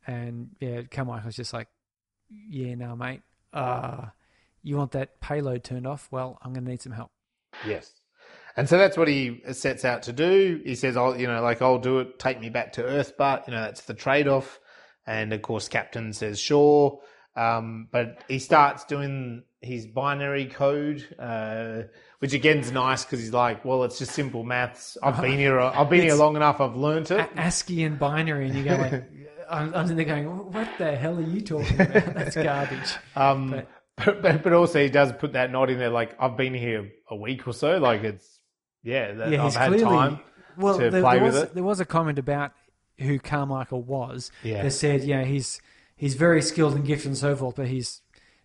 And 0.08 0.50
yeah, 0.60 0.82
Carmichael's 0.90 1.36
just 1.36 1.54
like, 1.54 1.68
yeah, 2.30 2.76
no, 2.76 2.96
mate. 2.96 3.22
Uh, 3.54 4.08
you 4.64 4.78
want 4.78 4.92
that 4.92 5.20
payload 5.20 5.64
turned 5.64 5.88
off? 5.88 6.08
Well, 6.12 6.38
I'm 6.42 6.54
going 6.54 6.66
to 6.66 6.72
need 6.72 6.82
some 6.82 6.94
help. 6.94 7.12
Yes. 7.66 7.94
And 8.56 8.68
so 8.68 8.78
that's 8.78 8.98
what 8.98 9.08
he 9.08 9.42
sets 9.52 9.86
out 9.86 10.04
to 10.04 10.14
do. 10.14 10.62
He 10.64 10.76
says, 10.76 10.98
"I'll, 10.98 11.18
you 11.18 11.28
know, 11.28 11.42
like 11.42 11.62
I'll 11.62 11.80
do 11.80 12.00
it. 12.00 12.20
Take 12.20 12.40
me 12.40 12.50
back 12.50 12.74
to 12.74 12.84
Earth, 12.84 13.14
but 13.18 13.48
you 13.48 13.54
know 13.54 13.62
that's 13.62 13.82
the 13.82 13.94
trade-off." 13.94 14.60
And 15.08 15.32
of 15.34 15.42
course, 15.42 15.70
Captain 15.70 16.12
says, 16.14 16.40
"Sure," 16.40 17.00
um, 17.36 17.88
but 17.92 18.24
he 18.28 18.40
starts 18.40 18.84
doing 18.86 19.44
his 19.62 19.86
binary 19.86 20.46
code, 20.48 21.06
uh, 21.20 21.84
which 22.20 22.34
again's 22.34 22.72
nice 22.72 23.06
because 23.06 23.20
he's 23.20 23.34
like, 23.34 23.64
"Well, 23.64 23.84
it's 23.84 24.00
just 24.00 24.12
simple 24.14 24.44
maths. 24.44 24.98
I've 25.04 25.22
been 25.22 25.38
here. 25.38 25.60
I've 25.60 25.90
been 25.90 26.02
here 26.02 26.16
long 26.16 26.36
enough. 26.36 26.60
I've 26.60 26.76
learnt 26.76 27.12
it." 27.12 27.30
ASCII 27.36 27.84
and 27.84 27.98
binary, 28.00 28.48
and 28.48 28.56
you 28.58 28.64
go 28.64 28.76
like, 28.76 29.04
I'm, 29.50 29.74
I'm 29.76 29.88
there 29.96 30.06
going, 30.06 30.26
what 30.54 30.68
the 30.78 30.96
hell 30.96 31.18
are 31.18 31.22
you 31.22 31.42
talking 31.42 31.76
about? 31.80 32.14
That's 32.16 32.36
garbage. 32.36 32.96
Um, 33.16 33.52
But- 33.52 33.68
but, 34.06 34.22
but 34.24 34.44
but 34.44 34.54
also 34.54 34.82
he 34.82 34.90
does 34.90 35.12
put 35.12 35.34
that 35.34 35.52
nod 35.52 35.70
in 35.70 35.78
there, 35.78 35.90
like 35.90 36.16
I've 36.20 36.36
been 36.36 36.56
here 36.56 36.90
a 37.10 37.16
week 37.16 37.48
or 37.48 37.54
so. 37.54 37.78
Like 37.78 38.04
it's 38.04 38.40
yeah, 38.82 39.12
that 39.12 39.30
Yeah, 39.30 39.46
I've 39.46 39.56
had 39.56 39.68
clearly 39.68 39.84
time. 39.84 40.20
well. 40.58 40.76
to 40.80 40.90
there, 40.90 41.02
play 41.02 41.16
there 41.18 41.24
with 41.26 41.34
was 41.34 41.44
it. 41.44 41.54
there 41.54 41.64
was 41.64 41.80
a 41.82 41.86
comment 41.86 42.18
about 42.18 42.52
who 42.98 43.20
Carmichael 43.20 43.84
was. 43.84 44.32
Yeah. 44.44 44.64
they 44.64 44.70
said, 44.72 45.04
yeah, 45.04 45.24
he's 45.24 45.62
he's 46.02 46.16
very 46.16 46.42
skilled 46.42 46.74
and 46.76 46.86
gifted 46.86 47.08
and 47.08 47.18
so 47.18 47.36
forth, 47.36 47.56
but 47.56 47.68
he's 47.68 48.02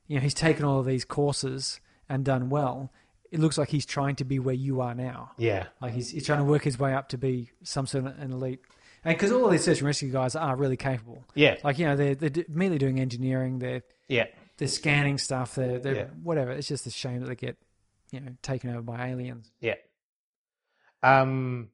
you 0.06 0.16
know 0.16 0.20
he's 0.22 0.34
taken 0.34 0.64
all 0.64 0.78
of 0.78 0.86
these 0.86 1.04
courses 1.04 1.80
and 2.08 2.24
done 2.24 2.48
well. 2.50 2.92
It 3.32 3.40
looks 3.40 3.58
like 3.58 3.70
he's 3.70 3.86
trying 3.86 4.14
to 4.16 4.24
be 4.24 4.38
where 4.38 4.54
you 4.54 4.80
are 4.80 4.94
now. 4.94 5.32
Yeah, 5.36 5.66
Like 5.80 5.94
he's, 5.94 6.10
he's 6.10 6.24
trying 6.24 6.38
to 6.38 6.44
work 6.44 6.62
his 6.62 6.78
way 6.78 6.94
up 6.94 7.08
to 7.08 7.18
be 7.18 7.50
some 7.64 7.86
sort 7.86 8.06
of 8.06 8.18
an 8.20 8.30
elite. 8.32 8.60
And 9.04 9.16
because 9.16 9.32
all 9.32 9.44
of 9.46 9.50
these 9.50 9.64
search 9.64 9.78
and 9.78 9.86
rescue 9.88 10.10
guys 10.12 10.36
are 10.36 10.54
really 10.54 10.76
capable. 10.76 11.24
yeah, 11.34 11.56
Like, 11.64 11.78
you 11.80 11.86
know, 11.86 11.96
they're, 11.96 12.14
they're 12.14 12.44
merely 12.48 12.78
doing 12.78 13.00
engineering, 13.00 13.58
they're, 13.58 13.82
yeah. 14.08 14.26
they're 14.58 14.68
scanning 14.68 15.18
stuff, 15.18 15.56
they're, 15.56 15.80
they're 15.80 15.94
Yeah. 15.96 16.04
whatever. 16.22 16.52
It's 16.52 16.68
just 16.68 16.86
a 16.86 16.90
shame 16.90 17.20
that 17.20 17.26
they 17.26 17.34
get, 17.34 17.56
you 18.12 18.20
know, 18.20 18.30
taken 18.42 18.70
over 18.70 18.82
by 18.82 19.08
aliens. 19.08 19.50
Yeah. 19.60 19.74
Um, 21.02 21.70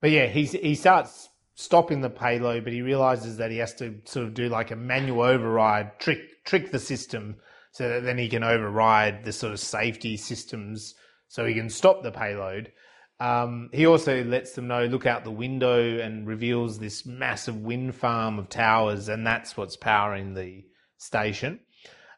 but 0.00 0.10
yeah, 0.10 0.26
he's 0.26 0.52
he 0.52 0.74
starts 0.74 1.28
stopping 1.58 2.02
the 2.02 2.08
payload, 2.08 2.62
but 2.62 2.72
he 2.72 2.82
realizes 2.82 3.38
that 3.38 3.50
he 3.50 3.56
has 3.56 3.74
to 3.74 4.00
sort 4.04 4.24
of 4.24 4.32
do 4.32 4.48
like 4.48 4.70
a 4.70 4.76
manual 4.76 5.22
override, 5.22 5.98
trick 5.98 6.44
trick 6.44 6.70
the 6.70 6.78
system, 6.78 7.34
so 7.72 7.88
that 7.88 8.04
then 8.04 8.16
he 8.16 8.28
can 8.28 8.44
override 8.44 9.24
the 9.24 9.32
sort 9.32 9.52
of 9.52 9.58
safety 9.58 10.16
systems, 10.16 10.94
so 11.26 11.44
he 11.44 11.54
can 11.54 11.68
stop 11.68 12.04
the 12.04 12.12
payload. 12.12 12.70
Um, 13.18 13.70
he 13.72 13.86
also 13.86 14.22
lets 14.22 14.52
them 14.52 14.68
know, 14.68 14.84
look 14.84 15.04
out 15.04 15.24
the 15.24 15.32
window, 15.32 15.98
and 15.98 16.28
reveals 16.28 16.78
this 16.78 17.04
massive 17.04 17.56
wind 17.56 17.96
farm 17.96 18.38
of 18.38 18.48
towers, 18.48 19.08
and 19.08 19.26
that's 19.26 19.56
what's 19.56 19.76
powering 19.76 20.34
the 20.34 20.64
station. 20.96 21.58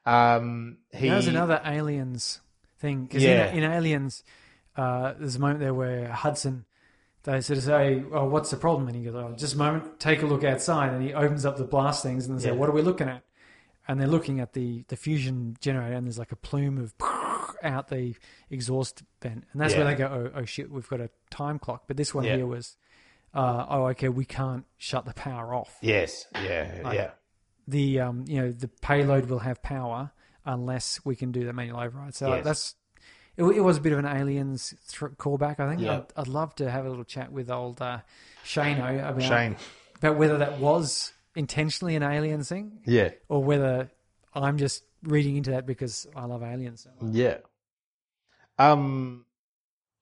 Um, 0.05 0.79
he, 0.93 1.09
That 1.09 1.17
was 1.17 1.29
another 1.29 1.63
aliens 1.65 2.43
thing. 2.79 3.07
Because 3.07 3.23
Yeah. 3.23 3.51
in, 3.53 3.65
in 3.65 3.73
Aliens, 3.73 4.23
uh, 4.77 5.15
there's 5.19 5.37
a 5.37 5.41
moment 5.41 5.61
there 5.61 5.73
where 5.73 6.09
Hudson, 6.09 6.67
they 7.25 7.41
sort 7.41 7.59
of 7.59 7.65
say, 7.65 8.03
oh, 8.13 8.25
what's 8.27 8.51
the 8.51 8.57
problem? 8.57 8.87
And 8.89 8.97
he 8.97 9.05
goes, 9.05 9.15
oh, 9.15 9.35
just 9.37 9.55
a 9.55 9.59
moment, 9.59 10.01
take 10.01 10.23
a 10.23 10.27
look 10.27 10.43
outside. 10.45 10.93
And 10.93 11.03
he 11.03 11.13
opens 11.13 11.45
up 11.45 11.57
the 11.59 11.65
blast 11.65 12.03
things 12.03 12.27
and 12.27 12.39
they 12.39 12.43
say, 12.45 12.49
Yeah. 12.51 12.55
what 12.57 12.69
are 12.69 12.73
we 12.73 12.83
looking 12.83 13.09
at? 13.09 13.23
And 13.89 14.01
they're 14.01 14.09
looking 14.09 14.41
at 14.41 14.53
the, 14.53 14.85
the 14.89 14.97
fusion 14.97 15.57
generator 15.61 15.95
and 15.95 16.07
there's 16.07 16.19
like 16.19 16.33
a 16.33 16.37
plume 16.37 16.79
of 16.79 16.95
out 17.63 17.89
the 17.89 18.15
exhaust 18.49 19.03
vent. 19.21 19.45
And 19.53 19.61
that's 19.61 19.75
where 19.75 19.85
they 19.85 19.95
go, 19.95 20.31
oh, 20.35 20.41
oh 20.41 20.45
shit, 20.45 20.71
we've 20.71 20.89
got 20.89 21.01
a 21.01 21.11
time 21.31 21.59
clock. 21.59 21.85
But 21.87 21.97
this 21.97 22.15
one 22.15 22.25
Yeah. 22.25 22.37
here 22.37 22.47
was, 22.47 22.77
uh, 23.35 23.67
oh, 23.69 23.87
okay, 23.89 24.09
we 24.09 24.25
can't 24.25 24.65
shut 24.79 25.05
the 25.05 25.13
power 25.15 25.55
off. 25.55 25.77
Yes, 25.83 26.27
yeah, 26.35 26.81
Like- 26.85 26.95
yeah, 26.95 27.11
The, 27.69 28.01
um, 28.01 28.25
you 28.27 28.41
know, 28.41 28.51
the 28.53 28.69
payload 28.69 29.27
will 29.29 29.41
have 29.41 29.63
power 29.63 30.13
unless 30.47 31.01
we 31.05 31.17
can 31.17 31.33
do 31.33 31.45
the 31.45 31.53
manual 31.53 31.81
override. 31.81 32.15
So 32.15 32.35
Yes. 32.35 32.45
that's, 32.45 32.75
it, 33.41 33.57
it 33.57 33.61
was 33.61 33.79
a 33.79 33.81
bit 33.81 33.93
of 33.93 33.99
an 33.99 34.07
aliens 34.07 34.75
th- 34.89 35.13
callback, 35.13 35.59
I 35.61 35.69
think. 35.69 35.81
Yeah. 35.81 35.99
I'd, 35.99 36.05
I'd 36.17 36.29
love 36.29 36.55
to 36.57 36.71
have 36.71 36.85
a 36.87 36.89
little 36.89 37.05
chat 37.05 37.33
with 37.33 37.51
old 37.51 37.81
uh, 37.83 37.99
Shano 38.45 38.99
about, 39.09 39.23
Shane. 39.23 39.57
about 39.99 40.17
whether 40.17 40.39
that 40.39 40.59
was 40.59 41.13
intentionally 41.35 41.97
an 41.97 42.03
alien 42.03 42.43
thing 42.43 42.81
Yeah, 42.85 43.11
or 43.29 43.43
whether 43.43 43.91
I'm 44.35 44.59
just 44.59 44.83
reading 45.03 45.37
into 45.37 45.51
that 45.53 45.67
because 45.67 46.07
I 46.15 46.25
love 46.27 46.43
aliens. 46.43 46.83
so. 47.01 47.07
Yeah. 47.11 47.39
Um, 48.59 49.25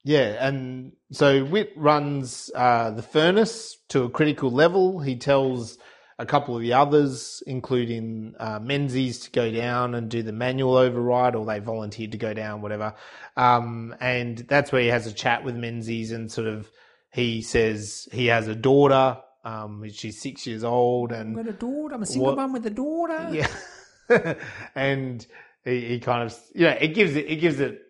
yeah, 0.05 0.47
and 0.47 0.93
so 1.12 1.45
Whit 1.45 1.72
runs 1.76 2.51
uh, 2.55 2.91
the 2.91 3.03
furnace 3.03 3.76
to 3.91 4.05
a 4.05 4.11
critical 4.11 4.51
level. 4.51 5.01
He 5.01 5.16
tells 5.16 5.78
a 6.19 6.27
couple 6.27 6.57
of 6.57 6.62
the 6.62 6.73
others, 6.73 7.43
including 7.47 8.35
uh, 8.39 8.59
Menzies, 8.61 9.21
to 9.21 9.31
go 9.31 9.51
down 9.51 9.95
and 9.95 10.09
do 10.09 10.23
the 10.23 10.33
manual 10.33 10.77
override, 10.77 11.37
or 11.37 11.47
they 11.47 11.61
volunteered 11.61 12.12
to 12.12 12.19
go 12.19 12.35
down, 12.35 12.61
whatever. 12.61 12.95
Um, 13.37 13.95
and 14.01 14.39
that's 14.39 14.73
where 14.73 14.83
he 14.83 14.89
has 14.89 15.07
a 15.07 15.12
chat 15.12 15.45
with 15.45 15.55
Menzies, 15.55 16.11
and 16.11 16.31
sort 16.31 16.49
of 16.49 16.69
he 17.12 17.43
says 17.43 18.09
he 18.12 18.27
has 18.27 18.49
a 18.49 18.55
daughter. 18.57 19.19
Um, 19.45 19.89
she's 19.91 20.21
six 20.21 20.47
years 20.47 20.64
old, 20.64 21.12
and 21.12 21.39
I've 21.39 21.47
got 21.47 21.55
a 21.55 21.57
daughter. 21.57 21.95
I'm 21.95 22.03
a 22.03 22.07
single 22.07 22.35
mum 22.35 22.53
with 22.53 22.66
a 22.66 22.71
daughter. 22.71 23.29
yeah. 23.33 24.35
and 24.75 25.25
he, 25.64 25.87
he 25.87 26.01
kind 26.01 26.25
of 26.25 26.37
you 26.53 26.62
know 26.62 26.77
it 26.81 26.95
gives 26.95 27.14
it 27.14 27.27
it 27.29 27.37
gives 27.37 27.61
it 27.61 27.81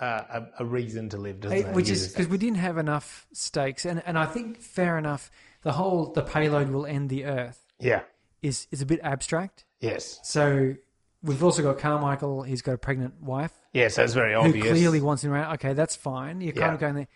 uh, 0.00 0.22
a, 0.30 0.46
a 0.60 0.64
reason 0.64 1.10
to 1.10 1.16
live, 1.16 1.40
doesn't 1.40 1.56
it? 1.56 1.66
It 1.66 1.74
which 1.74 1.90
is 1.90 2.08
because 2.08 2.26
we 2.26 2.38
didn't 2.38 2.58
have 2.58 2.76
enough 2.76 3.28
stakes, 3.32 3.84
and 3.84 4.02
and 4.04 4.18
I 4.18 4.26
think 4.26 4.60
fair 4.60 4.98
enough. 4.98 5.30
The 5.62 5.72
whole 5.72 6.12
the 6.12 6.22
payload 6.22 6.70
will 6.70 6.86
end 6.86 7.10
the 7.10 7.24
Earth 7.24 7.67
yeah 7.80 8.02
is 8.42 8.66
is 8.70 8.80
a 8.82 8.86
bit 8.86 9.00
abstract. 9.02 9.64
yes 9.80 10.20
So 10.22 10.74
we've 11.22 11.42
also 11.42 11.62
got 11.62 11.78
Carmichael. 11.78 12.42
He's 12.42 12.62
got 12.62 12.72
a 12.72 12.78
pregnant 12.78 13.20
wife 13.22 13.52
yeah 13.72 13.88
so 13.88 14.02
it's 14.04 14.14
very 14.14 14.32
who 14.34 14.40
obvious. 14.40 14.68
clearly 14.68 15.00
wants 15.00 15.24
him 15.24 15.32
around. 15.32 15.54
Okay, 15.54 15.72
that's 15.72 15.96
fine. 15.96 16.40
You're 16.40 16.52
kind 16.52 16.70
Yeah. 16.70 16.74
of 16.74 16.80
going 16.80 16.94
there. 16.94 17.08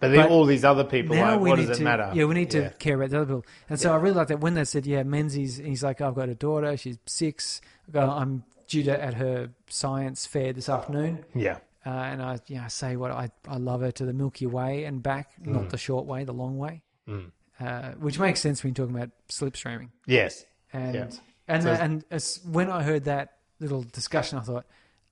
but 0.00 0.08
then 0.08 0.16
but 0.22 0.30
all 0.30 0.44
these 0.46 0.64
other 0.64 0.84
people, 0.84 1.14
now 1.16 1.32
like, 1.32 1.40
we 1.40 1.50
what 1.50 1.58
need 1.58 1.66
does 1.68 1.78
to 1.78 1.82
it 1.82 1.84
matter? 1.84 2.10
yeah 2.14 2.24
we 2.24 2.34
need 2.34 2.50
to 2.50 2.60
Yeah. 2.62 2.68
care 2.78 2.96
about 2.96 3.10
the 3.10 3.16
other 3.18 3.26
people. 3.26 3.44
And 3.68 3.78
so 3.80 3.92
I 3.92 3.96
really 3.96 4.14
like 4.16 4.28
that 4.28 4.40
when 4.40 4.54
they 4.54 4.64
said 4.64 4.86
yeah 4.86 5.02
Menzies. 5.02 5.56
He's 5.58 5.82
like 5.82 6.00
I've 6.00 6.14
got 6.14 6.28
a 6.28 6.34
daughter. 6.34 6.76
She's 6.76 6.98
six. 7.06 7.60
Got- 7.90 8.08
I'm 8.20 8.44
due 8.68 8.82
to 8.84 9.02
at 9.04 9.14
her 9.14 9.50
science 9.68 10.26
fair 10.26 10.52
this 10.52 10.68
afternoon. 10.68 11.24
yeah 11.34 11.58
Uh, 11.84 11.90
and 11.90 12.22
I, 12.22 12.38
yeah, 12.46 12.64
I 12.66 12.68
say 12.68 12.94
what 12.96 13.10
I, 13.10 13.30
I 13.48 13.56
love 13.56 13.80
her 13.80 13.90
to 13.92 14.04
the 14.04 14.12
Milky 14.12 14.46
Way 14.46 14.84
and 14.84 15.02
back, 15.02 15.30
not 15.44 15.70
the 15.70 15.78
short 15.78 16.04
way, 16.06 16.24
the 16.24 16.32
long 16.34 16.56
way, 16.58 16.82
Mm. 17.08 17.32
Uh, 17.60 17.90
which 17.92 18.18
makes 18.18 18.40
sense 18.40 18.62
when 18.64 18.70
you're 18.74 18.86
talking 18.86 18.96
about 18.96 19.10
slipstreaming. 19.28 19.90
yes 20.06 20.44
And 20.72 20.94
Yeah. 20.94 21.10
and 21.48 21.62
So- 21.62 21.72
and 21.72 22.04
as, 22.10 22.40
when 22.44 22.70
I 22.70 22.82
heard 22.82 23.04
that 23.04 23.36
little 23.58 23.82
discussion, 23.82 24.38
I 24.38 24.42
thought, 24.42 24.66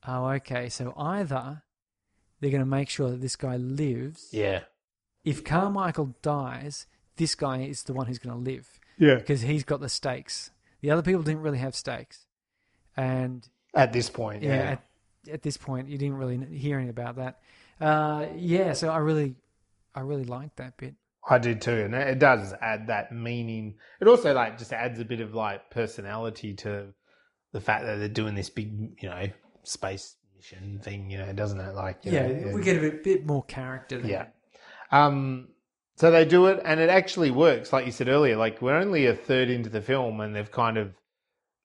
oh, 0.06 0.26
okay, 0.36 0.68
so 0.68 0.94
either 0.96 1.62
they're 2.40 2.50
going 2.50 2.62
to 2.62 2.66
make 2.66 2.88
sure 2.88 3.10
that 3.10 3.20
this 3.20 3.36
guy 3.36 3.56
lives. 3.56 4.28
yeah 4.32 4.60
If 5.24 5.44
Carmichael 5.44 6.14
dies, 6.22 6.86
this 7.16 7.34
guy 7.34 7.58
is 7.62 7.82
the 7.82 7.92
one 7.92 8.06
who's 8.06 8.18
going 8.20 8.34
to 8.36 8.50
live 8.50 8.80
yeah 8.96 9.16
because 9.16 9.42
he's 9.42 9.64
got 9.64 9.80
the 9.80 9.88
stakes. 9.88 10.50
The 10.80 10.90
other 10.92 11.02
people 11.02 11.22
didn't 11.22 11.42
really 11.42 11.58
have 11.58 11.74
stakes, 11.74 12.26
and 12.96 13.46
at 13.74 13.92
this 13.92 14.08
point 14.10 14.42
yeah, 14.42 14.54
yeah 14.56 14.70
At, 14.70 14.82
at 15.34 15.42
this 15.42 15.56
point, 15.56 15.88
you 15.88 15.98
didn't 15.98 16.16
really 16.16 16.38
hear 16.56 16.76
anything 16.76 16.90
about 16.90 17.16
that. 17.16 17.40
Uh, 17.80 18.26
yeah, 18.36 18.72
so 18.72 18.88
I 18.88 18.98
really, 18.98 19.34
I 19.94 20.00
really 20.00 20.24
liked 20.24 20.56
that 20.56 20.76
bit. 20.76 20.94
I 21.28 21.38
do 21.38 21.54
too, 21.54 21.72
and 21.84 21.94
it 21.94 22.18
does 22.18 22.54
add 22.60 22.86
that 22.88 23.12
meaning. 23.12 23.76
It 24.00 24.08
also 24.08 24.32
like 24.34 24.58
just 24.58 24.72
adds 24.72 24.98
a 24.98 25.04
bit 25.04 25.20
of 25.20 25.34
like 25.34 25.70
personality 25.70 26.54
to 26.54 26.88
the 27.52 27.60
fact 27.60 27.84
that 27.84 27.96
they're 27.96 28.08
doing 28.08 28.34
this 28.34 28.50
big, 28.50 29.02
you 29.02 29.08
know, 29.08 29.26
space 29.62 30.16
mission 30.36 30.80
thing. 30.82 31.10
You 31.10 31.18
know, 31.18 31.32
doesn't 31.32 31.60
it? 31.60 31.74
Like, 31.74 32.04
you 32.04 32.12
Yeah, 32.12 32.28
know, 32.28 32.54
we 32.54 32.62
get 32.62 32.76
a 32.76 32.80
bit, 32.80 33.04
bit 33.04 33.26
more 33.26 33.44
character. 33.44 33.98
There. 34.00 34.10
yeah. 34.10 34.26
Um, 34.90 35.48
so 35.96 36.10
they 36.10 36.24
do 36.24 36.46
it, 36.46 36.62
and 36.64 36.80
it 36.80 36.90
actually 36.90 37.30
works. 37.30 37.72
Like 37.72 37.84
you 37.84 37.92
said 37.92 38.08
earlier, 38.08 38.36
like 38.36 38.62
we're 38.62 38.76
only 38.76 39.06
a 39.06 39.14
third 39.14 39.50
into 39.50 39.68
the 39.68 39.82
film, 39.82 40.20
and 40.20 40.34
they've 40.34 40.50
kind 40.50 40.78
of 40.78 40.94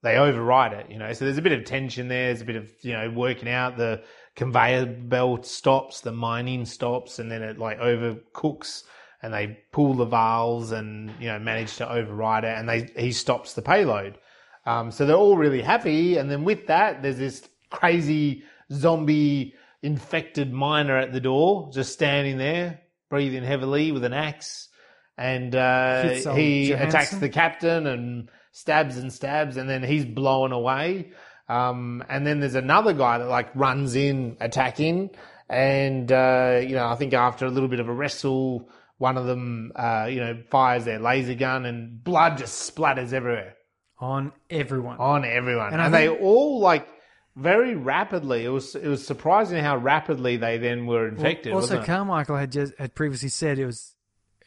they 0.01 0.17
override 0.17 0.73
it. 0.73 0.89
You 0.89 0.97
know, 0.99 1.13
so 1.13 1.25
there's 1.25 1.37
a 1.37 1.41
bit 1.41 1.53
of 1.57 1.65
tension 1.65 2.07
there. 2.07 2.27
There's 2.27 2.41
a 2.41 2.45
bit 2.45 2.55
of 2.55 2.69
you 2.81 2.93
know 2.93 3.09
working 3.11 3.47
out 3.49 3.77
the 3.77 4.03
conveyor 4.35 4.85
belt 4.87 5.45
stops, 5.45 6.01
the 6.01 6.11
mining 6.11 6.65
stops, 6.65 7.19
and 7.19 7.31
then 7.31 7.43
it 7.43 7.59
like 7.59 7.79
overcooks, 7.79 8.83
and 9.23 9.33
they 9.33 9.57
pull 9.71 9.95
the 9.95 10.05
valves, 10.05 10.71
and 10.71 11.11
you 11.19 11.27
know 11.27 11.39
manage 11.39 11.77
to 11.77 11.91
override 11.91 12.43
it, 12.43 12.55
and 12.57 12.69
they 12.69 12.91
he 12.95 13.11
stops 13.11 13.53
the 13.53 13.63
payload. 13.63 14.19
Um, 14.65 14.91
so 14.91 15.05
they're 15.05 15.15
all 15.15 15.37
really 15.37 15.61
happy, 15.61 16.17
and 16.17 16.29
then 16.29 16.43
with 16.43 16.67
that, 16.67 17.01
there's 17.01 17.17
this 17.17 17.47
crazy 17.71 18.43
zombie 18.71 19.55
infected 19.81 20.53
miner 20.53 20.97
at 20.97 21.11
the 21.11 21.19
door, 21.19 21.69
just 21.73 21.91
standing 21.93 22.37
there, 22.37 22.81
breathing 23.09 23.43
heavily 23.43 23.91
with 23.91 24.03
an 24.03 24.13
axe, 24.13 24.69
and 25.17 25.55
uh, 25.55 26.03
he 26.33 26.69
Johansson. 26.69 26.87
attacks 26.87 27.11
the 27.17 27.29
captain 27.29 27.87
and 27.87 28.29
stabs 28.51 28.97
and 28.97 29.11
stabs, 29.11 29.57
and 29.57 29.69
then 29.69 29.83
he's 29.83 30.05
blown 30.05 30.51
away. 30.51 31.11
Um, 31.49 32.03
and 32.09 32.25
then 32.25 32.39
there's 32.39 32.55
another 32.55 32.93
guy 32.93 33.17
that 33.17 33.27
like 33.27 33.53
runs 33.55 33.95
in 33.95 34.37
attacking, 34.39 35.09
and 35.49 36.09
uh, 36.11 36.61
you 36.61 36.75
know 36.75 36.87
I 36.87 36.95
think 36.95 37.13
after 37.13 37.45
a 37.45 37.49
little 37.49 37.69
bit 37.69 37.81
of 37.81 37.89
a 37.89 37.93
wrestle, 37.93 38.69
one 38.97 39.17
of 39.17 39.25
them 39.25 39.71
uh, 39.75 40.07
you 40.09 40.19
know 40.19 40.43
fires 40.49 40.85
their 40.85 40.99
laser 40.99 41.35
gun, 41.35 41.65
and 41.65 42.03
blood 42.03 42.37
just 42.37 42.75
splatters 42.75 43.13
everywhere 43.13 43.55
on 43.99 44.31
everyone. 44.49 44.97
on 44.97 45.25
everyone, 45.25 45.73
And 45.73 45.81
and, 45.81 45.95
I 45.95 46.01
they 46.01 46.09
all 46.09 46.59
like 46.59 46.87
very 47.35 47.75
rapidly. 47.75 48.45
It 48.45 48.49
was 48.49 48.75
it 48.75 48.87
was 48.87 49.05
surprising 49.05 49.63
how 49.63 49.77
rapidly 49.77 50.37
they 50.37 50.57
then 50.57 50.85
were 50.85 51.07
infected. 51.07 51.53
also. 51.53 51.83
Carmichael 51.83 52.37
had 52.37 52.51
just 52.51 52.73
had 52.77 52.93
previously 52.95 53.29
said 53.29 53.59
it 53.59 53.65
was, 53.65 53.95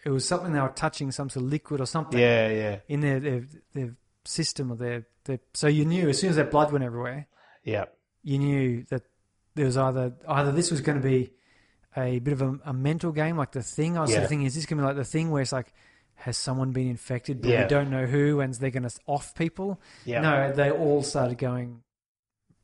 it 0.04 0.10
was 0.10 0.26
something 0.26 0.52
they 0.52 0.60
were 0.60 0.68
touching 0.68 1.10
some 1.10 1.28
sort 1.28 1.44
of 1.44 1.50
liquid 1.50 1.80
or 1.80 1.86
something 1.86 2.18
yeah, 2.18 2.48
yeah, 2.48 2.76
in 2.88 3.00
their, 3.00 3.20
their 3.20 3.44
their 3.74 3.96
system 4.24 4.70
or 4.70 4.76
their, 4.76 5.06
their. 5.24 5.40
So 5.54 5.66
you 5.66 5.84
knew 5.84 6.08
as 6.08 6.20
soon 6.20 6.30
as 6.30 6.36
that 6.36 6.50
blood 6.50 6.70
went 6.72 6.84
everywhere, 6.84 7.26
yeah, 7.64 7.86
you 8.22 8.38
knew 8.38 8.84
that 8.90 9.02
there 9.54 9.66
was 9.66 9.76
either 9.76 10.12
either 10.28 10.52
this 10.52 10.70
was 10.70 10.80
going 10.80 11.00
to 11.00 11.06
be 11.06 11.32
a 11.96 12.18
bit 12.18 12.32
of 12.32 12.42
a, 12.42 12.58
a 12.66 12.72
mental 12.72 13.12
game 13.12 13.36
like 13.36 13.52
the 13.52 13.62
thing. 13.62 13.96
I 13.96 14.02
was 14.02 14.10
sort 14.10 14.20
Yeah. 14.20 14.24
of 14.24 14.28
thinking, 14.28 14.46
is 14.46 14.54
this 14.54 14.66
going 14.66 14.78
to 14.78 14.82
be 14.82 14.86
like 14.86 14.96
the 14.96 15.04
thing 15.04 15.30
where 15.30 15.42
it's 15.42 15.52
like, 15.52 15.72
has 16.16 16.36
someone 16.36 16.72
been 16.72 16.88
infected, 16.88 17.42
but 17.42 17.50
Yeah. 17.50 17.62
we 17.62 17.68
don't 17.68 17.90
know 17.90 18.06
who, 18.06 18.40
and 18.40 18.52
they're 18.54 18.70
going 18.70 18.88
to 18.88 18.98
off 19.06 19.34
people? 19.34 19.80
yeah. 20.04 20.20
No, 20.20 20.52
they 20.52 20.70
all 20.70 21.02
started 21.02 21.38
going 21.38 21.82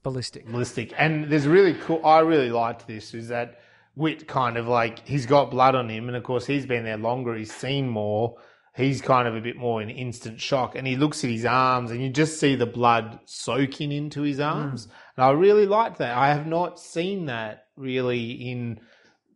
ballistic. 0.03 0.47
ballistic. 0.47 0.93
And 0.99 1.30
there's 1.30 1.47
really 1.47 1.74
cool. 1.74 2.05
I 2.05 2.20
really 2.20 2.51
liked 2.51 2.87
this. 2.87 3.14
Is 3.14 3.28
that 3.28 3.61
Whit 3.95 4.26
kind 4.26 4.57
of 4.57 4.66
like 4.66 5.07
he's 5.07 5.26
got 5.26 5.51
blood 5.51 5.74
on 5.74 5.89
him, 5.91 6.09
and 6.09 6.16
of 6.16 6.22
course 6.24 6.47
he's 6.47 6.64
been 6.64 6.85
there 6.85 6.97
longer. 6.97 7.35
He's 7.35 7.53
seen 7.55 7.89
more. 7.89 8.37
He's 8.74 9.03
kind 9.03 9.28
of 9.28 9.37
a 9.37 9.41
bit 9.43 9.57
more 9.57 9.83
in 9.83 9.91
instant 9.91 10.41
shock, 10.41 10.74
and 10.74 10.87
he 10.87 10.97
looks 10.97 11.22
at 11.24 11.30
his 11.30 11.45
arms, 11.45 11.91
and 11.91 12.03
you 12.03 12.09
just 12.09 12.41
see 12.41 12.55
the 12.55 12.64
blood 12.64 13.20
soaking 13.26 13.93
into 13.93 14.22
his 14.22 14.39
mm. 14.39 14.47
arms. 14.47 14.89
And 15.16 15.26
I 15.26 15.30
really 15.33 15.66
liked 15.66 15.99
that. 15.99 16.16
I 16.16 16.28
have 16.28 16.47
not 16.47 16.80
seen 16.80 17.26
that 17.26 17.66
really 17.76 18.30
in 18.30 18.80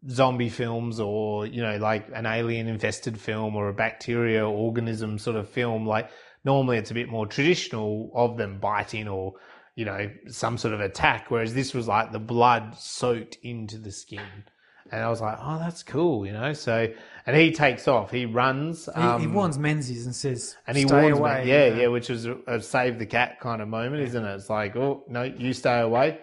zombie 0.09 0.49
films 0.49 1.01
or 1.01 1.47
you 1.47 1.63
know 1.63 1.77
like 1.79 2.07
an 2.15 2.27
alien 2.27 2.69
infested 2.69 3.19
film 3.19 3.57
or 3.57 3.69
a 3.69 3.73
bacteria 3.75 4.49
organism 4.49 5.19
sort 5.19 5.37
of 5.37 5.49
film 5.49 5.87
like 5.87 6.11
normally 6.45 6.79
it's 6.79 6.91
a 6.91 6.95
bit 6.95 7.09
more 7.09 7.27
traditional 7.27 8.11
of 8.15 8.37
them 8.37 8.59
biting 8.59 9.09
or 9.09 9.35
you 9.75 9.85
know 9.85 10.11
some 10.29 10.57
sort 10.59 10.73
of 10.75 10.81
attack 10.81 11.31
whereas 11.31 11.55
this 11.55 11.75
was 11.75 11.89
like 11.89 12.13
the 12.13 12.19
blood 12.19 12.75
soaked 12.79 13.37
into 13.43 13.79
the 13.79 13.91
skin 13.91 14.21
and 14.93 15.03
i 15.03 15.09
was 15.09 15.21
like 15.21 15.37
oh 15.41 15.59
that's 15.59 15.83
cool 15.83 16.25
you 16.25 16.33
know 16.33 16.53
so 16.53 16.87
and 17.27 17.37
he 17.37 17.51
takes 17.51 17.89
off 17.89 18.11
he 18.11 18.25
runs 18.25 18.87
He, 18.87 19.01
um, 19.01 19.21
he 19.21 19.27
warns 19.27 19.59
Menzies 19.59 20.07
and 20.07 20.15
says, 20.15 20.57
and 20.67 20.77
he 20.77 20.87
"Stay 20.87 21.03
warns 21.03 21.19
away." 21.19 21.45
me, 21.45 21.51
yeah, 21.51 21.65
you 21.67 21.71
know. 21.75 21.81
yeah, 21.81 21.87
which 21.89 22.09
was 22.09 22.27
a, 22.27 22.37
a 22.47 22.61
save 22.61 22.99
the 23.01 23.07
cat 23.07 23.41
kind 23.41 23.61
of 23.61 23.67
moment, 23.67 24.03
isn't 24.03 24.25
it? 24.25 24.35
It's 24.37 24.49
like, 24.49 24.77
oh 24.77 25.03
no, 25.09 25.25
you 25.25 25.53
stay 25.53 25.81
away. 25.81 26.21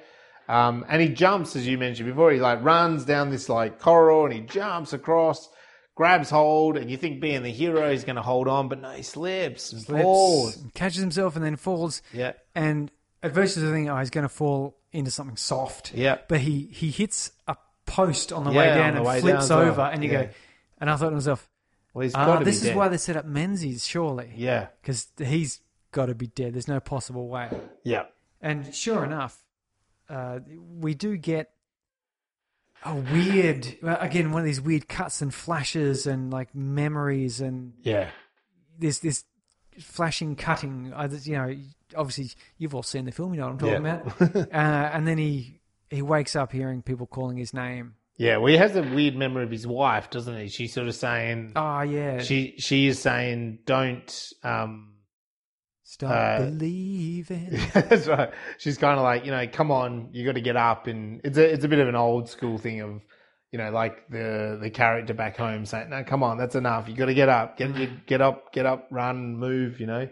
Um, 0.47 0.85
and 0.89 1.01
he 1.01 1.09
jumps, 1.09 1.55
as 1.55 1.65
you 1.67 1.77
mentioned 1.77 2.09
before. 2.09 2.31
He 2.31 2.39
like 2.39 2.63
runs 2.63 3.05
down 3.05 3.29
this 3.29 3.47
like 3.49 3.79
corridor, 3.79 4.25
and 4.25 4.33
he 4.33 4.41
jumps 4.41 4.91
across, 4.93 5.49
grabs 5.95 6.29
hold, 6.29 6.75
and 6.77 6.89
you 6.91 6.97
think 6.97 7.21
being 7.21 7.43
the 7.43 7.49
hero, 7.51 7.91
he's 7.91 8.03
going 8.03 8.17
to 8.17 8.21
hold 8.21 8.47
on, 8.47 8.67
but 8.67 8.81
no, 8.81 8.91
he 8.91 9.03
slips 9.03 9.71
and 9.71 9.81
Slips, 9.81 10.03
falls. 10.03 10.57
catches 10.73 11.01
himself, 11.01 11.35
and 11.35 11.45
then 11.45 11.55
falls. 11.55 12.01
Yeah, 12.13 12.33
And 12.55 12.91
at 13.21 13.33
first, 13.33 13.55
you're 13.55 13.71
thinking, 13.71 13.89
"Oh, 13.89 13.97
he's 13.99 14.09
going 14.09 14.23
to 14.23 14.29
fall 14.29 14.77
into 14.91 15.11
something 15.11 15.37
soft." 15.37 15.93
yeah, 15.93 16.17
But 16.27 16.41
he 16.41 16.67
he 16.71 16.91
hits 16.91 17.31
a 17.47 17.55
post 17.85 18.33
on 18.33 18.43
the 18.43 18.51
Yeah, 18.51 18.57
way 18.57 18.69
on 18.71 18.75
down 18.75 18.91
the 18.93 18.97
and 18.99 19.07
way 19.07 19.21
flips 19.21 19.47
down 19.47 19.67
over, 19.67 19.77
well. 19.81 19.91
and 19.91 20.03
you 20.03 20.09
Yeah. 20.11 20.23
go. 20.23 20.29
And 20.79 20.89
I 20.89 20.95
thought 20.97 21.09
to 21.09 21.15
myself, 21.15 21.49
well, 21.93 22.03
he's 22.03 22.15
"Ah, 22.15 22.25
got 22.25 22.39
to 22.39 22.45
this 22.45 22.55
be 22.55 22.67
is 22.67 22.67
dead. 22.71 22.77
why 22.77 22.87
they 22.89 22.97
set 22.97 23.15
up 23.15 23.25
Menzies, 23.25 23.85
surely, 23.87 24.33
Yeah, 24.35 24.67
because 24.81 25.07
he's 25.17 25.61
got 25.91 26.07
to 26.07 26.15
be 26.15 26.27
dead. 26.27 26.53
There's 26.53 26.67
no 26.67 26.79
possible 26.81 27.27
way." 27.29 27.49
yeah, 27.83 28.05
And 28.41 28.73
sure 28.75 29.05
enough, 29.05 29.42
uh, 30.09 30.39
we 30.79 30.93
do 30.93 31.17
get 31.17 31.51
a 32.85 32.95
weird, 32.95 33.77
again, 33.83 34.31
one 34.31 34.41
of 34.41 34.45
these 34.45 34.59
weird 34.61 34.87
cuts 34.89 35.21
and 35.21 35.33
flashes 35.33 36.05
and 36.05 36.31
like 36.31 36.53
memories 36.53 37.39
and 37.41 37.73
yeah, 37.81 38.09
this 38.77 38.99
this 38.99 39.23
flashing 39.79 40.35
cutting. 40.35 40.93
You 41.23 41.33
know, 41.37 41.55
obviously 41.95 42.31
you've 42.57 42.75
all 42.75 42.83
seen 42.83 43.05
the 43.05 43.11
film. 43.11 43.33
You 43.33 43.39
know 43.41 43.47
what 43.47 43.53
I'm 43.53 43.59
talking 43.59 43.85
Yeah. 43.85 44.01
about. 44.35 44.51
uh, 44.53 44.91
and 44.93 45.07
then 45.07 45.17
he 45.17 45.61
he 45.89 46.01
wakes 46.01 46.35
up 46.35 46.51
hearing 46.51 46.81
people 46.81 47.07
calling 47.07 47.37
his 47.37 47.53
name. 47.53 47.95
yeah. 48.17 48.37
Well, 48.37 48.47
he 48.51 48.57
has 48.57 48.75
a 48.75 48.83
weird 48.83 49.15
memory 49.15 49.43
of 49.45 49.51
his 49.51 49.65
wife, 49.65 50.09
doesn't 50.09 50.37
he? 50.37 50.47
She's 50.49 50.73
sort 50.73 50.87
of 50.87 50.95
saying, 50.95 51.53
Oh 51.55 51.81
yeah, 51.81 52.19
she 52.19 52.55
she 52.57 52.87
is 52.87 52.99
saying, 52.99 53.59
don't. 53.65 54.33
um 54.43 54.92
stop 55.93 56.11
uh, 56.11 56.45
believing. 56.45 57.59
That's 57.73 58.07
right. 58.07 58.31
She's 58.57 58.77
kind 58.77 58.97
of 58.97 59.03
like, 59.03 59.25
you 59.25 59.31
know, 59.31 59.45
come 59.51 59.71
on, 59.71 60.09
you 60.11 60.25
got 60.25 60.33
to 60.33 60.41
get 60.41 60.55
up, 60.55 60.87
and 60.87 61.21
it's 61.23 61.37
a 61.37 61.53
it's 61.53 61.63
a 61.63 61.67
bit 61.67 61.79
of 61.79 61.87
an 61.87 61.95
old 61.95 62.27
school 62.27 62.57
thing 62.57 62.81
of, 62.81 63.01
you 63.51 63.59
know, 63.59 63.71
like 63.71 64.09
the 64.09 64.57
the 64.61 64.69
character 64.69 65.13
back 65.13 65.37
home 65.37 65.65
saying, 65.65 65.89
no, 65.89 66.03
come 66.03 66.23
on, 66.23 66.37
that's 66.37 66.55
enough. 66.55 66.89
You 66.89 66.95
got 66.95 67.05
to 67.05 67.13
get 67.13 67.29
up, 67.29 67.57
get 67.57 68.05
get 68.07 68.21
up, 68.21 68.51
get 68.51 68.65
up, 68.65 68.87
run, 68.91 69.37
move, 69.37 69.79
you 69.79 69.87
know. 69.87 70.09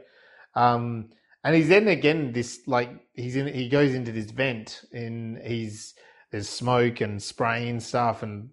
Um, 0.56 1.10
and 1.44 1.56
he's 1.56 1.70
then 1.70 1.88
again 1.88 2.34
this 2.34 2.62
like 2.68 2.92
he's 3.14 3.36
in 3.36 3.48
he 3.48 3.68
goes 3.68 3.96
into 3.96 4.12
this 4.12 4.30
vent 4.32 4.82
and 4.92 5.40
he's 5.40 5.96
there's 6.32 6.48
smoke 6.48 7.02
and 7.02 7.22
spraying 7.22 7.80
stuff 7.80 8.22
and 8.22 8.50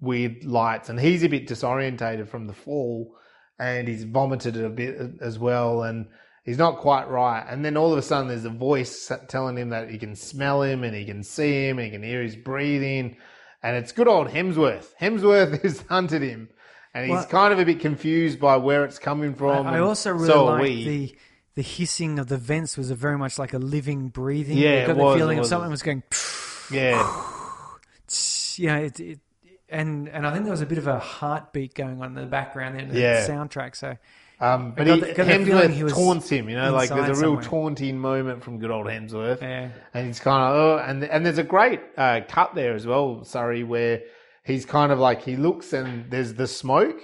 weird 0.00 0.44
lights 0.44 0.88
and 0.88 0.98
he's 0.98 1.22
a 1.22 1.28
bit 1.28 1.46
disorientated 1.46 2.28
from 2.28 2.46
the 2.46 2.52
fall 2.52 3.14
and 3.58 3.86
he's 3.86 4.04
vomited 4.04 4.56
a 4.56 4.70
bit 4.70 4.96
as 5.20 5.38
well 5.38 5.82
and 5.82 6.06
he's 6.50 6.58
not 6.58 6.78
quite 6.78 7.08
right. 7.08 7.46
And 7.48 7.64
then 7.64 7.76
all 7.76 7.92
of 7.92 7.98
a 7.98 8.02
sudden, 8.02 8.26
there's 8.26 8.44
a 8.44 8.50
voice 8.50 9.10
telling 9.28 9.56
him 9.56 9.68
that 9.70 9.88
he 9.88 9.98
can 9.98 10.16
smell 10.16 10.62
him 10.62 10.82
and 10.82 10.94
he 10.94 11.04
can 11.04 11.22
see 11.22 11.68
him 11.68 11.78
and 11.78 11.84
he 11.86 11.90
can 11.92 12.02
hear 12.02 12.20
his 12.22 12.34
breathing. 12.34 13.16
And 13.62 13.76
it's 13.76 13.92
good 13.92 14.08
old 14.08 14.28
Hemsworth. 14.28 14.86
Hemsworth 15.00 15.62
has 15.64 15.82
hunted 15.82 16.22
him, 16.22 16.48
and 16.92 17.04
he's 17.06 17.12
Well- 17.12 17.26
kind 17.26 17.52
of 17.52 17.58
a 17.60 17.64
bit 17.64 17.78
confused 17.78 18.40
by 18.40 18.56
where 18.56 18.84
it's 18.84 18.98
coming 18.98 19.34
from. 19.34 19.66
I 19.66 19.74
and 19.74 19.82
also 19.84 20.12
really 20.12 20.26
so 20.26 20.44
like 20.46 20.62
the 20.64 21.16
the 21.56 21.62
hissing 21.62 22.18
of 22.18 22.26
the 22.28 22.36
vents 22.38 22.76
was 22.76 22.90
a 22.90 22.94
very 22.94 23.18
much 23.18 23.38
like 23.38 23.52
a 23.54 23.58
living, 23.58 24.08
breathing. 24.08 24.56
Yeah, 24.58 24.80
you 24.80 24.86
got 24.86 24.96
it 24.96 24.98
the 24.98 25.14
feeling 25.16 25.38
of 25.38 25.46
something 25.46 25.70
was 25.70 25.82
going. 25.82 26.02
yeah, 26.72 26.96
Yeah, 28.56 28.76
it, 28.78 28.98
it, 29.00 29.20
and 29.68 30.08
and 30.08 30.26
I 30.26 30.32
think 30.32 30.44
there 30.44 30.50
was 30.52 30.60
a 30.62 30.66
bit 30.66 30.78
of 30.78 30.86
a 30.86 30.98
heartbeat 30.98 31.74
going 31.74 32.00
on 32.02 32.08
in 32.08 32.14
the 32.14 32.26
background 32.26 32.74
there 32.74 32.82
in 32.82 32.92
the 32.92 33.00
Yeah. 33.00 33.26
soundtrack. 33.26 33.76
So 33.76 33.96
um, 34.40 34.72
but 34.76 34.86
he, 34.86 35.00
the- 35.00 35.06
got 35.14 35.26
the 35.26 35.44
feeling 35.44 35.70
Hemsworth 35.70 35.88
he 35.88 35.92
taunts 35.94 36.28
him. 36.28 36.48
You 36.48 36.56
know, 36.56 36.72
like 36.72 36.88
there's 36.88 37.08
a 37.18 37.22
real 37.22 37.40
somewhere. 37.40 37.42
taunting 37.42 37.98
moment 37.98 38.42
from 38.42 38.58
good 38.58 38.70
old 38.70 38.86
Hemsworth. 38.86 39.40
yeah, 39.42 39.70
And 39.94 40.06
he's 40.06 40.20
kind 40.20 40.42
of, 40.42 40.56
oh, 40.56 40.78
and 40.86 41.04
and 41.04 41.24
there's 41.26 41.38
a 41.38 41.42
great 41.44 41.80
uh, 41.96 42.20
cut 42.28 42.54
there 42.54 42.74
as 42.74 42.86
well, 42.86 43.24
Surrey, 43.24 43.64
where 43.64 44.00
he's 44.44 44.64
kind 44.64 44.92
of 44.92 44.98
like 44.98 45.22
he 45.22 45.36
looks 45.36 45.72
and 45.72 46.10
there's 46.10 46.34
the 46.34 46.46
smoke 46.46 47.00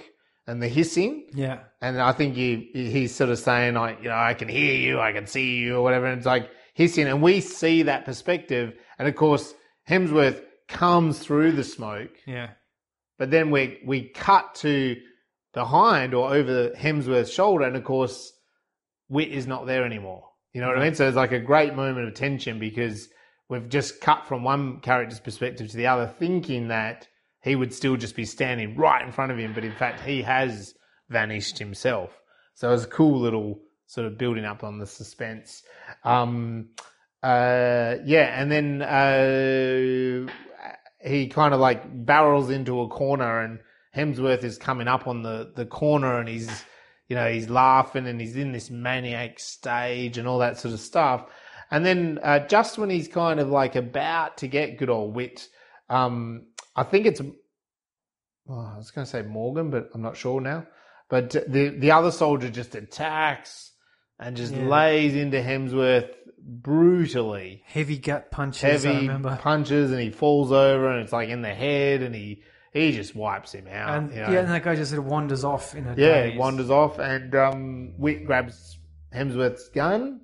and 0.47 0.63
the 0.63 0.67
hissing, 0.67 1.27
yeah, 1.33 1.59
and 1.81 2.01
I 2.01 2.13
think 2.13 2.35
he 2.35 2.69
he's 2.73 3.13
sort 3.13 3.29
of 3.29 3.37
saying 3.37 3.73
like, 3.75 3.99
you 4.01 4.09
know, 4.09 4.15
I 4.15 4.33
can 4.33 4.47
hear 4.47 4.73
you, 4.75 4.99
I 4.99 5.11
can 5.11 5.27
see 5.27 5.57
you, 5.57 5.75
or 5.75 5.81
whatever. 5.83 6.05
And 6.05 6.17
it's 6.17 6.25
like 6.25 6.49
hissing, 6.73 7.07
and 7.07 7.21
we 7.21 7.41
see 7.41 7.83
that 7.83 8.05
perspective, 8.05 8.73
and 8.97 9.07
of 9.09 9.15
course 9.15 9.53
Hemsworth 9.89 10.41
comes 10.69 11.19
through 11.19 11.51
the 11.51 11.63
smoke, 11.65 12.11
yeah, 12.25 12.51
but 13.19 13.29
then 13.29 13.51
we 13.51 13.79
we 13.85 14.07
cut 14.09 14.55
to 14.55 14.95
behind 15.53 16.13
or 16.13 16.33
over 16.33 16.69
Hemsworth's 16.71 17.33
shoulder, 17.33 17.65
and 17.65 17.75
of 17.75 17.83
course, 17.83 18.33
Whit 19.07 19.29
is 19.29 19.47
not 19.47 19.65
there 19.65 19.85
anymore. 19.85 20.25
You 20.53 20.61
know 20.61 20.67
what 20.67 20.79
I 20.79 20.83
mean? 20.83 20.95
So 20.95 21.07
it's 21.07 21.15
like 21.15 21.31
a 21.31 21.39
great 21.39 21.75
moment 21.75 22.07
of 22.07 22.13
tension 22.13 22.59
because 22.59 23.09
we've 23.49 23.69
just 23.69 24.01
cut 24.01 24.25
from 24.25 24.43
one 24.43 24.79
character's 24.81 25.19
perspective 25.19 25.69
to 25.69 25.77
the 25.77 25.87
other, 25.87 26.07
thinking 26.07 26.69
that 26.69 27.07
he 27.41 27.55
would 27.55 27.73
still 27.73 27.95
just 27.95 28.15
be 28.15 28.25
standing 28.25 28.75
right 28.75 29.05
in 29.05 29.11
front 29.11 29.31
of 29.31 29.37
him, 29.37 29.53
but 29.53 29.63
in 29.63 29.75
fact, 29.75 30.01
he 30.01 30.21
has 30.23 30.73
vanished 31.09 31.57
himself. 31.59 32.11
So 32.55 32.69
it 32.69 32.71
was 32.71 32.83
a 32.85 32.89
cool 32.89 33.19
little 33.19 33.59
sort 33.85 34.07
of 34.07 34.17
building 34.17 34.45
up 34.45 34.63
on 34.63 34.79
the 34.79 34.87
suspense. 34.87 35.63
Um, 36.03 36.69
uh, 37.23 37.95
yeah, 38.05 38.41
and 38.41 38.51
then 38.51 38.81
uh, 38.81 40.31
he 40.99 41.27
kind 41.27 41.53
of 41.53 41.59
like 41.59 41.83
barrels 42.05 42.49
into 42.49 42.81
a 42.81 42.87
corner, 42.87 43.41
and 43.41 43.59
Hemsworth 43.97 44.43
is 44.43 44.57
coming 44.57 44.87
up 44.87 45.07
on 45.07 45.23
the 45.23 45.51
the 45.55 45.65
corner, 45.65 46.19
and 46.19 46.29
he's 46.29 46.63
you 47.09 47.15
know 47.15 47.27
he's 47.29 47.49
laughing, 47.49 48.07
and 48.07 48.21
he's 48.21 48.35
in 48.35 48.51
this 48.51 48.69
maniac 48.69 49.39
stage, 49.39 50.17
and 50.17 50.27
all 50.27 50.39
that 50.39 50.57
sort 50.59 50.73
of 50.73 50.79
stuff. 50.79 51.25
And 51.71 51.85
then 51.85 52.19
uh, 52.23 52.39
just 52.47 52.77
when 52.77 52.89
he's 52.89 53.07
kind 53.07 53.39
of 53.39 53.49
like 53.49 53.75
about 53.75 54.37
to 54.37 54.47
get 54.47 54.77
good 54.77 54.89
old 54.89 55.13
Whit, 55.15 55.49
um, 55.89 56.45
I 56.75 56.83
think 56.83 57.05
it's 57.05 57.21
oh, 58.49 58.71
I 58.73 58.77
was 58.77 58.91
going 58.91 59.05
to 59.05 59.11
say 59.11 59.21
Morgan, 59.23 59.69
but 59.69 59.89
I'm 59.93 60.01
not 60.01 60.17
sure 60.17 60.39
now. 60.41 60.65
But 61.09 61.31
the 61.31 61.75
the 61.77 61.91
other 61.91 62.11
soldier 62.11 62.49
just 62.49 62.75
attacks 62.75 63.71
and 64.19 64.35
just 64.37 64.53
Yeah. 64.53 64.67
lays 64.67 65.15
into 65.15 65.37
Hemsworth 65.37 66.13
brutally 66.47 67.63
heavy 67.65 67.97
gut 67.97 68.31
punches. 68.31 68.85
I 68.85 68.91
heavy 68.91 69.09
punches 69.37 69.91
and 69.91 69.99
he 70.01 70.09
falls 70.09 70.51
over 70.51 70.89
and 70.89 71.03
it's 71.03 71.11
like 71.13 71.29
in 71.29 71.41
the 71.41 71.53
head 71.53 72.01
and 72.01 72.15
he 72.15 72.43
he 72.77 72.91
just 72.91 73.15
wipes 73.15 73.53
him 73.53 73.67
out. 73.67 73.97
And 73.97 74.11
you 74.13 74.21
know. 74.21 74.31
yeah, 74.31 74.39
and 74.39 74.49
that 74.49 74.63
guy 74.63 74.75
just 74.75 74.91
sort 74.91 74.99
of 74.99 75.05
wanders 75.11 75.43
off 75.43 75.75
in 75.75 75.85
a 75.87 75.95
Yeah, 75.95 76.23
daze. 76.23 76.33
he 76.33 76.37
wanders 76.39 76.69
off 76.69 76.99
and 76.99 77.33
um, 77.35 77.93
Whit 77.97 78.25
grabs 78.25 78.77
Hemsworth's 79.13 79.69
gun 79.69 80.21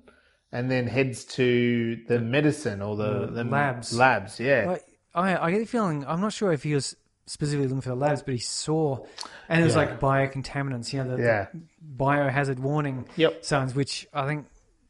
and 0.52 0.70
then 0.70 0.86
heads 0.86 1.24
to 1.24 1.96
the 2.08 2.20
medicine 2.20 2.80
or 2.82 2.96
the, 2.96 3.26
The 3.26 3.44
labs. 3.44 3.96
Labs, 3.96 4.38
yeah. 4.38 4.76
I, 5.14 5.32
I 5.32 5.46
I 5.46 5.50
get 5.50 5.58
the 5.58 5.64
feeling 5.66 6.04
I'm 6.06 6.20
not 6.20 6.32
sure 6.32 6.52
if 6.52 6.62
he 6.62 6.74
was 6.74 6.96
specifically 7.26 7.66
looking 7.66 7.80
for 7.80 7.88
the 7.90 7.94
labs, 7.96 8.22
but 8.22 8.34
he 8.34 8.40
saw, 8.40 9.04
and 9.48 9.60
it 9.60 9.64
was 9.64 9.74
Yeah. 9.74 9.80
like 9.80 9.98
biocontaminants, 10.00 10.92
you 10.92 11.02
know, 11.02 11.16
the, 11.16 11.22
Yeah. 11.22 11.46
the 11.54 11.60
biohazard 11.96 12.58
warning 12.58 13.08
Yep. 13.16 13.44
signs, 13.44 13.74
which 13.74 14.06
I 14.12 14.26
think 14.26 14.46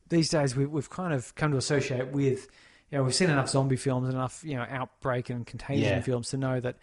these 0.08 0.28
days 0.30 0.56
we, 0.56 0.66
we've 0.66 0.90
kind 0.90 1.12
of 1.14 1.34
come 1.34 1.52
to 1.52 1.56
associate 1.58 2.08
with. 2.08 2.46
You 2.90 2.98
know, 2.98 3.04
we've 3.04 3.14
seen 3.14 3.30
enough 3.30 3.48
zombie 3.48 3.76
films, 3.76 4.06
and 4.08 4.14
enough 4.14 4.42
you 4.44 4.54
know 4.56 4.66
outbreak 4.68 5.30
and 5.30 5.46
contagion 5.46 5.84
Yeah. 5.84 6.00
films 6.00 6.28
to 6.30 6.36
know 6.36 6.60
that 6.60 6.76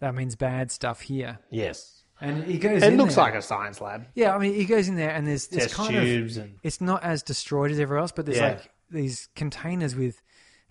that 0.00 0.14
means 0.14 0.36
bad 0.36 0.70
stuff 0.70 1.00
here. 1.02 1.38
Yes. 1.50 2.02
And 2.20 2.44
he 2.44 2.58
goes. 2.58 2.82
It 2.82 2.94
looks 2.94 3.14
there. 3.16 3.24
like 3.24 3.34
a 3.34 3.42
science 3.42 3.80
lab. 3.80 4.06
Yeah, 4.14 4.34
I 4.34 4.38
mean, 4.38 4.54
he 4.54 4.64
goes 4.64 4.88
in 4.88 4.96
there, 4.96 5.10
and 5.10 5.26
there's 5.26 5.48
this 5.48 5.64
Test 5.64 5.74
kind 5.74 5.96
of 5.96 6.02
tubes 6.04 6.36
and 6.38 6.54
it's 6.62 6.80
not 6.80 7.02
as 7.04 7.22
destroyed 7.22 7.70
as 7.70 7.78
everywhere 7.78 8.00
else, 8.00 8.12
but 8.12 8.24
there's 8.26 8.38
Yeah. 8.38 8.48
like 8.52 8.70
these 8.90 9.28
containers 9.36 9.94
with, 9.94 10.22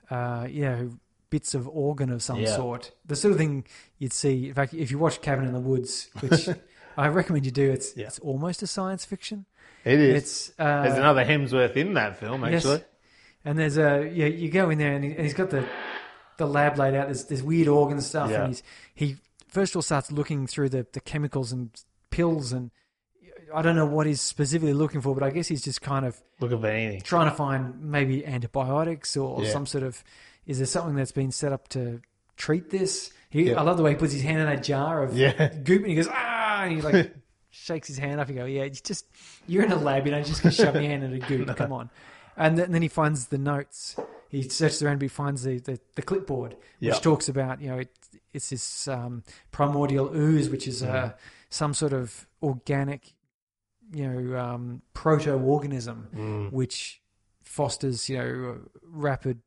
uh, 0.09 0.47
you 0.49 0.63
know, 0.63 0.91
bits 1.29 1.53
of 1.53 1.67
organ 1.67 2.09
of 2.11 2.23
some 2.23 2.39
Yeah. 2.39 2.55
sort. 2.55 2.91
The 3.05 3.15
sort 3.15 3.33
of 3.33 3.37
thing 3.37 3.65
you'd 3.99 4.13
see. 4.13 4.47
In 4.47 4.53
fact, 4.55 4.73
if 4.73 4.89
you 4.89 4.97
watch 4.97 5.21
Cabin 5.21 5.45
in 5.45 5.53
the 5.53 5.59
Woods, 5.59 6.09
which 6.21 6.47
I 6.97 7.09
recommend 7.09 7.45
you 7.45 7.51
do, 7.51 7.71
it's 7.71 7.95
Yeah. 7.95 8.07
it's 8.07 8.19
almost 8.19 8.63
a 8.63 8.67
science 8.67 9.05
fiction. 9.05 9.45
it 9.83 9.99
is. 9.99 10.15
It's 10.23 10.51
uh, 10.59 10.81
There's 10.83 10.97
another 10.97 11.23
Hemsworth 11.25 11.75
in 11.75 11.93
that 11.93 12.17
film, 12.17 12.43
actually. 12.43 12.77
yes. 12.77 12.83
and 13.43 13.59
there's 13.59 13.77
a 13.77 14.09
yeah, 14.11 14.25
you 14.27 14.49
go 14.49 14.71
in 14.71 14.79
there, 14.79 14.93
and, 14.93 15.03
he, 15.03 15.11
and 15.11 15.19
he's 15.21 15.33
got 15.35 15.51
the 15.51 15.63
the 16.37 16.45
lab 16.47 16.77
laid 16.77 16.95
out. 16.95 17.07
There's 17.07 17.25
there's 17.25 17.43
weird 17.43 17.67
organ 17.67 18.01
stuff, 18.01 18.29
Yeah. 18.31 18.43
and 18.45 18.47
he's 18.53 18.63
he 18.93 19.15
first 19.47 19.73
of 19.73 19.77
all 19.77 19.81
starts 19.81 20.11
looking 20.11 20.47
through 20.47 20.69
the 20.69 20.85
the 20.93 20.99
chemicals 20.99 21.51
and 21.51 21.69
pills 22.09 22.51
and. 22.53 22.71
I 23.53 23.61
don't 23.61 23.75
know 23.75 23.85
what 23.85 24.07
he's 24.07 24.21
specifically 24.21 24.73
looking 24.73 25.01
for, 25.01 25.13
but 25.13 25.21
I 25.23 25.29
guess 25.29 25.47
he's 25.47 25.61
just 25.63 25.79
kind 25.79 26.03
of 26.03 26.19
Looking 26.39 26.59
for 26.59 26.67
anything. 26.67 27.01
trying 27.01 27.29
to 27.29 27.35
find 27.35 27.79
maybe 27.79 28.25
antibiotics 28.25 29.15
or 29.15 29.43
Yeah. 29.43 29.51
some 29.51 29.65
sort 29.67 29.83
of 29.83 30.03
is 30.47 30.57
there 30.57 30.65
something 30.65 30.95
that's 30.95 31.11
been 31.11 31.31
set 31.31 31.53
up 31.53 31.67
to 31.69 32.01
treat 32.37 32.71
this? 32.71 33.11
He, 33.29 33.49
Yeah. 33.51 33.59
I 33.59 33.61
love 33.61 33.77
the 33.77 33.83
way 33.83 33.91
he 33.91 33.97
puts 33.97 34.13
his 34.13 34.23
hand 34.23 34.39
in 34.39 34.45
that 34.47 34.63
jar 34.63 35.03
of 35.03 35.15
Yeah. 35.15 35.49
goop 35.63 35.81
and 35.81 35.89
he 35.89 35.95
goes 35.95 36.07
ah 36.11 36.63
and 36.63 36.73
he 36.75 36.81
like 36.81 37.13
shakes 37.51 37.87
his 37.87 37.99
hand 37.99 38.19
up 38.19 38.27
and 38.29 38.35
go 38.37 38.45
yeah 38.45 38.63
it's 38.63 38.81
just 38.81 39.05
you're 39.47 39.63
in 39.63 39.71
a 39.71 39.75
lab 39.77 40.05
you 40.07 40.11
know 40.11 40.21
just 40.23 40.41
gonna 40.41 40.51
shove 40.53 40.73
your 40.75 40.83
hand 40.83 41.03
in 41.03 41.13
a 41.13 41.19
goop 41.19 41.47
come 41.55 41.71
on 41.71 41.89
and 42.35 42.57
then 42.57 42.81
he 42.81 42.87
finds 42.87 43.27
the 43.27 43.37
notes 43.37 43.95
he 44.29 44.41
searches 44.43 44.81
around 44.83 44.97
but 44.97 45.03
he 45.03 45.07
finds 45.09 45.43
the, 45.43 45.59
the, 45.59 45.79
the 45.95 46.01
clipboard 46.01 46.51
which 46.53 46.59
Yeah. 46.79 46.93
talks 46.99 47.29
about 47.29 47.61
you 47.61 47.69
know 47.69 47.79
it, 47.79 47.91
it's 48.33 48.49
this 48.49 48.87
um, 48.87 49.23
primordial 49.51 50.15
ooze 50.15 50.49
which 50.49 50.67
is 50.67 50.83
uh, 50.83 51.13
some 51.49 51.73
sort 51.73 51.93
of 51.93 52.27
organic 52.43 53.13
you 53.93 54.07
know 54.07 54.37
um, 54.39 54.81
proto-organism 54.93 56.09
Mm. 56.15 56.51
which 56.51 57.01
fosters 57.43 58.09
you 58.09 58.17
know 58.17 58.59
rapid 58.83 59.39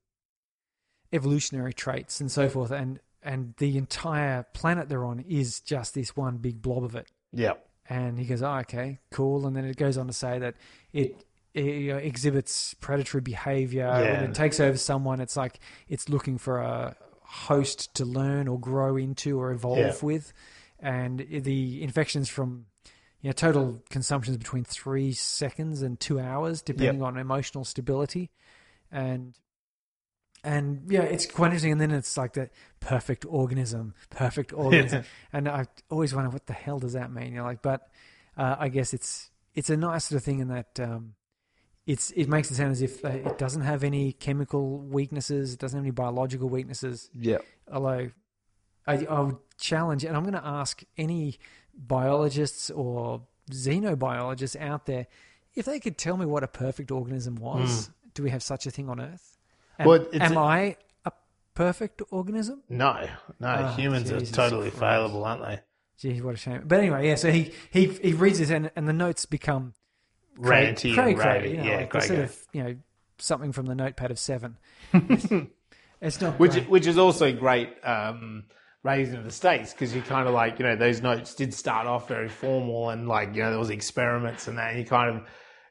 evolutionary 1.12 1.72
traits 1.72 2.20
and 2.20 2.30
so 2.30 2.48
forth 2.48 2.70
and 2.70 3.00
and 3.22 3.54
the 3.58 3.76
entire 3.76 4.44
planet 4.54 4.88
they're 4.88 5.04
on 5.04 5.20
is 5.20 5.60
just 5.60 5.94
this 5.94 6.16
one 6.16 6.36
big 6.36 6.60
blob 6.62 6.84
of 6.84 6.94
it 6.94 7.08
Yep. 7.32 7.66
and 7.88 8.18
he 8.18 8.24
goes 8.26 8.42
oh 8.42 8.56
okay 8.58 9.00
cool 9.10 9.46
and 9.46 9.56
then 9.56 9.64
it 9.64 9.76
goes 9.76 9.96
on 9.98 10.06
to 10.06 10.12
say 10.12 10.38
that 10.38 10.54
it 10.92 11.24
you 11.58 11.92
know, 11.92 11.98
exhibits 11.98 12.74
predatory 12.74 13.20
behavior. 13.20 13.84
Yeah. 13.86 14.20
when 14.20 14.30
it 14.30 14.34
takes 14.34 14.60
over 14.60 14.76
someone 14.78 15.20
it's 15.20 15.36
like 15.36 15.60
it's 15.88 16.08
looking 16.08 16.38
for 16.38 16.58
a 16.60 16.96
host 17.22 17.94
to 17.94 18.04
learn 18.04 18.48
or 18.48 18.58
grow 18.58 18.96
into 18.96 19.38
or 19.40 19.52
evolve 19.52 19.78
Yeah. 19.78 19.94
with. 20.02 20.32
And 20.80 21.18
the 21.30 21.82
infections 21.82 22.28
from 22.28 22.66
you 23.20 23.28
know 23.28 23.32
total 23.32 23.82
consumption 23.90 24.32
is 24.34 24.38
between 24.38 24.64
three 24.64 25.12
seconds 25.12 25.82
and 25.82 25.98
two 25.98 26.20
hours 26.20 26.62
depending 26.62 27.02
on 27.02 27.16
emotional 27.18 27.64
stability. 27.64 28.30
And 28.92 29.34
and 30.44 30.82
yeah 30.88 31.02
it's 31.02 31.26
quite 31.26 31.46
interesting. 31.48 31.72
And 31.72 31.80
then 31.80 31.90
it's 31.90 32.16
like 32.16 32.34
that 32.34 32.50
perfect 32.80 33.26
organism 33.28 33.94
perfect 34.10 34.52
organism. 34.54 35.04
And 35.32 35.48
i 35.48 35.66
always 35.90 36.14
wonder 36.14 36.30
what 36.30 36.46
the 36.46 36.52
hell 36.52 36.78
does 36.78 36.92
that 36.92 37.10
mean? 37.12 37.32
You 37.32 37.38
know 37.38 37.44
like 37.44 37.60
but 37.62 37.88
uh, 38.36 38.54
i 38.58 38.68
guess 38.68 38.94
it's 38.94 39.30
it's 39.54 39.68
a 39.70 39.76
nice 39.76 40.04
sort 40.04 40.18
of 40.20 40.24
thing 40.24 40.38
in 40.38 40.48
that 40.48 40.78
um 40.80 41.14
it's 41.88 42.10
it 42.12 42.28
makes 42.28 42.50
it 42.50 42.54
sound 42.56 42.70
as 42.72 42.82
if 42.82 43.04
uh, 43.04 43.08
it 43.08 43.36
doesn't 43.38 43.62
have 43.62 43.82
any 43.82 44.12
chemical 44.12 44.78
weaknesses 44.78 45.54
it 45.54 45.58
doesn't 45.58 45.78
have 45.78 45.84
any 45.84 45.90
biological 45.90 46.48
weaknesses 46.48 47.10
Yep. 47.18 47.44
although 47.72 48.10
I, 48.86 48.94
I 49.04 49.20
would 49.20 49.36
challenge, 49.58 50.04
and 50.04 50.16
I'm 50.16 50.22
going 50.22 50.32
to 50.32 50.46
ask 50.62 50.82
any 50.96 51.38
biologists 51.76 52.70
or 52.70 53.22
xenobiologists 53.50 54.56
out 54.60 54.86
there 54.86 55.06
if 55.54 55.66
they 55.66 55.78
could 55.80 55.98
tell 55.98 56.16
me 56.16 56.24
what 56.26 56.42
a 56.42 56.48
perfect 56.48 56.90
organism 56.90 57.34
was. 57.36 57.90
Do 58.14 58.22
we 58.22 58.30
have 58.30 58.42
such 58.42 58.66
a 58.66 58.70
thing 58.70 58.88
on 58.88 58.98
Earth? 59.00 59.36
Am. 59.78 59.86
Well, 59.86 60.06
am 60.14 60.36
a- 60.36 60.40
I 60.40 60.76
a 61.04 61.12
perfect 61.54 62.00
organism? 62.10 62.62
No, 62.68 63.06
no, 63.40 63.48
Oh, 63.58 63.66
humans 63.76 64.10
Jesus 64.10 64.30
are 64.32 64.34
totally 64.34 64.70
Christ. 64.70 64.80
fallible, 64.80 65.24
aren't 65.24 65.42
they? 65.44 65.60
Gee, 65.98 66.20
what 66.22 66.34
a 66.34 66.38
shame. 66.38 66.62
But 66.64 66.78
anyway, 66.80 67.08
yeah. 67.08 67.16
So 67.16 67.30
he 67.30 67.52
he 67.70 67.86
he 67.88 68.12
reads 68.12 68.38
this, 68.38 68.50
and, 68.50 68.70
and 68.76 68.88
the 68.88 68.92
notes 68.92 69.26
become 69.26 69.74
Ranty 70.38 70.94
cray 70.94 71.14
cray, 71.14 71.50
you 71.50 71.56
know, 71.58 71.64
yeah, 71.64 71.76
like 71.78 71.92
the 71.92 72.00
sort 72.00 72.18
of 72.20 72.38
you 72.52 72.62
know 72.62 72.76
something 73.18 73.52
from 73.52 73.66
the 73.66 73.74
notepad 73.74 74.10
of 74.10 74.18
seven. 74.18 74.56
It's, 76.00 76.16
it's 76.16 76.20
not 76.20 76.38
Which 76.38 76.52
great. 76.52 76.70
which 76.70 76.86
is 76.86 76.96
also 76.96 77.32
great 77.32 77.70
um, 77.84 78.44
raising 78.84 79.16
of 79.16 79.24
the 79.24 79.32
stakes 79.32 79.72
because 79.72 79.92
you 79.92 80.00
kind 80.00 80.28
of 80.28 80.34
like 80.34 80.60
you 80.60 80.64
know 80.64 80.76
those 80.76 81.02
notes 81.02 81.34
did 81.34 81.52
start 81.52 81.88
off 81.88 82.06
very 82.06 82.28
formal 82.28 82.90
and 82.90 83.08
like 83.08 83.34
you 83.34 83.42
know 83.42 83.50
there 83.50 83.58
was 83.58 83.70
experiments 83.70 84.46
and 84.46 84.58
that 84.58 84.70
and 84.70 84.78
you 84.78 84.84
kind 84.84 85.16
of 85.16 85.24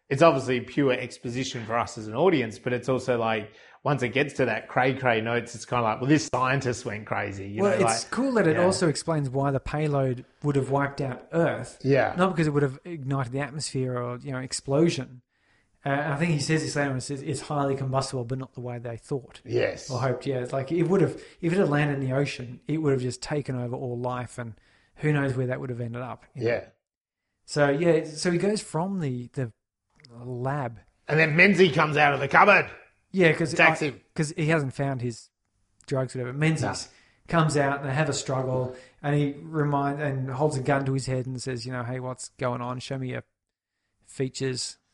it's 0.09 0.21
obviously 0.21 0.59
pure 0.61 0.91
exposition 0.91 1.65
for 1.65 1.77
us 1.77 1.97
as 1.97 2.07
an 2.07 2.15
audience, 2.15 2.59
but 2.59 2.73
it's 2.73 2.89
also 2.89 3.17
like 3.17 3.51
once 3.83 4.03
it 4.03 4.09
gets 4.09 4.35
to 4.35 4.45
that 4.45 4.67
cray 4.67 4.93
cray 4.93 5.21
notes, 5.21 5.55
it's 5.55 5.65
kind 5.65 5.79
of 5.79 5.85
like, 5.85 6.01
well, 6.01 6.09
this 6.09 6.25
scientist 6.25 6.85
went 6.85 7.05
crazy. 7.05 7.47
You 7.47 7.63
well, 7.63 7.71
know, 7.71 7.85
it's 7.85 8.03
like, 8.03 8.11
cool 8.11 8.33
that 8.33 8.47
it 8.47 8.57
yeah. 8.57 8.65
also 8.65 8.87
explains 8.87 9.29
why 9.29 9.51
the 9.51 9.59
payload 9.59 10.25
would 10.43 10.55
have 10.55 10.69
wiped 10.69 11.01
out 11.01 11.27
Earth. 11.31 11.79
Yeah. 11.83 12.13
Not 12.17 12.31
because 12.31 12.47
it 12.47 12.51
would 12.51 12.63
have 12.63 12.79
ignited 12.83 13.31
the 13.31 13.39
atmosphere 13.39 13.97
or 13.97 14.17
you 14.17 14.31
know 14.31 14.39
explosion. 14.39 15.21
Uh, 15.85 16.11
I 16.13 16.15
think 16.17 16.31
he 16.31 16.39
says 16.39 16.63
this 16.63 16.75
later. 16.75 16.91
on, 16.91 16.99
says 16.99 17.21
it's 17.21 17.39
highly 17.39 17.75
combustible, 17.75 18.25
but 18.25 18.37
not 18.37 18.53
the 18.53 18.59
way 18.59 18.77
they 18.77 18.97
thought 18.97 19.41
yes. 19.45 19.89
or 19.89 20.01
hoped. 20.01 20.25
Yeah, 20.25 20.39
it's 20.39 20.51
like 20.51 20.71
it 20.71 20.83
would 20.83 21.01
have 21.01 21.21
if 21.39 21.53
it 21.53 21.57
had 21.57 21.69
landed 21.69 21.99
in 21.99 22.09
the 22.09 22.15
ocean, 22.15 22.59
it 22.67 22.77
would 22.79 22.91
have 22.91 23.01
just 23.01 23.21
taken 23.21 23.55
over 23.55 23.75
all 23.75 23.97
life, 23.97 24.37
and 24.37 24.55
who 24.95 25.13
knows 25.13 25.35
where 25.35 25.47
that 25.47 25.61
would 25.61 25.69
have 25.69 25.79
ended 25.79 26.01
up. 26.01 26.25
Yeah. 26.35 26.65
So 27.45 27.69
yeah, 27.69 28.03
so 28.03 28.31
he 28.31 28.37
goes 28.37 28.61
from 28.61 28.99
the 28.99 29.29
the 29.33 29.51
lab. 30.23 30.79
And 31.07 31.17
then 31.17 31.37
Menzies 31.37 31.73
comes 31.73 31.95
out 31.95 32.13
of 32.13 32.19
the 32.19 32.27
cupboard. 32.27 32.69
Yeah, 33.17 33.31
because 33.31 33.53
Attacks 33.53 33.79
him. 33.79 33.99
because 34.13 34.29
he 34.37 34.45
hasn't 34.45 34.73
found 34.73 35.01
his 35.01 35.29
drugs, 35.87 36.15
or 36.15 36.19
whatever. 36.19 36.37
Menzies 36.37 36.89
comes 37.27 37.57
out 37.57 37.79
and 37.79 37.89
they 37.89 37.93
have 37.93 38.09
a 38.09 38.13
struggle, 38.13 38.75
and 39.01 39.15
he 39.15 39.33
remind 39.41 39.99
and 40.01 40.29
holds 40.29 40.55
a 40.55 40.61
gun 40.61 40.85
to 40.85 40.93
his 40.93 41.07
head 41.07 41.25
and 41.25 41.41
says, 41.41 41.65
"You 41.65 41.71
know, 41.71 41.83
hey, 41.83 41.99
what's 41.99 42.29
going 42.37 42.61
on? 42.61 42.79
Show 42.79 42.99
me 42.99 43.09
your 43.09 43.23
features." 44.05 44.77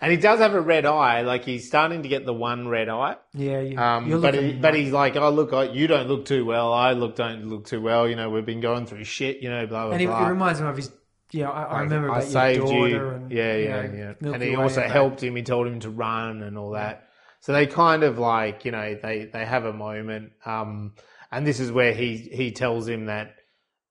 And 0.00 0.12
he 0.12 0.16
does 0.16 0.38
have 0.38 0.54
a 0.54 0.60
red 0.60 0.86
eye. 0.86 1.22
Like 1.22 1.44
he's 1.44 1.66
starting 1.66 2.04
to 2.04 2.08
get 2.08 2.24
the 2.24 2.32
one 2.32 2.68
red 2.68 2.88
eye. 2.88 3.16
Yeah, 3.34 3.60
you, 3.60 3.76
Um, 3.76 4.20
but 4.20 4.34
he, 4.34 4.52
but 4.52 4.74
he's 4.74 4.92
like, 4.92 5.16
oh 5.16 5.30
look, 5.30 5.52
I, 5.52 5.64
you 5.64 5.88
don't 5.88 6.06
look 6.06 6.24
too 6.24 6.44
well. 6.44 6.72
I 6.72 6.92
look 6.92 7.16
don't 7.16 7.48
look 7.48 7.66
too 7.66 7.80
well. 7.80 8.08
You 8.08 8.14
know, 8.14 8.30
we've 8.30 8.46
been 8.46 8.60
going 8.60 8.86
through 8.86 9.02
shit. 9.04 9.42
You 9.42 9.50
know, 9.50 9.66
blah 9.66 9.86
blah 9.86 9.92
and 9.92 10.00
he, 10.00 10.06
blah. 10.06 10.24
it 10.24 10.30
reminds 10.30 10.60
him 10.60 10.66
of 10.66 10.76
his. 10.76 10.92
Yeah, 11.32 11.50
I, 11.50 11.64
I 11.64 11.80
remember 11.80 12.12
I 12.12 12.18
about 12.20 12.30
saved 12.30 12.68
you. 12.68 13.08
and 13.08 13.32
yeah, 13.32 13.56
you 13.56 13.64
yeah, 13.64 13.82
know, 13.82 14.14
yeah. 14.20 14.32
And 14.34 14.42
he 14.42 14.54
also 14.54 14.82
helped 14.82 15.20
him. 15.20 15.34
He 15.34 15.42
told 15.42 15.66
him 15.66 15.80
to 15.80 15.90
run 15.90 16.42
and 16.42 16.56
all 16.56 16.70
that. 16.70 17.09
So 17.40 17.52
they 17.52 17.66
kind 17.66 18.02
of 18.02 18.18
like, 18.18 18.64
you 18.64 18.72
know, 18.72 18.98
they 19.02 19.24
they 19.32 19.44
have 19.44 19.64
a 19.64 19.72
moment. 19.72 20.32
Um, 20.44 20.94
and 21.32 21.46
this 21.46 21.60
is 21.60 21.72
where 21.72 21.92
he 21.92 22.16
he 22.16 22.52
tells 22.52 22.86
him 22.86 23.06
that 23.06 23.36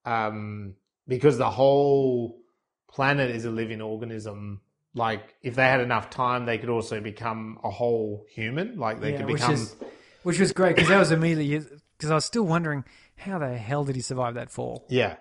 um, 0.05 0.75
because 1.07 1.37
the 1.37 1.49
whole 1.49 2.39
planet 2.87 3.31
is 3.31 3.45
a 3.45 3.51
living 3.51 3.81
organism. 3.81 4.61
Like 4.93 5.35
if 5.41 5.55
they 5.55 5.65
had 5.65 5.81
enough 5.81 6.09
time, 6.09 6.45
they 6.45 6.57
could 6.57 6.69
also 6.69 6.99
become 6.99 7.59
a 7.63 7.69
whole 7.69 8.25
human. 8.29 8.77
Like 8.77 9.01
they 9.01 9.11
Yeah, 9.11 9.17
could 9.17 9.27
which 9.27 9.41
become. 9.41 9.53
is 9.53 9.75
which 10.23 10.39
was 10.39 10.51
great 10.51 10.75
because 10.75 10.89
that 10.89 10.99
was 10.99 11.11
immediately 11.11 11.77
because 11.97 12.11
I 12.11 12.15
was 12.15 12.25
still 12.25 12.43
wondering 12.43 12.83
how 13.17 13.39
the 13.39 13.57
hell 13.57 13.83
did 13.83 13.95
he 13.95 14.01
survive 14.01 14.33
that 14.35 14.49
fall, 14.49 14.85
yeah, 14.89 15.17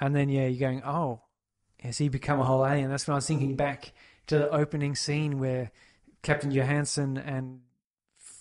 and 0.00 0.14
then 0.14 0.28
yeah, 0.28 0.46
you're 0.46 0.60
going, 0.60 0.82
oh, 0.84 1.22
has 1.80 1.98
he 1.98 2.08
become 2.08 2.40
a 2.40 2.44
whole 2.44 2.64
alien? 2.66 2.90
That's 2.90 3.06
when 3.06 3.14
I 3.14 3.18
was 3.18 3.26
thinking 3.26 3.56
back 3.56 3.92
to 4.28 4.38
the 4.38 4.50
opening 4.50 4.94
scene 4.94 5.38
where 5.38 5.70
Captain 6.22 6.50
Johansson 6.50 7.16
and 7.18 7.60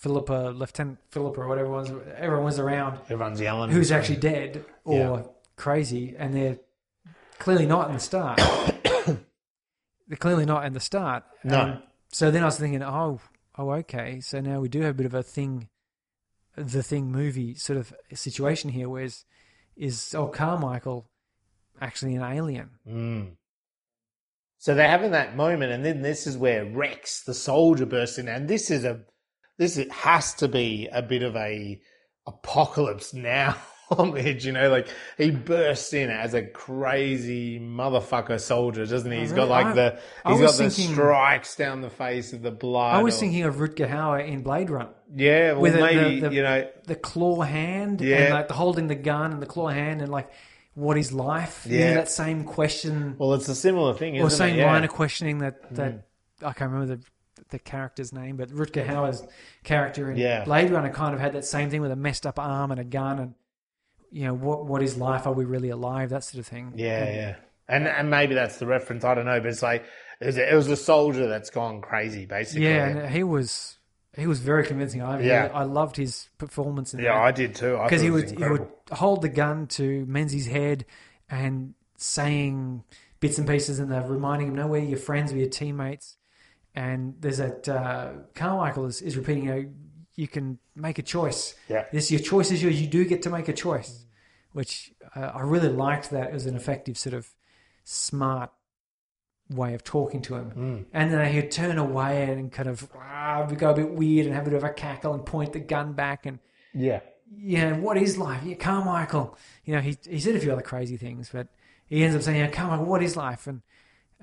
Philippa, 0.07 0.53
Lieutenant 0.55 0.99
Philippa, 1.09 1.41
or 1.41 1.47
whatever 1.49 1.69
was, 1.69 1.91
everyone 2.15 2.45
was 2.45 2.59
around, 2.59 2.97
everyone's 3.09 3.41
yelling. 3.41 3.71
who's 3.71 3.91
actually 3.91 4.15
dead 4.17 4.63
or 4.85 4.95
Yeah. 4.95 5.23
crazy, 5.57 6.15
and 6.17 6.33
they're 6.33 6.59
clearly 7.39 7.65
not 7.65 7.89
in 7.89 7.93
the 7.95 7.99
start. 7.99 8.37
they're 10.07 10.17
clearly 10.17 10.45
not 10.45 10.65
in 10.65 10.71
the 10.71 10.79
start. 10.79 11.25
No. 11.43 11.59
And 11.59 11.81
so 12.09 12.31
then 12.31 12.43
I 12.43 12.45
was 12.45 12.57
thinking, 12.57 12.81
oh, 12.81 13.19
oh, 13.57 13.71
okay. 13.71 14.21
So 14.21 14.39
now 14.39 14.61
we 14.61 14.69
do 14.69 14.79
have 14.81 14.91
a 14.91 14.93
bit 14.93 15.05
of 15.05 15.13
a 15.13 15.23
thing, 15.23 15.67
the 16.55 16.83
thing 16.83 17.11
movie 17.11 17.53
sort 17.55 17.77
of 17.77 17.93
situation 18.13 18.69
here, 18.71 18.87
where 18.87 19.03
is, 19.03 19.25
is 19.75 20.15
oh 20.15 20.27
Carmichael 20.27 21.09
actually 21.81 22.15
an 22.15 22.23
alien? 22.23 22.69
Mm. 22.87 23.31
So 24.57 24.73
they're 24.73 24.89
having 24.89 25.11
that 25.11 25.35
moment, 25.35 25.71
and 25.73 25.83
then 25.85 26.01
this 26.01 26.25
is 26.25 26.37
where 26.37 26.65
Rex, 26.65 27.23
the 27.23 27.33
soldier, 27.33 27.85
bursts 27.85 28.17
in, 28.17 28.27
and 28.29 28.47
this 28.47 28.71
is 28.71 28.85
a 28.85 29.01
this 29.57 29.77
it 29.77 29.91
has 29.91 30.33
to 30.35 30.47
be 30.47 30.87
a 30.91 31.01
bit 31.01 31.23
of 31.23 31.35
a 31.35 31.79
apocalypse 32.25 33.13
now 33.13 33.55
homage, 33.89 34.45
you 34.45 34.51
know, 34.51 34.69
like 34.69 34.89
he 35.17 35.31
bursts 35.31 35.93
in 35.93 36.09
as 36.09 36.33
a 36.33 36.41
crazy 36.45 37.57
motherfucker 37.59 38.39
soldier, 38.39 38.85
doesn't 38.85 39.09
he? 39.11 39.19
He's 39.19 39.31
really? 39.31 39.47
got 39.47 39.49
like 39.49 39.65
I- 39.67 39.73
the 39.73 39.99
he's 40.27 40.41
got 40.41 40.51
the 40.57 40.69
thinking- 40.69 40.93
strikes 40.93 41.55
down 41.55 41.81
the 41.81 41.89
face 41.89 42.33
of 42.33 42.41
the 42.41 42.51
blood. 42.51 42.95
I 42.95 43.01
was 43.01 43.15
or- 43.15 43.19
thinking 43.21 43.43
of 43.43 43.55
Rutger 43.55 43.89
Hauer 43.89 44.27
in 44.27 44.41
Blade 44.43 44.69
Runner. 44.69 44.89
yeah, 45.15 45.53
well 45.53 45.61
with 45.61 45.73
the- 45.73 45.79
maybe 45.79 46.19
the- 46.19 46.29
the- 46.29 46.35
you 46.35 46.43
know, 46.43 46.69
the 46.85 46.95
claw 46.95 47.41
hand 47.41 48.01
Yeah. 48.01 48.17
and 48.17 48.33
like 48.33 48.49
the 48.49 48.55
holding 48.55 48.87
the 48.87 48.95
gun 48.95 49.31
and 49.31 49.41
the 49.41 49.45
claw 49.47 49.69
hand 49.69 50.01
and 50.01 50.11
like 50.11 50.29
what 50.73 50.97
is 50.97 51.11
life? 51.13 51.65
You 51.67 51.79
know, 51.79 51.85
Yeah. 51.85 51.93
that 51.95 52.09
same 52.09 52.43
question 52.43 53.15
well, 53.17 53.33
it's 53.35 53.47
a 53.47 53.55
similar 53.55 53.93
thing, 53.93 54.15
isn't 54.15 54.27
or 54.27 54.29
same 54.29 54.55
it? 54.55 54.57
Yeah. 54.59 54.65
Mm. 54.65 54.73
line 54.73 54.83
of 54.83 54.89
questioning 54.91 55.37
that 55.39 55.73
that 55.75 56.05
I 56.43 56.51
can't 56.53 56.71
remember 56.71 56.97
the 56.97 57.01
the 57.49 57.59
character's 57.59 58.11
name, 58.13 58.37
but 58.37 58.49
Rutger 58.49 58.85
Hauer's 58.85 59.25
character 59.63 60.11
in 60.11 60.17
Yeah. 60.17 60.43
Blade 60.43 60.69
Runner 60.71 60.89
kind 60.91 61.13
of 61.13 61.19
had 61.19 61.33
that 61.33 61.45
same 61.45 61.69
thing 61.69 61.81
with 61.81 61.91
a 61.91 61.95
messed 61.95 62.25
up 62.25 62.39
arm 62.39 62.71
and 62.71 62.79
a 62.79 62.83
gun 62.83 63.19
and 63.19 63.33
you 64.11 64.23
know 64.25 64.33
what 64.33 64.65
what 64.65 64.81
is 64.81 64.97
life? 64.97 65.27
Are 65.27 65.33
we 65.33 65.43
really 65.45 65.69
alive? 65.69 66.09
That 66.11 66.23
sort 66.23 66.39
of 66.39 66.47
thing. 66.47 66.73
Yeah, 66.75 67.03
And- 67.03 67.15
yeah. 67.15 67.35
And 67.69 67.85
and 67.87 68.09
maybe 68.09 68.33
that's 68.33 68.59
the 68.59 68.65
reference. 68.65 69.03
I 69.03 69.13
don't 69.13 69.25
know, 69.25 69.39
but 69.41 69.49
it's 69.49 69.61
like 69.61 69.83
it 70.21 70.25
was, 70.27 70.37
it 70.37 70.53
was 70.55 70.67
a 70.69 70.77
soldier 70.77 71.27
that's 71.27 71.49
gone 71.49 71.81
crazy, 71.81 72.25
basically. 72.25 72.63
yeah. 72.65 72.87
And 72.87 73.09
he 73.09 73.23
was 73.23 73.77
he 74.15 74.25
was 74.25 74.39
very 74.39 74.65
convincing. 74.65 75.01
I 75.01 75.19
Yeah. 75.19 75.49
I 75.53 75.63
loved 75.63 75.97
his 75.97 76.29
performance 76.37 76.93
in 76.93 77.01
yeah, 77.01 77.13
that. 77.15 77.21
I 77.23 77.31
did 77.33 77.55
too. 77.55 77.77
because 77.83 78.01
he 78.01 78.09
would 78.09 78.31
he 78.31 78.43
would 78.47 78.67
hold 78.93 79.21
the 79.21 79.27
gun 79.29 79.67
to 79.67 80.05
Menzies' 80.05 80.47
head 80.47 80.85
and 81.29 81.73
saying 81.97 82.83
bits 83.19 83.37
and 83.37 83.45
pieces, 83.47 83.79
and 83.79 83.91
they're 83.91 84.01
reminding 84.07 84.47
him, 84.49 84.55
"No, 84.55 84.67
we're 84.67 84.81
your 84.81 84.97
friends, 84.97 85.33
we're 85.33 85.39
your 85.39 85.49
teammates." 85.49 86.15
And 86.77 87.15
there's 87.19 87.39
that 87.39 87.67
uh, 87.67 88.09
Carmichael 88.35 88.85
is, 88.85 89.01
is 89.01 89.17
repeating, 89.17 89.45
"You 89.45 89.51
know, 89.55 89.65
you 90.15 90.27
can 90.27 90.59
make 90.75 90.99
a 90.99 91.01
choice. 91.01 91.55
Yeah. 91.67 91.85
this 91.91 92.11
your 92.11 92.19
choice 92.19 92.51
is 92.51 92.61
yours. 92.61 92.79
You 92.79 92.87
do 92.87 93.03
get 93.03 93.23
to 93.23 93.31
make 93.31 93.47
a 93.47 93.53
choice." 93.53 94.05
Which 94.53 94.93
uh, 95.15 95.31
I 95.39 95.41
really 95.41 95.69
liked. 95.69 96.11
That 96.11 96.31
was 96.31 96.45
an 96.45 96.55
effective 96.55 96.95
sort 96.95 97.15
of 97.15 97.27
smart 97.83 98.51
way 99.49 99.73
of 99.73 99.83
talking 99.83 100.21
to 100.23 100.35
him. 100.35 100.51
Mm. 100.51 100.85
And 100.93 101.11
then 101.11 101.33
he'd 101.33 101.51
turn 101.51 101.77
away 101.79 102.29
and 102.31 102.51
kind 102.51 102.69
of 102.69 102.87
ah, 102.95 103.45
go 103.45 103.71
a 103.71 103.73
bit 103.73 103.91
weird 103.93 104.27
and 104.27 104.35
have 104.35 104.45
a 104.45 104.51
bit 104.51 104.57
of 104.57 104.63
a 104.63 104.69
cackle 104.73 105.13
and 105.13 105.25
point 105.25 105.53
the 105.53 105.59
gun 105.59 105.93
back 105.93 106.25
and 106.27 106.37
Yeah. 106.73 106.99
yeah, 107.35 107.77
what 107.77 107.97
is 107.97 108.17
life? 108.17 108.43
Yeah, 108.45 108.55
Carmichael. 108.55 109.37
You 109.65 109.75
know, 109.75 109.81
he 109.81 109.97
he 110.07 110.19
said 110.19 110.35
a 110.35 110.39
few 110.39 110.51
other 110.51 110.61
crazy 110.61 110.97
things, 110.97 111.29
but 111.33 111.47
he 111.87 112.03
ends 112.03 112.15
up 112.15 112.21
saying, 112.21 112.39
yeah, 112.39 112.51
Carmichael, 112.51 112.85
what 112.85 113.01
is 113.01 113.15
life? 113.15 113.47
And 113.47 113.61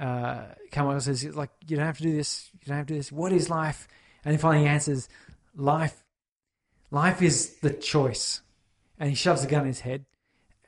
uh, 0.01 0.45
Carmichael 0.73 1.01
says, 1.01 1.25
like, 1.37 1.51
you 1.67 1.77
don't 1.77 1.87
have 1.87 1.99
to 1.99 2.03
do 2.03 2.13
this. 2.17 2.51
You 2.55 2.69
don't 2.69 2.77
have 2.79 2.87
to 2.87 2.95
do 2.95 2.99
this. 2.99 3.13
What 3.13 3.33
is 3.33 3.49
life? 3.51 3.87
And 4.25 4.33
he 4.33 4.39
finally 4.39 4.67
answers, 4.67 5.09
life. 5.55 6.03
Life 6.91 7.23
is 7.23 7.57
the 7.57 7.71
choice. 7.71 8.41
And 8.99 9.09
he 9.11 9.15
shoves 9.17 9.43
the 9.43 9.49
gun 9.49 9.63
in 9.63 9.69
his 9.69 9.81
head. 9.81 10.05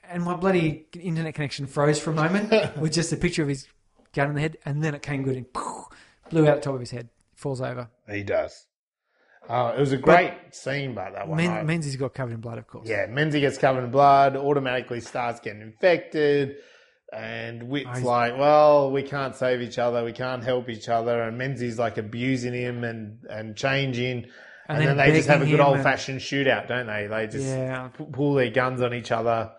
And 0.09 0.23
my 0.23 0.35
bloody 0.37 0.87
internet 0.99 1.35
connection 1.35 1.67
froze 1.67 1.99
for 1.99 2.11
a 2.11 2.15
moment 2.15 2.77
with 2.81 2.93
just 2.93 3.13
a 3.13 3.17
picture 3.17 3.43
of 3.43 3.49
his 3.49 3.67
gun 4.13 4.29
in 4.31 4.35
the 4.35 4.41
head. 4.41 4.57
And 4.65 4.83
then 4.83 4.95
it 4.95 5.03
came 5.03 5.23
good 5.23 5.37
and 5.37 5.47
blew 6.31 6.49
out 6.49 6.57
the 6.57 6.61
top 6.63 6.75
of 6.75 6.81
his 6.81 6.91
head. 6.91 7.09
Falls 7.35 7.61
over. 7.61 7.89
He 8.11 8.23
does. 8.23 8.67
Uh, 9.49 9.75
it 9.77 9.81
was 9.81 9.93
a 9.93 9.97
great 9.97 10.33
scene, 10.51 10.95
but 10.95 11.13
that 11.13 11.29
one. 11.29 11.39
I- 11.39 11.47
Men, 11.49 11.67
Menzies 11.67 11.95
got 11.97 12.15
covered 12.15 12.33
in 12.35 12.41
blood, 12.41 12.59
of 12.59 12.67
course. 12.67 12.89
yeah, 12.89 13.07
Menzies 13.07 13.41
gets 13.43 13.59
covered 13.59 13.85
in 13.85 13.91
blood, 13.91 14.37
automatically 14.37 15.01
starts 15.01 15.39
getting 15.39 15.63
infected, 15.63 16.57
and 17.13 17.65
Whit's 17.69 17.89
he's- 17.99 18.03
like, 18.05 18.37
"Well, 18.39 18.91
we 18.91 19.03
can't 19.03 19.35
save 19.35 19.61
each 19.63 19.79
other, 19.79 20.05
we 20.05 20.13
can't 20.13 20.43
help 20.45 20.69
each 20.69 20.89
other," 20.89 21.23
and 21.23 21.39
Menzies 21.39 21.79
like 21.79 21.99
abusing 21.99 22.53
him 22.55 22.85
and 22.85 23.19
and 23.31 23.57
changing, 23.57 24.27
and, 24.69 24.79
then 24.79 24.97
then, 24.97 24.97
they 24.97 25.13
just 25.17 25.29
have 25.29 25.43
a 25.43 25.47
good 25.47 25.61
old 25.61 25.77
and- 25.77 25.83
fashioned 25.85 26.21
shootout, 26.21 26.67
don't 26.69 26.87
they? 26.87 27.07
They 27.07 27.27
just 27.29 27.47
Yeah. 27.47 27.89
pull 28.13 28.35
their 28.35 28.51
guns 28.51 28.83
on 28.83 28.93
each 28.95 29.13
other, 29.13 29.53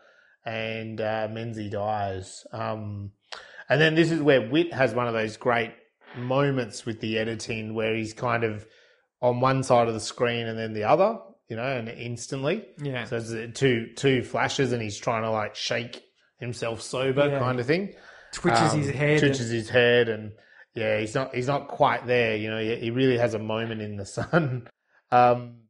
and 0.45 0.99
uh, 0.99 1.27
Menzies 1.31 1.71
dies. 1.71 2.45
Um, 2.51 3.11
and 3.69 3.79
then 3.81 3.95
this 3.95 4.11
is 4.11 4.21
where 4.21 4.41
Whit 4.41 4.73
has 4.73 4.93
one 4.93 5.07
of 5.07 5.13
those 5.13 5.37
great 5.37 5.73
moments 6.17 6.85
with 6.85 6.99
the 7.01 7.17
editing, 7.17 7.73
where 7.73 7.95
he's 7.95 8.13
kind 8.13 8.43
of 8.43 8.65
on 9.21 9.39
one 9.39 9.63
side 9.63 9.87
of 9.87 9.93
the 9.93 9.99
screen 9.99 10.47
and 10.47 10.57
then 10.59 10.73
the 10.73 10.83
other, 10.83 11.17
you 11.49 11.55
know, 11.55 11.63
and 11.77 11.89
instantly. 11.89 12.65
Yeah. 12.81 13.05
So 13.05 13.17
it's 13.17 13.31
uh, 13.31 13.47
two 13.53 13.87
two 13.95 14.21
flashes, 14.23 14.73
and 14.73 14.81
he's 14.81 14.97
trying 14.97 15.23
to 15.23 15.31
like 15.31 15.55
shake 15.55 16.03
himself 16.39 16.81
sober, 16.81 17.27
Yeah. 17.27 17.39
kind 17.39 17.59
of 17.59 17.65
thing. 17.65 17.93
Twitches 18.31 18.73
Um, 18.73 18.81
his 18.81 18.89
head. 18.89 19.19
Twitches 19.19 19.49
his 19.49 19.69
head, 19.69 20.09
and 20.09 20.31
yeah, 20.73 20.99
he's 20.99 21.15
not 21.15 21.33
he's 21.33 21.47
not 21.47 21.67
quite 21.69 22.05
there. 22.05 22.35
You 22.35 22.49
know, 22.49 22.59
he, 22.59 22.75
he 22.75 22.91
really 22.91 23.17
has 23.17 23.33
a 23.33 23.39
moment 23.39 23.81
in 23.81 23.95
the 23.97 24.05
sun. 24.17 24.67
Um, 25.11 25.61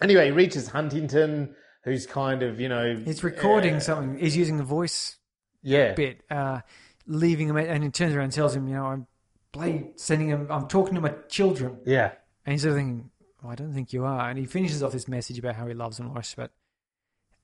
anyway, 0.00 0.26
he 0.26 0.30
reaches 0.30 0.68
Huntington, 0.68 1.54
who's 1.84 2.06
kind 2.06 2.42
of 2.42 2.60
you 2.60 2.68
know 2.68 2.96
He's 3.04 3.24
recording 3.24 3.76
uh, 3.76 3.80
something. 3.80 4.18
He's 4.18 4.36
using 4.36 4.56
the 4.58 4.62
voice 4.64 5.16
yeah, 5.62 5.94
bit, 5.94 6.22
uh, 6.30 6.60
leaving 7.06 7.48
him, 7.48 7.56
and 7.56 7.82
he 7.82 7.90
turns 7.90 8.14
around 8.14 8.24
and 8.24 8.32
tells 8.32 8.54
him, 8.54 8.68
"You 8.68 8.74
know, 8.76 8.86
I'm 8.86 9.06
bloody 9.52 9.90
sending 9.96 10.28
him. 10.28 10.46
I'm 10.50 10.68
talking 10.68 10.94
to 10.94 11.00
my 11.00 11.14
children." 11.28 11.78
yeah, 11.86 12.12
And 12.46 12.52
he's 12.52 12.62
sort 12.62 12.72
of 12.72 12.78
thinking, 12.78 13.10
well, 13.42 13.52
"I 13.52 13.54
don't 13.56 13.72
think 13.72 13.92
you 13.92 14.04
are." 14.04 14.28
And 14.28 14.38
he 14.38 14.44
finishes 14.46 14.82
off 14.82 14.92
this 14.92 15.08
message 15.08 15.38
about 15.38 15.56
how 15.56 15.66
he 15.66 15.74
loves 15.74 15.98
and 15.98 16.14
worship 16.14 16.38
it. 16.40 16.50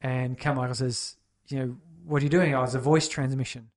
And 0.00 0.38
Carmichael 0.38 0.74
says, 0.74 1.16
"You 1.48 1.58
know, 1.58 1.76
what 2.06 2.22
are 2.22 2.24
you 2.24 2.30
doing?" 2.30 2.54
Oh, 2.54 2.62
it's 2.62 2.74
a 2.74 2.80
voice 2.80 3.08
transmission. 3.08 3.70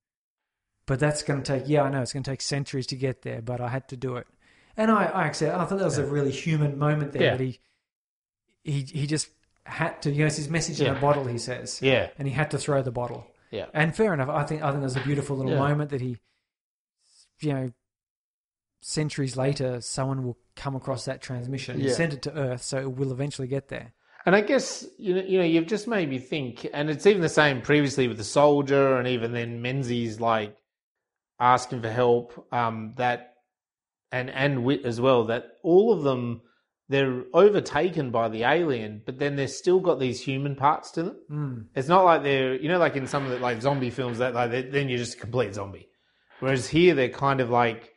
but 0.85 0.99
that's 0.99 1.21
going 1.23 1.43
to 1.43 1.53
take. 1.59 1.67
Yeah, 1.69 1.83
I 1.83 1.89
know 1.89 2.01
it's 2.01 2.13
going 2.13 2.23
to 2.23 2.31
take 2.31 2.41
centuries 2.41 2.87
to 2.87 2.95
get 2.95 3.21
there, 3.21 3.41
but 3.41 3.61
I 3.61 3.67
had 3.69 3.87
to 3.89 3.97
do 3.97 4.15
it. 4.17 4.27
And 4.77 4.89
I, 4.91 5.05
I 5.05 5.27
accept. 5.27 5.55
I 5.55 5.65
thought 5.65 5.77
that 5.79 5.85
was 5.85 5.97
a 5.97 6.05
really 6.05 6.31
human 6.31 6.77
moment 6.79 7.11
there. 7.11 7.21
Yeah. 7.23 7.35
That 7.37 7.43
he, 7.43 7.59
he, 8.63 8.81
he 8.81 9.07
just 9.07 9.29
had 9.65 10.01
to. 10.03 10.11
You 10.11 10.19
know, 10.19 10.25
it's 10.27 10.37
his 10.37 10.49
message 10.49 10.79
in 10.81 10.87
a 10.95 10.99
bottle. 10.99 11.25
He 11.25 11.37
says, 11.37 11.79
Yeah. 11.81 12.09
and 12.17 12.27
he 12.27 12.33
had 12.33 12.49
to 12.51 12.57
throw 12.57 12.81
the 12.81 12.91
bottle. 12.91 13.27
Yeah. 13.51 13.65
And 13.73 13.95
fair 13.95 14.13
enough. 14.13 14.29
I 14.29 14.43
think 14.45 14.63
I 14.63 14.69
think 14.69 14.79
there's 14.81 14.95
a 14.95 15.01
beautiful 15.01 15.35
little 15.37 15.51
Yeah. 15.53 15.59
moment 15.59 15.89
that 15.91 16.01
he, 16.01 16.17
you 17.41 17.53
know, 17.53 17.71
centuries 18.81 19.35
later, 19.35 19.81
someone 19.81 20.23
will 20.23 20.37
come 20.55 20.75
across 20.75 21.05
that 21.05 21.21
transmission, 21.21 21.79
Yeah. 21.79 21.93
send 21.93 22.13
it 22.13 22.21
to 22.23 22.33
Earth, 22.35 22.61
so 22.63 22.77
it 22.79 22.95
will 22.95 23.11
eventually 23.11 23.47
get 23.47 23.67
there. 23.67 23.93
And 24.29 24.35
I 24.35 24.41
guess 24.41 24.85
you 24.99 25.15
know, 25.15 25.23
you 25.23 25.39
know, 25.39 25.43
you've 25.43 25.65
just 25.65 25.87
made 25.87 26.07
me 26.07 26.19
think, 26.19 26.67
and 26.71 26.87
it's 26.87 27.07
even 27.07 27.23
the 27.23 27.27
same 27.29 27.63
previously 27.63 28.07
with 28.07 28.17
the 28.17 28.23
soldier, 28.23 28.97
and 28.97 29.07
even 29.07 29.33
then 29.33 29.63
Menzies 29.63 30.19
like 30.19 30.55
asking 31.39 31.81
for 31.81 31.89
help. 31.89 32.47
Um, 32.53 32.93
that 32.97 33.37
and 34.11 34.29
and 34.29 34.63
Whit 34.63 34.85
as 34.85 35.01
well. 35.01 35.25
That 35.25 35.53
all 35.63 35.91
of 35.91 36.03
them 36.03 36.41
they're 36.89 37.23
overtaken 37.33 38.11
by 38.11 38.29
the 38.29 38.43
alien, 38.43 39.01
but 39.03 39.17
then 39.17 39.35
they've 39.35 39.49
still 39.49 39.79
got 39.79 39.99
these 39.99 40.21
human 40.21 40.55
parts 40.55 40.91
to 40.91 41.01
them. 41.01 41.15
Mm. 41.31 41.65
It's 41.73 41.87
not 41.87 42.05
like 42.05 42.21
they're 42.21 42.53
you 42.53 42.69
know 42.69 42.77
like 42.77 42.95
in 42.95 43.07
some 43.07 43.25
of 43.25 43.31
the 43.31 43.39
like 43.39 43.63
zombie 43.63 43.89
films 43.89 44.19
that 44.19 44.35
like 44.35 44.51
then 44.51 44.89
you're 44.89 44.99
just 44.99 45.17
a 45.17 45.21
complete 45.21 45.55
zombie. 45.55 45.89
Whereas 46.39 46.67
here 46.67 46.93
they're 46.93 47.09
kind 47.09 47.41
of 47.41 47.49
like 47.49 47.95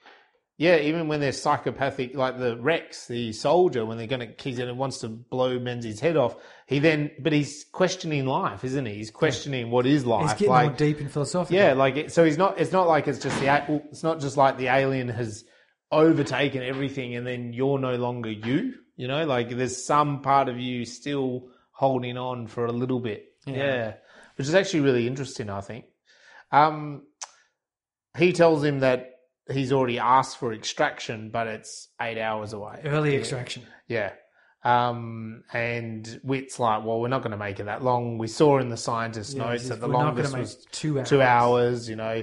yeah, 0.58 0.76
even 0.76 1.08
when 1.08 1.20
they're 1.20 1.32
psychopathic, 1.32 2.14
like 2.14 2.38
the 2.38 2.56
Rex, 2.56 3.06
the 3.06 3.32
soldier, 3.32 3.86
when 3.86 3.96
they're 3.98 4.06
gonna 4.06 4.28
he's 4.38 4.58
gonna 4.58 4.74
wants 4.74 4.98
to 4.98 5.08
blow 5.08 5.58
Menzies' 5.58 5.98
head 5.98 6.16
off, 6.16 6.36
he 6.66 6.78
then 6.78 7.10
but 7.18 7.32
he's 7.32 7.64
questioning 7.72 8.26
life, 8.26 8.62
isn't 8.62 8.86
he? 8.86 8.94
He's 8.94 9.10
questioning 9.10 9.70
what 9.70 9.86
is 9.86 10.04
life. 10.04 10.22
He's 10.22 10.32
getting 10.32 10.48
like 10.48 10.66
more 10.68 10.76
deep 10.76 11.00
and 11.00 11.10
philosophical. 11.10 11.56
yeah, 11.56 11.72
like 11.72 11.96
it, 11.96 12.12
so 12.12 12.24
he's 12.24 12.38
not. 12.38 12.60
It's 12.60 12.72
not 12.72 12.86
like 12.86 13.08
it's 13.08 13.18
just 13.18 13.38
the. 13.40 13.82
It's 13.90 14.02
not 14.02 14.20
just 14.20 14.36
like 14.36 14.58
the 14.58 14.66
alien 14.66 15.08
has 15.08 15.44
overtaken 15.90 16.62
everything, 16.62 17.16
and 17.16 17.26
then 17.26 17.52
you're 17.52 17.78
no 17.78 17.96
longer 17.96 18.30
you. 18.30 18.74
You 18.96 19.08
know, 19.08 19.24
like 19.24 19.50
there's 19.50 19.84
some 19.84 20.20
part 20.20 20.48
of 20.48 20.60
you 20.60 20.84
still 20.84 21.48
holding 21.72 22.18
on 22.18 22.46
for 22.46 22.66
a 22.66 22.72
little 22.72 23.00
bit. 23.00 23.24
Yeah. 23.46 23.56
Yeah, 23.56 23.94
which 24.36 24.46
is 24.46 24.54
actually 24.54 24.80
really 24.80 25.06
interesting. 25.06 25.48
I 25.48 25.62
think. 25.62 25.86
Um, 26.52 27.04
he 28.16 28.32
tells 28.32 28.62
him 28.62 28.80
that 28.80 29.11
he's 29.50 29.72
already 29.72 29.98
asked 29.98 30.38
for 30.38 30.52
extraction, 30.52 31.30
but 31.30 31.46
it's 31.46 31.88
eight 32.00 32.18
hours 32.18 32.52
away. 32.52 32.80
Early 32.84 33.12
Yeah. 33.14 33.18
extraction. 33.20 33.62
Yeah. 33.88 34.12
Um, 34.64 35.42
and 35.52 36.06
Whit's 36.22 36.60
like, 36.60 36.84
well, 36.84 37.00
we're 37.00 37.08
not 37.08 37.22
going 37.22 37.32
to 37.32 37.36
make 37.36 37.58
it 37.58 37.64
that 37.64 37.82
long. 37.82 38.18
We 38.18 38.28
saw 38.28 38.58
in 38.58 38.68
the 38.68 38.76
scientist 38.76 39.36
Yeah, 39.36 39.44
notes 39.50 39.68
that 39.68 39.80
the 39.80 39.88
"We're 39.88 39.94
longest 39.94 40.36
was 40.36 40.66
two 40.70 40.98
hours. 41.00 41.08
two 41.08 41.20
hours, 41.22 41.88
you 41.88 41.96
know. 41.96 42.22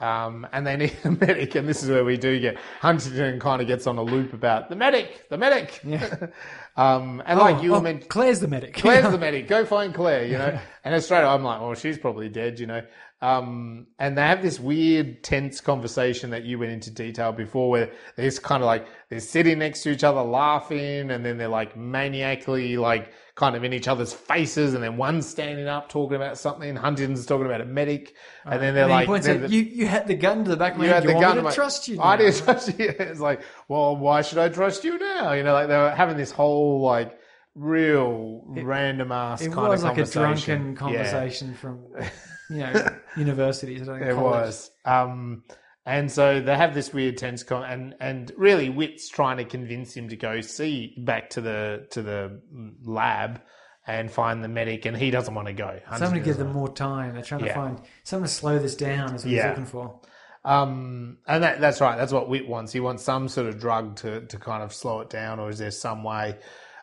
Um, 0.00 0.46
and 0.52 0.66
they 0.66 0.76
need 0.78 0.96
a 1.04 1.10
medic, 1.10 1.54
and 1.54 1.68
this 1.68 1.82
is 1.82 1.90
where 1.90 2.04
we 2.04 2.16
do 2.16 2.40
get 2.40 2.56
Huntington 2.80 3.38
kind 3.38 3.60
of 3.62 3.68
gets 3.68 3.86
on 3.86 3.96
a 3.98 4.02
loop 4.02 4.32
about 4.32 4.68
the 4.70 4.76
medic, 4.76 5.28
the 5.28 5.36
medic. 5.38 5.80
Yeah. 5.84 6.08
um, 6.76 7.22
and 7.26 7.38
like 7.38 7.56
Oh, 7.56 7.62
you 7.62 7.74
oh, 7.74 7.80
meant, 7.80 8.08
Claire's 8.08 8.40
the 8.40 8.48
medic. 8.48 8.74
Claire's 8.74 9.04
the 9.12 9.18
medic. 9.18 9.46
Go 9.46 9.64
find 9.66 9.94
Claire, 9.94 10.24
you 10.24 10.38
know. 10.38 10.58
And 10.84 11.02
straight 11.02 11.22
I'm 11.22 11.44
like, 11.44 11.60
well, 11.60 11.74
she's 11.74 11.98
probably 11.98 12.28
dead, 12.28 12.58
you 12.58 12.66
know. 12.66 12.82
Um, 13.24 13.86
and 13.98 14.18
they 14.18 14.22
have 14.22 14.42
this 14.42 14.60
weird, 14.60 15.22
tense 15.24 15.60
conversation 15.60 16.28
that 16.30 16.44
you 16.44 16.58
went 16.58 16.72
into 16.72 16.90
detail 16.90 17.32
before, 17.32 17.70
where 17.70 17.90
they're 18.16 18.30
kind 18.32 18.62
of 18.62 18.66
like 18.66 18.86
they're 19.08 19.20
sitting 19.20 19.58
next 19.60 19.82
to 19.84 19.90
each 19.90 20.04
other, 20.04 20.20
laughing, 20.20 21.10
and 21.10 21.24
then 21.24 21.38
they're 21.38 21.48
like 21.48 21.74
maniacally, 21.74 22.76
like 22.76 23.12
kind 23.34 23.56
of 23.56 23.64
in 23.64 23.72
each 23.72 23.88
other's 23.88 24.12
faces, 24.12 24.74
and 24.74 24.82
then 24.84 24.96
one's 24.98 25.26
standing 25.26 25.66
up 25.68 25.88
talking 25.88 26.16
about 26.16 26.36
something, 26.36 26.76
Huntington's 26.76 27.24
talking 27.24 27.46
about 27.46 27.62
a 27.62 27.64
medic, 27.64 28.14
and 28.44 28.60
then 28.60 28.74
they're 28.74 28.84
And 28.84 28.92
like, 28.92 29.06
points 29.06 29.26
they're 29.26 29.36
out, 29.36 29.48
the- 29.48 29.48
you, 29.56 29.62
you 29.62 29.86
had 29.86 30.06
the 30.06 30.14
gun 30.14 30.44
to 30.44 30.50
the 30.50 30.56
back 30.56 30.72
of 30.74 30.78
my 30.78 30.84
you 30.84 30.90
head. 30.90 30.96
had 30.96 31.04
You 31.04 31.08
the 31.08 31.14
want 31.14 31.26
gun 31.36 31.44
me 31.44 31.50
to 31.50 31.54
trust 31.54 31.88
you 31.88 32.00
I 32.02 32.16
now? 32.16 32.22
didn't 32.22 32.42
trust 32.44 32.78
you. 32.78 32.94
It's 33.00 33.20
like, 33.20 33.40
well, 33.68 33.96
why 33.96 34.20
should 34.22 34.38
I 34.38 34.50
trust 34.50 34.84
you 34.84 34.98
now? 34.98 35.32
You 35.32 35.42
know, 35.44 35.54
like 35.54 35.68
they 35.68 35.76
were 35.76 35.90
having 35.90 36.16
this 36.18 36.30
whole 36.30 36.82
like 36.82 37.18
real 37.54 38.42
random 38.48 39.12
ass 39.12 39.40
It 39.42 39.52
kind 39.52 39.68
was 39.68 39.82
of 39.82 39.88
like 39.88 39.98
a 39.98 40.04
conversation. 40.04 40.58
drunken 40.58 40.72
Yeah. 40.72 40.78
conversation 40.78 41.54
from, 41.54 41.78
you 42.50 42.58
know, 42.58 42.88
universities. 43.16 43.82
I 43.82 43.84
don't 43.86 44.00
know, 44.00 44.06
It 44.06 44.14
college. 44.14 44.46
was. 44.46 44.70
Um, 44.84 45.44
and 45.86 46.10
so 46.10 46.40
they 46.40 46.56
have 46.56 46.72
this 46.74 46.92
weird 46.94 47.18
tense 47.18 47.42
con, 47.42 47.62
and 47.64 47.94
and 48.00 48.32
really 48.36 48.70
Whit's 48.70 49.08
trying 49.08 49.36
to 49.36 49.44
convince 49.44 49.94
him 49.94 50.08
to 50.08 50.16
go 50.16 50.40
see 50.40 50.94
back 50.98 51.30
to 51.30 51.40
the 51.40 51.86
to 51.90 52.02
the 52.02 52.40
lab 52.84 53.42
and 53.86 54.10
find 54.10 54.42
the 54.42 54.48
medic, 54.48 54.86
and 54.86 54.96
he 54.96 55.10
doesn't 55.10 55.34
want 55.34 55.46
to 55.48 55.52
go. 55.52 55.66
Something 55.66 55.82
to 55.82 55.90
Huntington 55.90 56.22
give 56.24 56.36
them 56.38 56.52
more 56.52 56.72
time. 56.72 57.12
They're 57.14 57.22
trying 57.22 57.42
Yeah. 57.42 57.48
to 57.48 57.54
find 57.54 57.80
something 58.02 58.26
to 58.26 58.32
slow 58.32 58.58
this 58.58 58.74
down. 58.76 59.14
Is 59.14 59.24
what 59.24 59.30
he's 59.34 59.44
looking 59.44 59.66
for. 59.66 60.00
Um, 60.46 61.18
and 61.26 61.42
that, 61.42 61.60
that's 61.60 61.80
right. 61.80 61.96
That's 61.96 62.12
what 62.12 62.28
Whit 62.28 62.46
wants. 62.48 62.72
He 62.72 62.80
wants 62.80 63.02
some 63.02 63.28
sort 63.28 63.46
of 63.46 63.58
drug 63.58 63.96
to, 63.96 64.20
to 64.26 64.36
kind 64.38 64.62
of 64.62 64.72
slow 64.74 65.00
it 65.00 65.10
down, 65.10 65.38
or 65.40 65.48
is 65.50 65.58
there 65.58 65.70
some 65.70 66.02
way? 66.04 66.36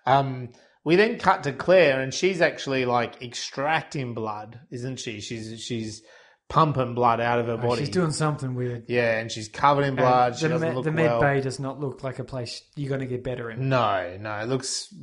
Um, 0.06 0.50
we 0.84 0.96
then 0.96 1.20
cut 1.20 1.44
to 1.44 1.54
Claire, 1.54 2.02
and 2.02 2.14
she's 2.14 2.42
actually 2.42 2.86
like 2.86 3.22
extracting 3.22 4.14
blood, 4.14 4.60
isn't 4.72 5.00
she? 5.00 5.22
She's 5.22 5.62
she's 5.62 6.02
pumping 6.50 6.94
blood 6.96 7.22
out 7.22 7.40
of 7.40 7.46
her 7.48 7.54
Oh, 7.54 7.58
body. 7.58 7.82
She's 7.82 7.90
doing 7.90 8.12
something 8.12 8.56
weird. 8.56 8.84
yeah, 8.90 9.20
and 9.20 9.32
she's 9.32 9.48
covered 9.48 9.84
in 9.86 9.96
blood. 9.96 10.34
And 10.34 10.40
She 10.40 10.48
the 10.48 10.54
doesn't 10.54 10.68
med, 10.68 10.76
look 10.76 10.84
the 10.84 10.92
med 10.92 11.06
well. 11.12 11.22
bay 11.22 11.40
does 11.42 11.60
not 11.60 11.80
look 11.80 12.04
like 12.04 12.20
a 12.20 12.24
place 12.26 12.62
you're 12.76 12.90
going 12.90 13.00
to 13.02 13.06
get 13.06 13.24
better 13.24 13.50
in. 13.52 13.70
No, 13.70 14.18
no, 14.20 14.36
it 14.40 14.48
looks 14.50 14.94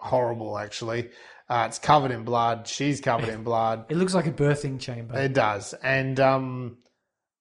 horrible. 0.00 0.56
Actually, 0.58 1.10
uh, 1.48 1.64
it's 1.68 1.78
covered 1.78 2.12
in 2.12 2.24
blood. 2.24 2.66
She's 2.66 3.00
covered 3.00 3.28
in 3.28 3.42
blood. 3.42 3.86
It 3.90 3.96
looks 3.96 4.14
like 4.14 4.26
a 4.26 4.32
birthing 4.32 4.80
chamber. 4.80 5.18
It 5.18 5.32
does, 5.34 5.74
and 5.74 6.18
um, 6.20 6.78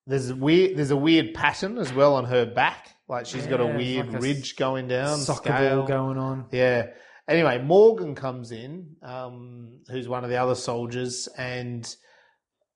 there's 0.07 0.29
a 0.31 0.35
weird 0.35 0.77
there's 0.77 0.91
a 0.91 0.97
weird 0.97 1.33
pattern 1.33 1.77
as 1.77 1.93
well 1.93 2.15
on 2.15 2.25
her 2.25 2.45
back. 2.45 2.89
Like 3.07 3.25
she's 3.25 3.45
got 3.45 3.61
a 3.61 3.65
Yeah, 3.65 3.69
it's 3.69 3.77
weird 3.77 4.07
like 4.07 4.15
a 4.17 4.19
ridge 4.21 4.55
going 4.55 4.87
down. 4.87 5.19
Soccer 5.19 5.49
scale. 5.49 5.77
ball 5.77 5.87
going 5.87 6.17
on. 6.17 6.45
Yeah. 6.51 6.87
Anyway, 7.27 7.59
Morgan 7.61 8.13
comes 8.13 8.51
in, 8.51 8.95
um, 9.01 9.79
who's 9.89 10.07
one 10.07 10.23
of 10.23 10.29
the 10.29 10.37
other 10.37 10.55
soldiers, 10.55 11.27
and 11.37 11.95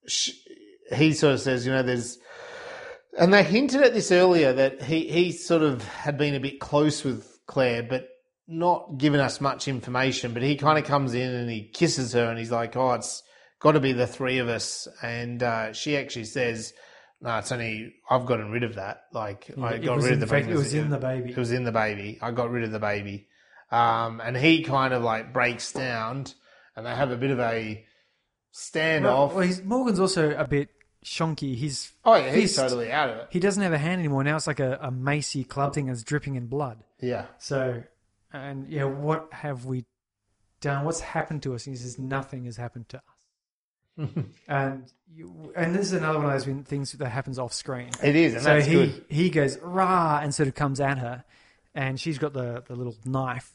sh 0.07 0.31
he 0.91 1.13
sort 1.13 1.35
of 1.35 1.39
says, 1.39 1.67
you 1.67 1.71
know, 1.71 1.83
there's, 1.83 2.17
and 3.19 3.31
they 3.31 3.43
hinted 3.43 3.81
at 3.83 3.93
this 3.93 4.11
earlier 4.11 4.53
that 4.53 4.81
he 4.81 5.07
he 5.07 5.31
sort 5.31 5.61
of 5.61 5.83
had 5.83 6.17
been 6.17 6.33
a 6.33 6.39
bit 6.39 6.59
close 6.59 7.03
with 7.03 7.39
Claire, 7.45 7.83
but 7.83 8.07
not 8.47 8.97
given 8.97 9.19
us 9.19 9.39
much 9.39 9.67
information. 9.67 10.33
But 10.33 10.41
he 10.41 10.55
kind 10.55 10.79
of 10.79 10.85
comes 10.85 11.13
in 11.13 11.29
and 11.29 11.49
he 11.49 11.69
kisses 11.69 12.13
her, 12.13 12.25
and 12.25 12.39
he's 12.39 12.51
like, 12.51 12.75
oh, 12.75 12.93
it's 12.93 13.21
got 13.59 13.73
to 13.73 13.79
be 13.79 13.93
the 13.93 14.07
three 14.07 14.39
of 14.39 14.47
us, 14.47 14.87
and 15.03 15.43
uh, 15.43 15.73
she 15.73 15.95
actually 15.97 16.25
says. 16.25 16.73
No, 17.21 17.37
it's 17.37 17.51
only 17.51 17.95
I've 18.09 18.25
gotten 18.25 18.49
rid 18.49 18.63
of 18.63 18.75
that. 18.75 19.01
Like 19.11 19.51
I 19.61 19.73
it 19.73 19.83
got 19.83 20.01
rid 20.01 20.13
of 20.13 20.19
the 20.21 20.25
fact- 20.25 20.45
baby. 20.45 20.55
it 20.55 20.57
was 20.57 20.73
in 20.73 20.89
the 20.89 20.97
baby. 20.97 21.31
It 21.31 21.37
was 21.37 21.51
in 21.51 21.65
the 21.65 21.71
baby. 21.73 22.17
I 22.21 22.31
got 22.31 22.49
rid 22.49 22.63
of 22.63 22.71
the 22.71 22.79
baby. 22.79 23.27
Um, 23.71 24.21
and 24.23 24.35
he 24.35 24.63
kind 24.63 24.93
of 24.93 25.03
like 25.03 25.31
breaks 25.31 25.71
down 25.71 26.25
and 26.75 26.85
they 26.85 26.95
have 26.95 27.11
a 27.11 27.17
bit 27.17 27.31
of 27.31 27.39
a 27.39 27.85
standoff. 28.53 29.03
Well, 29.03 29.27
well, 29.29 29.39
he's, 29.39 29.63
Morgan's 29.63 29.99
also 29.99 30.31
a 30.35 30.47
bit 30.47 30.69
shonky. 31.03 31.55
He's 31.55 31.91
oh, 32.05 32.15
yeah, 32.15 32.31
he's 32.31 32.55
fist- 32.55 32.59
totally 32.59 32.91
out 32.91 33.09
of 33.09 33.17
it. 33.17 33.27
he 33.29 33.39
doesn't 33.39 33.61
have 33.61 33.73
a 33.73 33.77
hand 33.77 33.99
anymore. 33.99 34.23
Now 34.23 34.35
it's 34.35 34.47
like 34.47 34.59
a, 34.59 34.79
a 34.81 34.91
macy 34.91 35.43
club 35.43 35.73
thing 35.73 35.87
that's 35.87 36.03
dripping 36.03 36.35
in 36.35 36.47
blood. 36.47 36.83
Yeah. 36.99 37.25
So, 37.37 37.83
and 38.33 38.67
yeah, 38.69 38.85
what 38.85 39.27
have 39.31 39.65
we 39.65 39.85
done? 40.61 40.85
What's 40.85 41.01
happened 41.01 41.43
to 41.43 41.53
us? 41.53 41.65
He 41.65 41.75
says 41.75 41.99
nothing 41.99 42.45
has 42.45 42.57
happened 42.57 42.89
to 42.89 42.97
us. 42.97 43.03
and 44.47 44.91
you, 45.13 45.51
and 45.55 45.75
this 45.75 45.87
is 45.87 45.93
another 45.93 46.19
one 46.19 46.33
of 46.33 46.45
those 46.45 46.65
things 46.65 46.93
that 46.93 47.09
happens 47.09 47.37
off 47.37 47.53
screen. 47.53 47.89
It 48.01 48.15
is, 48.15 48.33
and 48.33 48.43
so 48.43 48.53
that's 48.53 48.65
he 48.65 48.73
good. 48.73 49.05
he 49.09 49.29
goes 49.29 49.57
rah 49.59 50.19
and 50.21 50.33
sort 50.33 50.47
of 50.47 50.55
comes 50.55 50.79
at 50.79 50.97
her, 50.99 51.25
and 51.75 51.99
she's 51.99 52.17
got 52.17 52.33
the, 52.33 52.63
the 52.67 52.75
little 52.75 52.95
knife, 53.03 53.53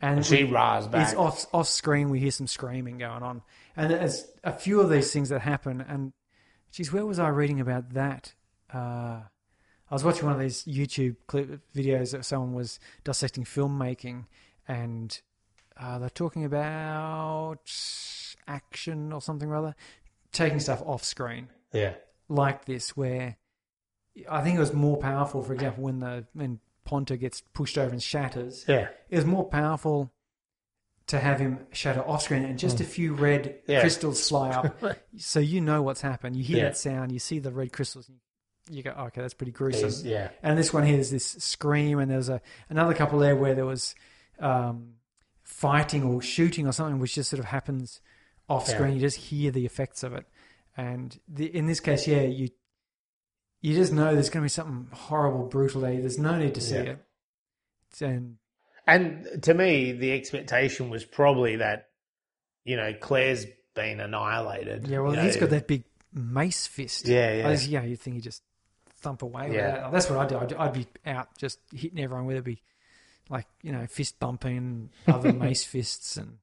and, 0.00 0.16
And 0.18 0.26
she 0.26 0.44
rahs 0.44 0.86
back. 0.88 1.08
It's 1.08 1.16
off 1.18 1.46
off 1.52 1.66
screen. 1.68 2.10
We 2.10 2.20
hear 2.20 2.30
some 2.30 2.46
screaming 2.46 2.98
going 2.98 3.22
on, 3.22 3.42
and 3.76 3.90
there's 3.90 4.26
a 4.42 4.52
few 4.52 4.80
of 4.80 4.90
these 4.90 5.12
things 5.12 5.28
that 5.30 5.40
happen. 5.40 5.80
And 5.80 6.12
geez, 6.72 6.92
where 6.92 7.06
was 7.06 7.18
I 7.18 7.28
reading 7.28 7.60
about 7.60 7.90
that? 7.94 8.34
Uh, 8.72 9.20
I 9.90 9.92
was 9.94 10.02
watching 10.04 10.24
one 10.26 10.34
of 10.34 10.40
these 10.40 10.64
YouTube 10.64 11.16
clip 11.26 11.60
videos 11.74 12.12
that 12.12 12.24
someone 12.24 12.54
was 12.54 12.78
dissecting 13.04 13.44
filmmaking, 13.44 14.24
and 14.66 15.20
uh, 15.78 15.98
they're 15.98 16.10
talking 16.10 16.44
about 16.44 17.60
action 18.46 19.12
or 19.12 19.20
something 19.20 19.48
or 19.48 19.56
other, 19.56 19.74
taking 20.32 20.60
stuff 20.60 20.82
off 20.84 21.04
screen 21.04 21.48
Yeah. 21.72 21.94
like 22.28 22.64
this, 22.64 22.96
where 22.96 23.36
I 24.28 24.42
think 24.42 24.56
it 24.56 24.60
was 24.60 24.72
more 24.72 24.96
powerful. 24.96 25.42
For 25.42 25.52
example, 25.54 25.84
when 25.84 25.98
the 26.00 26.26
when 26.32 26.60
Ponta 26.84 27.16
gets 27.16 27.40
pushed 27.52 27.78
over 27.78 27.90
and 27.92 28.02
shatters, 28.02 28.64
Yeah. 28.68 28.88
it 29.08 29.16
was 29.16 29.24
more 29.24 29.44
powerful 29.48 30.12
to 31.06 31.20
have 31.20 31.38
him 31.38 31.66
shatter 31.72 32.00
off 32.06 32.22
screen 32.22 32.44
and 32.44 32.58
just 32.58 32.80
a 32.80 32.84
few 32.84 33.12
red. 33.14 33.60
Yeah. 33.66 33.80
crystals 33.80 34.26
fly 34.28 34.50
up, 34.50 34.82
so 35.18 35.38
you 35.40 35.60
know 35.60 35.82
what's 35.82 36.00
happened. 36.00 36.36
You 36.36 36.44
hear 36.44 36.56
Yeah. 36.58 36.64
that 36.64 36.78
sound, 36.78 37.12
you 37.12 37.18
see 37.18 37.38
the 37.38 37.52
red 37.52 37.72
crystals, 37.72 38.08
and 38.08 38.18
you 38.70 38.82
go, 38.82 38.90
"Okay, 38.92 39.20
that's 39.20 39.34
pretty 39.34 39.52
gruesome." 39.52 39.82
He's- 39.90 40.02
yeah. 40.02 40.30
And 40.42 40.58
this 40.58 40.72
one 40.72 40.84
here 40.86 40.98
is 40.98 41.10
this 41.10 41.26
scream, 41.26 41.98
and 41.98 42.10
there's 42.10 42.30
a 42.30 42.40
another 42.70 42.94
couple 42.94 43.18
there 43.18 43.36
where 43.36 43.54
there 43.54 43.66
was 43.66 43.94
um, 44.40 44.94
fighting 45.42 46.02
or 46.02 46.20
shooting 46.22 46.66
or 46.66 46.72
something, 46.72 46.98
which 46.98 47.14
just 47.14 47.30
sort 47.30 47.38
of 47.38 47.44
happens 47.46 48.00
off 48.48 48.66
Yeah. 48.68 48.74
screen. 48.74 48.94
You 48.94 49.00
just 49.00 49.16
hear 49.18 49.50
the 49.50 49.66
effects 49.66 50.02
of 50.02 50.12
it, 50.14 50.24
and 50.76 51.18
the, 51.28 51.54
in 51.54 51.66
this 51.66 51.80
case, 51.80 52.06
yeah, 52.08 52.22
you 52.22 52.48
you 53.64 53.74
just 53.74 53.92
know 53.94 54.12
there's 54.12 54.28
going 54.28 54.42
to 54.42 54.44
be 54.44 54.48
something 54.50 54.88
horrible, 54.92 55.46
brutal 55.46 55.80
there. 55.80 55.98
There's 55.98 56.18
no 56.18 56.36
need 56.36 56.54
to 56.56 56.60
see 56.60 56.74
Yeah. 56.74 56.80
it. 56.82 56.98
And 58.02 58.36
And 58.86 59.42
to 59.44 59.54
me, 59.54 59.92
the 59.92 60.12
expectation 60.12 60.90
was 60.90 61.02
probably 61.04 61.56
that, 61.56 61.88
you 62.64 62.76
know, 62.76 62.92
Claire's 62.92 63.46
been 63.74 64.00
annihilated. 64.00 64.86
yeah, 64.86 64.98
well, 64.98 65.12
he's 65.12 65.36
know. 65.36 65.40
got 65.40 65.50
that 65.50 65.66
big 65.66 65.84
mace 66.12 66.66
fist. 66.66 67.08
Yeah, 67.08 67.32
yeah. 67.32 67.52
Yeah, 67.52 67.82
you 67.84 67.96
think 67.96 68.16
he 68.16 68.20
just 68.20 68.42
thump 69.00 69.22
away. 69.22 69.54
Yeah. 69.54 69.70
that. 69.80 69.92
That's 69.92 70.10
what 70.10 70.18
I'd 70.18 70.28
do. 70.28 70.36
I'd, 70.38 70.52
I'd 70.52 70.72
be 70.74 70.86
out 71.06 71.28
just 71.38 71.58
hitting 71.74 71.98
everyone 71.98 72.26
with 72.26 72.36
it. 72.36 72.44
Be 72.44 72.60
like 73.30 73.46
you 73.62 73.72
know 73.72 73.86
fist 73.86 74.18
bumping, 74.18 74.90
other 75.08 75.32
mace 75.46 75.64
fists, 75.64 76.18
and 76.18 76.36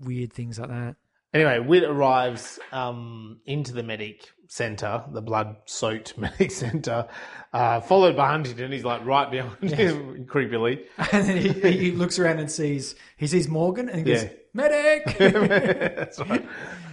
weird 0.00 0.32
things 0.32 0.58
like 0.58 0.70
that. 0.70 0.96
Anyway, 1.32 1.60
Whit 1.60 1.84
arrives 1.84 2.58
um, 2.72 3.38
into 3.46 3.72
the 3.72 3.84
medic 3.84 4.28
center, 4.52 5.04
the 5.12 5.22
blood-soaked 5.22 6.18
medic 6.18 6.50
center, 6.50 7.06
uh, 7.52 7.80
followed 7.80 8.16
by 8.16 8.28
Huntington. 8.30 8.72
He's 8.72 8.84
like 8.84 9.04
right 9.06 9.30
behind 9.30 9.70
him, 9.72 10.26
creepily. 10.26 10.84
And 11.12 11.24
then 11.24 11.36
he, 11.36 11.70
he 11.78 11.90
looks 11.92 12.18
around 12.18 12.40
and 12.40 12.50
sees 12.50 12.96
he 13.16 13.28
sees 13.28 13.46
Morgan 13.48 13.88
and 13.88 13.98
he 13.98 14.12
goes 14.12 14.24
Yeah. 14.24 14.30
medic 14.52 15.16
That's 15.18 16.18
right. 16.18 16.44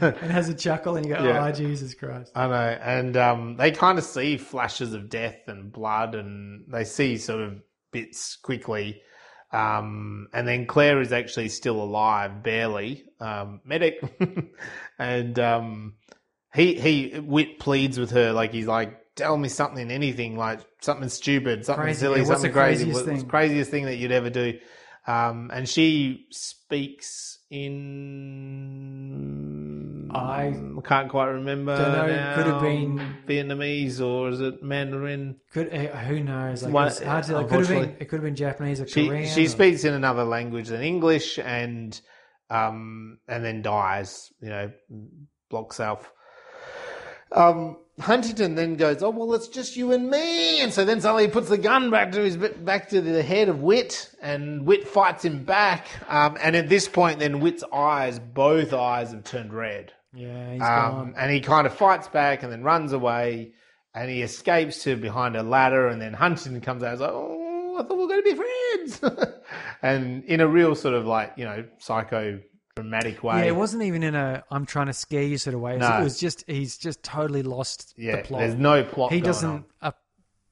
and 0.02 0.32
has 0.32 0.50
a 0.50 0.54
chuckle 0.54 0.98
and 0.98 1.06
you 1.08 1.16
go 1.16 1.24
Yeah. 1.24 1.46
oh 1.48 1.52
Jesus 1.52 1.96
Christ. 1.96 2.32
I 2.36 2.46
know, 2.48 2.54
and 2.84 3.18
um, 3.18 3.56
they 3.58 3.72
kind 3.72 3.98
of 3.98 4.04
see 4.04 4.38
flashes 4.38 4.94
of 4.94 5.10
death 5.10 5.48
and 5.48 5.72
blood, 5.72 6.14
and 6.14 6.66
they 6.72 6.84
see 6.84 7.18
sort 7.18 7.42
of 7.42 7.60
bits 7.92 8.36
quickly. 8.36 9.02
Um, 9.52 10.28
and 10.34 10.48
then 10.48 10.68
Claire 10.68 11.02
is 11.02 11.12
actually 11.12 11.50
still 11.50 11.82
alive, 11.82 12.44
barely. 12.44 13.06
Um, 13.20 13.62
medic, 13.66 13.96
and 15.00 15.40
um, 15.40 15.94
he 16.58 16.74
he 16.80 17.20
Whit 17.20 17.60
pleads 17.60 17.98
with 18.00 18.12
her, 18.12 18.34
like 18.34 18.52
he's 18.52 18.68
like, 18.68 18.98
"Tell 19.16 19.38
me 19.38 19.48
something, 19.48 19.90
anything, 19.92 20.36
like 20.38 20.60
something 20.82 21.08
stupid, 21.10 21.66
something 21.66 21.84
Crazy, 21.86 22.00
silly, 22.00 22.22
yeah, 22.22 22.28
what's 22.28 22.42
something 22.42 22.52
the 22.52 22.60
crazy, 22.60 22.84
craziest 22.86 22.94
what's 22.96 23.06
the 23.06 23.16
thing?" 23.22 23.30
craziest 23.30 23.72
thing 23.72 23.86
that 23.86 23.96
you'd 23.98 24.12
ever 24.12 24.30
do." 24.30 24.60
Um, 25.08 25.52
and 25.54 25.70
she 25.70 26.26
speaks 26.32 27.40
in 28.68 30.10
I 30.14 30.54
can't 30.86 31.10
quite 31.10 31.28
remember. 31.28 31.78
don't 31.78 31.92
know, 31.94 32.08
now. 32.08 32.36
could 32.36 32.46
have 32.48 32.62
been- 32.62 33.00
Vietnamese 33.28 34.00
or 34.02 34.30
is 34.30 34.40
it 34.42 34.64
Mandarin? 34.64 35.36
Could 35.52 35.74
uh, 35.74 35.88
who 35.98 36.22
knows? 36.24 36.64
Like, 36.64 36.74
One- 36.74 36.88
it's 36.88 37.02
hard 37.02 37.26
to, 37.26 37.40
it 37.40 37.48
could 37.50 37.60
have 37.60 37.68
been 37.68 37.78
unfortunately. 37.78 37.96
it 38.02 38.06
could 38.10 38.16
have 38.18 38.24
been 38.24 38.36
Japanese 38.36 38.82
or 38.82 38.88
She 38.88 39.08
Korean. 39.08 39.28
she 39.28 39.46
or- 39.46 39.50
speaks 39.50 39.84
in 39.84 39.94
another 39.94 40.24
language 40.24 40.70
than 40.70 40.82
English 40.82 41.38
and 41.40 42.00
um 42.50 43.20
and 43.28 43.44
then 43.44 43.62
dies. 43.62 44.32
You 44.42 44.50
know, 44.50 44.72
blocks 45.50 45.76
self. 45.78 46.12
Um, 47.32 47.78
Huntington 48.00 48.54
then 48.56 48.76
goes, 48.76 49.02
"Oh 49.02 49.10
well, 49.10 49.34
it's 49.34 49.48
just 49.48 49.76
you 49.76 49.92
and 49.92 50.10
me," 50.10 50.62
and 50.62 50.72
so 50.72 50.86
then 50.86 51.02
suddenly 51.02 51.26
he 51.26 51.30
puts 51.32 51.50
the 51.50 51.58
gun 51.58 51.90
back 51.90 52.12
to 52.12 52.22
his 52.22 52.38
back 52.38 52.90
to 52.90 53.02
the 53.02 53.24
head 53.24 53.50
of 53.50 53.62
Whit, 53.62 54.12
and 54.22 54.66
Whit 54.68 54.88
fights 54.88 55.26
him 55.26 55.44
back. 55.44 55.88
Um, 56.08 56.38
and 56.42 56.56
at 56.56 56.70
this 56.70 56.88
point, 56.88 57.20
then 57.20 57.40
Whit's 57.40 57.64
eyes, 57.74 58.20
both 58.20 58.72
eyes, 58.72 59.12
have 59.14 59.24
turned 59.24 59.52
red. 59.52 59.94
Yeah, 60.14 60.54
he's 60.54 60.62
Um, 60.62 60.68
gone. 60.68 61.14
and 61.18 61.32
he 61.32 61.40
kind 61.42 61.66
of 61.66 61.74
fights 61.74 62.08
back 62.08 62.44
and 62.44 62.52
then 62.52 62.64
runs 62.64 62.94
away 62.94 63.52
and 63.96 64.10
he 64.10 64.22
escapes 64.22 64.84
to 64.84 64.96
behind 64.96 65.36
a 65.36 65.44
ladder 65.44 65.88
and 65.88 66.00
then 66.02 66.14
Huntington 66.14 66.62
comes 66.62 66.82
out 66.84 66.88
and 66.88 66.96
is 66.96 67.02
like, 67.02 67.12
oh, 67.12 67.78
I 67.80 67.84
thought 67.84 67.98
we 67.98 68.04
were 68.04 68.08
going 68.08 68.24
to 68.24 68.36
be 68.36 68.42
friends. 68.96 69.34
and 69.82 70.24
in 70.26 70.40
a 70.40 70.48
real 70.48 70.76
sort 70.76 70.94
of 70.96 71.06
like, 71.06 71.34
you 71.36 71.46
know, 71.46 71.66
psycho 71.80 72.40
dramatic 72.82 73.24
way. 73.24 73.40
Yeah, 73.40 73.46
it 73.46 73.56
wasn't 73.56 73.84
even 73.84 74.04
in 74.04 74.16
a 74.16 74.44
"I'm 74.52 74.66
trying 74.66 74.88
to 74.88 74.94
scare 74.94 75.24
you" 75.24 75.38
sort 75.38 75.54
of 75.54 75.62
way. 75.62 75.74
It 75.74 75.80
was- 75.80 75.90
No. 75.90 76.00
It 76.00 76.04
was 76.04 76.20
just 76.20 76.44
he's 76.48 76.78
just 76.78 77.04
totally 77.04 77.44
lost 77.44 77.94
Yeah, 77.98 78.18
the 78.18 78.24
plot. 78.24 78.40
there's 78.42 78.56
no 78.56 78.84
plot 78.84 79.12
he 79.12 79.22
doesn't 79.22 79.66
uh, 79.82 79.92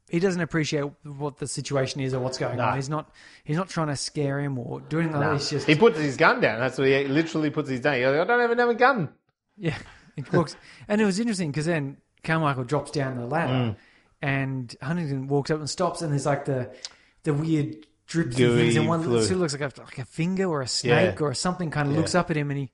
he 0.10 0.20
doesn't 0.20 0.42
appreciate 0.42 0.86
what 1.04 1.38
the 1.38 1.48
situation 1.48 2.00
is 2.02 2.14
or 2.14 2.20
what's 2.20 2.38
going 2.38 2.58
No. 2.58 2.66
on. 2.66 2.76
He's 2.76 2.90
not 2.90 3.12
he's 3.44 3.58
not 3.58 3.70
trying 3.70 3.88
to 3.88 3.96
scare 3.96 4.40
him 4.40 4.58
or 4.60 4.80
doing 4.82 5.12
that. 5.12 5.20
No. 5.20 5.34
He's 5.34 5.50
just 5.50 5.68
He 5.68 5.76
puts 5.76 5.98
his 5.98 6.16
gun 6.18 6.42
down. 6.42 6.60
That's 6.60 6.78
what 6.78 6.88
he 6.88 7.06
literally 7.08 7.50
puts 7.50 7.70
his 7.70 7.80
down. 7.80 7.96
He 7.96 8.02
goes, 8.02 8.20
I 8.20 8.24
don't 8.26 8.44
even 8.44 8.58
have 8.60 8.70
a 8.70 8.76
gun. 8.76 9.10
yeah. 9.58 9.78
Walks, 10.34 10.56
and 10.88 11.02
it 11.02 11.06
was 11.06 11.20
interesting 11.20 11.52
because 11.52 11.66
then 11.66 11.98
Carmichael 12.24 12.64
drops 12.64 12.92
down 12.92 13.18
the 13.18 13.26
ladder, 13.26 13.52
Mm. 13.54 13.76
and 14.22 14.76
Huntington 14.82 15.28
walks 15.28 15.52
up 15.52 15.60
and 15.60 15.70
stops, 15.70 16.02
and 16.02 16.12
there's 16.14 16.26
like 16.26 16.46
the 16.46 16.74
the 17.24 17.34
weird 17.34 17.86
drips 18.08 18.38
and 18.40 18.56
things, 18.56 18.76
and 18.76 18.88
one 18.88 19.02
fluid. 19.04 19.30
looks 19.32 19.54
like 19.54 19.62
a, 19.78 19.82
like 19.82 19.98
a 20.00 20.06
finger 20.06 20.46
or 20.46 20.62
a 20.62 20.68
snake 20.68 21.20
Yeah. 21.20 21.26
or 21.26 21.34
something. 21.34 21.72
Kind 21.72 21.88
of 21.90 21.94
Yeah. 21.96 22.00
looks 22.02 22.16
up 22.16 22.30
at 22.32 22.38
him, 22.38 22.52
and 22.52 22.60
he 22.60 22.72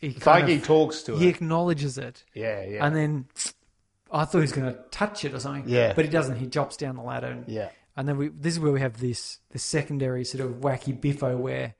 he 0.00 0.14
kind 0.14 0.48
of, 0.48 0.62
talks 0.64 1.02
to 1.02 1.14
it. 1.14 1.18
he 1.18 1.24
her. 1.24 1.30
acknowledges 1.30 1.98
it. 1.98 2.24
Yeah, 2.34 2.64
yeah. 2.64 2.86
And 2.86 2.94
then 2.94 3.26
I 4.12 4.24
thought 4.24 4.38
he 4.38 4.42
was 4.42 4.52
going 4.52 4.72
to 4.72 4.78
touch 4.90 5.24
it 5.24 5.34
or 5.34 5.40
something. 5.40 5.64
Yeah. 5.66 5.92
But 5.92 6.04
he 6.04 6.10
doesn't. 6.10 6.36
He 6.36 6.46
drops 6.46 6.76
down 6.76 6.94
the 6.96 7.02
ladder. 7.02 7.26
And, 7.26 7.48
yeah. 7.48 7.70
and 7.96 8.08
then 8.08 8.16
we, 8.16 8.28
this 8.28 8.54
is 8.54 8.60
where 8.60 8.70
we 8.72 8.80
have 8.80 9.00
this 9.00 9.40
this 9.50 9.64
secondary 9.64 10.24
sort 10.24 10.44
of 10.44 10.56
wacky 10.60 10.98
biffo 10.98 11.36
where 11.36 11.74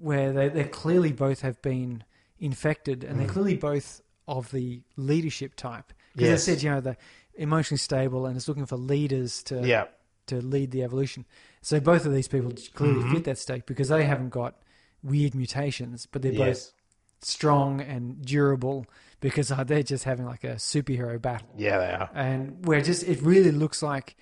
where 0.00 0.32
they 0.32 0.48
they 0.48 0.64
clearly 0.64 1.12
both 1.12 1.42
have 1.42 1.60
been 1.62 2.02
infected 2.38 3.04
and 3.04 3.20
they're 3.20 3.28
Mm. 3.28 3.32
clearly 3.32 3.56
both 3.56 4.00
of 4.26 4.50
the 4.50 4.82
leadership 4.96 5.54
type. 5.54 5.92
Because 6.14 6.28
Yes. 6.28 6.42
I 6.48 6.52
said, 6.54 6.62
you 6.62 6.70
know, 6.70 6.80
the 6.80 6.96
emotionally 7.34 7.78
stable 7.78 8.26
and 8.26 8.36
it's 8.36 8.48
looking 8.48 8.66
for 8.66 8.76
leaders 8.76 9.42
to 9.44 9.64
Yeah. 9.66 9.84
To 10.26 10.36
lead 10.40 10.70
the 10.70 10.82
evolution. 10.82 11.24
So 11.60 11.80
both 11.80 12.06
of 12.06 12.12
these 12.14 12.28
people 12.28 12.52
clearly 12.74 13.00
Mm-hmm. 13.00 13.14
fit 13.14 13.24
that 13.24 13.38
state 13.38 13.66
because 13.66 13.88
they 13.88 14.04
haven't 14.04 14.30
got 14.30 14.54
weird 15.02 15.34
mutations, 15.34 16.06
but 16.06 16.22
they're 16.22 16.32
both 16.32 16.72
strong 17.20 17.80
and 17.80 18.24
durable 18.24 18.86
because 19.20 19.52
uh, 19.52 19.62
they're 19.64 19.82
just 19.82 20.04
having 20.04 20.26
like 20.26 20.44
a 20.44 20.54
superhero 20.56 21.20
battle. 21.20 21.48
Yeah, 21.56 21.78
they 21.78 21.92
are. 21.92 22.10
And 22.14 22.64
where 22.66 22.80
just 22.80 23.04
it 23.04 23.20
really 23.22 23.52
looks 23.52 23.82
like 23.82 24.16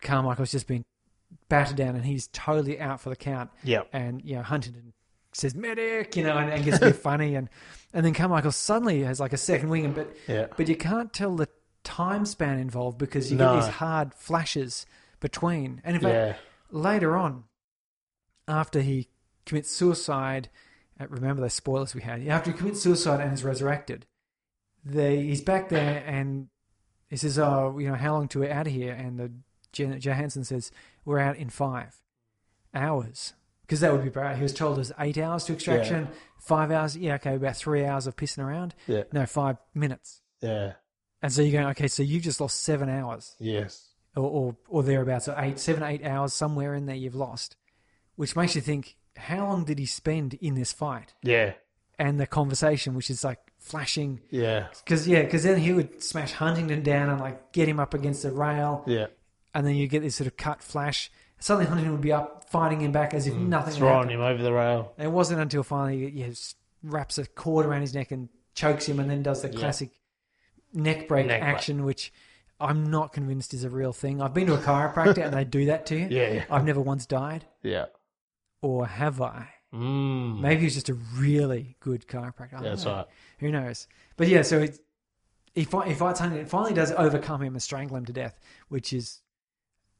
Carmichael's 0.00 0.50
just 0.50 0.66
been 0.66 0.84
battered 1.48 1.76
down 1.76 1.94
and 1.94 2.04
he's 2.04 2.28
totally 2.28 2.80
out 2.80 3.00
for 3.00 3.10
the 3.10 3.16
count. 3.16 3.50
Yeah. 3.62 3.82
And 3.92 4.22
you 4.24 4.36
know 4.36 4.42
Huntington 4.42 4.92
says 5.32 5.54
medic, 5.54 6.16
you 6.16 6.24
know, 6.24 6.36
and, 6.36 6.50
and 6.50 6.64
gets 6.64 6.78
a 6.78 6.86
bit 6.86 6.96
funny, 7.10 7.36
and 7.36 7.48
and 7.94 8.04
then 8.04 8.14
Carmichael 8.14 8.50
suddenly 8.52 9.02
has 9.04 9.20
like 9.20 9.32
a 9.32 9.36
second 9.36 9.68
wing, 9.68 9.92
but 9.92 10.14
Yeah. 10.26 10.46
but 10.56 10.68
you 10.68 10.76
can't 10.76 11.12
tell 11.12 11.36
the 11.36 11.48
time 11.84 12.24
span 12.26 12.58
involved 12.58 12.98
because 12.98 13.30
you 13.30 13.38
No. 13.38 13.54
get 13.54 13.60
these 13.66 13.74
hard 13.74 14.12
flashes 14.14 14.86
between, 15.20 15.80
and 15.84 15.96
in 15.96 16.02
fact 16.02 16.14
Yeah. 16.14 16.36
later 16.70 17.16
on, 17.16 17.44
after 18.48 18.80
he 18.80 19.08
commits 19.46 19.70
suicide, 19.70 20.48
uh, 20.98 21.06
remember 21.08 21.40
those 21.42 21.54
spoilers 21.54 21.94
we 21.94 22.02
had. 22.02 22.26
After 22.26 22.50
he 22.50 22.56
commits 22.56 22.80
suicide 22.82 23.20
and 23.20 23.32
is 23.32 23.44
resurrected, 23.44 24.06
they 24.84 25.22
he's 25.22 25.42
back 25.42 25.68
there 25.68 26.02
and 26.06 26.48
he 27.08 27.16
says, 27.16 27.38
"Oh, 27.38 27.78
you 27.78 27.88
know, 27.88 27.94
how 27.96 28.12
long 28.14 28.28
to 28.28 28.40
we 28.40 28.50
out 28.50 28.66
of 28.66 28.72
here?" 28.72 28.92
And 28.94 29.18
the 29.18 29.32
Johansson 29.98 30.44
says, 30.44 30.70
"We're 31.04 31.18
out 31.18 31.36
in 31.36 31.50
five 31.50 32.02
hours." 32.74 33.34
Because 33.62 33.80
that 33.80 33.92
would 33.92 34.02
be 34.02 34.10
bad. 34.10 34.36
He 34.36 34.42
was 34.42 34.52
told 34.52 34.78
there's 34.78 34.90
eight 34.98 35.16
hours 35.16 35.44
to 35.44 35.52
extraction, 35.52 36.08
five 36.40 36.72
hours. 36.72 36.96
Yeah, 36.96 37.14
okay, 37.14 37.36
about 37.36 37.56
three 37.56 37.84
hours 37.84 38.08
of 38.08 38.16
pissing 38.16 38.42
around. 38.44 38.74
Yeah. 38.88 39.04
No, 39.12 39.26
five 39.26 39.58
minutes. 39.74 40.22
Yeah. 40.40 40.72
And 41.22 41.32
so 41.32 41.42
you're 41.42 41.52
going, 41.52 41.70
okay, 41.72 41.86
so 41.86 42.02
you've 42.02 42.24
just 42.24 42.40
lost 42.40 42.62
seven 42.62 42.88
hours 42.88 43.36
Yes. 43.38 43.89
Or, 44.16 44.24
or, 44.24 44.56
or 44.68 44.82
thereabouts, 44.82 45.28
or 45.28 45.34
eight, 45.38 45.58
seven, 45.58 45.82
eight 45.82 46.04
hours 46.04 46.32
somewhere 46.32 46.74
in 46.74 46.86
there 46.86 46.96
you've 46.96 47.14
lost, 47.14 47.56
which 48.16 48.36
makes 48.36 48.54
you 48.54 48.60
think, 48.60 48.96
how 49.16 49.46
long 49.46 49.64
did 49.64 49.78
he 49.78 49.86
spend 49.86 50.34
in 50.34 50.54
this 50.54 50.72
fight? 50.72 51.14
Yeah. 51.22 51.52
And 51.98 52.18
the 52.18 52.26
conversation, 52.26 52.94
which 52.94 53.10
is 53.10 53.22
like 53.22 53.38
flashing, 53.58 54.20
Yeah. 54.30 54.68
because 54.84 55.06
yeah, 55.06 55.22
because 55.22 55.42
then 55.42 55.58
he 55.58 55.72
would 55.72 56.02
smash 56.02 56.32
Huntington 56.32 56.82
down 56.82 57.10
and 57.10 57.20
like 57.20 57.52
get 57.52 57.68
him 57.68 57.78
up 57.78 57.92
against 57.92 58.22
the 58.22 58.32
rail, 58.32 58.84
Yeah. 58.86 59.06
and 59.54 59.66
then 59.66 59.74
you 59.74 59.86
get 59.86 60.02
this 60.02 60.16
sort 60.16 60.26
of 60.26 60.36
cut 60.36 60.62
flash. 60.62 61.10
Suddenly 61.38 61.66
Huntington 61.66 61.92
would 61.92 62.00
be 62.00 62.12
up 62.12 62.48
fighting 62.50 62.80
him 62.80 62.92
back 62.92 63.14
as 63.14 63.26
if 63.26 63.34
mm. 63.34 63.48
nothing 63.48 63.74
had 63.74 63.78
Throwing 63.80 64.10
him 64.10 64.20
over 64.20 64.42
the 64.42 64.52
rail. 64.52 64.92
And 64.98 65.06
it 65.06 65.10
wasn't 65.10 65.40
until 65.40 65.62
finally 65.62 66.10
he 66.10 66.22
just 66.24 66.56
wraps 66.82 67.18
a 67.18 67.26
cord 67.26 67.66
around 67.66 67.82
his 67.82 67.94
neck 67.94 68.10
and 68.10 68.28
chokes 68.54 68.86
him, 68.86 68.98
and 68.98 69.10
then 69.10 69.22
does 69.22 69.42
the 69.42 69.48
classic 69.50 69.90
neck 70.72 71.08
break 71.08 71.26
Neck 71.26 71.40
break. 71.40 71.54
action, 71.54 71.84
which 71.84 72.12
I'm 72.60 72.90
not 72.90 73.12
convinced 73.12 73.54
is 73.54 73.64
a 73.64 73.70
real 73.70 73.92
thing. 73.92 74.20
I've 74.20 74.34
been 74.34 74.46
to 74.48 74.54
a 74.54 74.58
chiropractor 74.58 75.24
and 75.24 75.32
they 75.34 75.44
do 75.44 75.66
that 75.66 75.86
to 75.86 75.96
you. 75.96 76.06
Yeah, 76.10 76.32
yeah. 76.32 76.44
I've 76.50 76.64
never 76.64 76.80
once 76.80 77.06
died, 77.06 77.46
Yeah. 77.62 77.86
or 78.62 78.86
have 78.86 79.20
I? 79.20 79.48
Mm. 79.72 80.40
Maybe 80.40 80.62
he's 80.62 80.74
just 80.74 80.88
a 80.88 80.94
really 80.94 81.76
good 81.80 82.06
chiropractor. 82.06 82.58
I 82.58 82.62
That's 82.62 82.84
know. 82.84 82.92
right. 82.92 83.06
Who 83.38 83.50
knows? 83.52 83.86
But 84.16 84.28
yeah, 84.28 84.42
so 84.42 84.58
it, 84.58 84.78
he, 85.54 85.64
fight, 85.64 85.88
he 85.88 85.94
fights 85.94 86.20
Huntington. 86.20 86.46
Finally, 86.46 86.74
does 86.74 86.92
overcome 86.92 87.42
him 87.42 87.54
and 87.54 87.62
strangle 87.62 87.96
him 87.96 88.04
to 88.06 88.12
death, 88.12 88.38
which 88.68 88.92
is 88.92 89.20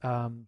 um, 0.02 0.46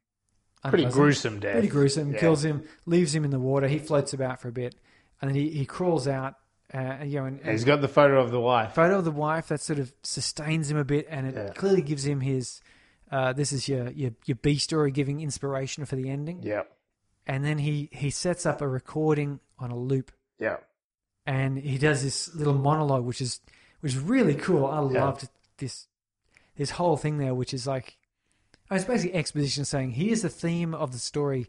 Pretty 0.65 0.85
unpleasant. 0.85 0.93
gruesome 0.95 1.41
death. 1.41 1.53
Pretty 1.53 1.69
gruesome. 1.69 2.13
Yeah. 2.13 2.19
Kills 2.21 2.45
him, 2.45 2.65
leaves 2.87 3.15
him 3.15 3.25
in 3.25 3.31
the 3.31 3.39
water. 3.41 3.69
He 3.69 3.79
floats 3.79 4.13
about 4.13 4.41
for 4.41 4.49
a 4.49 4.53
bit, 4.53 4.75
and 5.21 5.29
then 5.31 5.37
he, 5.37 5.51
he 5.51 5.65
crawls 5.67 6.07
out. 6.09 6.35
Uh, 6.73 7.05
you 7.05 7.19
know, 7.21 7.27
and, 7.27 7.41
And 7.41 7.51
he's 7.53 7.65
got 7.65 7.81
the 7.83 7.89
photo 7.89 8.21
of 8.21 8.31
the 8.31 8.41
wife. 8.41 8.75
photo 8.75 8.99
of 8.99 9.05
the 9.05 9.11
wife 9.11 9.49
that 9.49 9.61
sort 9.61 9.79
of 9.79 9.93
sustains 10.03 10.71
him 10.71 10.79
a 10.79 10.85
bit, 10.85 11.07
and 11.11 11.27
it 11.27 11.35
Yeah. 11.35 11.49
clearly 11.53 11.83
gives 11.83 12.05
him 12.07 12.21
his. 12.21 12.61
Uh, 13.11 13.35
this 13.35 13.53
is 13.53 13.69
your, 13.69 13.91
your 13.91 14.13
your 14.25 14.37
B 14.37 14.57
story, 14.57 14.91
giving 14.91 15.21
inspiration 15.21 15.85
for 15.85 15.97
the 15.97 16.09
ending. 16.09 16.43
Yeah. 16.43 16.63
And 17.27 17.45
then 17.45 17.59
he 17.59 17.91
he 17.93 18.09
sets 18.11 18.47
up 18.47 18.63
a 18.63 18.69
recording 18.69 19.41
on 19.59 19.71
a 19.71 19.77
loop, 19.77 20.13
Yeah. 20.39 20.57
and 21.27 21.59
he 21.59 21.77
does 21.77 22.03
this 22.03 22.35
little 22.35 22.55
monologue, 22.55 23.05
which 23.05 23.21
is 23.21 23.41
which 23.81 23.93
is 23.93 23.99
really 23.99 24.35
cool. 24.35 24.65
I 24.65 24.81
Yeah. 24.91 25.05
loved 25.05 25.29
this 25.59 25.89
this 26.57 26.71
whole 26.71 26.97
thing 26.97 27.19
there, 27.19 27.35
which 27.35 27.53
is 27.53 27.67
like, 27.67 27.97
it's 28.71 28.85
basically 28.87 29.15
exposition 29.15 29.65
saying, 29.67 29.91
here's 29.93 30.23
the 30.23 30.29
theme 30.31 30.75
of 30.75 30.93
the 30.93 30.99
story 30.99 31.47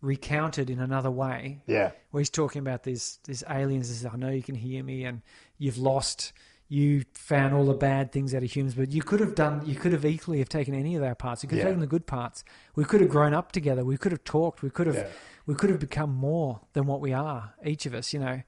recounted 0.00 0.70
in 0.70 0.78
another 0.80 1.10
way, 1.10 1.62
Yeah. 1.66 1.92
where 2.10 2.20
he's 2.20 2.30
talking 2.30 2.60
about 2.60 2.82
these 2.84 3.18
these 3.24 3.42
aliens. 3.48 3.88
Says, 3.88 4.06
I 4.12 4.16
know 4.16 4.30
you 4.30 4.42
can 4.42 4.54
hear 4.54 4.82
me, 4.82 5.04
and 5.04 5.22
you've 5.58 5.78
lost. 5.78 6.32
You 6.68 7.04
found 7.12 7.54
all 7.54 7.64
the 7.64 7.74
bad 7.74 8.10
things 8.10 8.34
out 8.34 8.42
of 8.42 8.50
humans, 8.50 8.74
but 8.74 8.90
you 8.90 9.00
could 9.00 9.20
have 9.20 9.36
done. 9.36 9.62
You 9.64 9.76
could 9.76 9.92
have 9.92 10.04
equally 10.04 10.38
have 10.40 10.48
taken 10.48 10.74
any 10.74 10.96
of 10.96 11.02
our 11.04 11.14
parts. 11.14 11.42
You 11.44 11.48
could 11.48 11.58
have 11.58 11.64
Yeah. 11.66 11.70
taken 11.70 11.80
the 11.80 11.86
good 11.86 12.06
parts. 12.06 12.42
We 12.74 12.84
could 12.84 13.00
have 13.00 13.08
grown 13.10 13.32
up 13.34 13.52
together. 13.52 13.84
We 13.84 13.96
could 13.96 14.10
have 14.10 14.24
talked. 14.24 14.62
We 14.62 14.70
could 14.70 14.88
have. 14.88 14.96
Yeah. 14.96 15.08
We 15.46 15.54
could 15.54 15.70
have 15.70 15.78
become 15.78 16.12
more 16.12 16.62
than 16.72 16.86
what 16.86 17.00
we 17.00 17.12
are, 17.12 17.54
each 17.64 17.86
of 17.86 17.94
us. 17.94 18.12
You 18.12 18.18
know, 18.18 18.42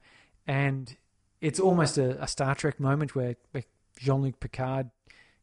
and 0.45 0.97
it's 1.39 1.61
almost 1.61 1.97
a, 1.97 2.21
a 2.21 2.27
Star 2.27 2.55
Trek 2.55 2.77
moment 2.79 3.15
where, 3.15 3.35
where 3.51 3.63
Jean 3.97 4.21
Luc 4.21 4.41
Picard 4.41 4.89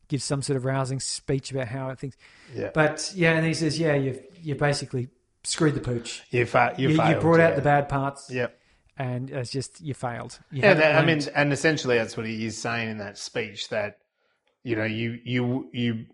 gives 0.09 0.23
some 0.25 0.43
sort 0.43 0.59
of 0.59 0.67
rousing 0.67 1.01
speech 1.01 1.51
about 1.51 1.69
how 1.69 1.95
things. 1.95 2.15
Yeah. 2.55 2.71
But 2.75 3.11
yeah, 3.15 3.33
and 3.33 3.47
he 3.47 3.55
says, 3.55 3.79
yeah, 3.79 3.95
you've 3.95 4.21
you're 4.43 4.57
basically 4.57 5.09
screwed 5.47 5.75
the 5.75 5.81
pooch. 5.81 6.23
You, 6.31 6.45
fa- 6.47 6.75
you, 6.77 6.89
You, 6.89 6.95
you 6.95 7.01
failed, 7.01 7.21
brought 7.21 7.41
out 7.41 7.51
yeah. 7.51 7.57
the 7.57 7.63
bad 7.63 7.89
parts, 7.89 8.31
Yep. 8.31 8.59
and 8.99 9.31
it's 9.31 9.51
just 9.51 9.81
you 9.81 9.95
failed. 9.95 10.39
You 10.51 10.63
Yeah, 10.63 10.75
that, 10.75 10.97
I 10.97 11.05
mean, 11.05 11.21
and 11.35 11.53
essentially 11.53 11.97
that's 11.97 12.17
what 12.17 12.27
he 12.27 12.45
is 12.47 12.57
saying 12.59 12.91
in 12.91 12.99
that 12.99 13.17
speech 13.19 13.69
that 13.69 13.99
you 14.63 14.75
know 14.77 14.85
you 14.85 15.19
you 15.25 15.69
you 15.73 16.07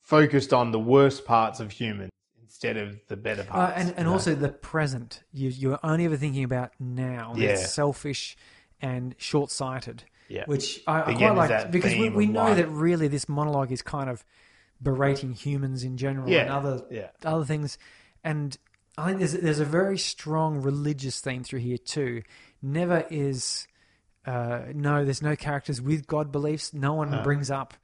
focused 0.00 0.52
on 0.52 0.70
the 0.72 0.78
worst 0.80 1.24
parts 1.24 1.60
of 1.60 1.70
humans 1.70 2.10
instead 2.42 2.76
of 2.76 2.98
the 3.08 3.16
better 3.16 3.42
Uh, 3.42 3.52
parts. 3.52 3.80
and 3.80 3.94
and 3.96 4.06
know? 4.06 4.12
also 4.12 4.34
the 4.34 4.48
present. 4.50 5.22
You 5.32 5.48
you're 5.50 5.78
only 5.82 6.04
ever 6.04 6.16
thinking 6.16 6.44
about 6.44 6.72
now. 6.80 7.34
Yeah. 7.36 7.56
Selfish 7.56 8.36
and 8.82 9.14
short 9.18 9.50
sighted. 9.50 10.04
Yeah. 10.28 10.44
Which 10.46 10.82
I, 10.86 11.12
I 11.12 11.14
quite 11.14 11.34
like 11.36 11.70
because 11.70 11.92
we, 11.94 12.08
we 12.10 12.26
know 12.26 12.44
life. 12.44 12.56
that 12.56 12.68
really 12.68 13.08
this 13.08 13.28
monologue 13.28 13.70
is 13.72 13.82
kind 13.82 14.08
of 14.10 14.24
berating 14.82 15.32
humans 15.32 15.84
in 15.84 15.96
general 15.96 16.24
and 16.24 16.32
Yeah. 16.34 16.56
other 16.56 16.82
Yeah. 16.90 17.08
other 17.24 17.44
things. 17.44 17.78
And 18.24 18.56
I 18.96 19.08
think 19.08 19.18
there's 19.18 19.32
there's 19.34 19.60
a 19.60 19.64
very 19.64 19.98
strong 19.98 20.62
religious 20.62 21.20
theme 21.20 21.44
through 21.44 21.60
here 21.60 21.78
too. 21.78 22.22
Never 22.62 23.06
is 23.10 23.68
uh, 24.26 24.62
no, 24.74 25.04
there's 25.04 25.22
no 25.22 25.36
characters 25.36 25.80
with 25.80 26.06
God 26.06 26.32
beliefs. 26.32 26.72
No 26.72 26.94
one 26.94 27.22
brings 27.22 27.50
up, 27.50 27.74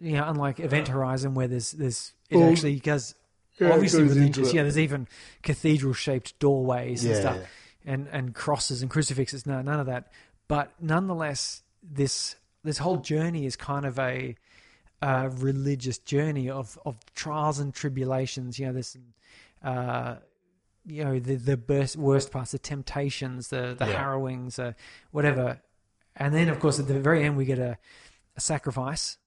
you 0.00 0.12
know, 0.12 0.24
unlike 0.26 0.58
Event 0.58 0.88
Horizon 0.88 1.34
where 1.34 1.48
there's 1.48 1.72
there's 1.72 2.12
it 2.30 2.38
Well, 2.38 2.50
actually 2.50 2.80
does 2.80 3.14
yeah, 3.58 3.70
obviously 3.70 4.04
goes 4.04 4.16
religious. 4.16 4.52
Yeah, 4.52 4.62
there's 4.62 4.78
even 4.78 5.06
cathedral 5.42 5.92
shaped 5.92 6.38
doorways 6.38 7.04
and 7.04 7.16
stuff, 7.16 7.36
yeah. 7.36 7.92
and 7.92 8.08
and 8.10 8.34
crosses 8.34 8.82
and 8.82 8.90
crucifixes. 8.90 9.46
No, 9.46 9.60
none 9.60 9.80
of 9.80 9.86
that. 9.86 10.10
But 10.48 10.72
nonetheless, 10.80 11.62
this 11.82 12.36
this 12.62 12.78
whole 12.78 12.96
journey 12.96 13.46
is 13.46 13.56
kind 13.56 13.84
of 13.84 13.98
a 13.98 14.36
uh, 15.02 15.28
religious 15.34 15.98
journey 15.98 16.48
of 16.48 16.78
of 16.86 16.96
trials 17.14 17.58
and 17.58 17.74
tribulations. 17.74 18.58
You 18.58 18.66
know, 18.66 18.72
there's 18.72 18.96
uh, 19.64 20.16
you 20.86 21.02
know 21.04 21.18
the 21.18 21.36
the 21.36 21.60
worst, 21.68 21.96
worst 21.96 22.30
parts, 22.30 22.52
the 22.52 22.58
temptations, 22.58 23.48
the 23.48 23.74
the 23.78 23.86
Yeah. 23.86 23.92
harrowings, 24.04 24.58
uh, 24.58 24.72
whatever. 25.10 25.60
And 26.16 26.32
then, 26.32 26.48
of 26.48 26.60
course, 26.60 26.78
at 26.78 26.86
the 26.86 27.00
very 27.00 27.24
end, 27.24 27.36
we 27.36 27.44
get 27.44 27.58
a, 27.58 27.76
a 28.36 28.40
sacrifice, 28.40 29.18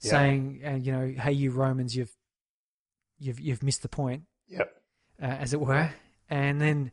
Yeah. 0.00 0.10
saying, 0.10 0.62
uh, 0.66 0.70
you 0.74 0.90
know, 0.90 1.06
hey, 1.06 1.32
you 1.32 1.50
Romans, 1.52 1.94
you've 1.94 2.16
you've 3.18 3.38
you've 3.38 3.62
missed 3.62 3.82
the 3.82 3.88
point, 3.88 4.24
Yep. 4.48 4.74
uh, 5.22 5.26
as 5.26 5.52
it 5.52 5.60
were. 5.60 5.90
And 6.28 6.60
then 6.60 6.90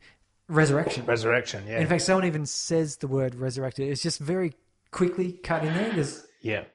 resurrection. 0.47 1.05
Resurrection. 1.07 1.65
Yeah. 1.65 1.79
In 1.79 1.87
fact, 1.87 2.03
someone 2.03 2.25
even 2.25 2.45
says 2.45 2.97
the 2.97 3.07
word 3.07 3.33
resurrected. 3.35 3.89
It's 3.89 4.03
just 4.03 4.19
very 4.19 4.53
quickly 4.91 5.31
cut 5.33 5.63
in 5.65 5.73
there. 5.73 5.91
There's 5.91 6.23
yeah. 6.41 6.65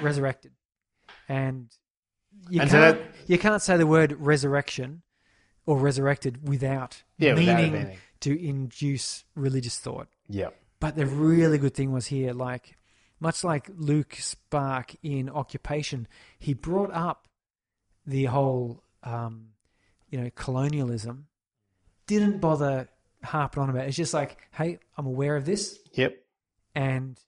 resurrected, 0.00 0.52
and 1.28 1.68
you 2.48 2.60
And 2.60 2.70
can't 2.70 2.98
that- 2.98 3.06
you 3.26 3.38
can't 3.38 3.60
say 3.62 3.76
the 3.76 3.86
word 3.86 4.12
resurrection 4.12 5.02
or 5.68 5.76
resurrected 5.76 6.48
without 6.48 7.02
Yeah, 7.18 7.34
meaning 7.34 7.72
meaning. 7.72 7.98
to 8.20 8.42
induce 8.42 9.24
religious 9.34 9.78
thought. 9.78 10.08
Yep. 10.28 10.58
But 10.80 10.96
the 10.96 11.04
really 11.04 11.58
good 11.58 11.74
thing 11.74 11.92
was 11.92 12.06
here, 12.06 12.32
like 12.32 12.76
much 13.20 13.44
like 13.44 13.68
Luke 13.76 14.14
Sparke 14.18 14.96
in 15.02 15.28
Occupation, 15.28 16.08
he 16.38 16.54
brought 16.54 16.90
up 16.92 17.28
the 18.06 18.24
whole, 18.24 18.82
um, 19.02 19.48
you 20.08 20.18
know, 20.18 20.30
colonialism. 20.34 21.26
Didn't 22.06 22.38
bother 22.40 22.88
harping 23.22 23.62
on 23.62 23.68
about 23.68 23.84
it. 23.84 23.88
It's 23.88 23.96
just 23.96 24.14
like, 24.14 24.38
hey, 24.52 24.78
I'm 24.96 25.04
aware 25.06 25.36
of 25.36 25.44
this, 25.44 25.78
Yep. 25.92 26.16
and 26.74 27.18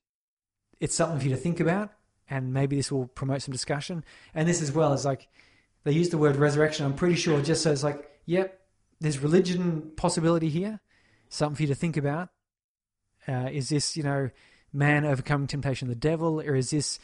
it's 0.80 0.94
something 0.94 1.18
for 1.18 1.24
you 1.24 1.30
to 1.34 1.36
think 1.36 1.60
about, 1.60 1.92
and 2.30 2.54
maybe 2.54 2.76
this 2.76 2.90
will 2.90 3.06
promote 3.08 3.42
some 3.42 3.52
discussion. 3.52 4.02
And 4.34 4.48
this 4.48 4.62
as 4.62 4.72
well 4.72 4.94
is 4.94 5.04
like 5.04 5.28
they 5.84 5.92
use 5.92 6.08
the 6.08 6.16
word 6.18 6.36
resurrection. 6.36 6.86
I'm 6.86 6.94
pretty 6.94 7.16
sure 7.16 7.42
just 7.42 7.62
so 7.62 7.70
it's 7.72 7.82
like, 7.84 8.06
yep, 8.30 8.60
there's 9.00 9.18
religion 9.18 9.92
possibility 9.96 10.48
here, 10.48 10.80
something 11.28 11.56
for 11.56 11.62
you 11.62 11.68
to 11.68 11.74
think 11.74 11.96
about. 11.96 12.28
Uh, 13.28 13.48
is 13.52 13.68
this 13.68 13.96
you 13.96 14.02
know 14.02 14.30
man 14.72 15.04
overcoming 15.04 15.46
temptation 15.46 15.88
of 15.88 15.94
the 15.94 16.00
devil, 16.08 16.40
or 16.40 16.54
is 16.54 16.70
this? 16.70 16.98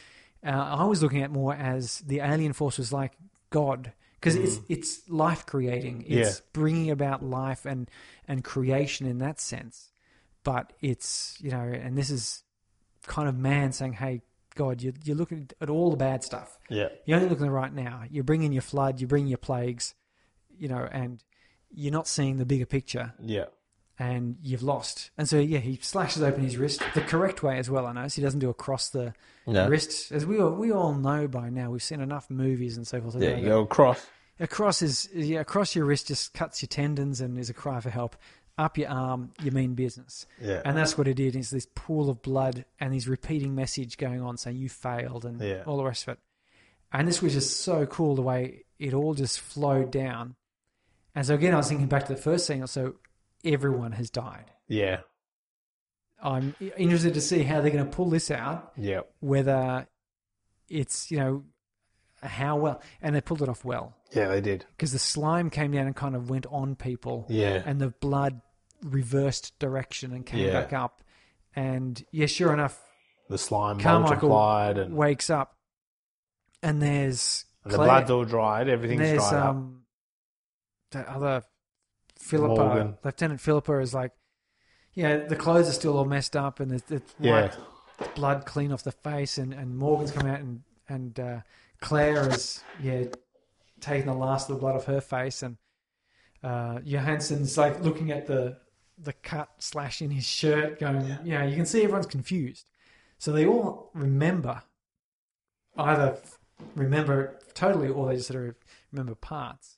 Uh, 0.44 0.50
I 0.50 0.84
was 0.84 1.02
looking 1.02 1.22
at 1.22 1.30
more 1.30 1.54
as 1.54 1.98
the 2.00 2.20
alien 2.20 2.52
force 2.52 2.78
was 2.78 2.92
like 2.92 3.12
God 3.50 3.92
because 4.20 4.36
it's 4.36 4.60
it's 4.68 5.08
life 5.08 5.44
creating. 5.46 6.04
It's 6.06 6.38
Yeah. 6.38 6.44
bringing 6.52 6.90
about 6.90 7.22
life 7.24 7.66
and 7.66 7.90
and 8.28 8.44
creation 8.44 9.06
in 9.06 9.18
that 9.18 9.40
sense. 9.40 9.90
But 10.44 10.72
it's 10.80 11.36
you 11.40 11.50
know, 11.50 11.62
and 11.84 11.98
this 11.98 12.10
is 12.10 12.42
kind 13.06 13.28
of 13.28 13.36
man 13.36 13.72
saying, 13.72 13.94
"Hey, 13.94 14.22
God, 14.54 14.80
you're, 14.82 14.94
you're 15.04 15.16
looking 15.16 15.48
at 15.60 15.68
all 15.68 15.90
the 15.90 15.96
bad 15.96 16.24
stuff. 16.24 16.58
Yeah. 16.70 16.88
You're 17.04 17.18
only 17.18 17.28
looking 17.28 17.46
at 17.46 17.52
right 17.52 17.72
now. 17.72 18.04
You're 18.10 18.24
bringing 18.24 18.52
your 18.52 18.62
flood. 18.62 19.00
You're 19.00 19.08
bringing 19.08 19.28
your 19.28 19.38
plagues, 19.38 19.94
you 20.58 20.68
know, 20.68 20.88
and 20.90 21.22
you're 21.70 21.92
not 21.92 22.06
seeing 22.08 22.36
the 22.38 22.46
bigger 22.46 22.66
picture, 22.66 23.12
Yeah. 23.20 23.46
and 23.98 24.36
you've 24.42 24.62
lost. 24.62 25.10
And 25.18 25.28
so, 25.28 25.38
yeah, 25.38 25.58
he 25.58 25.76
slashes 25.76 26.22
open 26.22 26.42
his 26.42 26.56
wrist 26.56 26.82
the 26.94 27.00
correct 27.00 27.42
way 27.42 27.58
as 27.58 27.68
well. 27.70 27.86
I 27.86 27.92
know, 27.92 28.08
so 28.08 28.16
he 28.16 28.22
doesn't 28.22 28.40
do 28.40 28.48
across 28.50 28.88
the 28.90 29.14
Yeah. 29.46 29.66
wrist, 29.68 30.12
as 30.12 30.24
we 30.26 30.38
all, 30.40 30.50
we 30.52 30.70
all 30.72 30.94
know 30.94 31.26
by 31.28 31.50
now. 31.50 31.70
We've 31.70 31.82
seen 31.82 32.00
enough 32.00 32.30
movies 32.30 32.76
and 32.76 32.86
so 32.86 33.00
forth. 33.00 33.16
Yeah. 33.16 33.36
You 33.36 33.44
go 33.46 33.60
across. 33.62 34.04
across 34.38 34.82
is 34.82 35.08
yeah, 35.14 35.40
across 35.40 35.74
your 35.74 35.86
wrist 35.86 36.08
just 36.08 36.34
cuts 36.34 36.60
your 36.62 36.68
tendons 36.68 37.20
and 37.22 37.38
is 37.38 37.48
a 37.50 37.54
cry 37.54 37.80
for 37.80 37.90
help. 37.90 38.16
Up 38.58 38.78
your 38.78 38.88
arm, 38.88 39.32
you 39.42 39.50
mean 39.50 39.74
business. 39.74 40.26
Yeah. 40.40 40.62
And 40.64 40.76
that's 40.76 40.96
what 40.96 41.06
it 41.08 41.14
did. 41.14 41.36
Is 41.36 41.50
this 41.50 41.66
pool 41.74 42.08
of 42.10 42.22
blood 42.22 42.64
and 42.80 42.92
his 42.94 43.06
repeating 43.06 43.54
message 43.54 43.96
going 43.98 44.20
on 44.22 44.36
saying 44.38 44.56
you 44.56 44.68
failed 44.70 45.24
and 45.26 45.40
Yeah. 45.40 45.62
all 45.66 45.76
the 45.76 45.84
rest 45.84 46.04
of 46.08 46.14
it. 46.14 46.18
And 46.92 47.06
this 47.06 47.20
was 47.20 47.34
just 47.34 47.60
so 47.60 47.84
cool 47.86 48.14
the 48.14 48.22
way 48.22 48.64
it 48.78 48.94
all 48.94 49.12
just 49.14 49.40
flowed 49.40 49.90
down. 49.90 50.36
And 51.16 51.26
so 51.26 51.34
again, 51.34 51.52
I 51.54 51.56
was 51.56 51.68
thinking 51.68 51.88
back 51.88 52.06
to 52.06 52.14
the 52.14 52.20
first 52.20 52.46
scene. 52.46 52.64
So 52.68 52.94
everyone 53.44 53.90
has 53.92 54.10
died. 54.10 54.52
Yeah. 54.68 55.00
I'm 56.22 56.54
interested 56.76 57.14
to 57.14 57.20
see 57.20 57.42
how 57.42 57.60
they're 57.60 57.70
going 57.70 57.84
to 57.84 57.90
pull 57.90 58.10
this 58.10 58.30
out. 58.30 58.72
Yeah. 58.76 59.00
Whether 59.20 59.88
it's 60.68 61.10
you 61.10 61.18
know 61.18 61.44
how 62.22 62.56
well, 62.56 62.82
and 63.02 63.14
they 63.14 63.20
pulled 63.20 63.42
it 63.42 63.48
off 63.48 63.64
well 63.64 63.94
Yeah, 64.12 64.28
they 64.28 64.40
did. 64.40 64.64
because 64.76 64.92
the 64.92 64.98
slime 64.98 65.48
came 65.50 65.70
down 65.72 65.86
and 65.86 65.94
kind 65.96 66.14
of 66.16 66.28
went 66.30 66.46
on 66.50 66.74
people. 66.76 67.26
Yeah. 67.28 67.62
and 67.64 67.80
the 67.80 67.88
blood 67.90 68.40
reversed 68.82 69.58
direction 69.58 70.12
and 70.12 70.24
came 70.26 70.46
Yeah. 70.46 70.52
back 70.60 70.72
up. 70.72 71.02
And 71.54 72.02
yeah, 72.10 72.26
sure 72.26 72.52
enough, 72.52 72.78
The 73.30 73.38
slime 73.38 73.78
Carmichael 73.80 74.28
multiplied 74.28 74.78
and, 74.78 74.94
wakes 74.94 75.30
up, 75.30 75.56
and 76.62 76.82
there's 76.82 77.44
and 77.64 77.72
the 77.72 77.78
blood's 77.78 78.10
all 78.10 78.24
dried. 78.24 78.68
Everything's 78.68 79.00
dried 79.14 79.34
up. 79.34 79.46
Um, 79.56 79.82
the 80.96 81.10
other 81.10 81.44
Philippa, 82.18 82.54
Morgan. 82.54 82.98
Lieutenant 83.04 83.40
Philippa 83.40 83.78
is 83.80 83.94
like, 83.94 84.12
yeah, 84.94 85.16
the 85.18 85.36
clothes 85.36 85.68
are 85.68 85.72
still 85.72 85.98
all 85.98 86.04
messed 86.04 86.34
up, 86.36 86.60
and 86.60 86.70
there's, 86.70 86.82
there's 86.82 87.02
Yeah. 87.20 87.32
white 87.42 88.14
blood 88.14 88.46
clean 88.46 88.72
off 88.72 88.82
the 88.82 88.92
face, 88.92 89.38
and, 89.38 89.52
and 89.52 89.76
Morgan's 89.76 90.12
come 90.12 90.26
out, 90.26 90.40
and 90.40 90.62
and 90.88 91.18
uh, 91.20 91.40
Claire 91.80 92.28
is 92.30 92.62
yeah 92.80 93.04
taking 93.80 94.06
the 94.06 94.14
last 94.14 94.48
of 94.48 94.56
the 94.56 94.60
blood 94.60 94.76
off 94.76 94.84
her 94.86 95.00
face, 95.00 95.42
and 95.42 95.56
uh, 96.42 96.80
Johansson's 96.80 97.58
like 97.58 97.80
looking 97.82 98.10
at 98.10 98.26
the 98.26 98.58
the 98.98 99.12
cut 99.12 99.50
slash 99.58 100.00
in 100.00 100.10
his 100.10 100.24
shirt, 100.24 100.78
going, 100.78 101.18
yeah, 101.24 101.44
you 101.44 101.54
can 101.54 101.66
see 101.66 101.82
everyone's 101.82 102.06
confused, 102.06 102.70
so 103.18 103.30
they 103.32 103.44
all 103.46 103.90
remember 103.92 104.62
either 105.76 106.18
remember 106.74 107.20
it 107.22 107.54
totally 107.54 107.88
or 107.88 108.08
they 108.08 108.16
just 108.16 108.28
sort 108.28 108.48
of 108.48 108.54
remember 108.92 109.14
parts, 109.14 109.75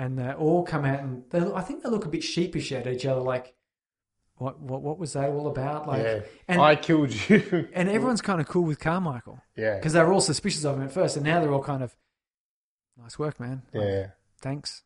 and 0.00 0.18
they 0.18 0.32
all 0.32 0.64
come 0.64 0.86
out 0.86 1.00
and 1.00 1.24
they 1.30 1.40
I 1.40 1.60
think 1.60 1.82
they 1.82 1.90
look 1.90 2.06
a 2.06 2.08
bit 2.08 2.24
sheepish 2.24 2.72
at 2.72 2.86
each 2.86 3.06
other, 3.06 3.20
like. 3.20 3.54
What, 4.36 4.58
what 4.58 4.80
what 4.80 4.98
was 4.98 5.12
that 5.12 5.28
all 5.28 5.48
about? 5.48 5.86
Like, 5.86 6.02
yeah. 6.02 6.20
and 6.48 6.62
I 6.62 6.74
killed 6.74 7.12
you. 7.28 7.68
and 7.74 7.90
everyone's 7.90 8.22
kind 8.22 8.40
of 8.40 8.48
cool 8.48 8.62
with 8.62 8.80
Carmichael 8.80 9.38
yeah. 9.54 9.74
because 9.74 9.92
they 9.92 10.02
were 10.02 10.14
all 10.14 10.22
suspicious 10.22 10.64
of 10.64 10.78
him 10.78 10.84
at 10.84 10.92
first, 10.92 11.16
and 11.16 11.26
now 11.26 11.40
they're 11.40 11.52
all 11.52 11.62
kind 11.62 11.82
of, 11.82 11.94
nice 12.96 13.18
work, 13.18 13.38
man. 13.38 13.64
Like, 13.74 13.84
Yeah. 13.84 14.06
thanks. 14.40 14.82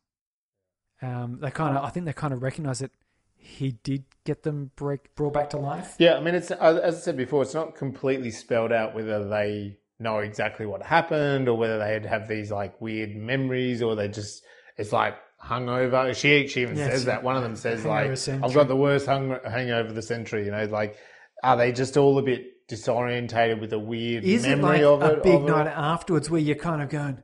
Um, 1.01 1.39
they 1.39 1.51
kind 1.51 1.77
of, 1.77 1.85
I 1.85 1.89
think 1.89 2.05
they 2.05 2.11
kind 2.11 2.33
of 2.33 2.43
recognise 2.43 2.79
that 2.79 2.91
he 3.37 3.77
did 3.81 4.03
get 4.25 4.43
them 4.43 4.71
break, 4.75 5.15
brought 5.15 5.31
back 5.31 5.51
to 5.51 5.57
life. 5.57 5.95
Yeah, 5.99 6.15
I 6.15 6.19
mean, 6.19 6.35
it's 6.35 6.51
uh, 6.51 6.81
as 6.83 6.95
I 6.95 6.99
said 6.99 7.15
before, 7.15 7.41
it's 7.41 7.53
not 7.53 7.75
completely 7.75 8.31
spelled 8.31 8.73
out 8.73 8.93
whether 8.93 9.25
they 9.29 9.77
know 9.99 10.19
exactly 10.19 10.65
what 10.65 10.83
happened 10.83 11.47
or 11.47 11.57
whether 11.57 11.79
they'd 11.79 12.05
have 12.05 12.27
these 12.27 12.51
like 12.51 12.81
weird 12.81 13.15
memories 13.15 13.81
or 13.81 13.95
they 13.95 14.09
just 14.09 14.43
it's 14.77 14.91
like 14.91 15.15
hungover. 15.41 16.15
She 16.15 16.47
she 16.47 16.61
even 16.61 16.75
Yes. 16.77 16.91
says 16.91 17.05
that. 17.05 17.23
One 17.23 17.35
of 17.37 17.43
them 17.43 17.55
says 17.55 17.85
like. 17.85 18.11
"I've 18.43 18.53
got 18.53 18.67
the 18.67 18.75
worst 18.75 19.05
hung, 19.05 19.37
hangover 19.45 19.89
of 19.89 19.95
the 19.95 20.01
century." 20.01 20.45
You 20.45 20.51
know, 20.51 20.65
like 20.65 20.97
are 21.43 21.57
they 21.57 21.71
just 21.71 21.97
all 21.97 22.17
a 22.17 22.23
bit 22.23 22.67
disorientated 22.67 23.59
with 23.61 23.71
a 23.73 23.79
weird 23.79 24.23
Is 24.23 24.45
it 24.45 24.57
like 24.59 24.81
of 24.81 25.01
a 25.03 25.13
it? 25.17 25.23
big 25.23 25.35
of 25.35 25.43
it? 25.43 25.51
night 25.51 25.67
afterwards 25.67 26.29
where 26.29 26.41
you're 26.41 26.55
kind 26.55 26.81
of 26.81 26.89
going, 26.89 27.21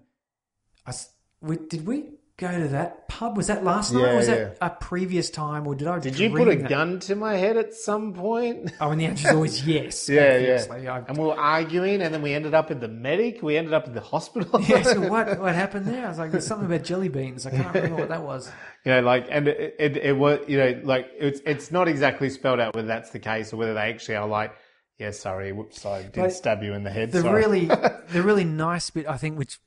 I 0.85 0.93
we, 1.41 1.57
did 1.57 1.87
we 1.87 2.11
go 2.41 2.59
to 2.59 2.67
that 2.69 3.07
pub? 3.07 3.37
Was 3.37 3.47
that 3.47 3.63
last 3.63 3.93
night? 3.93 4.01
Yeah, 4.01 4.11
or 4.13 4.15
was 4.17 4.27
yeah. 4.27 4.35
that 4.35 4.57
a 4.61 4.69
previous 4.71 5.29
time? 5.29 5.67
Or 5.67 5.75
did 5.75 5.87
I 5.87 5.99
Did 5.99 6.17
you 6.17 6.31
put 6.31 6.47
a 6.47 6.55
that? 6.55 6.69
gun 6.69 6.99
to 7.01 7.15
my 7.15 7.35
head 7.35 7.55
at 7.55 7.73
some 7.73 8.13
point? 8.13 8.73
Oh, 8.81 8.89
and 8.89 8.99
the 8.99 9.05
answer 9.05 9.29
is 9.29 9.33
always 9.35 9.67
yes. 9.67 10.09
Yeah, 10.09 10.33
obviously. 10.33 10.83
yeah. 10.83 10.93
I- 10.95 11.03
And 11.07 11.17
we 11.17 11.23
were 11.25 11.37
arguing, 11.37 12.01
and 12.01 12.13
then 12.13 12.21
we 12.21 12.33
ended 12.33 12.53
up 12.55 12.71
in 12.71 12.79
the 12.79 12.87
medic. 12.87 13.43
We 13.43 13.57
ended 13.57 13.73
up 13.73 13.87
in 13.87 13.93
the 13.93 14.01
hospital. 14.01 14.59
yeah, 14.67 14.81
so 14.81 14.99
what, 15.09 15.39
what 15.39 15.53
happened 15.55 15.85
there? 15.85 16.05
I 16.05 16.09
was 16.09 16.17
like, 16.17 16.31
there's 16.31 16.47
something 16.47 16.65
about 16.65 16.83
jelly 16.83 17.09
beans. 17.09 17.45
I 17.45 17.51
can't 17.51 17.73
remember 17.73 17.97
what 17.97 18.09
that 18.09 18.23
was. 18.23 18.51
you 18.83 18.91
know, 18.91 19.01
like, 19.01 19.27
and 19.29 19.47
it, 19.47 19.75
it, 19.79 19.97
it 19.97 20.17
was, 20.17 20.39
you 20.47 20.57
know, 20.57 20.81
like 20.83 21.07
it's 21.17 21.39
it's 21.45 21.71
not 21.71 21.87
exactly 21.87 22.29
spelled 22.29 22.59
out 22.59 22.75
whether 22.75 22.87
that's 22.87 23.11
the 23.11 23.19
case 23.19 23.53
or 23.53 23.57
whether 23.57 23.75
they 23.75 23.91
actually 23.93 24.15
are 24.15 24.27
like, 24.27 24.53
yeah, 24.97 25.11
sorry, 25.11 25.51
whoops, 25.51 25.85
I 25.85 26.01
did 26.03 26.13
But 26.15 26.33
stab 26.33 26.63
you 26.63 26.73
in 26.73 26.83
the 26.83 26.91
head. 26.91 27.11
The 27.11 27.21
sorry. 27.21 27.41
really, 27.43 27.65
the 27.65 28.21
really 28.23 28.43
nice 28.45 28.89
bit, 28.89 29.07
I 29.07 29.17
think, 29.17 29.37
which 29.37 29.59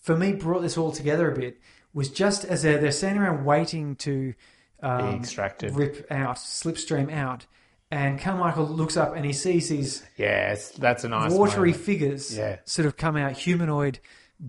for 0.00 0.16
me 0.16 0.32
brought 0.32 0.62
this 0.62 0.76
all 0.78 0.92
together 0.92 1.30
a 1.30 1.34
bit, 1.34 1.58
was 1.92 2.08
just 2.10 2.44
as 2.44 2.62
they're, 2.62 2.78
they're 2.78 2.92
standing 2.92 3.22
around 3.22 3.44
waiting 3.44 3.96
to 3.96 4.34
um, 4.82 5.10
Be 5.12 5.16
extracted. 5.18 5.74
rip 5.74 6.06
out, 6.10 6.36
slipstream 6.36 7.12
out, 7.12 7.46
and 7.90 8.18
Carmichael 8.20 8.66
looks 8.66 8.96
up 8.96 9.14
and 9.16 9.24
he 9.24 9.32
sees 9.32 9.68
these 9.68 10.02
yes, 10.16 10.70
that's 10.70 11.04
a 11.04 11.08
nice 11.08 11.32
watery 11.32 11.70
moment. 11.70 11.84
figures 11.84 12.36
Yeah. 12.36 12.58
sort 12.64 12.86
of 12.86 12.96
come 12.96 13.16
out, 13.16 13.32
humanoid 13.32 13.98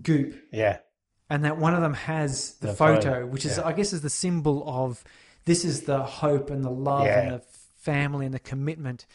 goop, 0.02 0.34
Yeah, 0.52 0.78
and 1.28 1.44
that 1.44 1.58
one 1.58 1.74
of 1.74 1.82
them 1.82 1.94
has 1.94 2.54
the, 2.60 2.68
The 2.68 2.74
photo, 2.74 3.00
photo, 3.00 3.26
which 3.26 3.44
is, 3.44 3.58
yeah. 3.58 3.66
I 3.66 3.72
guess, 3.72 3.92
is 3.92 4.00
the 4.02 4.10
symbol 4.10 4.62
of 4.66 5.02
this 5.44 5.64
is 5.64 5.82
the 5.82 6.02
hope 6.02 6.50
and 6.50 6.64
the 6.64 6.70
love 6.70 7.04
Yeah. 7.06 7.20
and 7.20 7.30
the 7.32 7.42
family 7.80 8.24
and 8.26 8.34
the 8.34 8.38
commitment 8.38 9.06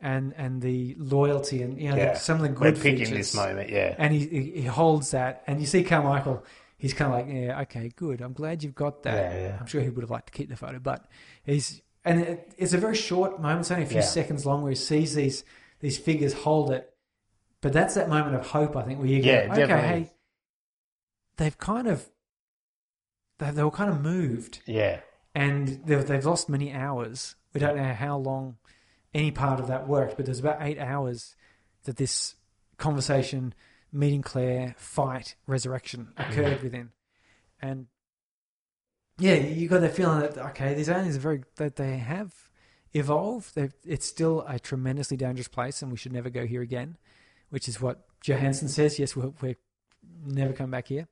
and 0.00 0.34
and 0.36 0.60
the 0.60 0.94
loyalty 0.98 1.62
and 1.62 1.80
you 1.80 1.88
know 1.90 1.96
yeah. 1.96 2.12
the, 2.14 2.18
some 2.18 2.36
of 2.36 2.42
the 2.42 2.48
good 2.50 2.76
We're 2.76 2.82
picking 2.82 3.06
features. 3.06 3.16
this 3.32 3.34
moment. 3.34 3.70
Yeah, 3.70 3.94
And 3.96 4.12
he, 4.12 4.26
he 4.26 4.50
he 4.60 4.62
holds 4.62 5.12
that, 5.12 5.42
and 5.46 5.60
you 5.60 5.66
see 5.66 5.84
Carmichael. 5.84 6.44
He's 6.78 6.92
kind 6.92 7.12
of 7.12 7.18
like, 7.18 7.34
yeah, 7.34 7.60
okay, 7.62 7.90
good. 7.96 8.20
I'm 8.20 8.34
glad 8.34 8.62
you've 8.62 8.74
got 8.74 9.02
that. 9.04 9.14
Yeah, 9.14 9.40
yeah. 9.40 9.56
I'm 9.60 9.66
sure 9.66 9.80
he 9.80 9.88
would 9.88 10.02
have 10.02 10.10
liked 10.10 10.26
to 10.26 10.32
keep 10.32 10.48
the 10.48 10.56
photo, 10.56 10.78
but 10.78 11.06
he's 11.44 11.80
and 12.04 12.20
it, 12.20 12.52
it's 12.56 12.72
a 12.72 12.78
very 12.78 12.94
short 12.94 13.40
moment. 13.40 13.60
It's 13.60 13.70
only 13.70 13.84
a 13.84 13.86
few 13.86 14.02
seconds 14.02 14.44
long 14.46 14.62
where 14.62 14.70
he 14.70 14.76
sees 14.76 15.14
these 15.14 15.44
these 15.80 15.98
figures 15.98 16.32
hold 16.32 16.70
it. 16.70 16.92
But 17.62 17.72
that's 17.72 17.94
that 17.94 18.08
moment 18.08 18.36
of 18.36 18.46
hope, 18.46 18.76
I 18.76 18.82
think, 18.82 18.98
where 18.98 19.08
you 19.08 19.22
go, 19.22 19.30
okay, 19.30 19.46
definitely. 19.48 19.88
hey, 19.88 20.12
they've 21.36 21.58
kind 21.58 21.88
of 21.88 22.06
they, 23.38 23.50
they 23.50 23.62
were 23.62 23.70
kind 23.70 23.90
of 23.90 24.00
moved, 24.02 24.60
yeah, 24.66 25.00
and 25.34 25.80
they've, 25.84 26.06
they've 26.06 26.24
lost 26.24 26.48
many 26.48 26.72
hours. 26.72 27.34
We 27.52 27.60
don't 27.60 27.76
know 27.76 27.92
how 27.94 28.18
long 28.18 28.58
any 29.14 29.30
part 29.30 29.60
of 29.60 29.66
that 29.68 29.88
worked, 29.88 30.16
but 30.16 30.26
there's 30.26 30.38
about 30.40 30.58
eight 30.60 30.78
hours 30.78 31.34
that 31.84 31.96
this 31.96 32.36
conversation, 32.76 33.54
meeting 33.92 34.22
Claire, 34.22 34.74
fight, 34.78 35.36
resurrection 35.46 36.12
occurred 36.16 36.62
within, 36.62 36.90
and 37.60 37.86
yeah, 39.18 39.34
you 39.34 39.68
got 39.68 39.80
that 39.80 39.94
feeling 39.94 40.20
that 40.20 40.36
okay, 40.50 40.74
these 40.74 40.88
aliens 40.88 41.16
are 41.16 41.20
very 41.20 41.42
that 41.56 41.76
they 41.76 41.96
have 41.98 42.34
evolved. 42.92 43.54
They've, 43.54 43.72
it's 43.84 44.06
still 44.06 44.44
a 44.46 44.58
tremendously 44.58 45.16
dangerous 45.16 45.48
place, 45.48 45.82
and 45.82 45.90
we 45.90 45.96
should 45.96 46.12
never 46.12 46.30
go 46.30 46.46
here 46.46 46.62
again, 46.62 46.96
which 47.50 47.68
is 47.68 47.80
what 47.80 48.04
Johansson 48.22 48.68
says. 48.68 48.98
Yes, 48.98 49.16
we'll, 49.16 49.34
we're 49.40 49.56
never 50.24 50.52
come 50.52 50.70
back 50.70 50.88
here, 50.88 51.08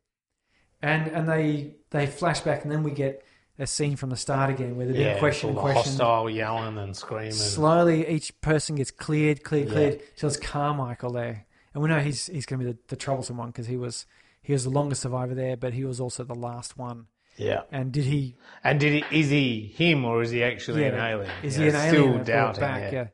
and 0.83 1.09
and 1.09 1.29
they 1.29 1.77
they 1.91 2.07
flash 2.07 2.41
back, 2.41 2.63
and 2.63 2.71
then 2.73 2.83
we 2.83 2.91
get 2.91 3.25
a 3.59 3.67
scene 3.67 3.97
from 3.97 4.11
the 4.11 4.17
start 4.17 4.51
again 4.51 4.77
where 4.77 4.87
they're 4.87 4.95
being 4.95 5.07
yeah. 5.07 5.19
questioned, 5.19 5.57
all 5.57 5.67
the 5.67 5.73
questioned. 5.73 6.01
hostile 6.01 6.29
yelling 6.29 6.77
and 6.77 6.97
screaming. 6.97 7.33
Slowly, 7.33 8.09
each 8.09 8.39
person 8.41 8.75
gets 8.75 8.91
cleared, 8.91 9.45
cleared, 9.45 9.69
Yeah. 9.69 9.73
cleared. 9.73 10.01
Till 10.17 10.29
it's 10.29 10.39
Carmichael 10.39 11.13
there, 11.13 11.47
and 11.75 11.83
we 11.83 11.89
know 11.89 11.99
he's 12.01 12.27
he's 12.29 12.47
going 12.47 12.61
to 12.61 12.65
be 12.67 12.73
the, 12.73 12.79
the 12.89 12.97
troublesome 12.97 13.37
one 13.37 13.49
because 13.49 13.67
he 13.67 13.77
was 13.77 14.07
he 14.43 14.53
was 14.53 14.65
the 14.65 14.71
longest 14.71 15.03
survivor 15.03 15.35
there, 15.35 15.57
but 15.57 15.75
he 15.75 15.85
was 15.85 16.01
also 16.01 16.23
the 16.25 16.35
last 16.35 16.77
one. 16.79 17.07
yeah, 17.37 17.63
And 17.73 17.93
did 17.93 18.05
he? 18.05 18.37
and 18.63 18.79
did 18.81 19.05
he, 19.05 19.21
is 19.21 19.31
he 19.31 19.73
him 19.75 20.05
or 20.05 20.23
is 20.23 20.31
he 20.31 20.43
actually 20.45 20.83
yeah, 20.83 20.89
an 20.89 20.95
alien? 21.01 21.31
Is 21.43 21.59
You 21.59 21.67
he 21.67 21.71
know, 21.73 21.79
an 21.79 21.89
Still 21.89 22.01
alien? 22.05 22.15
brought 22.17 22.27
doubting. 22.27 22.61
back, 22.61 22.93
yeah. 22.93 23.07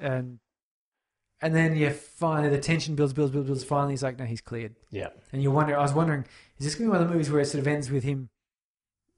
yeah. 0.00 0.08
And 0.14 0.38
and 1.40 1.54
then 1.54 1.76
yeah, 1.76 1.92
finally 1.92 2.48
the 2.48 2.58
tension 2.60 2.94
builds, 2.96 3.12
builds, 3.12 3.30
builds, 3.32 3.46
builds. 3.46 3.64
Finally, 3.64 3.92
he's 3.92 4.02
like, 4.02 4.18
no, 4.18 4.24
he's 4.24 4.40
cleared. 4.40 4.74
yeah, 4.90 5.08
And 5.32 5.42
you 5.42 5.50
wonder, 5.50 5.76
I 5.78 5.82
was 5.82 5.92
wondering, 5.92 6.24
is 6.58 6.64
this 6.66 6.74
going 6.74 6.86
to 6.88 6.92
be 6.92 6.98
one 6.98 7.02
of 7.02 7.08
the 7.08 7.12
movies 7.14 7.30
where 7.30 7.40
it 7.40 7.46
sort 7.46 7.60
of 7.60 7.66
ends 7.68 7.90
with 7.90 8.04
him, 8.04 8.30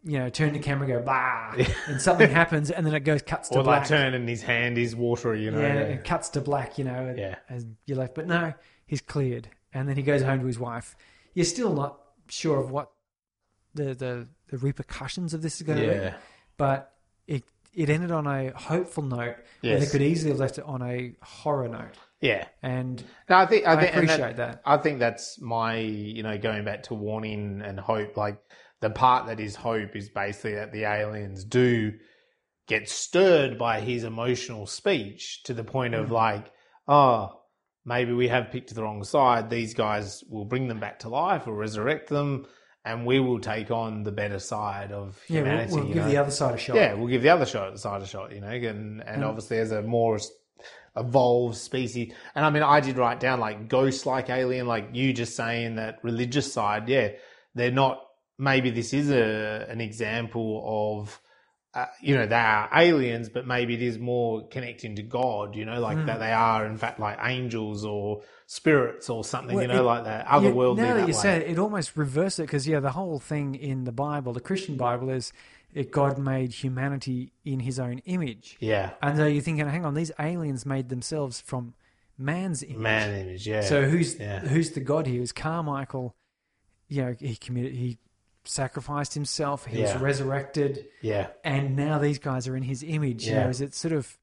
you 0.05 0.19
know, 0.19 0.29
turn 0.29 0.53
the 0.53 0.59
camera, 0.61 0.87
go 0.87 1.01
bah, 1.03 1.55
and 1.89 2.01
something 2.01 2.31
happens, 2.43 2.71
and 2.71 2.87
then 2.87 2.95
it 2.95 3.01
goes 3.01 3.21
cuts 3.23 3.49
to 3.51 3.59
Or 3.59 3.63
black. 3.65 3.81
like 3.81 3.89
turn 3.89 4.15
and 4.15 4.29
his 4.29 4.43
hand 4.43 4.79
is 4.79 4.95
watery. 4.95 5.43
You 5.45 5.51
know. 5.51 5.61
yeah, 5.61 5.75
yeah. 5.75 5.81
it 5.81 6.05
cuts 6.05 6.29
to 6.31 6.41
black, 6.41 6.79
you 6.79 6.85
know, 6.85 7.07
and, 7.07 7.19
Yeah. 7.19 7.35
and 7.49 7.77
you're 7.87 7.99
left. 7.99 8.15
But 8.15 8.27
no, 8.27 8.53
he's 8.87 9.01
cleared, 9.01 9.49
and 9.73 9.89
then 9.89 9.97
he 9.97 10.03
goes 10.03 10.23
home 10.23 10.41
to 10.41 10.47
his 10.47 10.59
wife. 10.59 10.97
You're 11.35 11.45
still 11.45 11.75
not 11.75 11.99
sure 12.29 12.59
of 12.61 12.71
what 12.71 12.91
the 13.75 13.95
the, 13.95 14.29
the 14.51 14.59
repercussions 14.59 15.35
of 15.35 15.43
this 15.43 15.57
is 15.57 15.63
going 15.63 15.79
to 15.81 16.11
be, 16.11 16.17
but 16.57 16.93
it 17.27 17.45
it 17.75 17.91
ended 17.91 18.11
on 18.11 18.27
a 18.27 18.51
hopeful 18.57 19.03
note 19.03 19.37
where 19.61 19.79
they 19.79 19.87
could 19.87 20.03
easily 20.03 20.31
have 20.31 20.41
left 20.41 20.59
it 20.59 20.65
on 20.65 20.81
a 20.83 21.15
horror 21.23 21.69
note, 21.69 21.97
Yeah. 22.21 22.47
and 22.63 23.03
No, 23.29 23.37
I 23.37 23.47
think 23.47 23.67
I, 23.67 23.77
think, 23.81 23.95
and 23.97 24.05
appreciate 24.05 24.37
that. 24.37 24.63
I 24.65 24.79
think 24.79 24.99
that's 25.01 25.41
my, 25.41 25.77
you 25.77 26.23
know, 26.23 26.39
going 26.39 26.65
back 26.65 26.85
to 26.85 26.95
warning 26.95 27.63
and 27.65 27.79
hope. 27.79 28.17
Like 28.17 28.39
the 28.81 28.91
part 28.91 29.27
that 29.27 29.41
is 29.41 29.57
hope 29.57 29.97
is 29.97 30.09
basically 30.09 30.55
that 30.55 30.73
the 30.73 30.85
aliens 30.85 31.45
do 31.45 31.93
get 32.67 32.89
stirred 32.89 33.59
by 33.59 33.81
his 33.81 34.05
emotional 34.05 34.67
speech 34.67 35.43
to 35.45 35.55
the 35.55 35.65
point 35.65 35.95
Mm. 35.95 36.01
of 36.03 36.11
like, 36.13 36.53
oh, 36.87 37.41
maybe 37.85 38.13
we 38.13 38.29
have 38.29 38.51
picked 38.51 38.75
the 38.75 38.83
wrong 38.83 39.03
side. 39.05 39.49
These 39.51 39.75
guys 39.75 40.23
will 40.29 40.45
bring 40.45 40.69
them 40.69 40.79
back 40.79 40.99
to 41.01 41.09
life 41.09 41.47
or 41.47 41.55
resurrect 41.55 42.09
them, 42.09 42.47
and 42.85 43.07
we 43.07 43.21
will 43.21 43.41
take 43.41 43.71
on 43.71 44.03
the 44.03 44.13
better 44.13 44.39
side 44.39 44.93
of 44.93 45.21
humanity. 45.25 45.71
yeah, 45.71 45.75
we'll, 45.75 45.85
we'll 45.85 45.95
give 45.95 46.05
know? 46.05 46.11
the 46.11 46.17
other 46.19 46.31
side 46.31 46.55
a 46.55 46.59
shot. 46.59 46.77
Yeah, 46.77 46.93
we'll 46.95 47.09
give 47.09 47.23
the 47.23 47.31
other 47.31 47.47
shot 47.47 47.79
side 47.81 48.03
a 48.03 48.07
shot, 48.07 48.33
you 48.35 48.41
know, 48.43 48.49
and 48.49 49.03
and 49.03 49.23
Mm. 49.23 49.27
obviously 49.29 49.59
as 49.59 49.73
a 49.73 49.83
more 49.83 50.19
evolved 50.97 51.57
species. 51.57 52.13
And 52.35 52.45
I 52.45 52.51
mean, 52.51 52.63
I 52.63 52.81
did 52.81 52.97
write 52.99 53.21
down 53.21 53.41
like 53.41 53.69
ghost-like 53.69 54.31
alien, 54.31 54.67
like 54.67 54.91
you 54.93 55.13
just 55.13 55.37
saying 55.37 55.77
that 55.77 55.99
religious 56.03 56.53
side. 56.53 56.89
Yeah, 56.89 57.09
they're 57.55 57.71
not. 57.71 58.03
Maybe 58.39 58.71
this 58.71 58.93
is 58.93 59.11
a 59.11 59.67
an 59.69 59.81
example 59.81 60.63
of. 60.67 61.21
Uh, 61.75 61.85
you 62.01 62.15
know 62.17 62.27
they 62.27 62.35
are 62.35 62.69
aliens, 62.75 63.29
but 63.29 63.47
maybe 63.47 63.75
it 63.75 63.83
is 63.83 63.99
more 63.99 64.49
connecting 64.49 64.97
to 64.97 65.03
God. 65.03 65.55
You 65.55 65.67
know, 65.67 65.79
like 65.81 65.99
Mm. 65.99 66.07
that 66.07 66.19
they 66.19 66.33
are 66.33 66.65
in 66.65 66.79
fact 66.79 66.99
like 66.99 67.19
angels 67.23 67.85
or 67.85 68.23
spirits 68.47 69.11
or 69.11 69.23
something. 69.23 69.55
Well, 69.55 69.63
you 69.63 69.69
know, 69.69 69.81
it- 69.83 69.85
like 69.85 70.05
that 70.05 70.25
Yeah, 70.27 70.39
otherworldly. 70.51 70.77
now 70.79 70.95
that 70.95 71.01
that 71.01 71.01
you 71.09 71.15
way. 71.15 71.21
say 71.21 71.37
it, 71.37 71.51
it 71.51 71.59
almost 71.59 71.95
reverses 71.95 72.39
it 72.41 72.43
because 72.45 72.67
yeah, 72.67 72.81
the 72.81 72.93
whole 72.93 73.19
thing 73.19 73.55
in 73.55 73.85
the 73.85 73.93
Bible, 73.93 74.33
the 74.33 74.41
Christian 74.41 74.77
Bible, 74.77 75.11
is 75.11 75.31
it 75.75 75.91
God 75.91 76.17
made 76.19 76.53
humanity 76.55 77.33
in 77.45 77.61
His 77.61 77.79
own 77.79 77.99
image, 78.07 78.57
yeah, 78.61 78.93
and 79.03 79.19
so 79.19 79.27
you're 79.27 79.43
thinking, 79.43 79.69
hang 79.69 79.85
on, 79.85 79.93
these 79.93 80.11
aliens 80.19 80.65
made 80.65 80.89
themselves 80.89 81.39
from 81.43 81.75
man's 82.17 82.63
image. 82.63 82.79
man 82.79 83.15
image. 83.15 83.47
Yeah, 83.47 83.61
So 83.61 83.85
who's 83.85 84.19
Yeah. 84.19 84.41
who's 84.41 84.71
the 84.73 84.81
God 84.81 85.07
here? 85.07 85.21
Is 85.23 85.33
Carmichael? 85.33 86.17
You 86.89 87.03
know, 87.05 87.15
he 87.21 87.37
committed, 87.37 87.75
he 87.75 87.99
sacrificed 88.49 89.15
himself. 89.15 89.67
He 89.67 89.81
was 89.83 89.95
resurrected, 89.97 90.87
yeah, 91.03 91.29
and 91.45 91.77
now 91.77 91.99
these 91.99 92.19
guys 92.19 92.49
are 92.49 92.57
in 92.57 92.63
His 92.63 92.83
image. 92.83 93.27
You 93.27 93.35
Yeah. 93.35 93.45
know, 93.45 93.51
is 93.51 93.61
it 93.61 93.75
sort 93.75 93.93
of? 93.93 94.17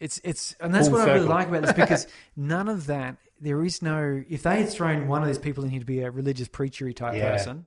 It's 0.00 0.20
it's 0.24 0.54
and 0.60 0.72
that's 0.74 0.88
Full 0.88 0.98
what 0.98 1.08
I 1.08 1.14
really 1.14 1.26
like 1.26 1.48
about 1.48 1.62
this 1.62 1.72
because 1.84 2.06
none 2.36 2.68
of 2.68 2.86
that. 2.86 3.16
There 3.40 3.64
is 3.64 3.82
no. 3.82 4.22
If 4.28 4.42
they 4.42 4.60
had 4.62 4.68
thrown 4.70 5.06
one 5.08 5.22
of 5.22 5.28
these 5.28 5.38
people 5.38 5.64
in 5.64 5.70
here 5.70 5.80
to 5.80 5.86
be 5.86 6.00
a 6.00 6.10
religious 6.10 6.48
preachery 6.48 6.94
type 6.94 7.14
Yeah. 7.16 7.30
person, 7.32 7.66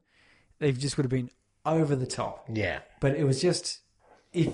they 0.59 0.71
just 0.71 0.97
would 0.97 1.03
have 1.03 1.11
been 1.11 1.29
over 1.65 1.95
the 1.95 2.05
top. 2.07 2.45
yeah, 2.51 2.79
But 2.99 3.15
it 3.15 3.23
was 3.25 3.41
just 3.41 3.79
if 4.33 4.53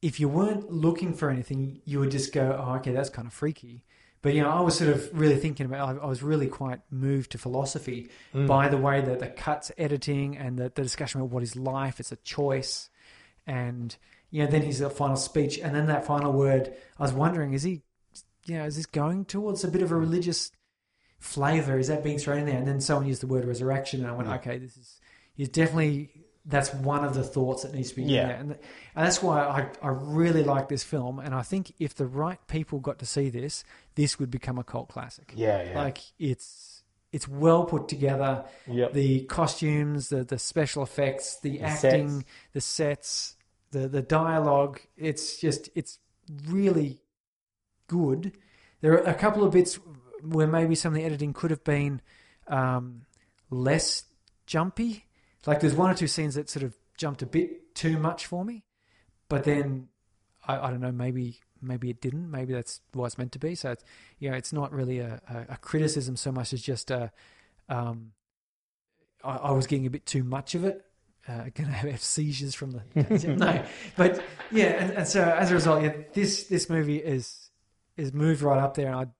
if 0.00 0.20
you 0.20 0.28
weren't 0.28 0.70
looking 0.72 1.12
for 1.12 1.28
anything, 1.30 1.80
you 1.84 1.98
would 2.00 2.10
just 2.10 2.32
go, 2.32 2.56
"Oh, 2.58 2.74
okay, 2.76 2.92
that's 2.92 3.10
kind 3.10 3.26
of 3.26 3.32
freaky." 3.32 3.84
But 4.20 4.34
you 4.34 4.42
know, 4.42 4.50
I 4.50 4.60
was 4.60 4.76
sort 4.76 4.90
of 4.90 5.08
really 5.12 5.36
thinking 5.36 5.66
about. 5.66 5.96
I 5.96 6.02
I 6.02 6.06
was 6.06 6.22
really 6.22 6.48
quite 6.48 6.80
moved 6.90 7.32
to 7.32 7.38
philosophy 7.38 8.10
mm. 8.34 8.46
by 8.46 8.68
the 8.68 8.76
way 8.76 9.00
that 9.00 9.20
the 9.20 9.28
cuts 9.28 9.70
editing 9.78 10.36
and 10.36 10.58
the, 10.58 10.72
the 10.74 10.82
discussion 10.82 11.20
about 11.20 11.30
what 11.30 11.42
is 11.42 11.54
life. 11.56 12.00
It's 12.00 12.12
a 12.12 12.16
choice, 12.16 12.90
and 13.46 13.96
you 14.30 14.44
know, 14.44 14.50
then 14.50 14.62
his 14.62 14.82
final 14.94 15.16
speech, 15.16 15.58
and 15.58 15.74
then 15.74 15.86
that 15.86 16.04
final 16.04 16.32
word. 16.32 16.74
I 16.98 17.02
was 17.02 17.12
wondering, 17.12 17.54
is 17.54 17.62
he, 17.62 17.82
you 18.46 18.58
know, 18.58 18.64
is 18.64 18.76
this 18.76 18.86
going 18.86 19.24
towards 19.24 19.64
a 19.64 19.68
bit 19.68 19.82
of 19.82 19.92
a 19.92 19.96
religious 19.96 20.50
flavor? 21.18 21.78
Is 21.78 21.88
that 21.88 22.04
being 22.04 22.18
thrown 22.18 22.40
in 22.40 22.46
there? 22.46 22.58
And 22.58 22.66
then 22.66 22.80
someone 22.80 23.06
used 23.06 23.22
the 23.22 23.26
word 23.26 23.44
resurrection, 23.44 24.00
and 24.00 24.08
I 24.08 24.12
went, 24.12 24.28
okay, 24.28 24.58
this 24.58 24.76
is 24.76 25.00
he's 25.34 25.48
definitely 25.48 26.10
that's 26.48 26.72
one 26.72 27.04
of 27.04 27.12
the 27.14 27.22
thoughts 27.22 27.62
that 27.62 27.74
needs 27.74 27.90
to 27.90 27.96
be 27.96 28.02
in 28.04 28.08
Yeah. 28.08 28.26
there, 28.28 28.36
and, 28.36 28.50
and 28.52 29.06
that's 29.06 29.22
why 29.22 29.40
I, 29.42 29.68
I 29.86 29.90
really 29.90 30.42
like 30.42 30.68
this 30.68 30.82
film. 30.82 31.20
And 31.20 31.34
I 31.34 31.42
think 31.42 31.72
if 31.78 31.94
the 31.94 32.06
right 32.06 32.38
people 32.48 32.80
got 32.80 32.98
to 33.00 33.06
see 33.06 33.28
this, 33.28 33.64
this 33.94 34.18
would 34.18 34.30
become 34.30 34.58
a 34.58 34.64
cult 34.64 34.88
classic. 34.88 35.32
Yeah, 35.36 35.62
yeah. 35.62 35.78
Like 35.78 35.98
it's 36.18 36.82
it's 37.12 37.28
well 37.28 37.64
put 37.64 37.86
together. 37.88 38.44
Yep. 38.66 38.92
The 38.94 39.20
costumes, 39.24 40.08
the 40.08 40.24
the 40.24 40.38
special 40.38 40.82
effects, 40.82 41.38
the, 41.40 41.58
sets. 41.58 41.84
acting, 41.84 42.24
the 42.52 42.60
sets, 42.60 43.36
the 43.70 43.86
the 43.86 44.02
dialogue. 44.02 44.80
It's 44.96 45.38
just 45.38 45.68
it's 45.74 45.98
really 46.46 47.02
good. 47.86 48.32
There 48.80 48.92
are 48.92 49.02
a 49.02 49.14
couple 49.14 49.44
of 49.44 49.52
bits 49.52 49.78
where 50.22 50.46
maybe 50.46 50.74
some 50.74 50.92
of 50.94 50.98
the 50.98 51.04
editing 51.04 51.32
could 51.32 51.50
have 51.50 51.64
been 51.64 52.00
um, 52.46 53.02
less 53.50 54.04
jumpy. 54.46 55.04
Like 55.48 55.60
there's 55.60 55.74
one 55.74 55.90
or 55.90 55.94
two 55.94 56.06
scenes 56.06 56.34
that 56.34 56.50
sort 56.50 56.62
of 56.62 56.76
jumped 56.98 57.22
a 57.22 57.26
bit 57.26 57.74
too 57.74 57.98
much 57.98 58.26
for 58.26 58.44
me, 58.44 58.64
but 59.30 59.44
then 59.44 59.88
I, 60.46 60.58
I 60.58 60.70
don't 60.70 60.80
know. 60.80 60.92
Maybe 60.92 61.40
maybe 61.62 61.88
it 61.88 62.02
didn't. 62.02 62.30
Maybe 62.30 62.52
that's 62.52 62.82
what 62.92 63.06
it's 63.06 63.16
meant 63.16 63.32
to 63.32 63.38
be. 63.38 63.54
So 63.54 63.70
it's, 63.70 63.82
you 64.18 64.30
know, 64.30 64.36
it's 64.36 64.52
not 64.52 64.72
really 64.72 64.98
a, 64.98 65.22
a, 65.26 65.54
a 65.54 65.56
criticism 65.56 66.16
so 66.16 66.30
much 66.32 66.52
as 66.52 66.60
just 66.60 66.90
a. 66.90 67.10
Um, 67.70 68.12
I, 69.24 69.36
I 69.36 69.50
was 69.52 69.66
getting 69.66 69.86
a 69.86 69.90
bit 69.90 70.04
too 70.04 70.22
much 70.22 70.54
of 70.54 70.64
it. 70.64 70.84
Uh, 71.26 71.44
gonna 71.54 71.72
have 71.72 72.02
seizures 72.02 72.54
from 72.54 72.72
the 72.72 72.82
no, 73.38 73.64
but 73.96 74.22
yeah, 74.50 74.84
and, 74.84 74.90
and 74.92 75.08
so 75.08 75.22
as 75.22 75.50
a 75.50 75.54
result, 75.54 75.82
yeah, 75.82 75.94
this 76.12 76.44
this 76.44 76.68
movie 76.68 76.98
is 76.98 77.48
is 77.96 78.12
moved 78.12 78.42
right 78.42 78.60
up 78.60 78.74
there, 78.74 78.88
and 78.88 79.10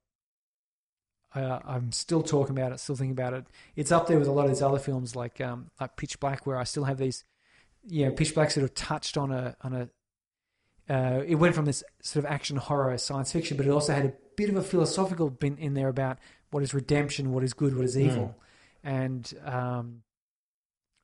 I, 1.35 1.43
I 1.43 1.61
I'm 1.67 1.93
still 1.93 2.23
talking 2.23 2.57
about 2.57 2.73
it, 2.73 2.81
still 2.81 2.97
thinking 2.97 3.13
about 3.13 3.35
it. 3.35 3.45
It's 3.77 3.93
up 3.93 4.07
there 4.07 4.19
with 4.19 4.29
a 4.29 4.33
lot 4.33 4.45
of 4.45 4.51
these 4.51 4.63
other 4.63 4.79
films 4.79 5.15
like 5.17 5.41
um 5.41 5.71
like 5.81 5.97
Pitch 5.97 6.19
Black, 6.21 6.47
where 6.47 6.57
I 6.57 6.65
still 6.65 6.85
have 6.85 6.99
these. 6.99 7.25
Yeah, 7.87 8.11
Pitch 8.11 8.35
Black 8.35 8.51
sort 8.51 8.65
of 8.65 8.75
touched 8.75 9.17
on 9.17 9.33
a 9.33 9.57
on 9.63 9.75
a. 9.75 9.89
Uh, 10.91 11.23
it 11.27 11.35
went 11.35 11.55
from 11.55 11.67
this 11.67 11.85
sort 12.03 12.25
of 12.25 12.31
action 12.31 12.57
horror 12.57 12.97
science 12.97 13.31
fiction, 13.31 13.59
but 13.59 13.67
it 13.67 13.71
also 13.71 13.93
had 13.93 14.07
a 14.07 14.13
bit 14.37 14.49
of 14.49 14.57
a 14.57 14.63
philosophical 14.63 15.29
bent 15.29 15.59
in 15.59 15.75
there 15.75 15.89
about 15.89 16.19
what 16.51 16.63
is 16.63 16.73
redemption, 16.73 17.31
what 17.31 17.45
is 17.45 17.53
good, 17.53 17.77
what 17.77 17.85
is 17.85 17.99
evil, 17.99 18.35
and 18.83 19.35
um, 19.45 19.55
uh, 19.55 20.08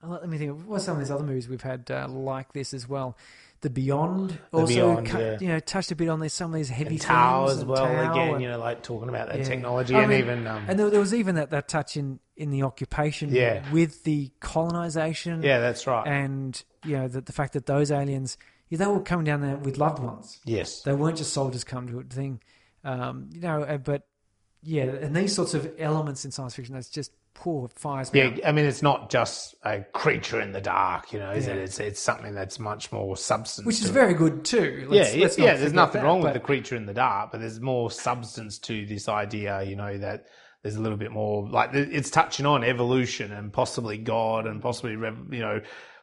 let 0.08 0.28
me 0.28 0.38
think. 0.38 0.66
What 0.66 0.80
some 0.82 0.94
of 0.96 1.00
these 1.00 1.10
other 1.10 1.24
movies 1.24 1.48
we've 1.48 1.62
had 1.62 1.90
uh, 1.90 2.08
like 2.08 2.52
this 2.52 2.74
as 2.74 2.88
well? 2.88 3.16
The 3.60 3.70
Beyond 3.70 4.38
also 4.52 4.66
Beyond, 4.74 5.06
cut, 5.06 5.20
yeah. 5.22 5.36
you 5.40 5.48
know 5.48 5.58
touched 5.58 5.90
a 5.90 5.96
bit 5.96 6.10
on 6.10 6.20
these 6.20 6.34
some 6.34 6.50
of 6.50 6.56
these 6.56 6.68
heavy 6.68 7.00
and 7.08 7.48
as 7.48 7.60
and 7.60 7.68
well. 7.70 8.10
Again, 8.12 8.34
and- 8.34 8.42
you 8.42 8.48
know, 8.48 8.58
like 8.58 8.82
talking 8.82 9.08
about 9.08 9.28
that 9.28 9.38
yeah. 9.38 9.44
technology 9.44 9.94
I 9.94 10.00
and 10.00 10.10
mean, 10.10 10.18
even 10.18 10.46
um, 10.46 10.66
and 10.68 10.78
there, 10.78 10.90
there 10.90 11.00
was 11.00 11.14
even 11.14 11.36
that, 11.36 11.48
that 11.48 11.66
touch 11.66 11.96
in, 11.96 12.20
in 12.36 12.50
the 12.50 12.62
occupation 12.62 13.30
Yeah. 13.34 13.64
with 13.72 14.04
the 14.04 14.30
colonization 14.40 15.42
yeah, 15.42 15.60
that's 15.60 15.86
right. 15.86 16.06
and 16.06 16.62
you 16.84 16.98
know 16.98 17.08
the, 17.08 17.22
the 17.22 17.32
fact 17.32 17.54
that 17.54 17.64
those 17.64 17.90
aliens 17.90 18.36
yeah, 18.68 18.76
they 18.78 18.86
were 18.86 19.00
coming 19.00 19.24
down 19.24 19.40
there 19.40 19.56
with 19.56 19.78
loved 19.78 19.98
ones 20.02 20.40
yes, 20.44 20.82
they 20.82 20.92
weren't 20.92 21.16
just 21.16 21.32
soldiers 21.32 21.64
come 21.64 21.88
to 21.88 22.00
a 22.00 22.02
thing 22.02 22.40
um, 22.84 23.30
you 23.32 23.40
know 23.40 23.62
uh, 23.62 23.78
but 23.78 24.06
yeah 24.62 24.82
and 24.84 25.16
these 25.16 25.34
sorts 25.34 25.54
of 25.54 25.72
elements 25.78 26.26
in 26.26 26.30
science 26.30 26.54
fiction 26.54 26.74
that's 26.74 26.90
just 26.90 27.12
poor 27.34 27.68
fires 27.74 28.10
yeah. 28.14 28.36
I 28.46 28.52
mean, 28.52 28.64
it's 28.64 28.82
not 28.82 29.10
just 29.10 29.54
a 29.64 29.80
creature 29.92 30.40
in 30.40 30.52
the 30.52 30.60
dark, 30.60 31.12
you 31.12 31.18
know, 31.18 31.30
is 31.32 31.46
Yeah. 31.46 31.54
it? 31.54 31.58
It's 31.58 31.80
it's 31.80 32.00
something 32.00 32.34
that's 32.34 32.58
much 32.58 32.90
more 32.92 33.16
substance. 33.16 33.66
which 33.66 33.76
is 33.76 33.84
to 33.84 33.90
it. 33.90 33.92
very 33.92 34.14
good 34.14 34.44
too 34.44 34.86
yeah, 34.90 35.00
Let's- 35.02 35.14
yeah, 35.16 35.22
let's 35.22 35.38
yeah. 35.38 35.56
There's 35.56 35.72
nothing 35.72 36.00
that, 36.02 36.06
wrong 36.06 36.20
with 36.22 36.32
the 36.34 36.40
creature 36.40 36.76
in 36.76 36.86
the 36.86 36.94
dark, 36.94 37.32
but 37.32 37.40
there's 37.40 37.60
more 37.60 37.90
substance 37.90 38.58
to 38.60 38.86
this 38.86 39.08
idea. 39.08 39.62
You 39.64 39.76
know 39.76 39.98
that 39.98 40.26
there's 40.62 40.76
a 40.76 40.80
little 40.80 40.96
bit 40.98 41.12
more 41.12 41.48
like 41.48 41.74
it's 41.74 42.08
touching 42.10 42.46
on 42.46 42.64
evolution 42.64 43.32
and 43.32 43.52
possibly 43.52 43.98
God 43.98 44.46
and 44.46 44.62
possibly 44.62 44.92
you 44.92 45.40
know. 45.40 45.60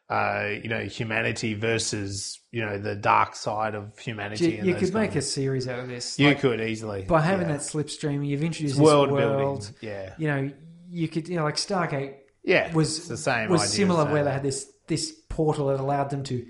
Uh, 0.09 0.55
you 0.61 0.67
know, 0.67 0.81
humanity 0.81 1.53
versus 1.53 2.41
you 2.51 2.59
know 2.65 2.77
the 2.77 2.97
dark 2.97 3.33
side 3.33 3.75
of 3.75 3.97
humanity. 3.97 4.59
you, 4.61 4.63
you 4.65 4.75
could 4.75 4.93
make 4.93 5.11
kind 5.11 5.19
a 5.19 5.21
series 5.21 5.69
out 5.69 5.79
of 5.79 5.87
this 5.87 6.19
You 6.19 6.27
Like, 6.27 6.41
could 6.41 6.59
easily 6.59 7.03
by 7.03 7.21
having 7.21 7.47
yeah. 7.47 7.53
that 7.53 7.61
slipstream 7.61 8.27
you've 8.27 8.43
introduced 8.43 8.77
world 8.77 9.09
world, 9.09 9.59
building. 9.61 9.75
Yeah, 9.79 10.13
you 10.17 10.27
know 10.27 10.51
you 10.91 11.07
could 11.07 11.27
you 11.29 11.37
know 11.37 11.43
like 11.43 11.55
Stargate 11.55 12.15
yeah. 12.43 12.71
was 12.73 13.07
the 13.07 13.17
same. 13.17 13.49
was 13.49 13.61
idea 13.61 13.71
similar 13.71 14.03
that. 14.05 14.13
where 14.13 14.23
they 14.23 14.31
had 14.31 14.43
this 14.43 14.69
this 14.87 15.11
portal 15.29 15.67
that 15.67 15.79
allowed 15.79 16.09
them 16.09 16.23
to 16.23 16.45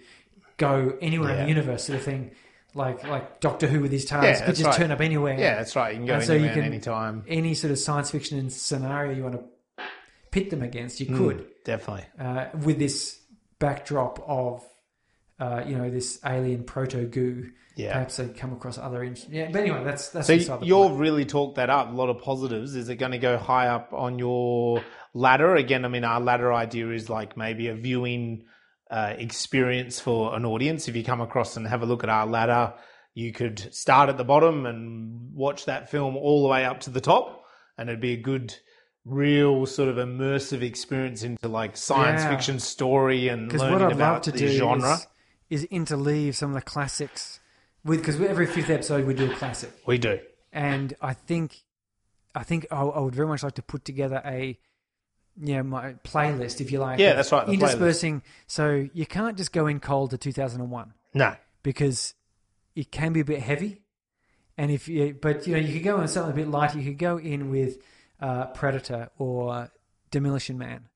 go 0.58 0.98
anywhere 1.02 1.32
in 1.36 1.44
the 1.44 1.48
universe 1.48 1.84
sort 1.86 2.00
of 2.00 2.04
thing 2.06 2.32
like 2.74 3.04
like 3.08 3.40
Doctor 3.40 3.68
Who 3.68 3.82
with 3.82 3.92
his 3.92 4.06
TARDIS 4.06 4.24
Yeah, 4.40 4.46
could 4.46 4.56
just 4.56 4.66
right. 4.68 4.76
turn 4.76 4.92
up 4.92 5.02
anywhere 5.02 5.38
Yeah, 5.40 5.56
that's 5.56 5.76
right. 5.76 5.92
You 5.94 5.98
can 6.00 6.08
go 6.08 6.14
And 6.16 6.24
so 6.24 6.34
anywhere 6.34 6.50
you 6.50 6.56
can- 6.62 6.64
any 6.66 6.80
time. 6.80 7.24
any 7.28 7.54
sort 7.54 7.72
of 7.72 7.80
science 7.80 8.10
fiction 8.12 8.50
scenario 8.50 9.14
you 9.14 9.24
want 9.24 9.36
to 9.36 9.84
pit 10.32 10.50
them 10.50 10.62
against 10.62 11.00
Hmm. 11.00 11.12
you 11.14 11.18
could 11.18 11.48
Definitely. 11.66 12.06
uh, 12.20 12.46
with 12.64 12.80
this 12.80 13.20
backdrop 13.60 14.24
of 14.28 14.64
uh, 15.40 15.64
you 15.68 15.76
know 15.76 15.90
this 15.90 16.20
alien 16.26 16.64
proto 16.64 17.06
goo 17.06 17.50
Yeah. 17.76 17.94
perhaps 17.94 18.18
they 18.18 18.28
come 18.28 18.52
across 18.54 18.78
other 18.78 19.02
in- 19.04 19.16
yeah 19.30 19.50
but 19.52 19.62
anyway 19.62 19.84
that's 19.84 20.10
that's 20.10 20.28
So 20.28 20.34
you've 20.34 20.48
point. 20.50 21.00
really 21.00 21.26
talked 21.26 21.56
that 21.56 21.70
up. 21.70 21.90
A 21.90 21.96
lot 21.96 22.10
of 22.10 22.20
positives. 22.22 22.76
Is 22.76 22.90
it 22.90 22.96
going 22.98 23.14
to 23.14 23.18
go 23.18 23.38
high 23.38 23.68
up 23.68 23.94
on 23.94 24.20
your 24.20 24.84
ladder 25.14 25.56
again? 25.56 25.86
I 25.86 25.88
mean, 25.88 26.04
our 26.04 26.20
ladder 26.20 26.52
idea 26.54 26.90
is 26.92 27.10
like 27.10 27.38
maybe 27.38 27.68
a 27.70 27.76
viewing 27.76 28.44
uh, 28.90 29.14
experience 29.18 30.00
for 30.02 30.36
an 30.36 30.46
audience. 30.46 30.88
If 30.90 30.96
you 30.98 31.04
come 31.04 31.22
across 31.22 31.56
and 31.56 31.66
have 31.68 31.82
a 31.82 31.86
look 31.86 32.04
at 32.04 32.10
our 32.10 32.26
ladder, 32.28 32.74
you 33.14 33.32
could 33.32 33.74
start 33.74 34.10
at 34.10 34.18
the 34.18 34.26
bottom 34.26 34.66
and 34.66 35.34
watch 35.34 35.66
that 35.66 35.90
film 35.90 36.18
all 36.18 36.44
the 36.44 36.50
way 36.50 36.66
up 36.66 36.82
to 36.82 36.90
the 36.90 37.02
top, 37.02 37.46
and 37.78 37.90
it'd 37.90 38.02
be 38.02 38.14
a 38.14 38.18
good. 38.22 38.54
Real 39.04 39.66
sort 39.66 39.90
of 39.90 39.96
immersive 39.96 40.62
experience 40.62 41.24
into 41.24 41.48
like 41.48 41.76
science 41.76 42.22
Yeah. 42.22 42.30
fiction 42.30 42.60
story 42.60 43.30
and 43.30 43.48
Because 43.48 43.62
learning 43.62 43.80
what 43.80 43.82
I'd 43.88 43.92
about 43.94 44.14
love 44.14 44.22
to 44.22 44.32
the 44.34 44.48
genre. 44.56 44.94
Is, 45.50 45.64
is 45.64 45.70
interleave 45.72 46.36
some 46.36 46.52
of 46.52 46.54
the 46.54 46.62
classics 46.62 47.40
because 47.86 48.20
every 48.22 48.46
fifth 48.46 48.70
episode 48.70 49.06
we 49.06 49.14
do 49.14 49.32
a 49.32 49.36
classic, 49.36 49.72
We 49.86 49.98
do. 49.98 50.20
and 50.54 50.94
I 51.02 51.14
think 51.14 51.58
I 52.36 52.44
think 52.44 52.66
I, 52.72 52.82
I 52.82 53.00
would 53.00 53.16
very 53.16 53.28
much 53.28 53.44
like 53.44 53.56
to 53.56 53.62
put 53.64 53.84
together 53.86 54.22
a 54.26 54.58
you 55.42 55.56
know 55.56 55.64
my 55.64 55.94
playlist 56.04 56.62
if 56.62 56.72
you 56.72 56.80
like. 56.80 57.00
Yeah, 57.00 57.14
that's 57.14 57.32
right, 57.32 57.46
the 57.46 57.54
interspersing, 57.54 58.22
so 58.48 58.88
you 58.94 59.06
can't 59.06 59.38
just 59.38 59.52
go 59.54 59.68
in 59.68 59.80
cold 59.80 60.12
to 60.12 60.18
two 60.18 60.32
thousand 60.32 60.62
and 60.62 60.70
one 60.72 60.94
No. 61.14 61.36
because 61.64 62.14
it 62.76 62.92
can 62.92 63.14
be 63.14 63.20
a 63.22 63.26
bit 63.26 63.42
heavy, 63.42 63.82
and 64.58 64.70
if 64.72 64.88
you 64.88 65.18
but 65.20 65.48
you 65.48 65.54
know 65.54 65.60
you 65.60 65.74
could 65.74 65.84
go 65.84 66.00
in 66.02 66.08
something 66.08 66.34
a 66.34 66.36
bit 66.36 66.48
lighter. 66.50 66.80
You 66.80 66.92
could 66.92 67.00
go 67.00 67.18
in 67.18 67.50
with 67.50 67.78
uh, 68.20 68.46
Predator 68.48 69.10
or 69.18 69.72
Demolition 70.12 70.58
Man, 70.58 70.90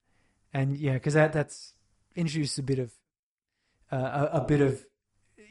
and 0.53 0.77
yeah, 0.77 0.93
because 0.93 1.13
that 1.15 1.33
that's 1.33 1.73
introduced 2.15 2.59
a 2.59 2.63
bit 2.63 2.79
of 2.79 2.93
uh, 3.91 4.27
a, 4.33 4.37
a 4.37 4.41
bit 4.45 4.61
of 4.61 4.85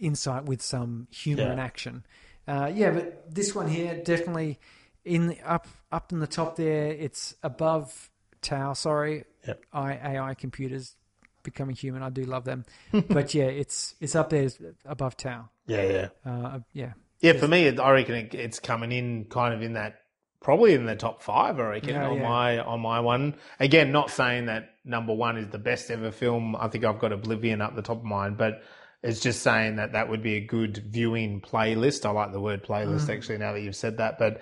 insight 0.00 0.44
with 0.44 0.62
some 0.62 1.06
humor 1.10 1.42
Yeah. 1.42 1.50
and 1.52 1.60
action. 1.60 2.04
Uh, 2.46 2.70
yeah, 2.74 2.90
but 2.90 3.34
this 3.34 3.54
one 3.54 3.68
here 3.68 4.00
definitely 4.04 4.58
in 5.04 5.28
the, 5.28 5.40
up 5.42 5.66
up 5.90 6.12
in 6.12 6.18
the 6.20 6.26
top 6.26 6.56
there. 6.56 6.88
It's 6.88 7.34
above 7.42 8.10
Tau. 8.42 8.72
Sorry, 8.74 9.24
Yep. 9.46 9.62
I, 9.72 9.92
AI 10.16 10.34
computers 10.34 10.96
becoming 11.42 11.76
human. 11.76 12.02
I 12.02 12.10
do 12.10 12.22
love 12.24 12.44
them, 12.44 12.64
but 13.08 13.32
yeah, 13.34 13.44
it's 13.44 13.94
it's 14.00 14.14
up 14.14 14.30
there 14.30 14.48
above 14.84 15.16
Tau. 15.16 15.48
Yeah, 15.66 15.82
yeah. 15.82 16.08
Uh, 16.30 16.58
yeah, 16.74 16.92
Yeah, 17.20 17.32
for 17.34 17.48
me, 17.48 17.68
I 17.78 17.90
reckon 17.90 18.14
it, 18.14 18.34
it's 18.34 18.60
coming 18.60 18.92
in 18.92 19.24
kind 19.26 19.54
of 19.54 19.62
in 19.62 19.72
that 19.74 20.00
probably 20.42 20.74
in 20.74 20.84
the 20.84 20.96
top 20.96 21.22
five. 21.22 21.58
I 21.58 21.62
reckon 21.68 21.90
Yeah, 21.94 22.08
on 22.08 22.16
yeah. 22.18 22.28
my 22.28 22.58
on 22.58 22.80
my 22.80 23.00
one. 23.00 23.36
Again, 23.58 23.90
not 23.92 24.10
saying 24.10 24.46
that 24.46 24.74
number 24.84 25.14
one 25.14 25.38
is 25.38 25.48
the 25.48 25.58
best 25.58 25.90
ever 25.90 26.10
film. 26.10 26.54
I 26.56 26.68
think 26.68 26.84
I've 26.84 26.98
got 26.98 27.12
Oblivion 27.12 27.62
up 27.62 27.74
the 27.74 27.80
top 27.82 27.98
of 27.98 28.04
mine, 28.04 28.34
but 28.34 28.62
it's 29.04 29.20
just 29.20 29.42
saying 29.42 29.76
that 29.76 29.92
that 29.92 30.08
would 30.08 30.22
be 30.22 30.34
a 30.36 30.40
good 30.46 30.78
viewing 30.88 31.40
playlist. 31.40 32.06
I 32.06 32.10
like 32.10 32.32
the 32.32 32.40
word 32.40 32.64
playlist 32.64 33.06
Mm. 33.06 33.14
actually 33.16 33.38
now 33.38 33.52
that 33.52 33.60
you've 33.60 33.76
said 33.76 33.98
that. 33.98 34.18
But 34.18 34.40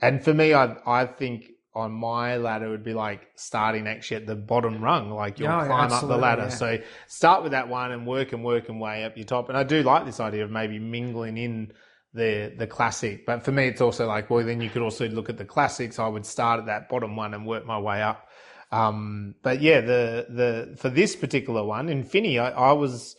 and 0.00 0.22
for 0.24 0.32
me, 0.32 0.54
I 0.54 0.76
I 0.86 1.06
think 1.06 1.50
on 1.74 1.90
my 1.90 2.36
ladder 2.36 2.70
would 2.70 2.84
be 2.84 2.94
like 2.94 3.26
starting 3.34 3.88
actually 3.88 4.18
at 4.18 4.26
the 4.26 4.36
bottom 4.36 4.80
rung, 4.80 5.10
like 5.10 5.40
you'll 5.40 5.48
yeah, 5.48 5.66
climb 5.66 5.90
up 5.92 6.02
the 6.06 6.16
ladder. 6.16 6.42
yeah. 6.42 6.48
So 6.48 6.78
start 7.08 7.42
with 7.42 7.50
that 7.52 7.68
one 7.68 7.90
and 7.90 8.06
work 8.06 8.32
and 8.32 8.44
work 8.44 8.68
and 8.68 8.80
way 8.80 9.04
up 9.04 9.16
your 9.16 9.26
top. 9.26 9.48
And 9.48 9.58
I 9.58 9.64
do 9.64 9.82
like 9.82 10.04
this 10.06 10.20
idea 10.20 10.44
of 10.44 10.50
maybe 10.52 10.78
mingling 10.78 11.36
in 11.36 11.72
the 12.12 12.54
the 12.56 12.68
classic. 12.68 13.26
But 13.26 13.42
for 13.44 13.50
me, 13.50 13.66
it's 13.66 13.80
also 13.80 14.06
like, 14.06 14.30
well, 14.30 14.44
then 14.46 14.60
you 14.60 14.70
could 14.70 14.82
also 14.82 15.08
look 15.08 15.28
at 15.28 15.36
the 15.38 15.44
classics. 15.44 15.98
I 15.98 16.06
would 16.06 16.24
start 16.24 16.60
at 16.60 16.66
that 16.66 16.88
bottom 16.88 17.16
one 17.16 17.34
and 17.34 17.44
work 17.44 17.66
my 17.66 17.78
way 17.80 18.00
up. 18.00 18.28
Um, 18.70 19.34
but 19.42 19.60
yeah, 19.60 19.80
the 19.80 20.26
the 20.28 20.76
for 20.76 20.88
this 20.90 21.16
particular 21.16 21.64
one, 21.64 21.88
Infini, 21.88 22.40
I, 22.40 22.50
I 22.50 22.72
was 22.72 23.16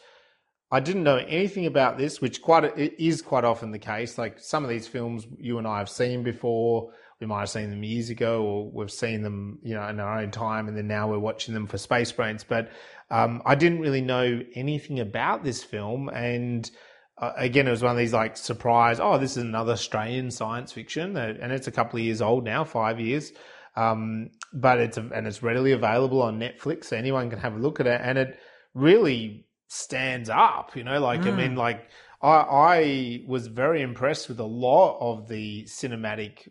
I 0.72 0.80
didn't 0.80 1.04
know 1.04 1.18
anything 1.18 1.66
about 1.66 1.98
this, 1.98 2.22
which 2.22 2.42
quite 2.42 2.64
it 2.64 2.96
is 3.00 3.22
quite 3.22 3.44
often 3.44 3.72
the 3.72 3.80
case. 3.80 4.18
Like 4.18 4.40
some 4.40 4.64
of 4.64 4.70
these 4.70 4.88
films 4.88 5.28
you 5.38 5.58
and 5.58 5.68
I 5.68 5.80
have 5.80 5.90
seen 5.90 6.24
before. 6.24 6.92
We 7.22 7.28
might 7.28 7.40
have 7.40 7.50
seen 7.50 7.70
them 7.70 7.84
years 7.84 8.10
ago, 8.10 8.44
or 8.44 8.72
we've 8.72 8.92
seen 8.92 9.22
them, 9.22 9.60
you 9.64 9.74
know, 9.74 9.88
in 9.88 10.02
our 10.02 10.20
own 10.20 10.32
time, 10.32 10.68
and 10.68 10.76
then 10.76 10.88
now 10.88 11.10
we're 11.10 11.18
watching 11.18 11.54
them 11.54 11.66
for 11.66 11.78
Space 11.78 12.12
Brains. 12.12 12.44
But 12.44 12.72
um, 13.10 13.42
I 13.46 13.56
didn't 13.56 13.80
really 13.80 14.02
know 14.02 14.42
anything 14.54 15.00
about 15.00 15.42
this 15.42 15.64
film, 15.64 16.10
and 16.10 16.70
uh, 17.18 17.32
again, 17.38 17.68
it 17.68 17.72
was 17.72 17.82
one 17.82 17.94
of 17.94 17.98
these 17.98 18.12
like 18.12 18.36
surprise. 18.36 19.00
Oh, 19.00 19.18
this 19.18 19.38
is 19.38 19.44
another 19.44 19.74
Australian 19.74 20.30
science 20.30 20.74
fiction, 20.74 21.16
and 21.16 21.54
it's 21.54 21.68
a 21.68 21.72
couple 21.72 22.00
of 22.00 22.06
years 22.06 22.22
old 22.22 22.44
now, 22.44 22.66
five 22.66 23.00
years. 23.00 23.32
Um, 23.78 24.32
but 24.54 24.80
it's 24.80 24.98
and 24.98 25.26
it's 25.26 25.42
readily 25.42 25.72
available 25.72 26.22
on 26.22 26.40
Netflix, 26.40 26.86
so 26.86 26.98
anyone 26.98 27.30
can 27.30 27.40
have 27.40 27.56
a 27.56 27.60
look 27.60 27.80
at 27.80 27.88
it, 27.88 28.02
and 28.04 28.18
it 28.18 28.38
really 28.74 29.45
stands 29.68 30.30
up. 30.30 30.76
You 30.76 30.84
know, 30.84 31.00
like 31.00 31.22
I 31.22 31.32
mean, 31.32 31.56
like 31.56 31.90
I, 32.22 32.30
I 32.30 33.24
was 33.28 33.48
very 33.48 33.82
impressed 33.82 34.30
with 34.30 34.40
a 34.40 34.46
lot 34.46 34.98
of 35.00 35.28
the 35.28 35.64
cinematic 35.66 36.48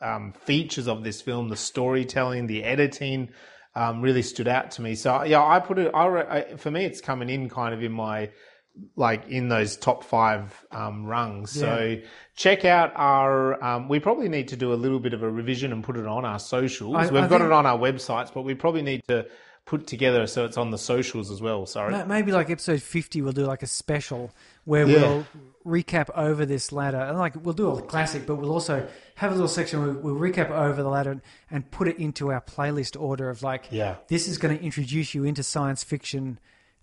um, 0.00 0.32
features 0.32 0.88
of 0.88 1.02
this 1.04 1.20
film, 1.22 1.48
the 1.48 1.56
storytelling, 1.56 2.46
the 2.46 2.64
editing. 2.64 3.30
Um, 3.74 4.00
really 4.00 4.22
stood 4.22 4.48
out 4.48 4.70
to 4.72 4.82
me. 4.82 4.94
So 4.94 5.22
yeah, 5.24 5.44
I 5.44 5.60
put 5.60 5.78
it. 5.78 5.90
I, 5.94 6.06
I 6.06 6.56
for 6.56 6.70
me, 6.70 6.86
it's 6.86 7.02
coming 7.02 7.28
in 7.28 7.50
kind 7.50 7.74
of 7.74 7.82
in 7.82 7.92
my 7.92 8.30
like 8.94 9.28
in 9.28 9.48
those 9.48 9.76
top 9.76 10.02
five 10.04 10.64
um, 10.70 11.04
rungs. 11.04 11.50
So 11.50 11.96
check 12.36 12.64
out 12.64 12.92
our. 12.96 13.62
Um, 13.62 13.88
we 13.88 14.00
probably 14.00 14.30
need 14.30 14.48
to 14.48 14.56
do 14.56 14.72
a 14.72 14.76
little 14.80 14.98
bit 14.98 15.12
of 15.12 15.22
a 15.22 15.30
revision 15.30 15.72
and 15.72 15.84
put 15.84 15.98
it 15.98 16.06
on 16.06 16.24
our 16.24 16.38
socials. 16.38 16.94
I- 16.96 17.10
We've 17.10 17.22
I 17.24 17.28
got 17.28 17.40
think- 17.40 17.42
it 17.42 17.52
on 17.52 17.66
our 17.66 17.78
websites, 17.78 18.32
but 18.32 18.42
we 18.42 18.54
probably 18.54 18.80
need 18.82 19.02
to 19.08 19.26
put 19.66 19.86
together 19.88 20.26
so 20.28 20.44
it's 20.44 20.56
on 20.56 20.70
the 20.70 20.78
socials 20.78 21.30
as 21.30 21.42
well. 21.42 21.66
Sorry. 21.66 22.04
Maybe 22.06 22.30
like 22.32 22.48
episode 22.50 22.80
50, 22.80 23.20
we'll 23.20 23.32
do 23.32 23.44
like 23.44 23.62
a 23.64 23.66
special 23.66 24.30
where 24.64 24.86
Yeah. 24.86 25.00
we'll 25.00 25.26
recap 25.82 26.08
over 26.16 26.46
this 26.46 26.70
ladder. 26.70 26.98
And 26.98 27.18
like 27.18 27.34
we'll 27.44 27.52
do 27.52 27.68
a 27.70 27.82
classic, 27.82 28.26
but 28.26 28.36
we'll 28.36 28.52
also 28.52 28.86
have 29.16 29.32
a 29.32 29.34
little 29.34 29.48
section 29.48 29.80
where 29.82 29.92
we'll 29.92 30.14
recap 30.14 30.50
over 30.50 30.82
the 30.82 30.88
ladder 30.88 31.20
and 31.50 31.70
put 31.72 31.88
it 31.88 31.98
into 31.98 32.30
our 32.30 32.40
playlist 32.40 32.98
order 33.00 33.28
of 33.28 33.42
like, 33.42 33.66
Yeah. 33.72 33.96
this 34.06 34.28
is 34.28 34.38
going 34.38 34.56
to 34.56 34.64
introduce 34.64 35.14
you 35.14 35.24
into 35.24 35.42
science 35.42 35.82
fiction 35.82 36.38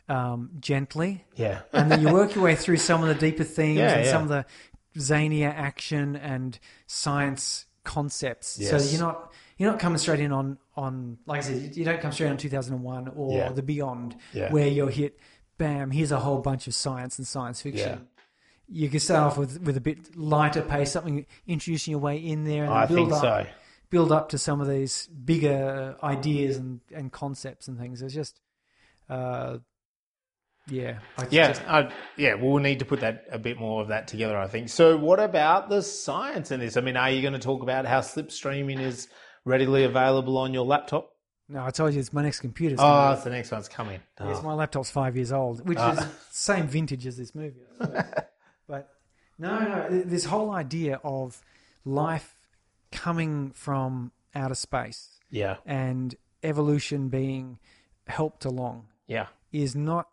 um, 0.10 0.50
gently. 0.60 1.24
Yeah. 1.36 1.62
And 1.72 1.90
then 1.90 2.02
you 2.02 2.12
work 2.12 2.36
your 2.36 2.44
way 2.44 2.56
through 2.58 2.78
some 2.78 3.02
of 3.02 3.08
the 3.08 3.16
deeper 3.16 3.46
themes 3.46 3.78
Yeah, 3.78 3.94
and 3.94 4.06
yeah. 4.06 4.12
some 4.12 4.24
of 4.24 4.28
the 4.30 4.46
zanier 5.00 5.54
action 5.56 6.18
and 6.18 6.60
science 6.86 7.66
concepts. 7.86 8.48
So 8.70 8.78
you're 8.78 9.00
not 9.00 9.32
you're 9.58 9.70
not 9.72 9.80
coming 9.80 9.98
straight 9.98 10.20
in 10.20 10.32
on 10.32 10.58
on 10.76 11.18
like 11.26 11.40
I 11.40 11.42
said, 11.42 11.76
you 11.76 11.86
don't 11.86 12.02
come 12.02 12.12
straight 12.12 12.30
on 12.30 12.38
2001 12.38 13.10
or 13.16 13.38
Yeah. 13.38 13.50
the 13.52 13.62
Beyond 13.64 14.16
Yeah. 14.34 14.52
where 14.52 14.68
you're 14.68 14.90
hit. 14.90 15.20
Bam! 15.58 15.92
Here's 15.92 16.12
a 16.12 16.20
whole 16.20 16.40
bunch 16.40 16.68
of 16.68 16.74
science 16.74 17.18
and 17.20 17.28
science 17.28 17.62
fiction. 17.62 18.08
You 18.68 18.90
can 18.90 19.00
start 19.00 19.24
off 19.32 19.38
with 19.38 19.62
with 19.62 19.78
a 19.78 19.82
bit 19.82 20.16
lighter 20.18 20.62
pace, 20.64 20.92
something 20.92 21.26
introducing 21.46 21.92
your 21.92 22.00
way 22.00 22.18
in 22.18 22.44
there, 22.44 22.64
and 22.64 22.74
I 22.74 22.86
build 22.88 23.10
think 23.10 23.14
up, 23.14 23.22
so. 23.22 23.46
build 23.92 24.12
up 24.12 24.30
to 24.30 24.38
some 24.38 24.62
of 24.62 24.68
these 24.68 25.08
bigger 25.08 25.96
ideas 26.02 26.58
and, 26.58 26.80
and 26.94 27.12
concepts 27.12 27.68
and 27.68 27.78
things. 27.78 28.02
It's 28.02 28.14
just, 28.16 28.40
uh, 29.10 29.58
yeah, 30.68 31.00
I 31.18 31.28
Yeah, 31.30 31.48
just- 31.50 31.62
uh, 31.68 31.90
yeah. 32.18 32.36
We'll 32.36 32.58
need 32.60 32.80
to 32.80 32.86
put 32.86 33.02
that 33.02 33.26
a 33.32 33.38
bit 33.38 33.60
more 33.60 33.82
of 33.82 33.90
that 33.90 34.08
together. 34.08 34.38
I 34.38 34.48
think. 34.48 34.70
So, 34.70 34.98
what 34.98 35.20
about 35.20 35.70
the 35.70 35.82
science 35.84 36.52
in 36.52 36.60
this? 36.62 36.78
I 36.78 36.82
mean, 36.82 36.96
are 36.98 37.12
you 37.12 37.22
going 37.22 37.34
to 37.34 37.40
talk 37.40 37.62
about 37.62 37.86
how 37.86 38.00
slipstreaming 38.00 38.80
is 38.80 39.08
readily 39.46 39.84
available 39.84 40.38
on 40.38 40.54
your 40.54 40.66
laptop? 40.66 41.10
No, 41.50 41.64
I 41.66 41.72
told 41.72 41.94
you 41.94 42.00
it's 42.00 42.14
my 42.14 42.24
next 42.24 42.40
computer. 42.40 42.76
Oh, 42.80 43.12
it's 43.12 43.24
the 43.26 43.30
next 43.30 43.52
one's 43.52 43.68
coming. 43.68 44.00
Yes, 44.20 44.38
Oh. 44.40 44.44
my 44.44 44.54
laptop's 44.54 44.90
five 44.90 45.16
years 45.16 45.32
old, 45.32 45.68
which 45.68 45.78
is 45.78 46.00
same 46.32 46.68
vintage 46.68 47.06
as 47.06 47.18
this 47.18 47.36
movie. 47.36 47.60
I 47.80 47.86
suppose. 47.86 48.04
but 48.68 48.90
no, 49.38 49.60
no, 49.60 50.04
this 50.04 50.26
whole 50.26 50.52
idea 50.52 51.00
of 51.04 51.42
life 51.86 52.36
coming 52.92 53.52
from 53.52 54.12
outer 54.34 54.56
space 54.56 55.20
Yeah, 55.30 55.58
and 55.66 56.16
evolution 56.44 57.10
being 57.10 57.60
helped 58.08 58.46
along 58.46 58.88
yeah. 59.08 59.28
is 59.52 59.76
not, 59.76 60.08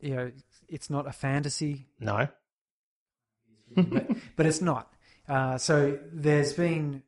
you 0.00 0.14
know, 0.16 0.30
it's 0.68 0.88
not 0.88 1.06
a 1.08 1.12
fantasy, 1.12 1.88
No. 1.98 2.28
but, 3.76 4.06
but 4.36 4.46
it's 4.46 4.60
not. 4.60 4.92
Uh, 5.28 5.58
so 5.58 5.98
there's 6.12 6.52
been, 6.52 7.02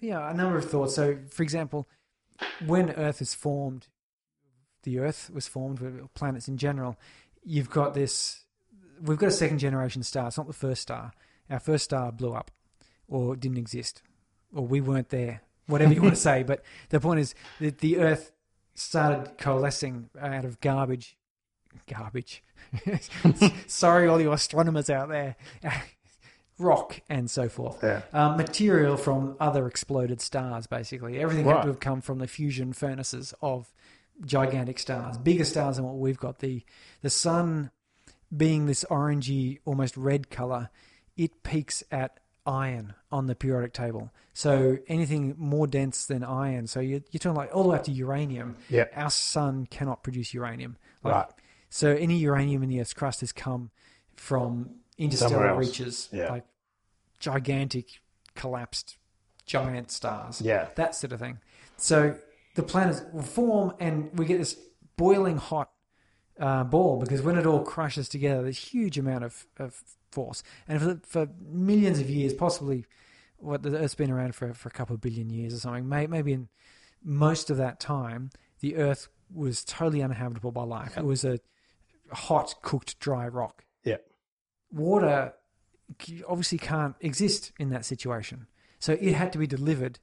know, 0.00 0.24
a 0.24 0.34
number 0.34 0.56
of 0.56 0.64
thoughts. 0.64 0.94
So, 0.94 1.18
for 1.30 1.42
example, 1.42 1.88
when 2.64 2.90
Earth 2.90 3.20
is 3.20 3.34
formed, 3.34 3.88
the 4.84 4.98
Earth 5.00 5.30
was 5.32 5.48
formed, 5.48 5.80
with 5.80 6.12
planets 6.14 6.48
in 6.48 6.56
general, 6.56 6.96
you've 7.44 7.70
got 7.70 7.94
this. 7.94 8.44
We've 9.02 9.18
got 9.18 9.28
a 9.28 9.32
second 9.32 9.58
generation 9.58 10.02
star. 10.02 10.28
It's 10.28 10.38
not 10.38 10.46
the 10.46 10.52
first 10.52 10.82
star. 10.82 11.12
Our 11.50 11.60
first 11.60 11.84
star 11.84 12.12
blew 12.12 12.32
up, 12.32 12.50
or 13.08 13.36
didn't 13.36 13.58
exist, 13.58 14.02
or 14.54 14.66
we 14.66 14.80
weren't 14.80 15.08
there. 15.08 15.42
Whatever 15.66 15.92
you 15.92 16.02
want 16.02 16.14
to 16.14 16.20
say, 16.20 16.42
but 16.42 16.62
the 16.88 17.00
point 17.00 17.20
is 17.20 17.34
that 17.60 17.78
the 17.78 17.98
Earth 17.98 18.32
started 18.74 19.36
coalescing 19.38 20.10
out 20.20 20.44
of 20.44 20.60
garbage. 20.60 21.16
Garbage. 21.86 22.42
Sorry, 23.66 24.08
all 24.08 24.20
you 24.20 24.32
astronomers 24.32 24.90
out 24.90 25.08
there. 25.08 25.36
Rock 26.58 27.00
and 27.08 27.30
so 27.30 27.48
forth 27.48 27.78
Yeah. 27.82 28.02
um, 28.12 28.36
material 28.36 28.96
from 28.96 29.36
other 29.40 29.66
exploded 29.66 30.20
stars, 30.20 30.66
basically. 30.66 31.18
Everything 31.20 31.44
had 31.44 31.54
Right. 31.56 31.62
to 31.62 31.68
have 31.68 31.80
come 31.80 32.00
from 32.00 32.18
the 32.18 32.26
fusion 32.26 32.72
furnaces 32.72 33.32
of 33.40 33.72
gigantic 34.24 34.78
stars, 34.78 35.16
bigger 35.18 35.44
stars 35.44 35.76
than 35.76 35.84
what 35.84 35.96
we've 35.96 36.18
got. 36.18 36.40
The 36.40 36.64
the 37.02 37.10
sun 37.10 37.70
being 38.36 38.66
this 38.66 38.84
orangey, 38.90 39.58
almost 39.64 39.96
red 39.96 40.30
color, 40.30 40.70
it 41.16 41.42
peaks 41.42 41.82
at 41.90 42.18
iron 42.46 42.94
on 43.12 43.26
the 43.26 43.34
periodic 43.34 43.72
table. 43.72 44.10
So 44.34 44.78
anything 44.88 45.34
more 45.38 45.66
dense 45.66 46.06
than 46.06 46.22
iron, 46.24 46.66
so 46.66 46.80
you're, 46.80 47.00
you're 47.10 47.18
talking 47.20 47.36
like 47.36 47.54
all 47.54 47.62
the 47.64 47.68
way 47.70 47.76
up 47.76 47.84
to 47.84 47.92
uranium. 47.92 48.56
Yeah. 48.68 48.84
Our 48.94 49.10
sun 49.10 49.66
cannot 49.66 50.02
produce 50.02 50.32
uranium. 50.34 50.76
Like, 51.04 51.14
Right. 51.14 51.26
So 51.70 51.90
any 51.94 52.16
uranium 52.18 52.62
in 52.62 52.68
the 52.70 52.80
Earth's 52.80 52.94
crust 52.94 53.20
has 53.20 53.32
come 53.32 53.70
from 54.16 54.70
interstellar 54.98 55.56
reaches, 55.56 56.08
Yeah. 56.12 56.30
like 56.30 56.44
gigantic, 57.18 58.00
collapsed, 58.34 58.96
giant 59.46 59.90
stars. 59.90 60.40
Yeah. 60.40 60.68
That 60.76 60.94
sort 60.94 61.12
of 61.12 61.20
thing. 61.20 61.38
So 61.76 62.16
the 62.54 62.62
planets 62.62 63.02
form, 63.30 63.74
and 63.80 64.10
we 64.18 64.24
get 64.26 64.38
this 64.38 64.58
boiling 64.96 65.36
hot 65.38 65.70
uh, 66.38 66.64
ball 66.64 66.98
because 66.98 67.22
when 67.22 67.36
it 67.36 67.46
all 67.46 67.62
crushes 67.62 68.08
together, 68.08 68.42
there's 68.42 68.58
huge 68.58 68.98
amount 68.98 69.24
of, 69.24 69.46
of 69.58 69.82
force. 70.10 70.42
And 70.66 70.80
for, 70.80 71.00
for 71.06 71.28
millions 71.40 72.00
of 72.00 72.10
years, 72.10 72.34
possibly 72.34 72.84
what 73.38 73.62
the 73.62 73.76
Earth's 73.76 73.94
been 73.94 74.10
around 74.10 74.34
for, 74.34 74.52
for 74.54 74.68
a 74.68 74.72
couple 74.72 74.94
of 74.94 75.00
billion 75.00 75.30
years 75.30 75.54
or 75.54 75.58
something, 75.58 75.88
may, 75.88 76.06
maybe 76.06 76.32
in 76.32 76.48
most 77.02 77.50
of 77.50 77.56
that 77.56 77.78
time, 77.78 78.30
the 78.60 78.76
Earth 78.76 79.08
was 79.32 79.64
totally 79.64 80.02
uninhabitable 80.02 80.50
by 80.50 80.64
life. 80.64 80.96
It 80.96 81.04
was 81.04 81.24
a 81.24 81.38
hot, 82.12 82.56
cooked, 82.62 82.98
dry 82.98 83.28
rock. 83.28 83.64
Water 84.72 85.34
obviously 86.28 86.58
can't 86.58 86.94
exist 87.00 87.52
in 87.58 87.70
that 87.70 87.84
situation. 87.84 88.46
So 88.78 88.92
it 88.92 89.14
had 89.14 89.32
to 89.32 89.38
be 89.38 89.46
delivered 89.46 89.98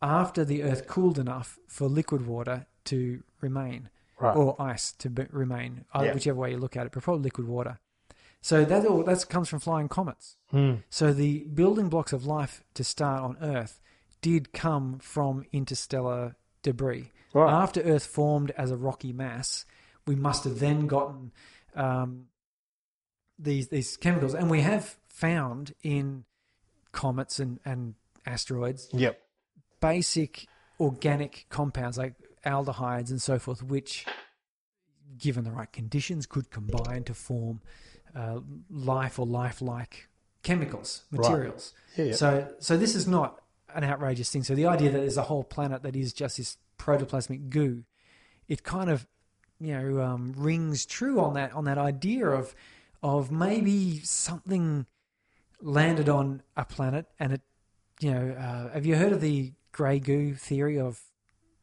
after 0.00 0.44
the 0.44 0.62
earth 0.62 0.86
cooled 0.86 1.18
enough 1.18 1.58
for 1.66 1.88
liquid 1.88 2.26
water 2.26 2.66
to 2.86 3.22
remain 3.40 3.88
Right. 4.20 4.36
or 4.36 4.60
ice 4.60 4.92
to 4.92 5.10
be, 5.10 5.26
remain, 5.30 5.84
uh, 5.94 6.02
Yeah. 6.04 6.14
whichever 6.14 6.38
way 6.38 6.50
you 6.52 6.58
look 6.58 6.76
at 6.76 6.86
it, 6.86 6.92
but 6.92 7.02
probably 7.02 7.24
liquid 7.24 7.48
water. 7.48 7.80
So 8.40 8.64
that 8.64 8.84
all 8.86 9.02
that 9.04 9.28
comes 9.28 9.48
from 9.48 9.60
flying 9.60 9.88
comets. 9.88 10.36
Hmm. 10.50 10.74
So 10.90 11.12
the 11.12 11.44
building 11.44 11.88
blocks 11.88 12.12
of 12.12 12.24
life 12.26 12.62
to 12.74 12.84
start 12.84 13.20
on 13.22 13.36
Earth 13.40 13.80
did 14.20 14.52
come 14.52 14.98
from 14.98 15.44
interstellar 15.52 16.36
debris. 16.62 17.10
Right. 17.34 17.52
After 17.52 17.80
Earth 17.80 18.06
formed 18.06 18.50
as 18.52 18.70
a 18.70 18.76
rocky 18.76 19.12
mass, 19.12 19.64
we 20.06 20.14
must 20.16 20.44
have 20.44 20.58
then 20.60 20.86
gotten 20.86 21.32
um, 21.74 22.26
these 23.42 23.68
these 23.68 23.96
chemicals, 23.96 24.34
and 24.34 24.50
we 24.50 24.60
have 24.60 24.96
found 25.08 25.74
in 25.82 26.24
comets 26.92 27.38
and, 27.38 27.58
and 27.64 27.94
asteroids 28.26 28.88
Yep. 28.92 29.20
basic 29.80 30.46
organic 30.78 31.46
compounds 31.48 31.96
like 31.98 32.14
aldehydes 32.44 33.10
and 33.10 33.20
so 33.20 33.38
forth, 33.38 33.62
which, 33.62 34.10
given 35.18 35.44
the 35.44 35.50
right 35.50 35.72
conditions, 35.72 36.26
could 36.26 36.50
combine 36.50 37.04
to 37.04 37.14
form 37.14 37.60
uh, 38.14 38.40
life 38.70 39.18
or 39.18 39.26
lifelike 39.26 40.08
chemicals, 40.42 41.04
Right. 41.10 41.20
materials. 41.20 41.72
Yeah, 41.96 42.04
yeah. 42.06 42.12
So, 42.14 42.54
so 42.58 42.76
this 42.76 42.94
is 42.94 43.06
not 43.06 43.40
an 43.74 43.84
outrageous 43.84 44.30
thing. 44.30 44.44
So 44.44 44.54
the 44.54 44.66
idea 44.66 44.90
that 44.90 44.98
there's 44.98 45.16
a 45.16 45.22
whole 45.22 45.44
planet 45.44 45.82
that 45.82 45.96
is 45.96 46.12
just 46.12 46.36
this 46.36 46.58
protoplasmic 46.78 47.48
goo, 47.48 47.84
it 48.48 48.64
kind 48.64 48.90
of, 48.90 49.06
you 49.60 49.72
know, 49.72 50.02
um, 50.02 50.34
rings 50.36 50.84
true 50.84 51.20
on 51.20 51.34
that 51.34 51.52
on 51.52 51.64
that 51.64 51.78
idea 51.78 52.26
of 52.26 52.54
of 53.02 53.30
maybe 53.30 54.00
something 54.00 54.86
landed 55.60 56.08
on 56.08 56.42
a 56.56 56.64
planet 56.64 57.06
and 57.18 57.32
it, 57.32 57.40
you 58.00 58.12
know, 58.12 58.30
uh, 58.32 58.72
have 58.72 58.84
you 58.86 58.96
heard 58.96 59.12
of 59.12 59.20
the 59.20 59.52
grey 59.72 59.98
goo 59.98 60.34
theory 60.34 60.78
of 60.78 61.00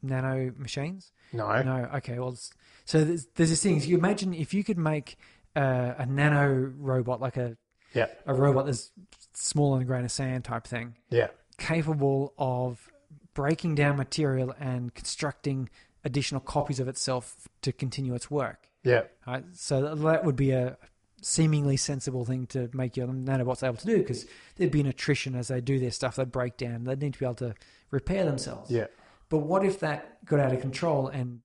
nano 0.02 0.52
machines? 0.56 1.12
No. 1.32 1.62
No. 1.62 1.88
Okay. 1.96 2.18
Well, 2.18 2.36
so 2.84 3.04
there's, 3.04 3.26
there's 3.36 3.50
this 3.50 3.62
thing. 3.62 3.80
You 3.82 3.96
imagine 3.98 4.34
if 4.34 4.52
you 4.54 4.64
could 4.64 4.78
make 4.78 5.16
uh, 5.54 5.94
a 5.98 6.06
nano 6.06 6.72
robot, 6.78 7.20
like 7.20 7.36
a 7.36 7.56
Yeah. 7.94 8.06
a 8.26 8.34
robot 8.34 8.66
that's 8.66 8.90
smaller 9.34 9.76
than 9.78 9.82
a 9.82 9.86
grain 9.86 10.04
of 10.04 10.12
sand 10.12 10.44
type 10.44 10.66
thing, 10.66 10.96
Yeah. 11.10 11.28
capable 11.58 12.34
of 12.38 12.90
breaking 13.34 13.74
down 13.76 13.96
material 13.96 14.54
and 14.58 14.94
constructing 14.94 15.68
additional 16.04 16.40
copies 16.40 16.80
of 16.80 16.88
itself 16.88 17.46
to 17.62 17.72
continue 17.72 18.14
its 18.14 18.30
work. 18.30 18.68
Yeah. 18.82 19.02
Right? 19.26 19.44
So 19.52 19.94
that 19.94 20.24
would 20.24 20.36
be 20.36 20.50
a 20.52 20.78
seemingly 21.20 21.76
sensible 21.76 22.24
thing 22.24 22.46
to 22.46 22.70
make 22.72 22.96
your 22.96 23.06
nanobots 23.08 23.62
able 23.62 23.76
to 23.76 23.86
do 23.86 23.98
because 23.98 24.26
there'd 24.56 24.70
be 24.70 24.80
an 24.80 24.86
attrition 24.86 25.34
as 25.34 25.48
they 25.48 25.60
do 25.60 25.78
their 25.78 25.90
stuff. 25.90 26.16
They'd 26.16 26.32
break 26.32 26.56
down. 26.56 26.84
They'd 26.84 27.00
need 27.00 27.14
to 27.14 27.18
be 27.18 27.26
able 27.26 27.34
to 27.36 27.54
repair 27.90 28.24
themselves. 28.24 28.70
Yeah. 28.70 28.86
But 29.28 29.38
what 29.38 29.64
if 29.64 29.80
that 29.80 30.24
got 30.24 30.40
out 30.40 30.52
of 30.52 30.60
control 30.60 31.08
and 31.08 31.40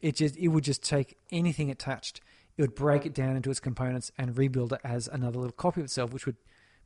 it 0.00 0.16
just 0.16 0.36
it 0.36 0.48
would 0.48 0.64
just 0.64 0.82
take 0.82 1.16
anything 1.32 1.68
it 1.70 1.78
touched, 1.78 2.20
it 2.56 2.62
would 2.62 2.74
break 2.74 3.06
it 3.06 3.14
down 3.14 3.36
into 3.36 3.50
its 3.50 3.60
components 3.60 4.10
and 4.18 4.36
rebuild 4.36 4.72
it 4.72 4.80
as 4.84 5.08
another 5.08 5.38
little 5.38 5.52
copy 5.52 5.80
of 5.80 5.86
itself, 5.86 6.12
which 6.12 6.26
would 6.26 6.36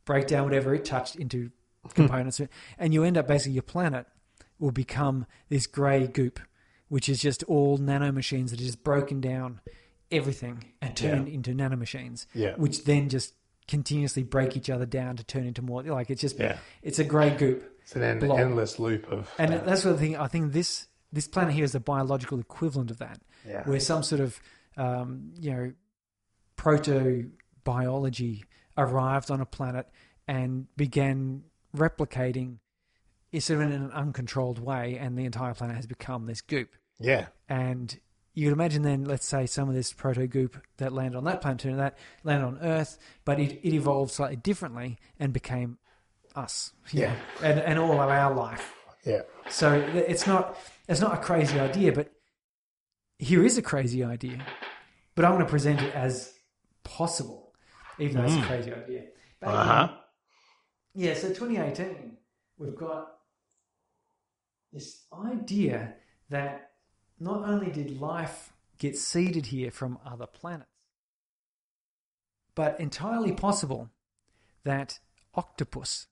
break 0.05 0.27
down 0.27 0.45
whatever 0.45 0.73
it 0.73 0.85
touched 0.85 1.15
into 1.15 1.51
components, 1.93 2.41
and 2.77 2.93
you 2.93 3.03
end 3.03 3.17
up 3.17 3.27
basically 3.27 3.53
your 3.53 3.63
planet 3.63 4.05
will 4.57 4.71
become 4.71 5.25
this 5.49 5.67
grey 5.67 6.07
goop, 6.07 6.39
which 6.87 7.07
is 7.07 7.19
just 7.19 7.43
all 7.43 7.77
nanomachines 7.77 8.49
that 8.49 8.59
are 8.59 8.63
just 8.63 8.83
broken 8.83 9.21
down 9.21 9.61
everything 10.11 10.65
and 10.81 10.95
turned 10.95 11.27
into 11.27 11.53
nanomachines, 11.53 12.25
Yeah. 12.33 12.55
which 12.55 12.83
then 12.85 13.09
just 13.09 13.33
continuously 13.67 14.23
break 14.23 14.57
each 14.57 14.69
other 14.69 14.85
down 14.85 15.15
to 15.17 15.23
turn 15.23 15.45
into 15.45 15.61
more 15.61 15.83
like 15.83 16.09
it's 16.09 16.21
just 16.21 16.39
Yeah. 16.39 16.57
it's 16.81 16.97
a 16.99 17.03
grey 17.03 17.35
goop. 17.35 17.63
It's 17.83 17.95
an 17.95 18.03
en- 18.03 18.23
endless 18.31 18.79
loop 18.79 19.11
of. 19.11 19.29
And 19.37 19.53
that's 19.53 19.85
what 19.85 19.93
the 19.93 19.97
thing. 19.99 20.17
I 20.17 20.27
think 20.27 20.53
this 20.53 20.87
this 21.11 21.27
planet 21.27 21.53
here 21.55 21.63
is 21.63 21.71
the 21.71 21.79
biological 21.79 22.39
equivalent 22.39 22.91
of 22.91 22.97
that, 22.99 23.19
Yeah. 23.47 23.63
where 23.67 23.79
some 23.79 24.03
sort 24.03 24.21
of 24.21 24.39
um, 24.77 25.33
you 25.39 25.51
know 25.51 25.73
proto 26.55 27.29
biology 27.63 28.43
arrived 28.77 29.31
on 29.31 29.41
a 29.41 29.45
planet 29.45 29.87
and 30.27 30.67
began 30.75 31.43
replicating, 31.75 32.57
it's 33.31 33.45
sort 33.47 33.61
of 33.61 33.67
in 33.67 33.71
an 33.73 33.91
uncontrolled 33.91 34.59
way, 34.59 34.97
and 34.97 35.17
the 35.17 35.25
entire 35.25 35.53
planet 35.53 35.75
has 35.75 35.85
become 35.87 36.25
this 36.25 36.41
goop. 36.41 36.75
yeah. 36.99 37.27
And 37.47 37.97
you 38.39 38.45
could 38.45 38.53
imagine 38.53 38.83
then, 38.83 39.03
let's 39.03 39.27
say, 39.27 39.45
some 39.45 39.67
of 39.67 39.75
this 39.75 39.91
proto 39.91 40.25
goop 40.25 40.55
that 40.77 40.93
landed 40.93 41.17
on 41.17 41.25
that 41.25 41.41
planet 41.41 41.65
into 41.65 41.75
that 41.75 41.97
landed 42.23 42.45
on 42.45 42.59
Earth, 42.61 42.97
but 43.25 43.37
it, 43.37 43.59
it 43.63 43.73
evolved 43.73 44.11
slightly 44.11 44.37
differently 44.37 44.97
and 45.19 45.33
became 45.33 45.77
us. 46.35 46.71
Yeah. 46.93 47.11
know, 47.11 47.19
and 47.43 47.59
and 47.59 47.79
all 47.79 47.91
of 47.91 48.09
our 48.09 48.33
life. 48.33 48.73
Yeah. 49.05 49.23
So 49.49 49.73
it's 49.73 50.25
not 50.25 50.57
it's 50.87 51.01
not 51.01 51.15
a 51.15 51.17
crazy 51.17 51.59
idea, 51.59 51.91
but 51.91 52.13
here 53.17 53.43
is 53.43 53.57
a 53.57 53.61
crazy 53.61 54.05
idea. 54.05 54.39
But 55.15 55.25
I'm 55.25 55.33
going 55.33 55.43
to 55.45 55.49
present 55.49 55.81
it 55.81 55.93
as 55.93 56.33
possible, 56.85 57.53
even 57.97 58.15
though 58.15 58.23
it's 58.23 58.35
a 58.41 58.47
crazy 58.47 58.71
idea. 58.71 59.03
Back 59.41 59.49
Uh 59.49 59.63
huh. 59.63 59.89
yeah, 60.95 61.13
so 61.13 61.27
2018, 61.27 62.15
we've 62.57 62.75
got 62.75 63.17
this 64.71 65.03
idea 65.13 65.95
that 66.29 66.68
not 67.19 67.43
only 67.47 67.71
did 67.71 67.99
life 67.99 68.53
get 68.77 68.97
seeded 68.97 69.47
here 69.47 69.71
from 69.71 69.97
other 70.05 70.25
planets, 70.25 70.69
but 72.55 72.79
entirely 72.79 73.31
possible 73.31 73.89
that 74.63 74.99
octopus 75.35 76.07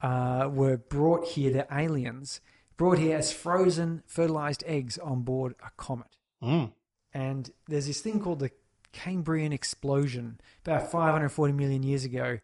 uh, 0.00 0.48
were 0.52 0.76
brought 0.76 1.28
here, 1.28 1.52
they're 1.52 1.66
aliens, 1.72 2.40
brought 2.76 2.98
here 2.98 3.16
as 3.16 3.32
frozen, 3.32 4.02
fertilized 4.06 4.64
eggs 4.66 4.98
on 4.98 5.22
board 5.22 5.54
a 5.64 5.70
comet. 5.76 6.16
Mm. 6.42 6.72
And 7.12 7.50
there's 7.68 7.86
this 7.86 8.00
thing 8.00 8.20
called 8.20 8.40
the 8.40 8.50
Cambrian 8.92 9.52
explosion, 9.52 10.40
about 10.64 10.90
540 10.90 11.52
million 11.52 11.82
years 11.82 12.04
ago, 12.04 12.38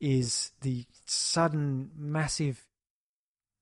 is 0.00 0.52
the 0.62 0.86
sudden 1.06 1.90
massive 1.96 2.66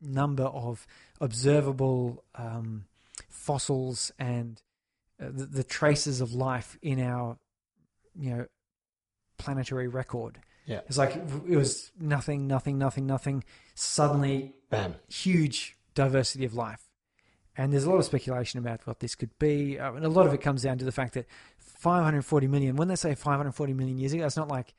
number 0.01 0.45
of 0.45 0.87
observable 1.21 2.25
um, 2.35 2.85
fossils 3.49 4.13
and 4.19 4.61
uh, 5.21 5.27
the, 5.33 5.47
the 5.47 5.65
traces 5.65 6.21
of 6.21 6.33
life 6.35 6.77
in 6.83 7.01
our, 7.01 7.39
you 8.15 8.31
know, 8.31 8.47
planetary 9.39 9.89
record. 9.89 10.39
Yeah. 10.67 10.81
It's 10.87 10.99
like 10.99 11.17
it 11.49 11.57
was 11.57 11.91
nothing, 11.99 12.47
nothing, 12.47 12.77
nothing, 12.77 13.07
nothing. 13.07 13.43
Suddenly, 13.75 14.53
Bam. 14.71 14.97
huge 15.09 15.77
diversity 15.95 16.45
of 16.45 16.53
life. 16.53 16.83
And 17.57 17.73
there's 17.73 17.85
a 17.85 17.91
lot 17.91 17.97
of 17.99 18.05
speculation 18.05 18.59
about 18.61 18.87
what 18.87 19.01
this 19.01 19.15
could 19.15 19.37
be. 19.39 19.79
Uh, 19.79 19.95
and 19.95 20.05
a 20.05 20.09
lot 20.11 20.27
of 20.27 20.35
it 20.35 20.43
comes 20.43 20.63
down 20.63 20.77
to 20.79 20.85
the 20.85 20.93
fact 20.93 21.15
that 21.15 21.27
540 21.59 22.47
million, 22.49 22.77
when 22.77 22.89
they 22.89 22.97
say 22.97 23.15
540 23.15 23.73
million 23.73 23.97
years 23.99 24.13
ago, 24.13 24.27
it's 24.27 24.37
not 24.37 24.49
like, 24.49 24.75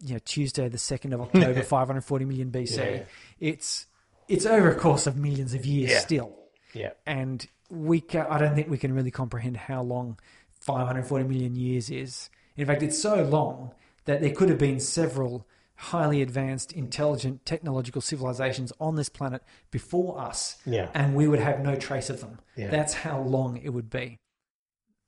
you 0.00 0.14
know, 0.14 0.20
Tuesday, 0.24 0.68
the 0.68 0.78
2nd 0.78 1.14
of 1.14 1.20
October, 1.20 1.62
540 1.78 2.24
million 2.24 2.50
BC. 2.50 2.76
Yeah. 2.76 3.02
It's, 3.38 3.86
it's 4.28 4.46
over 4.46 4.68
a 4.70 4.74
course 4.74 5.06
of 5.06 5.16
millions 5.16 5.54
of 5.54 5.64
years 5.64 5.90
Yeah. 5.92 5.98
still. 6.00 6.34
Yeah. 6.74 6.90
And 7.06 7.46
we 7.70 8.00
ca 8.00 8.26
I 8.28 8.38
don't 8.38 8.54
think 8.54 8.68
we 8.68 8.78
can 8.78 8.92
really 8.94 9.10
comprehend 9.10 9.56
how 9.56 9.82
long 9.82 10.18
540 10.60 11.24
million 11.24 11.56
years 11.56 11.90
is. 11.90 12.28
In 12.56 12.66
fact, 12.66 12.82
it's 12.82 13.00
so 13.00 13.22
long 13.22 13.72
that 14.04 14.20
there 14.20 14.32
could 14.32 14.48
have 14.48 14.58
been 14.58 14.80
several 14.80 15.46
highly 15.76 16.20
advanced, 16.20 16.72
intelligent, 16.72 17.46
technological 17.46 18.02
civilizations 18.02 18.70
on 18.80 18.96
this 18.96 19.08
planet 19.08 19.42
before 19.70 20.18
us, 20.20 20.58
Yeah. 20.66 20.90
and 20.92 21.14
we 21.14 21.26
would 21.26 21.38
have 21.38 21.60
no 21.60 21.74
trace 21.74 22.10
of 22.10 22.20
them. 22.20 22.38
Yeah. 22.54 22.68
That's 22.68 22.92
how 22.92 23.20
long 23.22 23.56
it 23.56 23.70
would 23.70 23.88
be. 23.88 24.18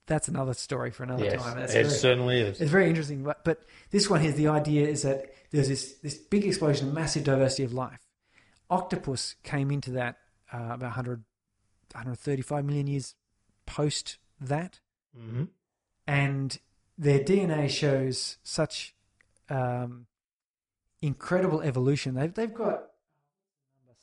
That's 0.06 0.28
another 0.28 0.54
story 0.54 0.90
for 0.90 1.02
another 1.02 1.24
Yes. 1.24 1.42
time. 1.42 1.58
That's 1.58 1.74
It 1.74 1.82
very- 1.84 1.94
certainly 1.94 2.40
is. 2.40 2.60
it's 2.60 2.70
very 2.70 2.88
interesting, 2.88 3.22
but, 3.22 3.44
but 3.44 3.64
this 3.90 4.08
one 4.08 4.20
here, 4.22 4.32
the 4.32 4.48
idea 4.48 4.88
is 4.88 5.02
that 5.02 5.32
there's 5.50 5.68
this, 5.68 5.94
this 5.98 6.16
big 6.16 6.46
explosion 6.46 6.88
of 6.88 6.94
massive 6.94 7.24
diversity 7.24 7.64
of 7.64 7.74
life. 7.74 8.00
Octopus 8.70 9.34
came 9.42 9.70
into 9.70 9.90
that 9.92 10.16
uh, 10.52 10.70
about 10.72 10.80
100, 10.90 11.24
135 11.94 12.64
million 12.64 12.86
years 12.86 13.14
post 13.66 14.18
that, 14.40 14.80
hmm 15.16 15.44
and 16.06 16.58
their 16.98 17.20
DNA 17.20 17.70
shows 17.70 18.38
such 18.42 18.94
um, 19.48 20.06
incredible 21.00 21.60
evolution. 21.62 22.14
They've, 22.14 22.34
they've 22.34 22.52
got 22.52 22.82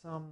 some 0.01 0.31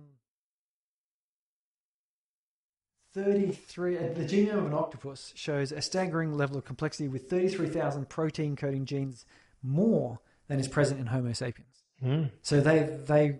33, 3.14 3.98
uh, 3.98 4.02
the 4.14 4.26
genome 4.26 4.60
of 4.60 4.66
an 4.68 4.74
octopus 4.74 5.34
shows 5.36 5.72
a 5.72 5.82
staggering 5.82 6.38
level 6.38 6.58
of 6.58 6.66
complexity 6.66 7.08
with 7.08 7.30
33,000 7.30 8.08
protein 8.10 8.56
coding 8.56 8.86
genes 8.86 9.26
more 9.64 10.20
than 10.48 10.60
is 10.60 10.68
present 10.68 11.00
in 11.00 11.08
Homo 11.08 11.34
sapiens. 11.34 11.84
Mm. 12.04 12.32
So 12.44 12.62
they 12.62 12.84
they 13.08 13.40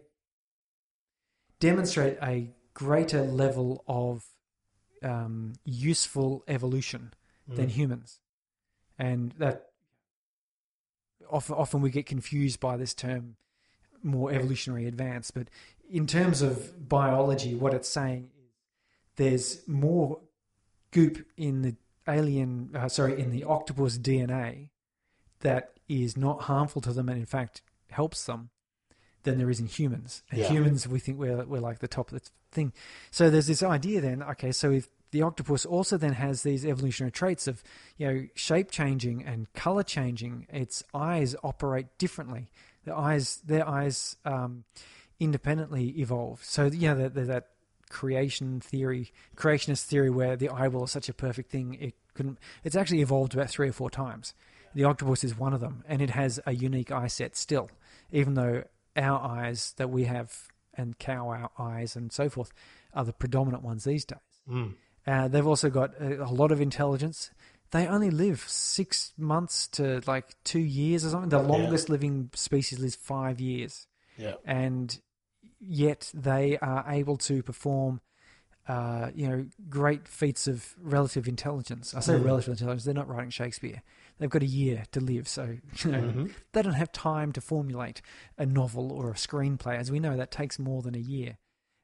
demonstrate 1.60 2.18
a 2.24 2.50
greater 2.78 3.24
level 3.24 3.84
of 3.88 4.24
um, 5.02 5.54
useful 5.66 6.44
evolution 6.48 7.12
than 7.48 7.70
humans, 7.70 8.20
and 9.00 9.32
that 9.40 9.70
often 11.32 11.56
often 11.56 11.82
we 11.82 11.90
get 11.90 12.06
confused 12.06 12.60
by 12.60 12.78
this 12.78 12.94
term 12.94 13.36
more 14.04 14.32
evolutionary 14.32 14.86
advance. 14.86 15.32
But 15.32 15.48
in 15.90 16.06
terms 16.06 16.44
of 16.44 16.88
biology, 16.88 17.56
what 17.56 17.74
it's 17.74 17.90
saying 17.90 18.30
is 18.38 18.54
there's 19.16 19.68
more 19.68 20.20
goop 20.92 21.26
in 21.36 21.64
the 21.64 21.76
alien, 22.08 22.70
uh, 22.76 22.90
sorry, 22.90 23.20
in 23.20 23.32
the 23.32 23.44
octopus 23.44 23.98
DNA 23.98 24.70
that 25.40 25.74
is 25.90 26.16
not 26.16 26.42
harmful 26.44 26.82
to 26.82 26.94
them 26.94 27.10
and 27.10 27.18
in 27.18 27.26
fact 27.26 27.62
helps 27.90 28.24
them 28.26 28.50
than 29.24 29.40
there 29.40 29.50
is 29.50 29.60
in 29.60 29.66
humans. 29.66 30.22
And 30.30 30.42
Yeah. 30.42 30.50
humans, 30.50 30.88
we 30.88 31.00
think 31.00 31.18
we're 31.18 31.44
we're 31.46 31.60
like 31.60 31.80
the 31.80 31.88
top 31.88 32.12
of 32.12 32.22
the 32.22 32.30
thing. 32.58 32.74
So 33.12 33.30
there's 33.30 33.48
this 33.48 33.64
idea 33.64 34.02
then. 34.02 34.24
Okay, 34.24 34.52
so 34.52 34.72
if 34.72 34.90
the 35.12 35.22
octopus 35.22 35.66
also 35.66 35.98
then 35.98 36.14
has 36.14 36.44
these 36.44 36.66
evolutionary 36.66 37.12
traits 37.12 37.48
of 37.48 37.64
you 37.98 38.08
know 38.08 38.28
shape 38.36 38.72
changing 38.72 39.24
and 39.24 39.52
color 39.54 39.84
changing. 39.84 40.48
Its 40.50 40.84
eyes 40.94 41.36
operate 41.44 41.88
differently. 41.98 42.50
The 42.84 42.96
eyes, 42.96 43.38
their 43.46 43.68
eyes, 43.68 44.18
um, 44.26 44.64
independently 45.20 46.00
evolve. 46.00 46.44
So 46.44 46.66
you 46.66 46.90
know 46.90 47.10
that- 47.10 47.28
that 47.28 47.50
creation 47.90 48.60
theory, 48.60 49.14
creationist 49.36 49.86
theory, 49.86 50.10
where 50.10 50.36
the 50.36 50.50
eyeball 50.50 50.84
is 50.84 50.92
such 50.92 51.10
a 51.10 51.14
perfect 51.14 51.50
thing, 51.50 51.76
it 51.76 51.96
couldn't. 52.14 52.38
It's 52.64 52.76
actually 52.76 53.02
evolved 53.02 53.34
about 53.34 53.50
three 53.50 53.70
or 53.70 53.74
four 53.74 53.90
times. 53.90 54.34
The 54.76 54.84
octopus 54.84 55.24
is 55.24 55.38
one 55.38 55.54
of 55.54 55.62
them, 55.62 55.84
and 55.88 56.02
it 56.02 56.10
has 56.12 56.40
a 56.46 56.54
unique 56.54 56.92
eye 56.92 57.08
set 57.08 57.36
still, 57.36 57.70
even 58.12 58.34
though 58.34 58.64
our 58.96 59.20
eyes 59.20 59.74
that 59.78 59.90
we 59.90 60.04
have 60.04 60.50
and 60.78 60.98
cow 61.00 61.50
eyes 61.58 61.96
and 61.96 62.12
so 62.12 62.30
forth 62.30 62.52
are 62.94 63.04
the 63.06 63.14
predominant 63.14 63.64
ones 63.64 63.84
these 63.84 64.06
days. 64.06 64.20
Mm. 64.50 64.74
Uh, 65.06 65.28
they've 65.28 65.48
also 65.48 65.70
got 65.70 66.00
a, 66.02 66.24
a 66.24 66.32
lot 66.32 66.52
of 66.52 66.60
intelligence. 66.62 67.32
They 67.72 67.88
only 67.88 68.10
live 68.10 68.42
six 68.48 69.14
months 69.18 69.68
to 69.70 70.02
like 70.08 70.36
two 70.44 70.60
years 70.60 71.06
or 71.06 71.10
something. 71.10 71.30
The 71.30 71.40
longest 71.42 71.90
living 71.90 72.30
species 72.34 72.80
lives 72.80 72.96
five 72.96 73.40
years, 73.42 73.88
Yeah. 74.18 74.36
and 74.46 74.98
yet 75.60 76.12
they 76.14 76.58
are 76.60 76.86
able 76.88 77.18
to 77.18 77.44
perform, 77.44 78.00
uh, 78.68 79.12
you 79.14 79.28
know, 79.28 79.46
great 79.70 80.08
feats 80.08 80.48
of 80.48 80.76
relative 80.82 81.28
intelligence. 81.28 81.94
I 81.94 82.00
say 82.00 82.14
Mm. 82.14 82.26
relative 82.26 82.52
intelligence; 82.54 82.84
they're 82.86 82.94
not 82.94 83.08
writing 83.10 83.32
Shakespeare. 83.32 83.82
They've 84.20 84.30
got 84.30 84.42
a 84.42 84.48
year 84.48 84.84
to 84.92 85.00
live, 85.00 85.28
so 85.28 85.58
you 85.84 85.92
know, 85.92 86.02
Mhm. 86.02 86.34
they 86.54 86.62
don't 86.62 86.74
have 86.74 86.92
time 86.92 87.32
to 87.34 87.42
formulate 87.42 88.02
a 88.38 88.46
novel 88.46 88.92
or 88.92 89.12
a 89.12 89.16
screenplay. 89.16 89.78
As 89.78 89.92
we 89.92 90.00
know, 90.00 90.18
that 90.18 90.32
takes 90.32 90.58
more 90.58 90.82
than 90.82 90.96
a 90.96 91.00
year. 91.00 91.38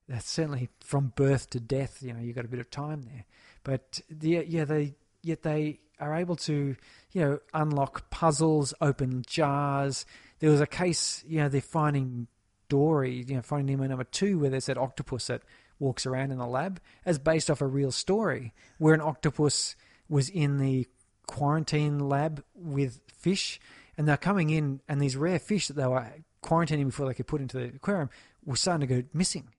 That's 0.08 0.30
certainly 0.30 0.70
from 0.80 1.14
birth 1.16 1.50
to 1.52 1.60
death. 1.60 2.02
You 2.02 2.14
know, 2.14 2.20
you've 2.20 2.36
got 2.36 2.46
a 2.46 2.50
bit 2.50 2.60
of 2.60 2.70
time 2.70 3.04
there. 3.04 3.26
But 3.64 4.02
yeah, 4.20 4.42
yeah, 4.42 4.66
they 4.66 4.96
yet 5.22 5.44
they 5.44 5.80
are 6.00 6.16
able 6.16 6.36
to, 6.36 6.76
you 7.12 7.22
know, 7.22 7.40
unlock 7.54 8.10
puzzles, 8.10 8.74
open 8.82 9.24
jars. 9.26 10.06
There 10.40 10.50
was 10.50 10.60
a 10.60 10.68
case, 10.68 11.24
you 11.26 11.40
know, 11.40 11.50
they're 11.50 11.62
finding 11.62 12.28
Dory, 12.68 13.24
you 13.28 13.36
know, 13.36 13.42
finding 13.42 13.78
Nemo 13.78 13.88
number 13.88 14.04
two, 14.04 14.40
where 14.40 14.50
there's 14.50 14.66
that 14.66 14.78
octopus 14.78 15.28
that 15.28 15.44
walks 15.80 16.06
around 16.06 16.32
in 16.32 16.38
the 16.40 16.48
lab 16.48 16.82
as 17.06 17.20
based 17.20 17.52
off 17.52 17.62
a 17.62 17.68
real 17.68 17.92
story 17.92 18.54
where 18.80 18.94
an 18.94 19.02
octopus 19.02 19.76
was 20.10 20.30
in 20.30 20.58
the 20.58 20.88
quarantine 21.28 22.00
lab 22.00 22.44
with 22.56 23.02
fish 23.08 23.60
and 23.98 24.08
they're 24.08 24.18
coming 24.18 24.50
in 24.50 24.82
and 24.88 25.02
these 25.02 25.16
rare 25.16 25.40
fish 25.40 25.68
that 25.68 25.76
they 25.76 25.88
were 25.88 26.14
quarantining 26.44 26.86
before 26.86 27.08
they 27.08 27.14
could 27.14 27.28
put 27.28 27.42
into 27.42 27.58
the 27.58 27.76
aquarium 27.76 28.10
were 28.44 28.56
starting 28.56 28.88
to 28.88 29.02
go 29.02 29.08
missing. 29.14 29.50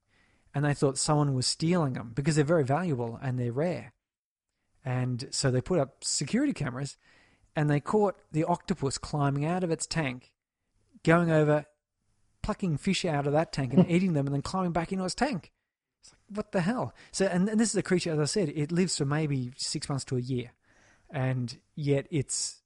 And 0.55 0.65
they 0.65 0.75
thought 0.75 0.99
someone 0.99 1.35
was 1.35 1.47
stealing 1.47 1.95
them 1.95 2.13
because 2.15 2.37
they're 2.37 2.45
very 2.45 2.65
valuable 2.65 3.19
and 3.21 3.39
they're 3.39 3.53
rare. 3.53 3.93
And 4.85 5.29
so 5.31 5.51
they 5.51 5.61
put 5.61 5.81
up 5.81 6.05
security 6.05 6.53
cameras 6.53 6.97
and 7.57 7.71
they 7.71 7.81
caught 7.81 8.17
the 8.31 8.45
octopus 8.45 8.99
climbing 8.99 9.45
out 9.45 9.65
of 9.65 9.71
its 9.71 9.87
tank 9.87 10.31
going 11.03 11.31
over 11.31 11.65
plucking 12.43 12.77
fish 12.77 13.05
out 13.05 13.27
of 13.27 13.33
that 13.33 13.53
tank 13.53 13.73
and 13.73 13.91
eating 13.91 14.13
them 14.13 14.27
and 14.27 14.35
then 14.35 14.43
climbing 14.43 14.73
back 14.73 14.93
into 14.93 15.05
its 15.05 15.15
tank. 15.15 15.51
It's 16.03 16.13
like 16.13 16.37
what 16.37 16.53
the 16.53 16.61
hell? 16.61 16.95
So 17.11 17.27
and, 17.27 17.49
and 17.49 17.59
this 17.59 17.71
is 17.71 17.77
a 17.77 17.83
creature 17.83 18.13
as 18.13 18.19
i 18.19 18.25
said 18.25 18.51
it 18.51 18.71
lives 18.71 18.99
for 18.99 19.07
maybe 19.07 19.53
six 19.57 19.89
months 19.89 20.05
to 20.07 20.17
a 20.17 20.21
year 20.21 20.53
and 21.15 21.57
yet 21.77 22.07
it's 22.11 22.61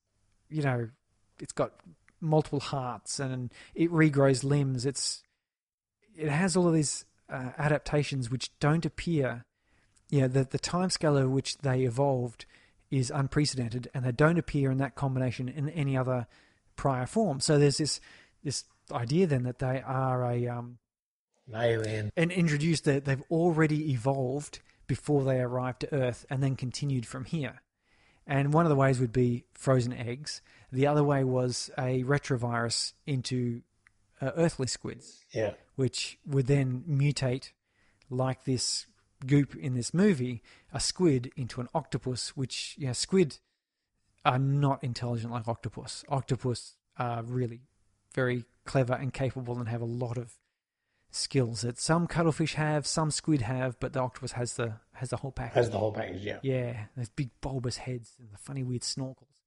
you 0.49 0.63
know 0.63 0.89
it's 1.39 1.53
got 1.53 1.73
multiple 2.21 2.59
hearts 2.59 3.21
and 3.21 3.53
it 3.77 3.93
regrows 3.93 4.43
limbs. 4.43 4.85
It's 4.85 5.23
it 6.17 6.31
has 6.31 6.57
all 6.57 6.67
of 6.67 6.75
these 6.75 7.05
uh, 7.31 7.51
adaptations 7.59 8.31
which 8.31 8.51
don't 8.59 8.85
appear. 8.85 9.45
You 10.11 10.23
know, 10.23 10.29
the 10.29 10.45
the 10.45 10.59
time 10.59 10.91
scale 10.91 11.19
at 11.19 11.29
which 11.29 11.59
they 11.59 11.83
evolved 11.83 12.47
is 12.91 13.13
unprecedented, 13.15 13.91
and 13.95 14.05
they 14.05 14.13
don't 14.13 14.39
appear 14.39 14.71
in 14.71 14.79
that 14.79 14.95
combination 14.95 15.49
in 15.49 15.69
any 15.69 15.97
other 15.97 16.27
prior 16.75 17.07
form. 17.07 17.39
So 17.41 17.59
there's 17.59 17.79
this 17.79 18.01
this 18.43 18.65
idea 18.91 19.27
then 19.27 19.43
that 19.43 19.59
they 19.59 19.83
are 19.83 20.25
a 20.25 20.49
um, 20.49 20.79
alien 21.55 22.11
and 22.17 22.33
introduced 22.33 22.85
that 22.85 23.05
they've 23.05 23.23
already 23.31 23.93
evolved 23.93 24.61
before 24.87 25.23
they 25.23 25.39
arrived 25.39 25.81
to 25.81 25.95
Earth, 25.95 26.25
and 26.31 26.43
then 26.43 26.57
continued 26.57 27.05
from 27.05 27.27
here. 27.27 27.61
And 28.29 28.53
one 28.53 28.67
of 28.67 28.69
the 28.71 28.77
ways 28.77 29.01
would 29.01 29.13
be 29.13 29.45
frozen 29.55 29.93
eggs. 29.93 30.43
The 30.71 30.87
other 30.87 31.03
way 31.03 31.25
was 31.25 31.71
a 31.79 32.05
retrovirus 32.05 32.93
into 33.07 33.63
uh, 34.21 34.33
earthly 34.37 34.67
squids, 34.67 35.25
Yeah. 35.33 35.55
which 35.77 36.19
would 36.27 36.47
then 36.47 36.85
mutate 36.87 37.53
like 38.11 38.45
this 38.45 38.87
goop 39.27 39.57
in 39.57 39.75
this 39.75 39.95
movie, 39.95 40.43
a 40.73 40.79
squid 40.79 41.33
into 41.37 41.61
an 41.63 41.69
octopus, 41.75 42.37
which, 42.37 42.75
you 42.79 42.87
know, 42.87 42.93
squid 42.93 43.39
are 44.25 44.39
not 44.39 44.85
intelligent 44.85 45.33
like 45.33 45.49
octopus. 45.49 46.05
Octopus 46.09 46.75
are 46.99 47.23
really 47.23 47.63
very 48.15 48.45
clever 48.67 48.93
and 48.93 49.13
capable 49.15 49.59
and 49.59 49.69
have 49.69 49.81
a 49.81 49.87
lot 49.87 50.19
of 50.19 50.35
skills 51.11 51.63
that 51.63 51.79
some 51.79 52.07
cuttlefish 52.07 52.55
have, 52.55 52.87
some 52.87 53.11
squid 53.11 53.43
have, 53.43 53.79
but 53.81 53.93
the 53.93 54.01
octopus 54.01 54.33
has 54.33 54.55
the 54.55 54.75
has 54.93 55.11
the 55.11 55.17
whole 55.17 55.33
package. 55.33 55.55
Has 55.55 55.71
the 55.71 55.79
whole 55.79 55.93
package, 55.93 56.25
yeah. 56.25 56.39
Yeah, 56.43 56.85
those 56.97 57.09
big 57.09 57.31
bulbous 57.41 57.79
heads 57.79 58.13
and 58.19 58.29
the 58.33 58.39
funny 58.39 58.63
weird 58.63 58.83
snorkels. 58.83 59.43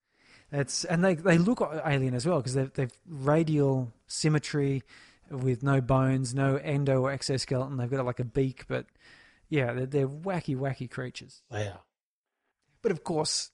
That's 0.52 0.86
and 0.86 1.04
they 1.04 1.16
they 1.16 1.38
look 1.38 1.62
alien 1.86 2.14
as 2.14 2.26
well 2.26 2.38
because 2.38 2.54
they've 2.54 2.74
they've 2.74 2.94
radial 3.08 3.92
symmetry 4.08 4.84
with 5.30 5.64
no 5.64 5.80
bones, 5.80 6.34
no 6.34 6.58
endo 6.58 7.02
or 7.02 7.12
exoskeleton. 7.12 7.78
They've 7.78 7.90
got 7.90 8.06
like 8.06 8.20
a 8.20 8.26
beak, 8.26 8.66
but 8.68 8.86
yeah, 9.50 9.74
they're, 9.74 9.86
they're 9.86 10.08
wacky 10.08 10.58
wacky 10.58 10.90
creatures. 10.90 11.42
They 11.50 11.68
are. 11.68 11.82
But 12.82 12.92
of 12.92 13.04
course, 13.04 13.52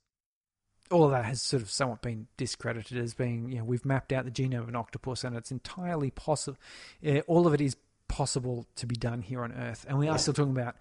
all 0.90 1.04
of 1.04 1.12
that 1.12 1.26
has 1.26 1.42
sort 1.42 1.62
of 1.62 1.70
somewhat 1.70 2.02
been 2.02 2.28
discredited 2.38 2.98
as 2.98 3.14
being 3.14 3.52
you 3.52 3.60
know 3.60 3.64
we've 3.64 3.86
mapped 3.86 4.12
out 4.12 4.26
the 4.26 4.32
genome 4.32 4.62
of 4.62 4.70
an 4.70 4.76
octopus 4.76 5.24
and 5.24 5.36
it's 5.36 5.52
entirely 5.52 6.10
possible. 6.12 6.58
Uh, 7.06 7.20
all 7.28 7.46
of 7.46 7.54
it 7.54 7.62
is 7.62 7.76
possible 8.18 8.66
to 8.76 8.86
be 8.88 8.96
done 8.96 9.22
here 9.22 9.42
on 9.44 9.52
Earth, 9.52 9.86
and 9.88 9.98
we 10.00 10.08
are 10.08 10.18
still 10.18 10.34
talking 10.34 10.52
about 10.52 10.76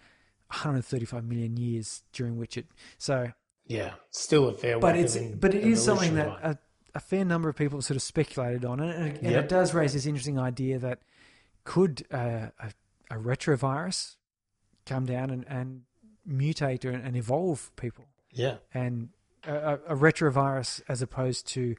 135 0.48 1.24
million 1.24 1.56
years 1.56 2.02
during 2.12 2.38
which 2.38 2.56
it 2.56 2.66
so 2.98 3.32
Yeah. 3.66 3.92
Still 4.10 4.48
a 4.48 4.54
fair 4.54 4.78
but 4.78 4.96
it's 4.96 5.16
but 5.16 5.54
it 5.54 5.64
is 5.64 5.84
something 5.84 6.14
that 6.14 6.28
a, 6.50 6.58
a 6.94 7.00
fair 7.00 7.24
number 7.24 7.48
of 7.50 7.56
people 7.56 7.82
sort 7.82 7.96
of 7.96 8.02
speculated 8.02 8.64
on, 8.64 8.80
and, 8.80 8.90
and, 8.90 9.16
and 9.18 9.30
Yep. 9.32 9.44
it 9.44 9.48
does 9.48 9.74
raise 9.74 9.92
this 9.92 10.06
interesting 10.06 10.38
idea 10.38 10.78
that 10.78 10.98
could 11.64 12.06
uh, 12.12 12.48
a, 12.66 12.68
a 13.10 13.16
retrovirus 13.18 14.16
come 14.86 15.04
down 15.04 15.30
and, 15.30 15.44
and 15.48 15.82
mutate 16.26 16.84
and, 16.84 17.04
and 17.06 17.16
evolve 17.16 17.70
people, 17.76 18.06
yeah. 18.32 18.56
and 18.72 19.10
a 19.44 19.78
a 19.88 19.96
retrovirus 19.96 20.80
as 20.88 21.02
opposed 21.02 21.46
to 21.54 21.76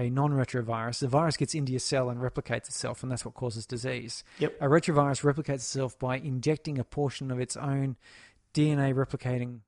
a 0.00 0.10
non-retrovirus, 0.10 1.00
the 1.00 1.08
virus 1.08 1.36
gets 1.36 1.54
into 1.54 1.72
your 1.72 1.80
cell 1.80 2.08
and 2.10 2.20
replicates 2.20 2.68
itself, 2.68 3.02
and 3.02 3.12
that's 3.12 3.24
what 3.24 3.34
causes 3.34 3.66
disease. 3.66 4.24
Yep. 4.38 4.56
A 4.60 4.66
retrovirus 4.66 5.22
replicates 5.22 5.56
itself 5.56 5.98
by 5.98 6.16
injecting 6.16 6.78
a 6.78 6.84
portion 6.84 7.30
of 7.30 7.38
its 7.38 7.56
own 7.56 7.96
DNA 8.54 8.94
replicating 8.94 9.60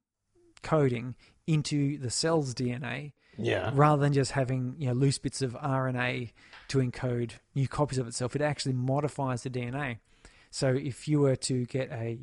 coding 0.63 1.15
into 1.47 1.99
the 1.99 2.11
cell's 2.11 2.55
DNA 2.55 3.13
Yeah. 3.37 3.71
rather 3.75 4.01
than 4.01 4.13
just 4.13 4.31
having 4.33 4.77
you 4.79 4.87
know 4.87 4.93
loose 4.93 5.19
bits 5.19 5.43
of 5.43 5.55
RNA 5.55 6.33
to 6.69 6.79
encode 6.79 7.33
new 7.55 7.69
copies 7.69 7.99
of 7.99 8.07
itself. 8.07 8.35
It 8.37 8.43
actually 8.43 8.75
modifies 8.75 9.43
the 9.43 9.51
DNA. 9.51 9.99
So 10.51 10.69
if 10.69 11.09
you 11.09 11.21
were 11.21 11.37
to 11.37 11.65
get 11.67 11.91
a 11.91 12.19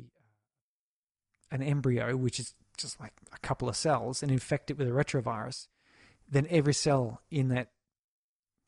an 1.50 1.62
embryo, 1.62 2.16
which 2.16 2.38
is 2.40 2.54
just 2.76 2.98
like 3.00 3.12
a 3.32 3.38
couple 3.38 3.68
of 3.68 3.76
cells, 3.76 4.22
and 4.22 4.30
infect 4.32 4.70
it 4.70 4.78
with 4.78 4.88
a 4.88 4.92
retrovirus, 4.92 5.66
then 6.30 6.46
every 6.48 6.72
cell 6.74 7.20
in 7.30 7.48
that 7.48 7.68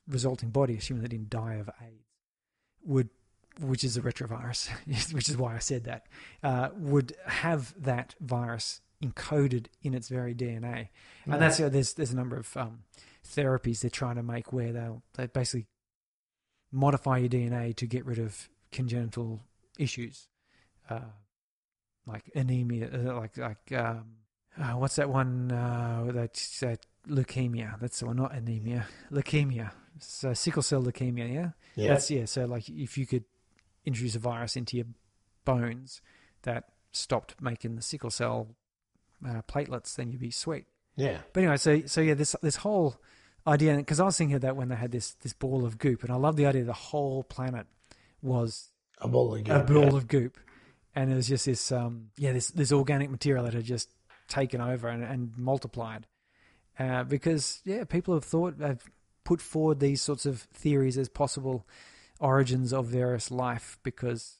resulting 0.08 0.50
body, 0.50 0.76
assuming 0.76 1.02
they 1.02 1.08
didn't 1.08 1.30
die 1.30 1.54
of 1.54 1.70
AIDS, 1.80 2.04
would 2.84 3.10
which 3.60 3.84
is 3.84 3.96
a 3.96 4.00
retrovirus, 4.00 4.70
which 5.12 5.28
is 5.28 5.36
why 5.36 5.54
I 5.54 5.58
said 5.58 5.84
that, 5.84 6.06
uh, 6.42 6.70
would 6.74 7.14
have 7.26 7.74
that 7.82 8.14
virus 8.20 8.80
encoded 9.02 9.66
in 9.82 9.94
its 9.94 10.08
very 10.08 10.34
DNA. 10.34 10.88
And 11.26 11.40
that's 11.40 11.60
uh, 11.60 11.68
there's 11.68 11.94
there's 11.94 12.12
a 12.12 12.16
number 12.16 12.36
of 12.36 12.56
um, 12.56 12.80
therapies 13.26 13.80
they're 13.80 13.90
trying 13.90 14.16
to 14.16 14.22
make 14.22 14.52
where 14.52 14.72
they'll 14.72 15.02
they 15.14 15.26
basically 15.26 15.66
modify 16.70 17.18
your 17.18 17.28
DNA 17.28 17.74
to 17.76 17.86
get 17.86 18.06
rid 18.06 18.18
of 18.18 18.48
congenital 18.70 19.42
issues, 19.78 20.28
uh, 20.88 21.00
like 22.06 22.30
anemia, 22.34 22.88
uh, 22.92 23.16
like 23.16 23.36
like 23.36 23.72
um, 23.72 24.04
uh, 24.58 24.72
what's 24.72 24.96
that 24.96 25.10
one? 25.10 25.50
Uh, 25.50 26.10
that's 26.12 26.60
that 26.60 26.86
leukemia. 27.08 27.78
That's 27.80 28.00
the 28.00 28.06
one, 28.06 28.16
not 28.16 28.34
anemia, 28.34 28.86
leukemia. 29.10 29.72
So 29.98 30.32
sickle 30.34 30.62
cell 30.62 30.82
leukemia. 30.82 31.32
Yeah, 31.32 31.50
Yeah. 31.76 31.88
that's 31.88 32.10
yeah. 32.10 32.24
So 32.24 32.44
like 32.46 32.68
if 32.68 32.96
you 32.98 33.06
could 33.06 33.24
introduce 33.84 34.14
a 34.14 34.18
virus 34.18 34.56
into 34.56 34.76
your 34.76 34.86
bones 35.44 36.00
that 36.42 36.64
stopped 36.92 37.34
making 37.40 37.76
the 37.76 37.82
sickle 37.82 38.10
cell 38.10 38.48
uh, 39.26 39.42
platelets, 39.48 39.94
then 39.96 40.10
you'd 40.10 40.20
be 40.20 40.30
sweet. 40.30 40.66
yeah. 40.96 41.18
But 41.32 41.40
anyway, 41.42 41.56
so 41.56 41.82
so 41.86 42.00
yeah, 42.00 42.14
this 42.14 42.34
this 42.42 42.56
whole 42.56 42.96
idea 43.46 43.76
because 43.76 43.98
I 44.00 44.04
was 44.04 44.16
thinking 44.16 44.36
of 44.36 44.42
that 44.42 44.56
when 44.56 44.68
they 44.68 44.76
had 44.76 44.92
this 44.92 45.12
this 45.22 45.32
ball 45.32 45.64
of 45.64 45.78
goop, 45.78 46.02
and 46.02 46.12
I 46.12 46.16
love 46.16 46.36
the 46.36 46.46
idea 46.46 46.64
the 46.64 46.72
whole 46.72 47.22
planet 47.24 47.66
was 48.20 48.70
A 49.00 49.08
ball 49.08 49.34
of 49.34 49.40
a 49.40 49.42
goop, 49.42 49.66
ball 49.66 49.82
yeah. 49.90 49.96
of 49.96 50.08
goop, 50.08 50.38
and 50.94 51.12
it 51.12 51.16
was 51.16 51.28
just 51.28 51.46
this 51.46 51.72
um 51.72 52.10
yeah 52.16 52.32
this 52.32 52.50
this 52.50 52.72
organic 52.72 53.10
material 53.10 53.44
that 53.44 53.54
had 53.54 53.64
just 53.64 53.88
taken 54.28 54.60
over 54.60 54.88
and, 54.88 55.02
and 55.02 55.36
multiplied, 55.36 56.06
uh, 56.78 57.02
because 57.04 57.60
yeah 57.64 57.84
people 57.84 58.14
have 58.14 58.24
thought 58.24 58.54
have 58.60 58.82
put 59.24 59.40
forward 59.40 59.80
these 59.80 60.02
sorts 60.02 60.26
of 60.26 60.40
theories 60.52 60.98
as 60.98 61.08
possible 61.08 61.66
origins 62.20 62.72
of 62.72 62.86
various 62.86 63.30
life 63.30 63.78
because 63.82 64.38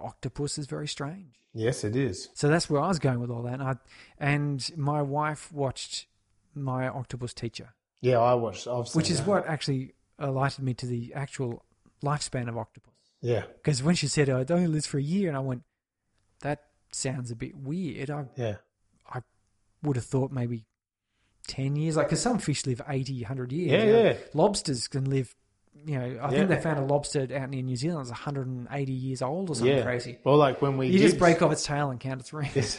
octopus 0.00 0.58
is 0.58 0.66
very 0.66 0.88
strange. 0.88 1.34
Yes, 1.52 1.84
it 1.84 1.94
is. 1.94 2.28
So 2.34 2.48
that's 2.48 2.68
where 2.68 2.80
I 2.80 2.88
was 2.88 2.98
going 2.98 3.20
with 3.20 3.30
all 3.30 3.42
that. 3.42 3.54
And, 3.54 3.62
I, 3.62 3.76
and 4.18 4.70
my 4.76 5.02
wife 5.02 5.52
watched 5.52 6.06
my 6.54 6.88
octopus 6.88 7.32
teacher, 7.34 7.74
Yeah, 8.00 8.18
I 8.18 8.34
watched. 8.34 8.66
Which 8.94 9.10
is 9.10 9.18
that. 9.18 9.26
what 9.26 9.46
actually 9.46 9.94
alerted 10.18 10.64
me 10.64 10.74
to 10.74 10.86
the 10.86 11.12
actual 11.14 11.64
lifespan 12.02 12.48
of 12.48 12.56
octopus. 12.56 12.92
Yeah, 13.20 13.44
Because 13.56 13.82
when 13.82 13.94
she 13.94 14.06
said, 14.06 14.28
oh, 14.28 14.38
it 14.38 14.50
only 14.50 14.66
lives 14.66 14.86
for 14.86 14.98
a 14.98 15.02
year, 15.02 15.28
and 15.28 15.36
I 15.36 15.40
went, 15.40 15.62
that 16.40 16.62
sounds 16.92 17.30
a 17.30 17.36
bit 17.36 17.56
weird. 17.56 18.10
I 18.10 18.26
yeah, 18.36 18.56
I 19.10 19.20
would 19.82 19.96
have 19.96 20.04
thought 20.04 20.30
maybe 20.30 20.66
10 21.46 21.76
years. 21.76 21.96
Like, 21.96 22.06
because 22.08 22.22
some 22.22 22.38
fish 22.38 22.66
live 22.66 22.80
80, 22.88 23.20
100 23.22 23.52
years. 23.52 23.70
Yeah, 23.72 23.84
you 23.84 23.92
know. 23.92 24.02
yeah. 24.04 24.16
Lobsters 24.34 24.88
can 24.88 25.10
live, 25.10 25.34
you 25.86 25.98
know, 25.98 26.04
I 26.04 26.08
Yeah. 26.08 26.28
think 26.30 26.48
they 26.48 26.60
found 26.60 26.78
a 26.78 26.84
lobster 26.84 27.28
out 27.36 27.50
near 27.50 27.62
New 27.62 27.76
Zealand 27.76 28.00
that's 28.06 28.10
180 28.10 28.92
years 28.92 29.20
old 29.22 29.50
or 29.50 29.54
something 29.54 29.76
yeah. 29.76 29.82
crazy. 29.82 30.18
Well, 30.24 30.36
like 30.36 30.62
when 30.62 30.76
we 30.78 30.86
You 30.86 30.98
did, 30.98 31.02
just 31.02 31.18
break 31.18 31.42
off 31.42 31.52
its 31.52 31.64
tail 31.64 31.90
and 31.90 32.00
count 32.00 32.20
its 32.20 32.32
rings. 32.32 32.78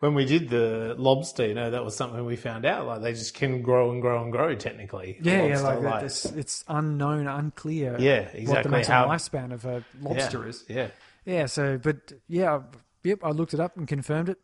when 0.00 0.14
we 0.14 0.26
did 0.26 0.50
the 0.50 0.94
lobster, 0.98 1.46
you 1.46 1.54
know, 1.54 1.70
that 1.70 1.82
was 1.84 1.96
something 1.96 2.24
we 2.26 2.36
found 2.36 2.66
out. 2.66 2.86
Like 2.86 3.00
they 3.02 3.12
just 3.14 3.32
can 3.34 3.62
grow 3.62 3.90
and 3.92 4.02
grow 4.02 4.22
and 4.22 4.30
grow. 4.30 4.54
Technically, 4.54 5.16
Yeah, 5.22 5.46
yeah, 5.46 5.60
like, 5.60 5.80
that. 5.80 6.02
It's, 6.04 6.26
it's 6.26 6.64
unknown, 6.68 7.26
unclear. 7.26 7.96
Yeah, 7.98 8.24
What 8.24 8.34
exactly. 8.34 8.62
the 8.64 8.68
maximum 8.68 8.96
How- 8.98 9.08
lifespan 9.08 9.52
of 9.52 9.64
a 9.64 9.82
lobster 10.02 10.42
yeah, 10.42 10.48
is. 10.48 10.64
Yeah, 10.68 10.88
Yeah. 11.24 11.46
So, 11.46 11.78
but 11.78 12.12
yeah, 12.28 12.60
yep. 13.04 13.20
I 13.24 13.30
looked 13.30 13.54
it 13.54 13.60
up 13.60 13.76
and 13.78 13.88
confirmed 13.88 14.28
it. 14.28 14.38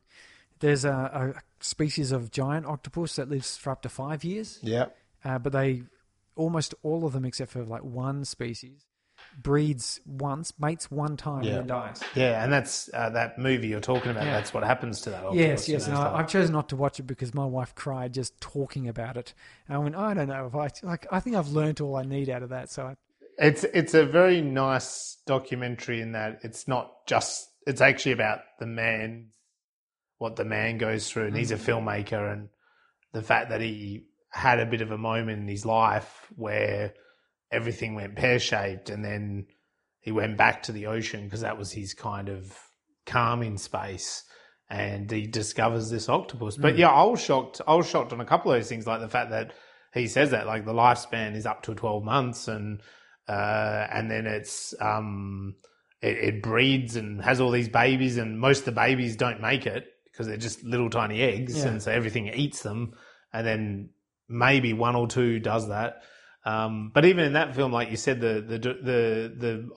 There's 0.63 0.85
a, 0.87 1.35
a 1.37 1.43
species 1.63 2.11
of 2.13 2.31
giant 2.31 2.65
octopus 2.67 3.17
that 3.17 3.29
lives 3.29 3.57
for 3.57 3.71
up 3.71 3.83
to 3.83 3.89
five 3.89 4.25
years, 4.25 4.59
yeah, 4.63 4.87
uh, 5.25 5.39
but 5.39 5.53
they 5.53 5.83
almost 6.37 6.75
all 6.83 7.05
of 7.05 7.13
them, 7.13 7.25
except 7.27 7.51
for 7.53 7.63
like 7.65 7.83
one 7.85 8.25
species, 8.25 8.87
breeds 9.41 10.01
once, 10.07 10.53
mates 10.59 10.91
one 10.91 11.17
time, 11.17 11.43
Yeah. 11.43 11.51
and 11.51 11.59
then 11.61 11.67
dies. 11.67 12.03
Yeah, 12.15 12.43
and 12.43 12.53
that's 12.53 12.89
uh, 12.95 13.11
that 13.11 13.39
movie 13.39 13.69
you're 13.69 13.81
talking 13.81 14.11
about. 14.11 14.25
Yeah. 14.25 14.33
That's 14.33 14.55
what 14.55 14.65
happens 14.65 15.01
to 15.03 15.11
that. 15.11 15.25
Octopus, 15.25 15.37
Yes, 15.39 15.69
yes. 15.69 15.87
And 15.89 15.97
I, 15.97 16.11
like- 16.11 16.21
I've 16.21 16.29
chosen 16.29 16.53
not 16.53 16.69
to 16.71 16.77
watch 16.77 16.99
it 17.01 17.05
because 17.05 17.35
my 17.35 17.45
wife 17.45 17.75
cried 17.75 18.15
just 18.15 18.41
talking 18.41 18.89
about 18.89 19.17
it. 19.17 19.35
And 19.69 19.77
I 19.77 19.79
went, 19.79 19.97
I 19.97 20.15
don't 20.15 20.29
know 20.29 20.47
if 20.47 20.55
I 20.55 20.71
like. 20.87 21.07
I 21.11 21.21
think 21.21 21.37
I've 21.37 21.49
learned 21.49 21.81
all 21.81 21.97
I 21.97 22.03
need 22.03 22.29
out 22.31 22.43
of 22.43 22.49
that. 22.51 22.71
So 22.71 22.87
I, 22.87 22.97
It's 23.39 23.65
it's 23.65 23.95
a 23.95 24.05
very 24.07 24.41
nice 24.41 25.19
documentary 25.27 26.01
in 26.01 26.13
that 26.13 26.41
it's 26.43 26.67
not 26.69 27.07
just 27.07 27.49
it's 27.67 27.81
actually 27.81 28.13
about 28.13 28.41
the 28.59 28.67
man, 28.67 29.27
what 30.23 30.37
the 30.37 30.45
man 30.45 30.79
goes 30.79 31.11
through, 31.11 31.27
and 31.27 31.37
he's 31.37 31.51
a 31.51 31.57
filmmaker, 31.57 32.33
and 32.33 32.49
the 33.13 33.23
fact 33.23 33.51
that 33.51 33.61
he 33.61 34.07
had 34.31 34.61
a 34.61 34.67
bit 34.67 34.81
of 34.81 34.93
a 34.93 34.97
moment 34.97 35.41
in 35.41 35.49
his 35.49 35.67
life 35.67 36.29
where 36.37 36.95
everything 37.51 37.97
went 37.97 38.15
pear 38.15 38.39
shaped, 38.39 38.89
and 38.89 39.05
then 39.05 39.47
he 39.99 40.13
went 40.13 40.39
back 40.39 40.63
to 40.63 40.73
the 40.73 40.87
ocean 40.87 41.25
because 41.25 41.41
that 41.41 41.59
was 41.59 41.73
his 41.73 41.93
kind 41.93 42.29
of 42.29 42.57
calming 43.05 43.59
space. 43.59 44.23
And 44.71 45.11
he 45.11 45.27
discovers 45.27 45.91
this 45.91 46.09
octopus. 46.09 46.57
But 46.57 46.79
yeah, 46.79 46.89
I 46.89 47.03
was 47.03 47.21
shocked. 47.21 47.61
I 47.67 47.75
was 47.75 47.87
shocked 47.87 48.13
on 48.13 48.21
a 48.21 48.25
couple 48.25 48.53
of 48.53 48.59
those 48.59 48.69
things, 48.69 48.87
like 48.87 49.01
the 49.01 49.09
fact 49.09 49.31
that 49.31 49.53
he 49.93 50.07
says 50.07 50.31
that 50.31 50.47
like 50.47 50.65
the 50.65 50.73
lifespan 50.73 51.35
is 51.35 51.45
up 51.45 51.63
to 51.65 51.75
12 51.75 52.05
months 52.05 52.49
and 52.49 52.81
uh, 53.29 53.87
and 53.93 54.11
then 54.11 54.27
it's 54.27 54.73
um, 54.81 55.57
it, 56.01 56.17
it 56.17 56.43
breeds 56.43 56.97
and 56.97 57.21
has 57.23 57.41
all 57.41 57.51
these 57.51 57.69
babies, 57.69 58.17
and 58.17 58.39
most 58.39 58.61
of 58.61 58.65
the 58.67 58.73
babies 58.73 59.17
don't 59.17 59.41
make 59.41 59.67
it 59.67 59.92
because 60.13 60.27
they're 60.27 60.37
just 60.37 60.63
little 60.63 60.91
tiny 60.91 61.21
eggs, 61.23 61.57
Yeah. 61.59 61.69
and 61.71 61.83
so 61.83 61.91
everything 61.91 62.29
eats 62.29 62.63
them, 62.63 62.93
and 63.33 63.47
then 63.47 63.91
maybe 64.29 64.73
one 64.73 64.95
or 64.97 65.09
two 65.09 65.39
does 65.41 65.69
that. 65.69 66.03
Um, 66.45 66.91
but 66.95 67.05
even 67.05 67.25
in 67.25 67.33
that 67.35 67.55
film, 67.55 67.73
like 67.73 67.91
you 67.91 67.97
said, 67.97 68.21
the 68.21 68.41
the 68.41 68.59
the 68.59 69.33
the 69.39 69.71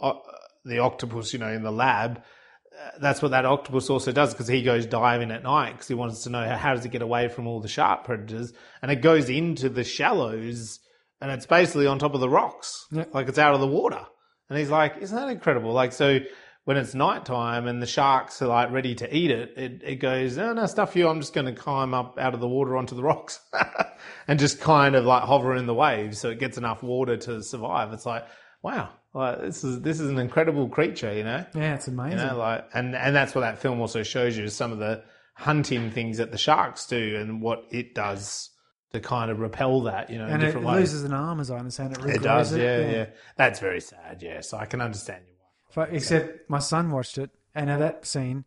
the 0.66 0.80
octopus, 0.80 1.32
you 1.34 1.40
know, 1.40 1.52
in 1.52 1.62
the 1.64 1.72
lab, 1.72 2.18
uh, 2.20 2.90
that's 3.00 3.22
what 3.22 3.32
that 3.32 3.46
octopus 3.46 3.90
also 3.90 4.12
does 4.12 4.34
because 4.34 4.48
he 4.48 4.64
goes 4.64 4.86
diving 4.86 5.32
at 5.32 5.44
night 5.44 5.74
because 5.74 5.88
he 5.88 5.94
wants 5.94 6.24
to 6.24 6.30
know 6.30 6.44
how, 6.44 6.58
how 6.58 6.74
does 6.74 6.84
it 6.86 6.92
get 6.92 7.02
away 7.04 7.28
from 7.28 7.46
all 7.48 7.62
the 7.62 7.68
shark 7.68 8.04
predators, 8.04 8.52
and 8.82 8.92
it 8.92 9.02
goes 9.02 9.30
into 9.30 9.70
the 9.70 9.84
shallows 9.84 10.80
and 11.22 11.32
it's 11.32 11.46
basically 11.46 11.88
on 11.88 11.98
top 12.00 12.14
of 12.14 12.20
the 12.20 12.30
rocks, 12.30 12.86
Yeah. 12.92 13.06
like 13.14 13.30
it's 13.30 13.38
out 13.40 13.54
of 13.54 13.62
the 13.62 13.68
water. 13.68 14.02
And 14.50 14.60
he's 14.60 14.70
like, 14.70 14.98
"Isn't 15.02 15.16
that 15.18 15.30
incredible?" 15.30 15.72
Like 15.72 15.92
so. 15.94 16.20
When 16.66 16.78
it's 16.78 16.94
nighttime 16.94 17.68
and 17.68 17.82
the 17.82 17.88
sharks 17.88 18.42
are 18.42 18.48
like 18.48 18.72
ready 18.72 18.96
to 18.96 19.16
eat 19.16 19.32
it, 19.32 19.54
it, 19.56 19.82
it 19.84 19.96
goes, 19.98 20.36
no, 20.36 20.52
no, 20.52 20.66
stuff 20.66 20.96
you. 20.96 21.08
I'm 21.08 21.22
just 21.22 21.34
going 21.34 21.46
to 21.46 21.54
climb 21.54 21.94
up 21.94 22.18
out 22.20 22.34
of 22.34 22.40
the 22.40 22.48
water 22.48 22.76
onto 22.76 22.96
the 22.96 23.04
rocks 23.04 23.40
and 24.28 24.40
just 24.40 24.60
kind 24.60 24.96
of 24.96 25.06
like 25.06 25.24
hover 25.24 25.56
in 25.56 25.68
the 25.68 25.76
waves 25.76 26.20
so 26.20 26.30
it 26.30 26.40
gets 26.40 26.58
enough 26.58 26.82
water 26.82 27.18
to 27.18 27.44
survive. 27.44 27.94
It's 27.94 28.06
like, 28.06 28.26
wow, 28.64 28.90
like 29.14 29.42
this 29.42 29.64
is 29.64 29.82
this 29.82 30.00
is 30.00 30.10
an 30.10 30.18
incredible 30.18 30.68
creature, 30.68 31.14
you 31.14 31.24
know. 31.24 31.46
yeah, 31.54 31.76
it's 31.76 31.88
amazing. 31.88 32.20
You 32.20 32.26
know, 32.26 32.38
like, 32.38 32.66
and 32.74 32.96
and 32.96 33.16
that's 33.16 33.36
what 33.36 33.42
that 33.42 33.60
film 33.60 33.80
also 33.80 34.04
shows 34.04 34.36
you 34.36 34.44
is 34.44 34.56
some 34.56 34.72
of 34.72 34.80
the 34.80 35.04
hunting 35.36 35.92
things 35.92 36.18
that 36.18 36.32
the 36.32 36.38
sharks 36.38 36.88
do 36.88 37.18
and 37.18 37.42
what 37.42 37.66
it 37.70 37.94
does 37.94 38.50
to 38.94 39.00
kind 39.00 39.30
of 39.30 39.40
repel 39.40 39.82
that, 39.82 40.10
you 40.10 40.18
know, 40.18 40.26
in 40.26 40.34
and 40.34 40.44
it 40.44 40.46
different 40.48 40.66
ways. 40.68 40.78
loses 40.78 41.04
an 41.04 41.14
arm, 41.14 41.40
as 41.40 41.52
I 41.52 41.58
understand 41.58 41.98
it. 41.98 42.06
It 42.06 42.22
does, 42.22 42.56
yeah, 42.56 42.90
yeah, 42.90 43.06
That's 43.36 43.60
very 43.60 43.82
sad, 43.82 44.22
yeah. 44.22 44.42
So 44.42 44.58
I 44.58 44.66
can 44.66 44.82
understand 44.82 45.24
you. 45.28 45.35
But 45.76 45.94
except 45.94 46.50
my 46.50 46.60
son 46.60 46.90
watched 46.92 47.18
it, 47.18 47.30
and 47.54 47.70
at 47.70 47.80
that 47.80 48.06
scene, 48.06 48.46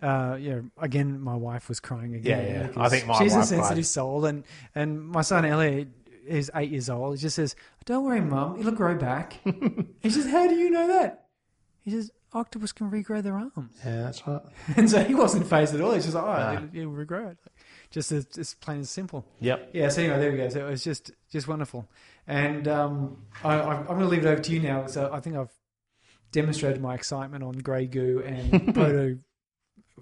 uh, 0.00 0.36
yeah, 0.40 0.60
again, 0.78 1.20
my 1.20 1.34
wife 1.34 1.68
was 1.68 1.80
crying 1.80 2.14
again. 2.14 2.44
Yeah, 2.44 2.70
yeah. 2.74 2.82
I 2.82 2.88
think 2.88 3.06
my 3.06 3.18
she's 3.18 3.34
a 3.34 3.42
sensitive 3.42 3.74
cried. 3.76 3.86
soul, 3.86 4.24
and 4.24 4.44
and 4.74 5.00
my 5.08 5.22
son 5.22 5.44
Elliot 5.44 5.88
is 6.26 6.50
eight 6.54 6.70
years 6.70 6.88
old. 6.88 7.16
He 7.16 7.20
just 7.22 7.36
says, 7.36 7.56
"Don't 7.84 8.04
worry, 8.04 8.20
mum, 8.20 8.58
it'll 8.60 8.72
grow 8.72 8.94
back." 8.96 9.34
he 10.00 10.08
says, 10.10 10.26
"How 10.30 10.46
do 10.48 10.54
you 10.54 10.70
know 10.70 10.86
that?" 10.86 11.26
He 11.82 11.90
says, 11.90 12.10
"Octopus 12.32 12.72
can 12.72 12.90
regrow 12.90 13.22
their 13.22 13.34
arms," 13.34 13.76
Yeah, 13.84 14.02
that's 14.02 14.26
right. 14.26 14.42
and 14.76 14.88
so 14.88 15.02
he 15.02 15.14
wasn't 15.14 15.46
phased 15.48 15.74
at 15.74 15.80
all. 15.80 15.92
He's 15.92 16.04
just 16.04 16.14
like, 16.14 16.24
"Oh, 16.24 16.28
Nah. 16.28 16.52
it'll, 16.52 16.76
it'll 16.76 16.92
regrow 16.92 17.32
it." 17.32 17.38
Just 17.90 18.12
as 18.12 18.26
just 18.26 18.60
plain 18.60 18.76
and 18.78 18.88
simple. 18.88 19.26
Yep. 19.40 19.70
Yeah. 19.72 19.88
So 19.88 20.02
anyway, 20.02 20.18
there 20.20 20.30
we 20.30 20.36
go. 20.38 20.48
So 20.48 20.66
it 20.66 20.70
was 20.70 20.84
just 20.84 21.10
just 21.32 21.48
wonderful, 21.48 21.88
and 22.28 22.68
um, 22.68 23.16
I, 23.42 23.58
I'm 23.60 23.86
going 23.86 23.98
to 24.00 24.06
leave 24.06 24.24
it 24.24 24.28
over 24.28 24.40
to 24.40 24.52
you 24.52 24.60
now. 24.60 24.86
So 24.86 25.10
I 25.12 25.18
think 25.20 25.36
I've 25.36 25.50
demonstrated 26.32 26.80
my 26.80 26.94
excitement 26.94 27.44
on 27.44 27.52
Grey 27.52 27.86
Goo 27.86 28.22
and 28.24 28.74
proto 28.74 29.18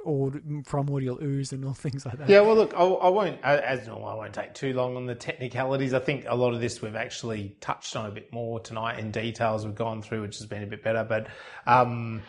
or 0.05 0.33
primordial 0.65 1.19
ooze 1.23 1.53
and 1.53 1.65
all 1.65 1.75
things 1.75 2.07
like 2.07 2.19
that. 2.19 2.29
Yeah, 2.29 2.41
well, 2.41 2.55
look, 2.55 2.73
I, 2.75 2.83
I 2.83 3.09
won't, 3.09 3.43
as 3.43 3.87
normal, 3.87 4.09
I 4.09 4.15
won't 4.15 4.33
take 4.33 4.55
too 4.55 4.73
long 4.73 4.97
on 4.97 5.07
the 5.07 5.15
technicalities. 5.15 5.93
I 5.93 5.99
think 5.99 6.25
a 6.29 6.35
lot 6.35 6.55
of 6.55 6.61
this 6.61 6.81
we've 6.81 6.97
actually 6.97 7.57
touched 7.61 7.95
on 7.97 8.07
a 8.07 8.11
bit 8.11 8.33
more 8.33 8.61
tonight 8.61 8.99
in 8.99 9.11
detail 9.11 9.55
as 9.55 9.65
we've 9.65 9.75
gone 9.75 10.03
through, 10.03 10.23
which 10.23 10.39
has 10.39 10.47
been 10.47 10.63
a 10.63 10.67
bit 10.67 10.83
better. 10.83 11.05
But 11.05 11.29
um, 11.67 12.23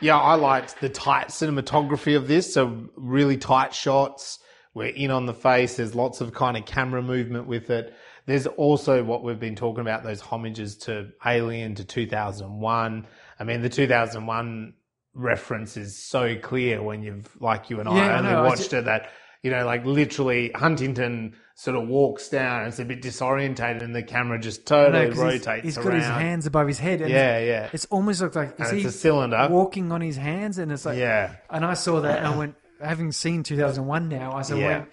yeah, 0.00 0.18
I 0.18 0.34
liked 0.34 0.80
the 0.80 0.88
tight 0.88 1.28
cinematography 1.28 2.16
of 2.16 2.28
this. 2.28 2.52
So 2.52 2.88
really 2.96 3.36
tight 3.36 3.74
shots. 3.74 4.38
We're 4.74 4.86
in 4.86 5.10
on 5.10 5.26
the 5.26 5.34
face. 5.34 5.76
There's 5.76 5.94
lots 5.94 6.20
of 6.20 6.34
kind 6.34 6.56
of 6.56 6.66
camera 6.66 7.02
movement 7.02 7.46
with 7.46 7.70
it. 7.70 7.94
There's 8.26 8.46
also 8.46 9.04
what 9.04 9.22
we've 9.22 9.38
been 9.38 9.54
talking 9.54 9.82
about, 9.82 10.02
those 10.02 10.20
homages 10.20 10.76
to 10.78 11.10
Alien, 11.24 11.74
to 11.76 11.84
2001. 11.84 13.06
I 13.44 13.46
mean, 13.46 13.60
the 13.60 13.68
2001 13.68 14.72
reference 15.12 15.76
is 15.76 15.96
so 15.96 16.34
clear 16.36 16.82
when 16.82 17.02
you've, 17.02 17.28
like 17.40 17.68
you 17.68 17.78
and 17.80 17.88
I, 17.88 17.96
Yeah, 17.96 18.14
I 18.14 18.18
only 18.18 18.30
I 18.30 18.42
watched 18.42 18.72
it, 18.72 18.86
that, 18.86 19.10
you 19.42 19.50
know, 19.50 19.66
like 19.66 19.84
literally 19.84 20.50
Huntington 20.54 21.36
sort 21.56 21.76
of 21.76 21.86
walks 21.86 22.30
down 22.30 22.60
and 22.60 22.68
it's 22.68 22.78
a 22.78 22.84
bit 22.86 23.02
disorientated 23.02 23.82
and 23.82 23.94
the 23.94 24.02
camera 24.02 24.38
just 24.40 24.68
No, 24.70 24.86
totally 24.86 25.04
he's- 25.06 25.18
rotates 25.18 25.64
he's 25.64 25.76
around. 25.76 25.84
got 25.86 25.94
his 25.94 26.06
hands 26.06 26.46
above 26.46 26.66
his 26.66 26.78
head. 26.78 27.02
And 27.02 27.10
yeah, 27.10 27.38
yeah. 27.38 27.68
It's 27.72 27.84
almost 27.90 28.22
looked 28.22 28.34
like 28.34 28.58
is 28.58 28.72
it's 28.72 28.84
a 28.86 28.90
cylinder. 28.92 29.46
walking 29.50 29.92
on 29.92 30.00
his 30.00 30.16
hands, 30.16 30.56
and 30.58 30.72
it's 30.72 30.86
like 30.86 30.96
Yeah. 30.98 31.36
And 31.50 31.64
I 31.66 31.74
saw 31.74 32.00
that, 32.00 32.18
and 32.20 32.26
I 32.26 32.36
went, 32.36 32.54
having 32.82 33.12
seen 33.12 33.42
2001 33.42 34.08
now, 34.08 34.32
I 34.32 34.40
said, 34.42 34.58
Yeah. 34.58 34.78
wait, 34.80 34.88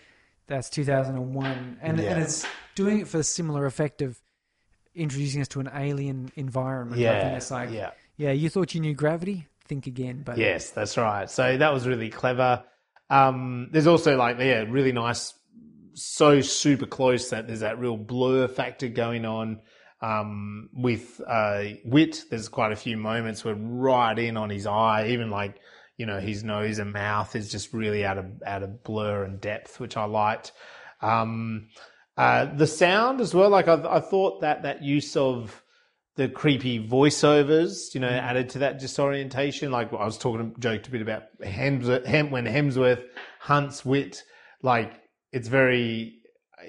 that's 0.48 0.70
2001, 0.70 1.78
and 1.82 1.98
Yeah. 1.98 2.12
and 2.12 2.22
it's 2.22 2.46
doing 2.76 3.00
it 3.00 3.08
for 3.08 3.18
a 3.20 3.24
similar 3.24 3.66
effect 3.66 4.02
of 4.02 4.20
introducing 4.94 5.42
us 5.42 5.48
to 5.48 5.62
an 5.62 5.70
alien 5.74 6.30
environment. 6.36 7.00
I 7.00 7.04
Yeah, 7.06 7.22
think 7.24 7.38
it's 7.38 7.50
like, 7.50 7.72
yeah. 7.72 7.92
Yeah, 8.22 8.34
you 8.34 8.50
thought 8.52 8.76
you 8.76 8.82
knew 8.82 8.94
gravity? 8.94 9.48
Think 9.66 9.88
again. 9.88 10.22
But 10.24 10.38
Yes, 10.38 10.70
that's 10.70 10.96
right. 10.96 11.28
So 11.28 11.58
that 11.58 11.74
was 11.74 11.88
really 11.88 12.10
clever. 12.10 12.64
Um, 13.10 13.70
there's 13.72 13.88
also 13.88 14.16
like, 14.16 14.38
yeah, 14.38 14.64
really 14.70 14.92
nice, 14.92 15.34
so 15.96 16.40
super 16.42 16.86
close 16.86 17.32
that 17.32 17.48
there's 17.48 17.62
that 17.62 17.80
real 17.80 17.98
blur 17.98 18.48
factor 18.48 18.90
going 18.90 19.26
on. 19.26 19.62
Um, 20.04 20.70
with, 20.72 21.20
uh, 21.28 21.64
Whit, 21.84 22.26
there's 22.30 22.48
quite 22.48 22.72
a 22.72 22.76
few 22.76 22.96
moments 22.96 23.44
where 23.44 23.56
right 23.56 24.18
in 24.18 24.38
on 24.38 24.52
his 24.52 24.68
eye, 24.68 25.08
even 25.08 25.32
like, 25.32 25.60
you 25.98 26.06
know, 26.06 26.20
his 26.20 26.44
nose 26.44 26.78
and 26.78 26.94
mouth 26.94 27.36
is 27.36 27.52
just 27.52 27.74
really 27.74 28.06
out 28.06 28.20
of, 28.20 28.26
out 28.46 28.62
of 28.62 28.84
blur 28.84 29.24
and 29.24 29.42
depth, 29.42 29.80
which 29.80 29.98
I 29.98 30.06
liked. 30.06 30.52
Um, 31.02 31.70
uh, 32.18 32.46
the 32.46 32.68
sound 32.68 33.20
as 33.20 33.34
well, 33.34 33.50
like 33.50 33.68
I, 33.68 33.98
I 33.98 34.00
thought 34.00 34.42
that 34.42 34.62
that 34.62 34.84
use 34.84 35.18
of, 35.18 35.64
the 36.22 36.30
creepy 36.30 36.80
voiceovers, 36.88 37.94
you 37.96 38.00
know, 38.00 38.08
added 38.10 38.50
to 38.50 38.60
that 38.60 38.80
disorientation. 38.80 39.72
Like 39.72 39.92
I 39.92 40.06
was 40.06 40.18
talking, 40.18 40.56
joked 40.60 40.88
a 40.88 40.92
bit 40.92 41.02
about 41.02 41.24
Hemsworth, 41.44 42.06
Hem, 42.06 42.30
when 42.32 42.46
Hemsworth 42.46 43.04
hunts 43.40 43.84
Whit, 43.84 44.24
like 44.62 44.94
it's 45.32 45.48
very, 45.48 46.20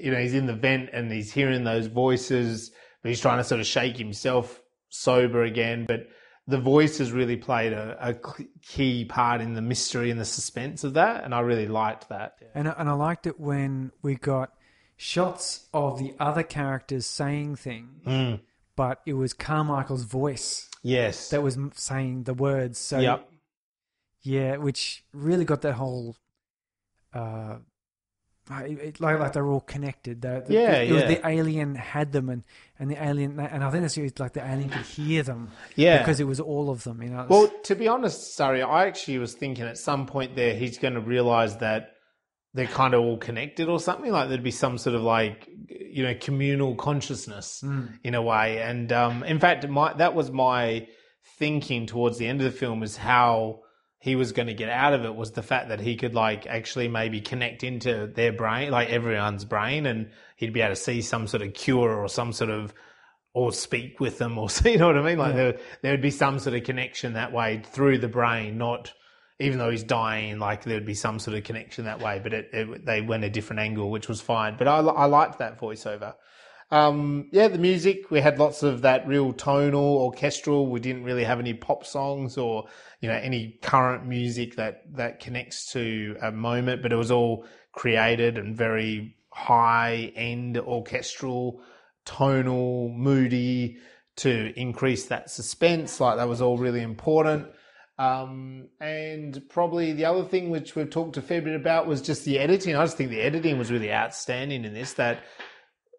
you 0.01 0.11
know, 0.11 0.19
he's 0.19 0.35
in 0.35 0.47
the 0.47 0.55
vent 0.55 0.91
and 0.93 1.13
he's 1.13 1.33
hearing 1.33 1.65
those 1.65 1.87
voices, 1.87 2.71
but 3.03 3.11
he's 3.11 3.21
trying 3.21 3.39
to 3.39 3.45
sort 3.45 3.61
of 3.61 3.67
shake 3.67 3.97
himself 3.97 4.61
sober 4.89 5.43
again. 5.43 5.85
But 5.87 6.09
the 6.47 6.59
voices 6.59 7.13
really 7.13 7.37
played 7.37 7.73
a, 7.75 7.97
a 8.01 8.15
key 8.63 9.05
part 9.05 9.41
in 9.43 9.53
the 9.55 9.63
mystery 9.63 10.11
and 10.11 10.19
the 10.19 10.25
suspense 10.25 10.83
of 10.83 10.95
that, 10.95 11.25
and 11.25 11.35
I 11.35 11.41
really 11.41 11.69
liked 11.69 12.09
that. 12.09 12.37
and 12.55 12.69
I- 12.69 12.75
and 12.79 12.89
I 12.89 12.93
liked 12.93 13.27
it 13.27 13.39
when 13.39 13.93
we 14.03 14.15
got 14.15 14.51
shots 14.97 15.69
of 15.75 15.99
the 15.99 16.15
other 16.19 16.43
characters 16.43 17.07
saying 17.07 17.57
things, 17.57 18.05
Mm. 18.07 18.41
But 18.77 19.01
it 19.07 19.15
was 19.15 19.33
Carmichael's 19.33 20.05
voice 20.05 20.69
Yes, 20.83 21.29
that 21.31 21.43
was 21.43 21.57
saying 21.75 22.25
the 22.25 22.35
words. 22.35 22.79
So 22.79 22.99
yep, 22.99 23.29
Yeah, 24.23 24.57
which 24.57 25.05
really 25.13 25.45
got 25.45 25.63
that 25.63 25.75
whole, 25.75 26.17
uh, 27.15 27.57
it, 28.51 28.79
it- 28.79 29.01
like 29.01 29.19
like 29.21 29.33
they're 29.33 29.47
all 29.47 29.61
connected. 29.61 30.23
The, 30.23 30.43
the- 30.47 30.55
Yeah, 30.55 30.73
it 30.79 30.93
was 30.93 31.03
yeah. 31.03 31.09
the 31.09 31.29
alien 31.29 31.77
had 31.77 32.11
them, 32.11 32.29
and 32.29 32.43
and 32.79 32.91
the 32.91 33.01
alien, 33.03 33.39
and 33.39 33.63
I 33.63 33.71
think 33.71 33.83
that's 33.83 33.97
it, 33.97 34.19
like 34.19 34.33
the 34.33 34.45
alien 34.45 34.71
could 34.71 34.85
hear 34.87 35.23
them 35.23 35.51
yeah, 35.77 35.99
because 35.99 36.19
it 36.19 36.25
was 36.27 36.41
all 36.41 36.69
of 36.71 36.83
them. 36.83 37.01
You 37.03 37.11
know. 37.11 37.27
Well, 37.29 37.49
to 37.65 37.75
be 37.77 37.87
honest, 37.87 38.35
sorry, 38.35 38.63
I 38.63 38.87
actually 38.87 39.19
was 39.19 39.35
thinking 39.35 39.65
at 39.65 39.79
some 39.79 40.07
point 40.07 40.35
there 40.35 40.55
he's 40.55 40.79
going 40.79 40.95
to 40.95 41.01
realize 41.01 41.59
that 41.59 41.95
they're 42.55 42.67
kind 42.67 42.95
of 42.95 43.01
all 43.01 43.17
connected 43.17 43.69
or 43.69 43.81
something. 43.81 44.11
Like 44.13 44.29
there'd 44.29 44.43
be 44.43 44.51
some 44.51 44.79
sort 44.79 44.95
of 44.97 45.03
like 45.03 45.49
you 45.69 46.03
know 46.03 46.15
communal 46.21 46.75
consciousness 46.75 47.63
in 48.05 48.15
a 48.15 48.23
way. 48.23 48.61
And 48.61 48.93
um, 48.93 49.25
in 49.25 49.39
fact, 49.39 49.67
my 49.69 49.93
that 49.95 50.15
was 50.15 50.31
my 50.31 50.87
thinking 51.39 51.87
towards 51.87 52.19
the 52.19 52.27
end 52.27 52.41
of 52.41 52.45
the 52.51 52.57
film 52.59 52.83
is 52.83 52.97
how 52.97 53.61
he 53.99 54.17
was 54.17 54.33
going 54.33 54.49
to 54.49 54.55
get 54.55 54.69
out 54.69 54.95
of 54.95 55.05
it 55.05 55.15
was 55.15 55.31
the 55.31 55.43
fact 55.45 55.69
that 55.69 55.81
he 55.81 55.95
could 55.97 56.13
like 56.15 56.45
actually 56.47 56.89
maybe 56.89 57.21
connect 57.21 57.63
into 57.63 58.09
their 58.15 58.33
brain, 58.33 58.71
like 58.71 58.91
everyone's 58.91 59.45
brain, 59.45 59.87
and 59.87 60.11
he'd 60.37 60.53
be 60.53 60.61
able 60.61 60.75
to 60.75 60.81
see 60.81 61.01
some 61.01 61.27
sort 61.29 61.43
of 61.43 61.55
cure 61.55 61.95
or 61.95 62.09
some 62.09 62.33
sort 62.33 62.51
of 62.51 62.75
or 63.35 63.53
speak 63.53 63.99
with 64.01 64.19
them 64.19 64.37
or 64.37 64.51
see 64.59 64.73
you 64.73 64.79
know 64.79 64.89
what 64.89 64.99
I 64.99 65.03
mean? 65.03 65.19
Like 65.19 65.31
Yeah. 65.35 65.37
there 65.37 65.59
there 65.83 65.93
would 65.93 66.03
be 66.03 66.11
some 66.11 66.39
sort 66.39 66.57
of 66.57 66.65
connection 66.65 67.13
that 67.15 67.33
way 67.33 67.63
through 67.65 67.99
the 67.99 68.09
brain, 68.09 68.59
not 68.59 68.93
even 69.43 69.59
though 69.59 69.71
he's 69.71 69.83
dying, 69.83 70.39
like 70.39 70.65
there 70.65 70.75
would 70.75 70.87
be 70.87 70.95
some 70.95 71.19
sort 71.19 71.37
of 71.37 71.45
connection 71.45 71.85
that 71.85 72.01
way. 72.01 72.21
But 72.23 72.33
it, 72.33 72.51
it 72.53 72.87
they 72.87 73.01
went 73.01 73.25
a 73.25 73.31
different 73.31 73.61
angle, 73.61 73.91
which 73.91 74.09
was 74.09 74.21
fine. 74.21 74.57
But 74.57 74.69
I 74.69 74.79
I 74.79 75.07
liked 75.07 75.39
that 75.39 75.59
voiceover. 75.61 76.15
Um, 76.71 77.29
yeah, 77.33 77.49
the 77.49 77.59
music 77.59 78.11
we 78.11 78.21
had 78.21 78.39
lots 78.39 78.63
of 78.63 78.81
that 78.81 79.07
real 79.07 79.35
tonal 79.35 79.99
orchestral. 79.99 80.69
We 80.69 80.81
didn't 80.81 81.05
really 81.05 81.25
have 81.25 81.39
any 81.39 81.53
pop 81.53 81.85
songs 81.85 82.39
or 82.39 82.65
you 83.01 83.09
know 83.09 83.15
any 83.15 83.59
current 83.63 84.07
music 84.07 84.57
that 84.57 84.83
that 84.95 85.21
connects 85.21 85.73
to 85.73 86.17
a 86.23 86.33
moment, 86.33 86.83
but 86.83 86.93
it 86.93 86.97
was 86.97 87.11
all 87.11 87.45
created 87.73 88.39
and 88.39 88.57
very 88.57 89.17
high 89.31 90.13
end 90.15 90.57
orchestral, 90.59 91.61
tonal, 92.05 92.89
moody 92.89 93.77
to 94.17 94.59
increase 94.59 95.07
that 95.07 95.31
suspense. 95.31 96.01
Like 96.01 96.17
that 96.17 96.29
was 96.29 96.41
all 96.41 96.57
really 96.57 96.81
important. 96.81 97.49
Um, 98.03 98.69
and 98.81 99.41
probably 99.49 99.93
the 99.93 100.07
other 100.07 100.25
thing 100.25 100.51
which 100.51 100.75
we've 100.75 100.91
talked 100.91 101.17
a 101.19 101.23
fair 101.23 101.41
bit 101.41 101.55
about 101.55 101.87
was 101.87 102.03
just 102.03 102.25
the 102.25 102.41
editing. 102.41 102.75
I 102.75 102.85
just 102.85 102.97
think 102.97 103.11
the 103.11 103.21
editing 103.21 103.59
was 103.59 103.71
really 103.71 103.93
outstanding 103.93 104.65
in 104.65 104.75
this. 104.75 104.95
That 104.95 105.23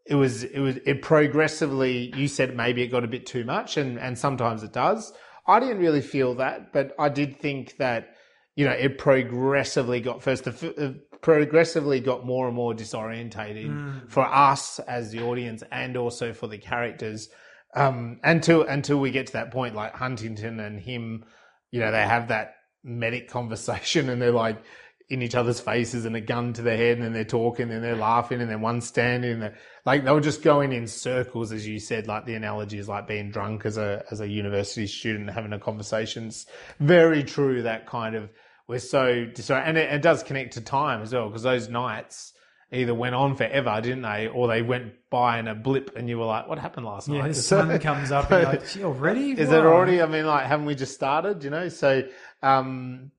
it 0.06 0.16
was 0.16 0.44
it 0.44 0.60
was 0.60 0.78
it 0.86 1.02
progressively. 1.02 2.14
You 2.18 2.28
said 2.28 2.58
maybe 2.58 2.82
it 2.82 2.88
got 2.88 3.06
a 3.06 3.08
bit 3.08 3.26
too 3.26 3.46
much, 3.46 3.78
and 3.78 3.98
and 3.98 4.20
sometimes 4.20 4.64
it 4.64 4.74
does. 4.74 5.14
I 5.48 5.62
didn't 5.62 5.80
really 5.80 6.02
feel 6.02 6.36
that, 6.36 6.74
but 6.74 6.94
I 7.00 7.08
did 7.08 7.40
think 7.40 7.78
that 7.78 8.16
you 8.58 8.66
know 8.66 8.72
it 8.72 8.98
progressively 8.98 10.02
got 10.02 10.22
first. 10.22 10.44
The 10.44 10.76
uh, 10.78 11.18
progressively 11.22 12.02
got 12.02 12.26
more 12.26 12.48
and 12.48 12.56
more 12.56 12.74
disorientating 12.74 14.10
for 14.10 14.26
us 14.26 14.80
as 14.80 15.12
the 15.12 15.24
audience, 15.24 15.64
and 15.72 15.96
also 15.96 16.34
for 16.34 16.48
the 16.48 16.58
characters. 16.58 17.30
Um, 17.76 18.20
until 18.26 18.64
until 18.64 19.00
we 19.00 19.12
get 19.12 19.28
to 19.28 19.34
that 19.34 19.52
point, 19.52 19.74
like 19.74 19.96
Huntington 19.96 20.60
and 20.60 20.82
him, 20.82 21.24
you 21.74 21.80
know, 21.80 21.92
they 21.92 22.04
have 22.04 22.28
that 22.28 22.58
medic 22.84 23.28
conversation, 23.38 24.08
and 24.10 24.22
they're 24.22 24.32
like 24.32 24.64
in 25.10 25.22
each 25.22 25.36
other's 25.36 25.60
faces 25.60 26.06
and 26.06 26.16
a 26.16 26.22
gun 26.22 26.54
to 26.54 26.62
their 26.62 26.78
head 26.78 26.96
and 26.96 27.06
then 27.06 27.14
they're 27.14 27.26
talking 27.26 27.70
and 27.70 27.84
they're 27.84 27.96
laughing 27.96 28.42
and 28.42 28.50
then 28.50 28.62
one's 28.62 28.88
standing 28.88 29.44
and 29.44 29.54
like 29.86 30.06
they 30.06 30.12
were 30.12 30.22
just 30.22 30.42
going 30.42 30.72
in 30.72 30.88
circles 30.88 31.52
as 31.52 31.68
you 31.68 31.78
said 31.78 32.08
like 32.08 32.26
the 32.26 32.34
analogy 32.34 32.80
is 32.80 32.88
like 32.88 33.06
being 33.06 33.30
drunk 33.30 33.66
as 33.66 33.78
a 33.78 34.04
as 34.12 34.22
a 34.22 34.28
university 34.28 34.88
student 34.88 35.30
having 35.30 35.52
a 35.52 35.60
conversation. 35.60 36.28
It's 36.28 36.46
very 36.80 37.22
true 37.22 37.64
that 37.64 37.86
kind 37.86 38.16
of 38.16 38.30
we're 38.68 38.80
so 38.80 39.28
so 39.36 39.56
and 39.56 39.78
it, 39.78 39.92
it 39.92 40.02
does 40.02 40.24
connect 40.24 40.54
to 40.54 40.62
time 40.62 41.02
as 41.02 41.14
well 41.14 41.28
because 41.28 41.44
those 41.44 41.68
nights 41.68 42.33
either 42.74 42.94
went 42.94 43.16
on 43.16 43.36
forever 43.36 43.80
didn't 43.82 44.02
they 44.02 44.28
or 44.28 44.48
they 44.48 44.62
went 44.62 44.94
by 45.10 45.40
in 45.40 45.48
a 45.48 45.56
blip 45.56 45.92
and 45.96 46.10
you 46.10 46.18
were 46.18 46.26
like 46.26 46.48
what 46.48 46.60
happened 46.60 46.86
last 46.86 47.10
Yeah, 47.10 47.22
night 47.22 47.32
the 47.32 47.42
sun 47.42 47.80
comes 47.80 48.12
up 48.12 48.30
and 48.32 48.40
you're 48.40 48.48
like, 48.48 48.66
"Gee, 48.68 48.84
already? 48.84 49.32
is 49.36 49.48
Wow." 49.48 49.56
it 49.58 49.66
already? 49.66 50.02
I 50.02 50.06
mean, 50.06 50.26
like, 50.26 50.46
haven't 50.46 50.66
we 50.66 50.76
just 50.76 50.94
started? 50.94 51.44
You 51.44 51.50
know, 51.50 51.70
so 51.70 52.04
um, 52.42 53.12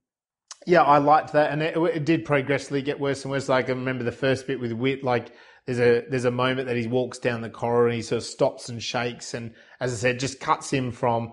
yeah, 0.66 0.82
I 0.82 0.98
liked 0.98 1.32
that, 1.34 1.52
and 1.52 1.62
it, 1.62 1.76
it 1.76 2.04
did 2.04 2.24
progressively 2.24 2.82
get 2.82 3.00
worse 3.00 3.24
and 3.24 3.32
worse. 3.32 3.48
Like, 3.48 3.66
I 3.68 3.72
remember 3.72 4.04
the 4.04 4.12
first 4.12 4.46
bit 4.46 4.60
with 4.60 4.72
Whit, 4.72 5.04
like. 5.04 5.32
There's 5.66 5.80
a 5.80 6.02
there's 6.10 6.26
a 6.26 6.30
moment 6.30 6.68
that 6.68 6.76
he 6.76 6.86
walks 6.88 7.18
down 7.18 7.40
the 7.40 7.48
corridor 7.48 7.86
and 7.88 7.96
he 7.96 8.02
sort 8.02 8.18
of 8.18 8.24
stops 8.24 8.68
and 8.68 8.82
shakes 8.82 9.32
and 9.32 9.54
as 9.80 9.94
I 9.94 9.96
said 9.96 10.20
just 10.20 10.38
cuts 10.38 10.70
him 10.70 10.92
from 10.92 11.32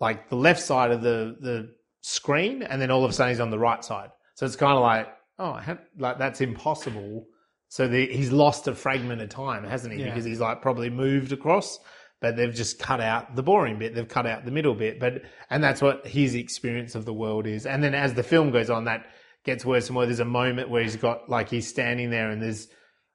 like 0.00 0.28
the 0.28 0.36
left 0.36 0.60
side 0.60 0.90
of 0.90 1.00
the 1.00 1.34
the 1.40 1.74
screen 2.02 2.62
and 2.62 2.82
then 2.82 2.90
all 2.90 3.04
of 3.06 3.10
a 3.10 3.14
sudden 3.14 3.32
he's 3.32 3.40
on 3.40 3.48
the 3.48 3.58
right 3.58 3.82
side 3.82 4.10
so 4.34 4.44
it's 4.44 4.56
kind 4.56 4.74
of 4.74 4.82
like 4.82 5.08
oh 5.38 5.58
like 5.98 6.18
that's 6.18 6.42
impossible 6.42 7.24
so 7.70 7.88
the, 7.88 8.06
he's 8.06 8.30
lost 8.30 8.68
a 8.68 8.74
fragment 8.74 9.22
of 9.22 9.30
time 9.30 9.64
hasn't 9.64 9.94
he? 9.94 10.00
Yeah. 10.00 10.10
because 10.10 10.26
he's 10.26 10.40
like 10.40 10.60
probably 10.60 10.90
moved 10.90 11.32
across 11.32 11.78
but 12.20 12.36
they've 12.36 12.54
just 12.54 12.78
cut 12.78 13.00
out 13.00 13.34
the 13.34 13.42
boring 13.42 13.78
bit. 13.78 13.94
They've 13.94 14.06
cut 14.06 14.26
out 14.26 14.44
the 14.44 14.50
middle 14.50 14.74
bit. 14.74 15.00
But 15.00 15.22
and 15.48 15.64
that's 15.64 15.80
what 15.80 16.06
his 16.06 16.34
experience 16.34 16.94
of 16.94 17.06
the 17.06 17.14
world 17.14 17.46
is. 17.46 17.64
And 17.66 17.82
then 17.82 17.94
as 17.94 18.14
the 18.14 18.22
film 18.22 18.50
goes 18.50 18.68
on 18.68 18.84
that 18.84 19.06
gets 19.44 19.64
worse 19.64 19.88
and 19.88 19.96
worse. 19.96 20.08
There's 20.08 20.20
a 20.20 20.24
moment 20.24 20.68
where 20.68 20.82
he's 20.82 20.96
got 20.96 21.28
like 21.28 21.48
he's 21.48 21.66
standing 21.66 22.10
there 22.10 22.30
and 22.30 22.42
there's 22.42 22.68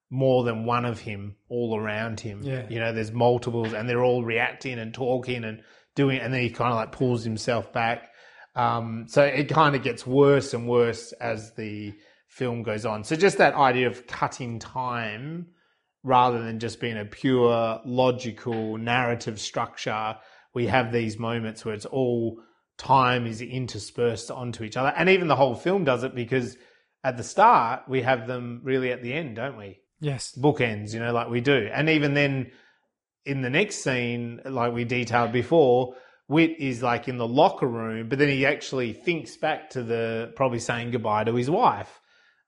more 0.10 0.44
than 0.44 0.65
one 0.65 0.86
of 0.86 0.99
him 0.99 1.36
all 1.49 1.80
around 1.80 2.19
him. 2.19 2.41
Yeah. 2.44 2.65
you 2.69 2.80
know 2.80 2.94
there's 2.94 3.11
multiples 3.11 3.73
and 3.73 3.88
they're 3.88 4.03
all 4.03 4.23
reacting 4.23 4.80
and 4.80 4.94
talking 4.94 5.44
and 5.44 5.61
doing 5.95 6.19
and 6.19 6.34
then 6.34 6.41
he 6.41 6.49
kind 6.49 6.72
of 6.72 6.77
like 6.77 6.91
pulls 6.91 7.23
himself 7.23 7.72
back. 7.72 8.10
Um, 8.56 9.06
so 9.07 9.23
it 9.23 9.49
kind 9.49 9.76
of 9.76 9.84
gets 9.84 10.07
worse 10.07 10.53
and 10.53 10.68
worse 10.68 11.11
as 11.14 11.53
the 11.56 11.94
film 12.35 12.63
goes 12.63 12.85
on 12.85 13.03
so 13.03 13.15
just 13.15 13.37
that 13.37 13.53
idea 13.55 13.87
of 13.87 14.05
cutting 14.07 14.59
time 14.59 15.47
rather 16.03 16.43
than 16.43 16.59
just 16.59 16.79
being 16.79 16.97
a 16.97 17.05
pure 17.05 17.79
logical 17.85 18.77
narrative 18.77 19.39
structure 19.39 20.15
we 20.53 20.67
have 20.67 20.91
these 20.91 21.17
moments 21.17 21.63
where 21.63 21.73
it's 21.73 21.85
all 21.85 22.39
time 22.77 23.25
is 23.25 23.41
interspersed 23.41 24.29
onto 24.29 24.63
each 24.63 24.77
other 24.77 24.93
and 24.97 25.09
even 25.09 25.27
the 25.27 25.35
whole 25.35 25.55
film 25.55 25.83
does 25.83 26.03
it 26.03 26.13
because 26.13 26.57
at 27.03 27.17
the 27.17 27.23
start 27.23 27.81
we 27.87 28.01
have 28.01 28.27
them 28.27 28.59
really 28.63 28.91
at 28.91 29.01
the 29.01 29.13
end 29.13 29.35
don't 29.35 29.57
we 29.57 29.79
Yes. 29.99 30.37
bookends, 30.37 30.93
you 30.93 30.99
know, 30.99 31.13
like 31.13 31.29
we 31.29 31.41
do. 31.41 31.69
And 31.73 31.89
even 31.89 32.13
then, 32.13 32.51
in 33.25 33.41
the 33.41 33.49
next 33.49 33.77
scene, 33.77 34.41
like 34.45 34.73
we 34.73 34.83
detailed 34.83 35.31
before, 35.31 35.95
Whit 36.27 36.55
is 36.59 36.81
like 36.81 37.07
in 37.07 37.17
the 37.17 37.27
locker 37.27 37.67
room, 37.67 38.09
but 38.09 38.19
then 38.19 38.29
he 38.29 38.45
actually 38.45 38.93
thinks 38.93 39.37
back 39.37 39.69
to 39.71 39.83
the 39.83 40.33
probably 40.35 40.59
saying 40.59 40.91
goodbye 40.91 41.23
to 41.23 41.35
his 41.35 41.49
wife. 41.49 41.99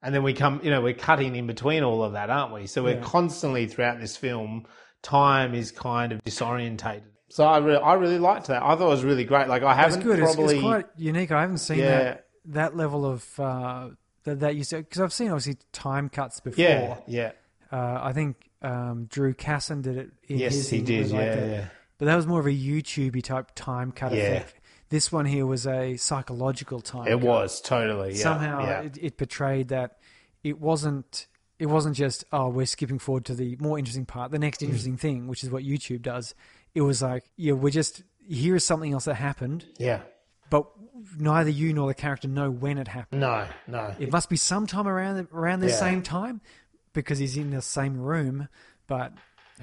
And 0.07 0.15
then 0.15 0.23
we 0.23 0.31
come, 0.31 0.61
you 0.63 0.71
know, 0.71 0.79
we're 0.79 0.93
cutting 0.93 1.35
in 1.35 1.47
between 1.47 1.83
all 1.83 2.01
of 2.01 2.13
that, 2.13 2.29
aren't 2.29 2.53
we? 2.53 2.65
So 2.65 2.81
we're 2.81 2.95
Yeah. 2.95 3.01
constantly 3.01 3.67
throughout 3.67 3.99
this 3.99 4.15
film, 4.15 4.65
time 5.01 5.53
is 5.53 5.69
kind 5.69 6.13
of 6.13 6.23
disorientated. 6.23 7.01
So 7.27 7.43
I 7.45 7.57
really, 7.57 7.81
I 7.81 7.95
really 7.95 8.17
liked 8.17 8.47
that. 8.47 8.63
I 8.63 8.77
thought 8.77 8.85
it 8.85 8.89
was 8.89 9.03
really 9.03 9.25
great. 9.25 9.49
Like 9.49 9.63
I 9.63 9.73
haven't 9.73 10.03
good. 10.03 10.17
It's, 10.19 10.33
probably, 10.33 10.55
it's 10.55 10.63
quite 10.63 10.85
unique. 10.95 11.33
I 11.33 11.41
haven't 11.41 11.57
seen 11.57 11.79
Yeah. 11.79 11.89
that 12.03 12.27
that 12.45 12.77
level 12.77 13.05
of 13.05 13.37
uh, 13.37 13.89
that 14.23 14.39
that 14.39 14.55
you 14.55 14.63
said 14.63 14.85
because 14.87 15.01
I've 15.01 15.11
seen 15.11 15.27
obviously 15.27 15.57
time 15.73 16.07
cuts 16.07 16.39
before. 16.39 16.63
yeah, 16.63 16.97
yeah, 17.05 17.31
Uh, 17.69 17.99
I 18.01 18.13
think 18.13 18.49
um, 18.61 19.07
Drew 19.09 19.33
Casson 19.33 19.81
did 19.81 19.97
it. 19.97 20.09
In 20.29 20.37
yes, 20.39 20.53
his 20.53 20.69
he 20.69 20.81
did. 20.81 21.11
like 21.11 21.19
Yeah, 21.19 21.35
that. 21.35 21.47
yeah. 21.49 21.65
But 21.97 22.05
that 22.05 22.15
was 22.15 22.25
more 22.27 22.39
of 22.39 22.45
a 22.45 22.49
YouTubey 22.51 23.23
type 23.23 23.51
time 23.55 23.91
cut 23.91 24.13
Yeah. 24.13 24.19
effect. 24.23 24.53
This 24.89 25.11
one 25.11 25.25
here 25.25 25.45
was 25.45 25.67
a 25.67 25.97
psychological 25.97 26.79
time. 26.81 27.07
It 27.07 27.19
was 27.19 27.59
totally 27.61 28.13
yeah, 28.13 28.21
somehow 28.23 28.63
yeah. 28.65 28.81
it, 28.81 28.97
it 29.01 29.17
portrayed 29.17 29.67
that 29.69 29.97
it 30.43 30.59
wasn't 30.59 31.27
it 31.59 31.65
wasn't 31.65 31.95
just 31.95 32.23
oh 32.31 32.47
we're 32.49 32.65
skipping 32.65 32.99
forward 32.99 33.25
to 33.25 33.33
the 33.35 33.57
more 33.59 33.77
interesting 33.79 34.05
part 34.05 34.31
the 34.31 34.37
Mm. 34.37 34.41
next 34.41 34.61
interesting 34.61 34.95
thing 34.95 35.27
which 35.27 35.43
is 35.43 35.49
what 35.49 35.63
youtube 35.63 36.03
does 36.03 36.35
it 36.75 36.81
was 36.81 37.01
like 37.01 37.23
yeah 37.35 37.53
we're 37.53 37.71
just 37.71 38.03
here's 38.29 38.63
something 38.63 38.93
else 38.93 39.05
that 39.05 39.15
happened 39.15 39.65
yeah. 39.79 40.01
but 40.51 40.67
neither 41.17 41.49
you 41.49 41.73
nor 41.73 41.87
the 41.87 41.95
character 41.95 42.27
know 42.27 42.51
when 42.51 42.77
it 42.77 42.87
happened 42.87 43.21
No, 43.21 43.47
no. 43.65 43.95
it 43.99 44.11
must 44.11 44.29
be 44.29 44.35
sometime 44.37 44.87
around 44.87 45.15
the, 45.17 45.27
around 45.35 45.61
the 45.61 45.69
Yeah. 45.69 45.75
same 45.79 46.03
time 46.03 46.41
because 46.93 47.17
he's 47.17 47.35
in 47.35 47.49
the 47.49 47.61
same 47.63 47.97
room 47.99 48.47
but 48.85 49.13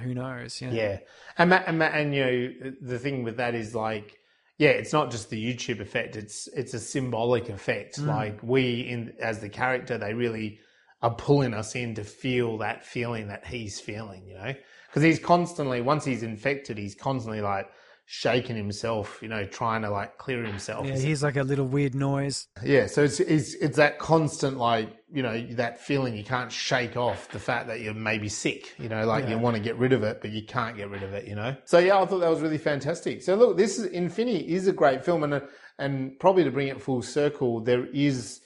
who 0.01 0.13
knows 0.15 0.61
you 0.61 0.67
know? 0.69 0.75
Yeah, 0.75 0.99
and 1.39 1.55
and, 1.55 1.81
and 1.81 2.13
you 2.15 2.25
know 2.25 2.73
the 2.83 2.99
thing 2.99 3.23
with 3.23 3.37
that 3.37 3.55
is 3.55 3.73
like, 3.75 4.19
yeah, 4.59 4.71
it's 4.71 4.93
not 4.93 5.11
just 5.11 5.31
the 5.31 5.43
YouTube 5.43 5.81
effect; 5.81 6.17
it's 6.17 6.49
it's 6.49 6.75
a 6.75 6.81
symbolic 6.81 7.49
effect. 7.49 8.01
Mm. 8.01 8.07
Like 8.07 8.39
we, 8.43 8.81
in 8.83 9.15
as 9.21 9.41
the 9.41 9.49
character, 9.49 9.99
they 9.99 10.15
really 10.15 10.59
are 11.03 11.15
pulling 11.15 11.55
us 11.55 11.75
in 11.75 11.95
to 11.97 12.05
feel 12.05 12.59
that 12.59 12.85
feeling 12.85 13.29
that 13.29 13.47
he's 13.47 13.81
feeling. 13.81 14.27
You 14.27 14.35
know, 14.35 14.55
because 14.89 15.03
he's 15.03 15.19
constantly 15.19 15.81
once 15.81 16.05
he's 16.05 16.23
infected, 16.23 16.79
he's 16.79 16.95
constantly 16.95 17.41
like 17.41 17.69
shaking 18.07 18.55
himself. 18.57 19.19
You 19.23 19.29
know, 19.29 19.45
trying 19.45 19.83
to 19.83 19.91
like 19.91 20.19
clear 20.19 20.45
himself. 20.45 20.87
yeah 20.87 20.97
here's 20.97 21.23
like 21.23 21.37
a 21.37 21.43
little 21.43 21.67
weird 21.67 21.95
noise 21.95 22.47
Yeah, 22.63 22.87
so 22.87 23.03
it's 23.03 23.19
it's 23.21 23.55
it's 23.55 23.77
that 23.77 23.99
constant 23.99 24.57
like 24.57 24.97
you 25.15 25.23
know 25.23 25.47
that 25.53 25.81
feeling 25.81 26.17
you 26.17 26.25
can't 26.25 26.51
shake 26.51 26.97
off 26.97 27.29
the 27.29 27.39
fact 27.39 27.69
that 27.69 27.81
you're 27.81 27.95
maybe 27.95 28.29
sick. 28.29 28.75
You 28.79 28.89
know, 28.89 29.07
like 29.07 29.29
you 29.29 29.39
want 29.39 29.55
to 29.55 29.63
get 29.63 29.79
rid 29.79 29.93
of 29.93 30.03
it, 30.03 30.21
but 30.21 30.31
you 30.31 30.45
can't 30.45 30.77
get 30.77 30.91
rid 30.91 31.05
of 31.05 31.15
it. 31.15 31.29
You 31.29 31.37
know. 31.37 31.57
So 31.67 31.79
yeah, 31.79 32.01
I 32.01 32.05
thought 32.05 32.19
that 32.19 32.31
was 32.31 32.41
really 32.41 32.59
fantastic. 32.59 33.23
So 33.23 33.37
look, 33.37 33.57
this 33.57 33.79
is 33.79 33.89
Infini 33.93 34.45
is 34.45 34.67
a 34.67 34.73
great 34.73 35.05
film, 35.05 35.23
and 35.23 35.35
uh, 35.35 35.41
and 35.79 36.19
probably 36.19 36.43
to 36.43 36.51
bring 36.51 36.67
it 36.67 36.83
full 36.83 37.01
circle, 37.01 37.61
there 37.61 37.87
is 37.87 38.41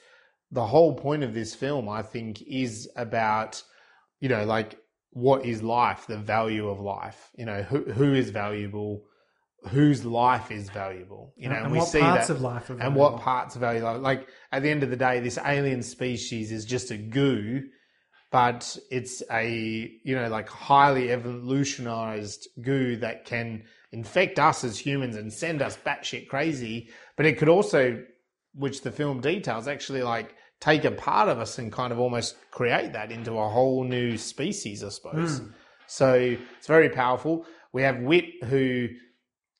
the 0.51 0.67
whole 0.67 0.95
point 0.95 1.25
of 1.25 1.33
this 1.33 1.55
film. 1.55 1.89
I 1.89 2.03
think 2.03 2.43
is 2.43 2.87
about 2.97 3.63
you 4.21 4.29
know 4.29 4.45
like 4.45 4.79
what 5.13 5.47
is 5.47 5.63
life, 5.63 6.07
the 6.07 6.19
value 6.19 6.69
of 6.69 6.81
life. 6.81 7.31
You 7.35 7.47
know, 7.47 7.63
who 7.63 7.85
who 7.85 8.13
is 8.13 8.29
valuable. 8.29 9.05
Whose 9.67 10.05
life 10.05 10.51
is 10.51 10.71
valuable, 10.71 11.35
you 11.37 11.49
know, 11.49 11.57
and, 11.57 11.65
and 11.65 11.73
we 11.73 11.79
what 11.79 11.89
see 11.89 12.01
parts 12.01 12.29
that, 12.29 12.35
of 12.35 12.41
life 12.41 12.71
are 12.71 12.81
and 12.81 12.95
what 12.95 13.21
parts 13.21 13.57
of 13.57 13.61
value 13.61 13.83
like, 13.83 14.01
like 14.01 14.29
at 14.53 14.63
the 14.63 14.71
end 14.71 14.83
of 14.83 14.91
the 14.91 14.97
day 14.97 15.19
this 15.21 15.39
alien 15.45 15.83
species 15.83 16.53
is 16.53 16.65
just 16.65 16.93
a 16.93 16.97
goo 16.97 17.63
but 18.31 18.79
it's 18.91 19.23
a 19.33 19.91
you 20.05 20.15
know 20.15 20.29
like 20.29 20.49
highly 20.49 21.11
evolutionized 21.11 22.47
goo 22.63 22.97
that 22.97 23.25
can 23.25 23.65
infect 23.91 24.39
us 24.39 24.63
as 24.63 24.79
humans 24.79 25.17
and 25.17 25.33
send 25.33 25.61
us 25.61 25.77
batshit 25.85 26.29
crazy 26.29 26.89
but 27.17 27.27
it 27.27 27.37
could 27.37 27.49
also 27.49 28.01
which 28.55 28.83
the 28.83 28.93
film 28.93 29.21
details 29.21 29.67
actually 29.67 30.03
like 30.03 30.35
take 30.61 30.85
a 30.85 30.91
part 30.93 31.29
of 31.29 31.39
us 31.41 31.59
and 31.59 31.73
kind 31.73 31.93
of 31.93 31.99
almost 31.99 32.37
create 32.53 32.93
that 32.93 33.11
into 33.11 33.37
a 33.39 33.49
whole 33.49 33.83
new 33.83 34.17
species 34.17 34.85
i 34.85 34.89
suppose. 34.89 35.39
Hmm. 35.39 35.49
So 35.89 36.13
it's 36.59 36.67
very 36.67 36.91
powerful. 36.91 37.47
We 37.73 37.83
have 37.83 37.99
Whit, 37.99 38.45
who 38.45 38.89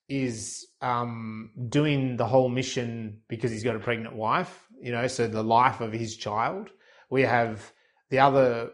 is 0.09 0.67
um, 0.81 1.51
doing 1.69 2.17
the 2.17 2.27
whole 2.27 2.49
mission 2.49 3.21
because 3.29 3.51
he's 3.51 3.65
got 3.65 3.77
a 3.77 3.81
pregnant 3.81 4.15
wife. 4.15 4.67
You 4.81 4.93
know, 4.93 5.07
so 5.07 5.27
the 5.27 5.43
life 5.43 5.81
of 5.81 5.93
his 5.93 6.17
child. 6.17 6.71
We 7.11 7.23
have 7.23 7.73
the 8.11 8.21
other. 8.21 8.71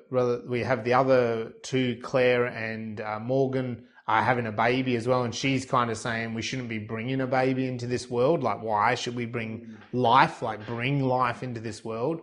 We 0.46 0.60
have 0.60 0.84
the 0.84 0.94
other 0.94 1.52
two, 1.62 1.98
Claire 2.02 2.46
and 2.46 3.00
uh, 3.00 3.20
Morgan, 3.20 3.86
are 4.06 4.22
having 4.22 4.46
a 4.46 4.52
baby 4.52 4.96
as 4.96 5.08
well, 5.08 5.22
and 5.24 5.34
she's 5.34 5.64
kind 5.64 5.90
of 5.90 5.96
saying 5.96 6.34
we 6.34 6.42
shouldn't 6.42 6.68
be 6.68 6.78
bringing 6.78 7.20
a 7.20 7.26
baby 7.26 7.66
into 7.66 7.86
this 7.86 8.10
world. 8.10 8.42
Like, 8.42 8.62
why 8.62 8.94
should 8.96 9.16
we 9.16 9.26
bring 9.26 9.76
life? 9.92 10.42
Like, 10.42 10.66
bring 10.66 11.02
life 11.02 11.42
into 11.42 11.60
this 11.60 11.84
world. 11.84 12.20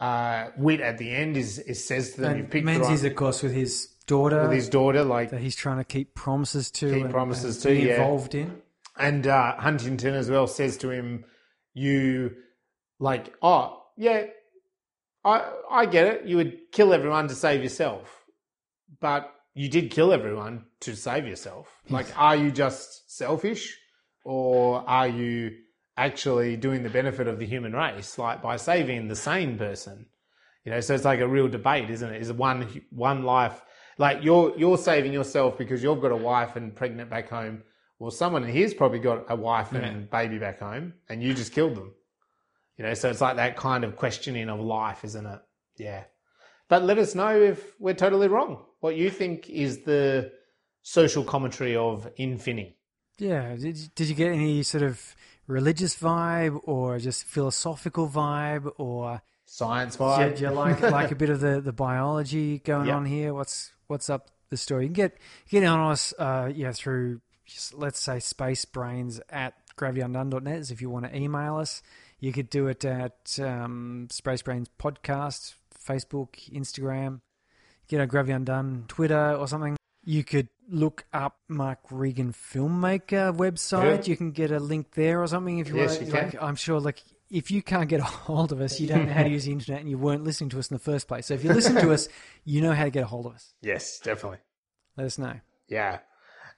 Uh, 0.00 0.46
Whit 0.56 0.80
at 0.80 0.98
the 0.98 1.10
end 1.10 1.36
is, 1.36 1.60
is 1.60 1.86
says 1.86 2.14
to 2.14 2.22
them, 2.22 2.36
"You 2.36 2.42
And 2.42 2.50
picked 2.50 2.66
the 2.66 2.72
Menzies, 2.72 3.02
right 3.04 3.12
of 3.12 3.16
course, 3.16 3.42
with 3.42 3.52
his 3.52 3.93
daughter 4.06 4.42
with 4.42 4.52
his 4.52 4.68
daughter." 4.68 5.04
Like, 5.04 5.30
that 5.30 5.40
he's 5.40 5.56
trying 5.56 5.78
to 5.78 5.84
keep 5.84 6.14
promises 6.14 6.70
to. 6.72 6.92
Keep 6.92 7.04
and- 7.04 7.10
promises 7.10 7.56
and 7.56 7.62
to, 7.74 7.80
be 7.80 7.88
yeah. 7.88 7.94
involved 7.94 8.34
in. 8.34 8.62
And 8.96 9.26
uh, 9.26 9.56
Huntington 9.56 10.14
as 10.14 10.30
well 10.30 10.46
says 10.46 10.76
to 10.78 10.90
him, 10.90 11.24
"You 11.72 12.36
like, 12.98 13.34
oh 13.42 13.82
yeah, 13.96 14.26
I 15.24 15.50
I 15.70 15.86
get 15.86 16.06
it. 16.06 16.26
You 16.26 16.36
would 16.36 16.72
kill 16.72 16.92
everyone 16.92 17.28
to 17.28 17.34
save 17.34 17.62
yourself, 17.62 18.24
but 19.00 19.32
you 19.54 19.68
did 19.68 19.90
kill 19.90 20.12
everyone 20.12 20.66
to 20.80 20.96
save 20.96 21.26
yourself. 21.26 21.68
Like, 21.88 22.06
are 22.18 22.36
you 22.36 22.50
just 22.50 23.16
selfish, 23.16 23.76
or 24.24 24.84
are 24.88 25.08
you 25.08 25.56
actually 25.96 26.56
doing 26.56 26.82
the 26.82 26.90
benefit 26.90 27.28
of 27.28 27.38
the 27.38 27.46
human 27.46 27.72
race, 27.72 28.18
like 28.18 28.42
by 28.42 28.56
saving 28.56 29.08
the 29.08 29.16
sane 29.16 29.56
person? 29.58 30.06
You 30.64 30.72
know, 30.72 30.80
so 30.80 30.94
it's 30.94 31.04
like 31.04 31.20
a 31.20 31.28
real 31.28 31.48
debate, 31.48 31.90
isn't 31.90 32.12
it? 32.12 32.22
Is 32.22 32.32
one 32.32 32.82
one 32.90 33.22
life 33.22 33.60
like 33.98 34.22
you're 34.22 34.56
you're 34.56 34.78
saving 34.78 35.12
yourself 35.12 35.56
because 35.58 35.82
you've 35.82 36.00
got 36.00 36.12
a 36.12 36.16
wife 36.16 36.56
and 36.56 36.74
pregnant 36.74 37.10
back 37.10 37.28
home? 37.30 37.62
Well, 37.98 38.10
someone 38.10 38.42
here's 38.44 38.74
probably 38.74 38.98
got 38.98 39.26
a 39.28 39.36
wife 39.36 39.72
and 39.72 40.10
baby 40.10 40.38
back 40.38 40.60
home, 40.60 40.94
and 41.08 41.22
you 41.22 41.32
just 41.34 41.52
killed 41.52 41.76
them. 41.76 41.92
You 42.76 42.84
know, 42.84 42.94
so 42.94 43.08
it's 43.08 43.20
like 43.20 43.36
that 43.36 43.56
kind 43.56 43.84
of 43.84 43.96
questioning 43.96 44.48
of 44.48 44.58
life, 44.60 45.04
isn't 45.04 45.24
it? 45.26 45.40
Yeah. 45.76 46.04
But 46.68 46.82
let 46.82 46.98
us 46.98 47.14
know 47.14 47.40
if 47.40 47.74
we're 47.78 47.94
totally 47.94 48.26
wrong. 48.26 48.64
What 48.80 48.96
you 48.96 49.10
think 49.10 49.48
is 49.48 49.82
the 49.84 50.32
social 50.82 51.22
commentary 51.22 51.76
of 51.76 52.08
Infini? 52.18 52.74
Yeah. 53.18 53.54
Did 53.54 53.76
you- 53.78 53.88
did 53.94 54.08
you 54.08 54.14
get 54.16 54.32
any 54.32 54.62
sort 54.64 54.82
of 54.82 55.14
religious 55.46 55.94
vibe 55.96 56.58
or 56.64 56.98
just 56.98 57.24
philosophical 57.24 58.08
vibe 58.08 58.72
or 58.76 59.22
Science 59.46 59.96
do 59.96 60.02
you, 60.04 60.10
vibe? 60.10 60.36
do 60.36 60.42
you 60.44 60.50
like 60.50 60.80
like 60.80 61.10
a 61.12 61.14
bit 61.22 61.30
of 61.30 61.40
the, 61.40 61.60
the 61.60 61.72
biology 61.72 62.58
going 62.58 62.86
Yep. 62.88 62.96
on 62.96 63.04
here? 63.06 63.34
What's 63.34 63.72
what's 63.86 64.08
up 64.10 64.30
the 64.50 64.56
story? 64.56 64.84
You 64.84 64.88
can 64.88 64.94
get 64.94 65.18
get 65.48 65.64
on 65.64 65.90
us 65.90 66.12
uh, 66.18 66.50
yeah 66.54 66.72
through 66.72 67.20
just, 67.46 67.74
let's 67.74 67.98
say 68.00 68.20
space 68.20 68.64
brains 68.64 69.20
at 69.30 69.54
gravityundone.net 69.76 70.58
is 70.58 70.70
if 70.70 70.80
you 70.80 70.90
want 70.90 71.04
to 71.06 71.16
email 71.16 71.56
us. 71.56 71.82
You 72.20 72.32
could 72.32 72.48
do 72.48 72.68
it 72.68 72.84
at 72.86 73.38
um, 73.42 74.06
Space 74.10 74.40
Brains 74.40 74.68
Podcast, 74.78 75.54
Facebook, 75.86 76.36
Instagram. 76.50 77.20
Get 77.86 78.00
a 78.00 78.06
Gravity 78.06 78.32
Undone 78.32 78.84
Twitter 78.88 79.34
or 79.34 79.46
something. 79.46 79.76
You 80.06 80.24
could 80.24 80.48
look 80.70 81.04
up 81.12 81.36
Mark 81.48 81.80
Regan 81.90 82.32
filmmaker 82.32 83.36
website. 83.36 84.06
Yeah. 84.06 84.10
You 84.12 84.16
can 84.16 84.30
get 84.30 84.52
a 84.52 84.58
link 84.58 84.92
there 84.94 85.20
or 85.22 85.26
something 85.26 85.58
if 85.58 85.68
you 85.68 85.76
Yes, 85.76 85.96
want. 85.98 86.06
you 86.06 86.12
can. 86.12 86.24
Like, 86.30 86.42
I'm 86.42 86.56
sure 86.56 86.80
like 86.80 87.02
if 87.34 87.50
you 87.50 87.62
can't 87.62 87.88
get 87.88 87.98
a 87.98 88.04
hold 88.04 88.52
of 88.52 88.60
us, 88.60 88.78
you 88.78 88.86
don't 88.86 89.06
know 89.06 89.12
how 89.12 89.24
to 89.24 89.28
use 89.28 89.44
the 89.44 89.52
internet 89.52 89.80
and 89.80 89.90
you 89.90 89.98
weren't 89.98 90.22
listening 90.22 90.50
to 90.50 90.58
us 90.60 90.70
in 90.70 90.76
the 90.76 90.82
first 90.82 91.08
place. 91.08 91.26
So 91.26 91.34
if 91.34 91.42
you 91.42 91.52
listen 91.54 91.74
to 91.74 91.92
us, 91.92 92.08
you 92.44 92.60
know 92.62 92.72
how 92.72 92.84
to 92.84 92.90
get 92.90 93.02
a 93.02 93.06
hold 93.06 93.26
of 93.26 93.34
us. 93.34 93.54
Yes, 93.60 93.98
definitely. 93.98 94.38
Let 94.96 95.06
us 95.06 95.18
know. 95.18 95.34
Yeah. 95.68 95.98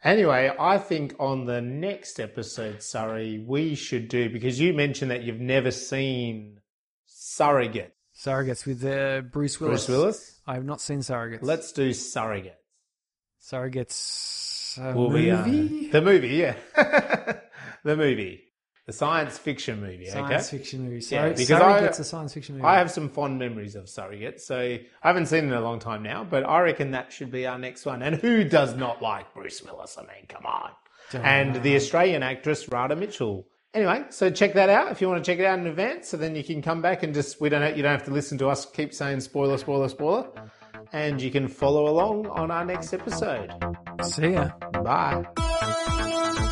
Anyway, 0.04 0.52
I 0.58 0.76
think 0.76 1.14
on 1.18 1.46
the 1.46 1.62
next 1.62 2.20
episode, 2.20 2.82
Surrey, 2.82 3.38
we 3.38 3.74
should 3.74 4.08
do 4.08 4.28
because 4.28 4.60
you 4.60 4.74
mentioned 4.74 5.10
that 5.10 5.22
you've 5.22 5.40
never 5.40 5.70
seen 5.70 6.60
Surrogate. 7.06 7.94
Surrogates 8.14 8.66
with 8.66 8.84
uh, 8.84 9.22
Bruce 9.22 9.58
Willis. 9.58 9.86
Bruce 9.86 9.96
Willis. 9.96 10.40
I 10.46 10.54
have 10.54 10.64
not 10.64 10.82
seen 10.82 10.98
Surrogates. 10.98 11.38
Let's 11.42 11.72
do 11.72 11.94
Surrogate. 11.94 12.58
Surrogates 13.42 14.78
uh, 14.78 14.94
Will 14.94 15.10
be, 15.10 15.30
uh, 15.30 15.46
movie. 15.46 15.88
the 15.88 16.02
movie, 16.02 16.28
yeah, 16.28 16.56
the 17.84 17.96
movie, 17.96 18.42
the 18.86 18.92
science 18.92 19.36
fiction 19.36 19.80
movie. 19.80 20.06
Science 20.06 20.48
okay. 20.48 20.58
fiction 20.58 20.84
movie. 20.84 20.96
Yeah, 20.96 21.20
Sorry, 21.20 21.30
because 21.30 21.50
I- 21.50 21.80
Surrogates 21.80 22.00
a 22.00 22.04
science 22.04 22.34
fiction 22.34 22.54
movie. 22.54 22.66
I 22.66 22.78
have 22.78 22.90
some 22.90 23.08
fond 23.08 23.38
memories 23.38 23.74
of 23.74 23.88
Surrogate, 23.88 24.40
so 24.40 24.58
I 24.58 24.86
haven't 25.00 25.26
seen 25.26 25.44
it 25.44 25.48
in 25.48 25.52
a 25.52 25.60
long 25.60 25.80
time 25.80 26.02
now, 26.02 26.24
but 26.24 26.44
I 26.44 26.60
reckon 26.60 26.92
that 26.92 27.12
should 27.12 27.30
be 27.30 27.46
our 27.46 27.58
next 27.58 27.84
one. 27.84 28.02
And 28.02 28.14
who 28.14 28.44
does 28.44 28.76
not 28.76 29.02
like 29.02 29.34
Bruce 29.34 29.62
Willis? 29.62 29.98
I 29.98 30.02
mean, 30.02 30.26
come 30.28 30.46
on. 30.46 30.70
And 31.12 31.62
the 31.62 31.76
Australian 31.76 32.22
actress 32.22 32.68
Radha 32.68 32.96
Mitchell. 32.96 33.46
Anyway, 33.74 34.04
so 34.08 34.30
check 34.30 34.54
that 34.54 34.70
out 34.70 34.90
if 34.90 35.00
you 35.00 35.08
want 35.08 35.22
to 35.22 35.30
check 35.30 35.38
it 35.38 35.44
out 35.44 35.58
in 35.58 35.66
advance. 35.66 36.08
So 36.08 36.16
then 36.16 36.34
you 36.34 36.42
can 36.42 36.62
come 36.62 36.80
back 36.80 37.02
and 37.02 37.12
just 37.12 37.40
we 37.40 37.48
don't 37.48 37.62
have, 37.62 37.76
you 37.76 37.82
don't 37.82 37.92
have 37.92 38.06
to 38.06 38.12
listen 38.12 38.38
to 38.38 38.48
us 38.48 38.66
keep 38.66 38.94
saying 38.94 39.20
spoiler, 39.20 39.58
spoiler, 39.58 39.88
spoiler, 39.88 40.28
and 40.92 41.20
you 41.20 41.30
can 41.30 41.46
follow 41.46 41.88
along 41.88 42.26
on 42.28 42.50
our 42.50 42.64
next 42.64 42.94
episode. 42.94 43.52
See 44.02 44.30
ya. 44.30 44.50
Bye. 44.82 46.42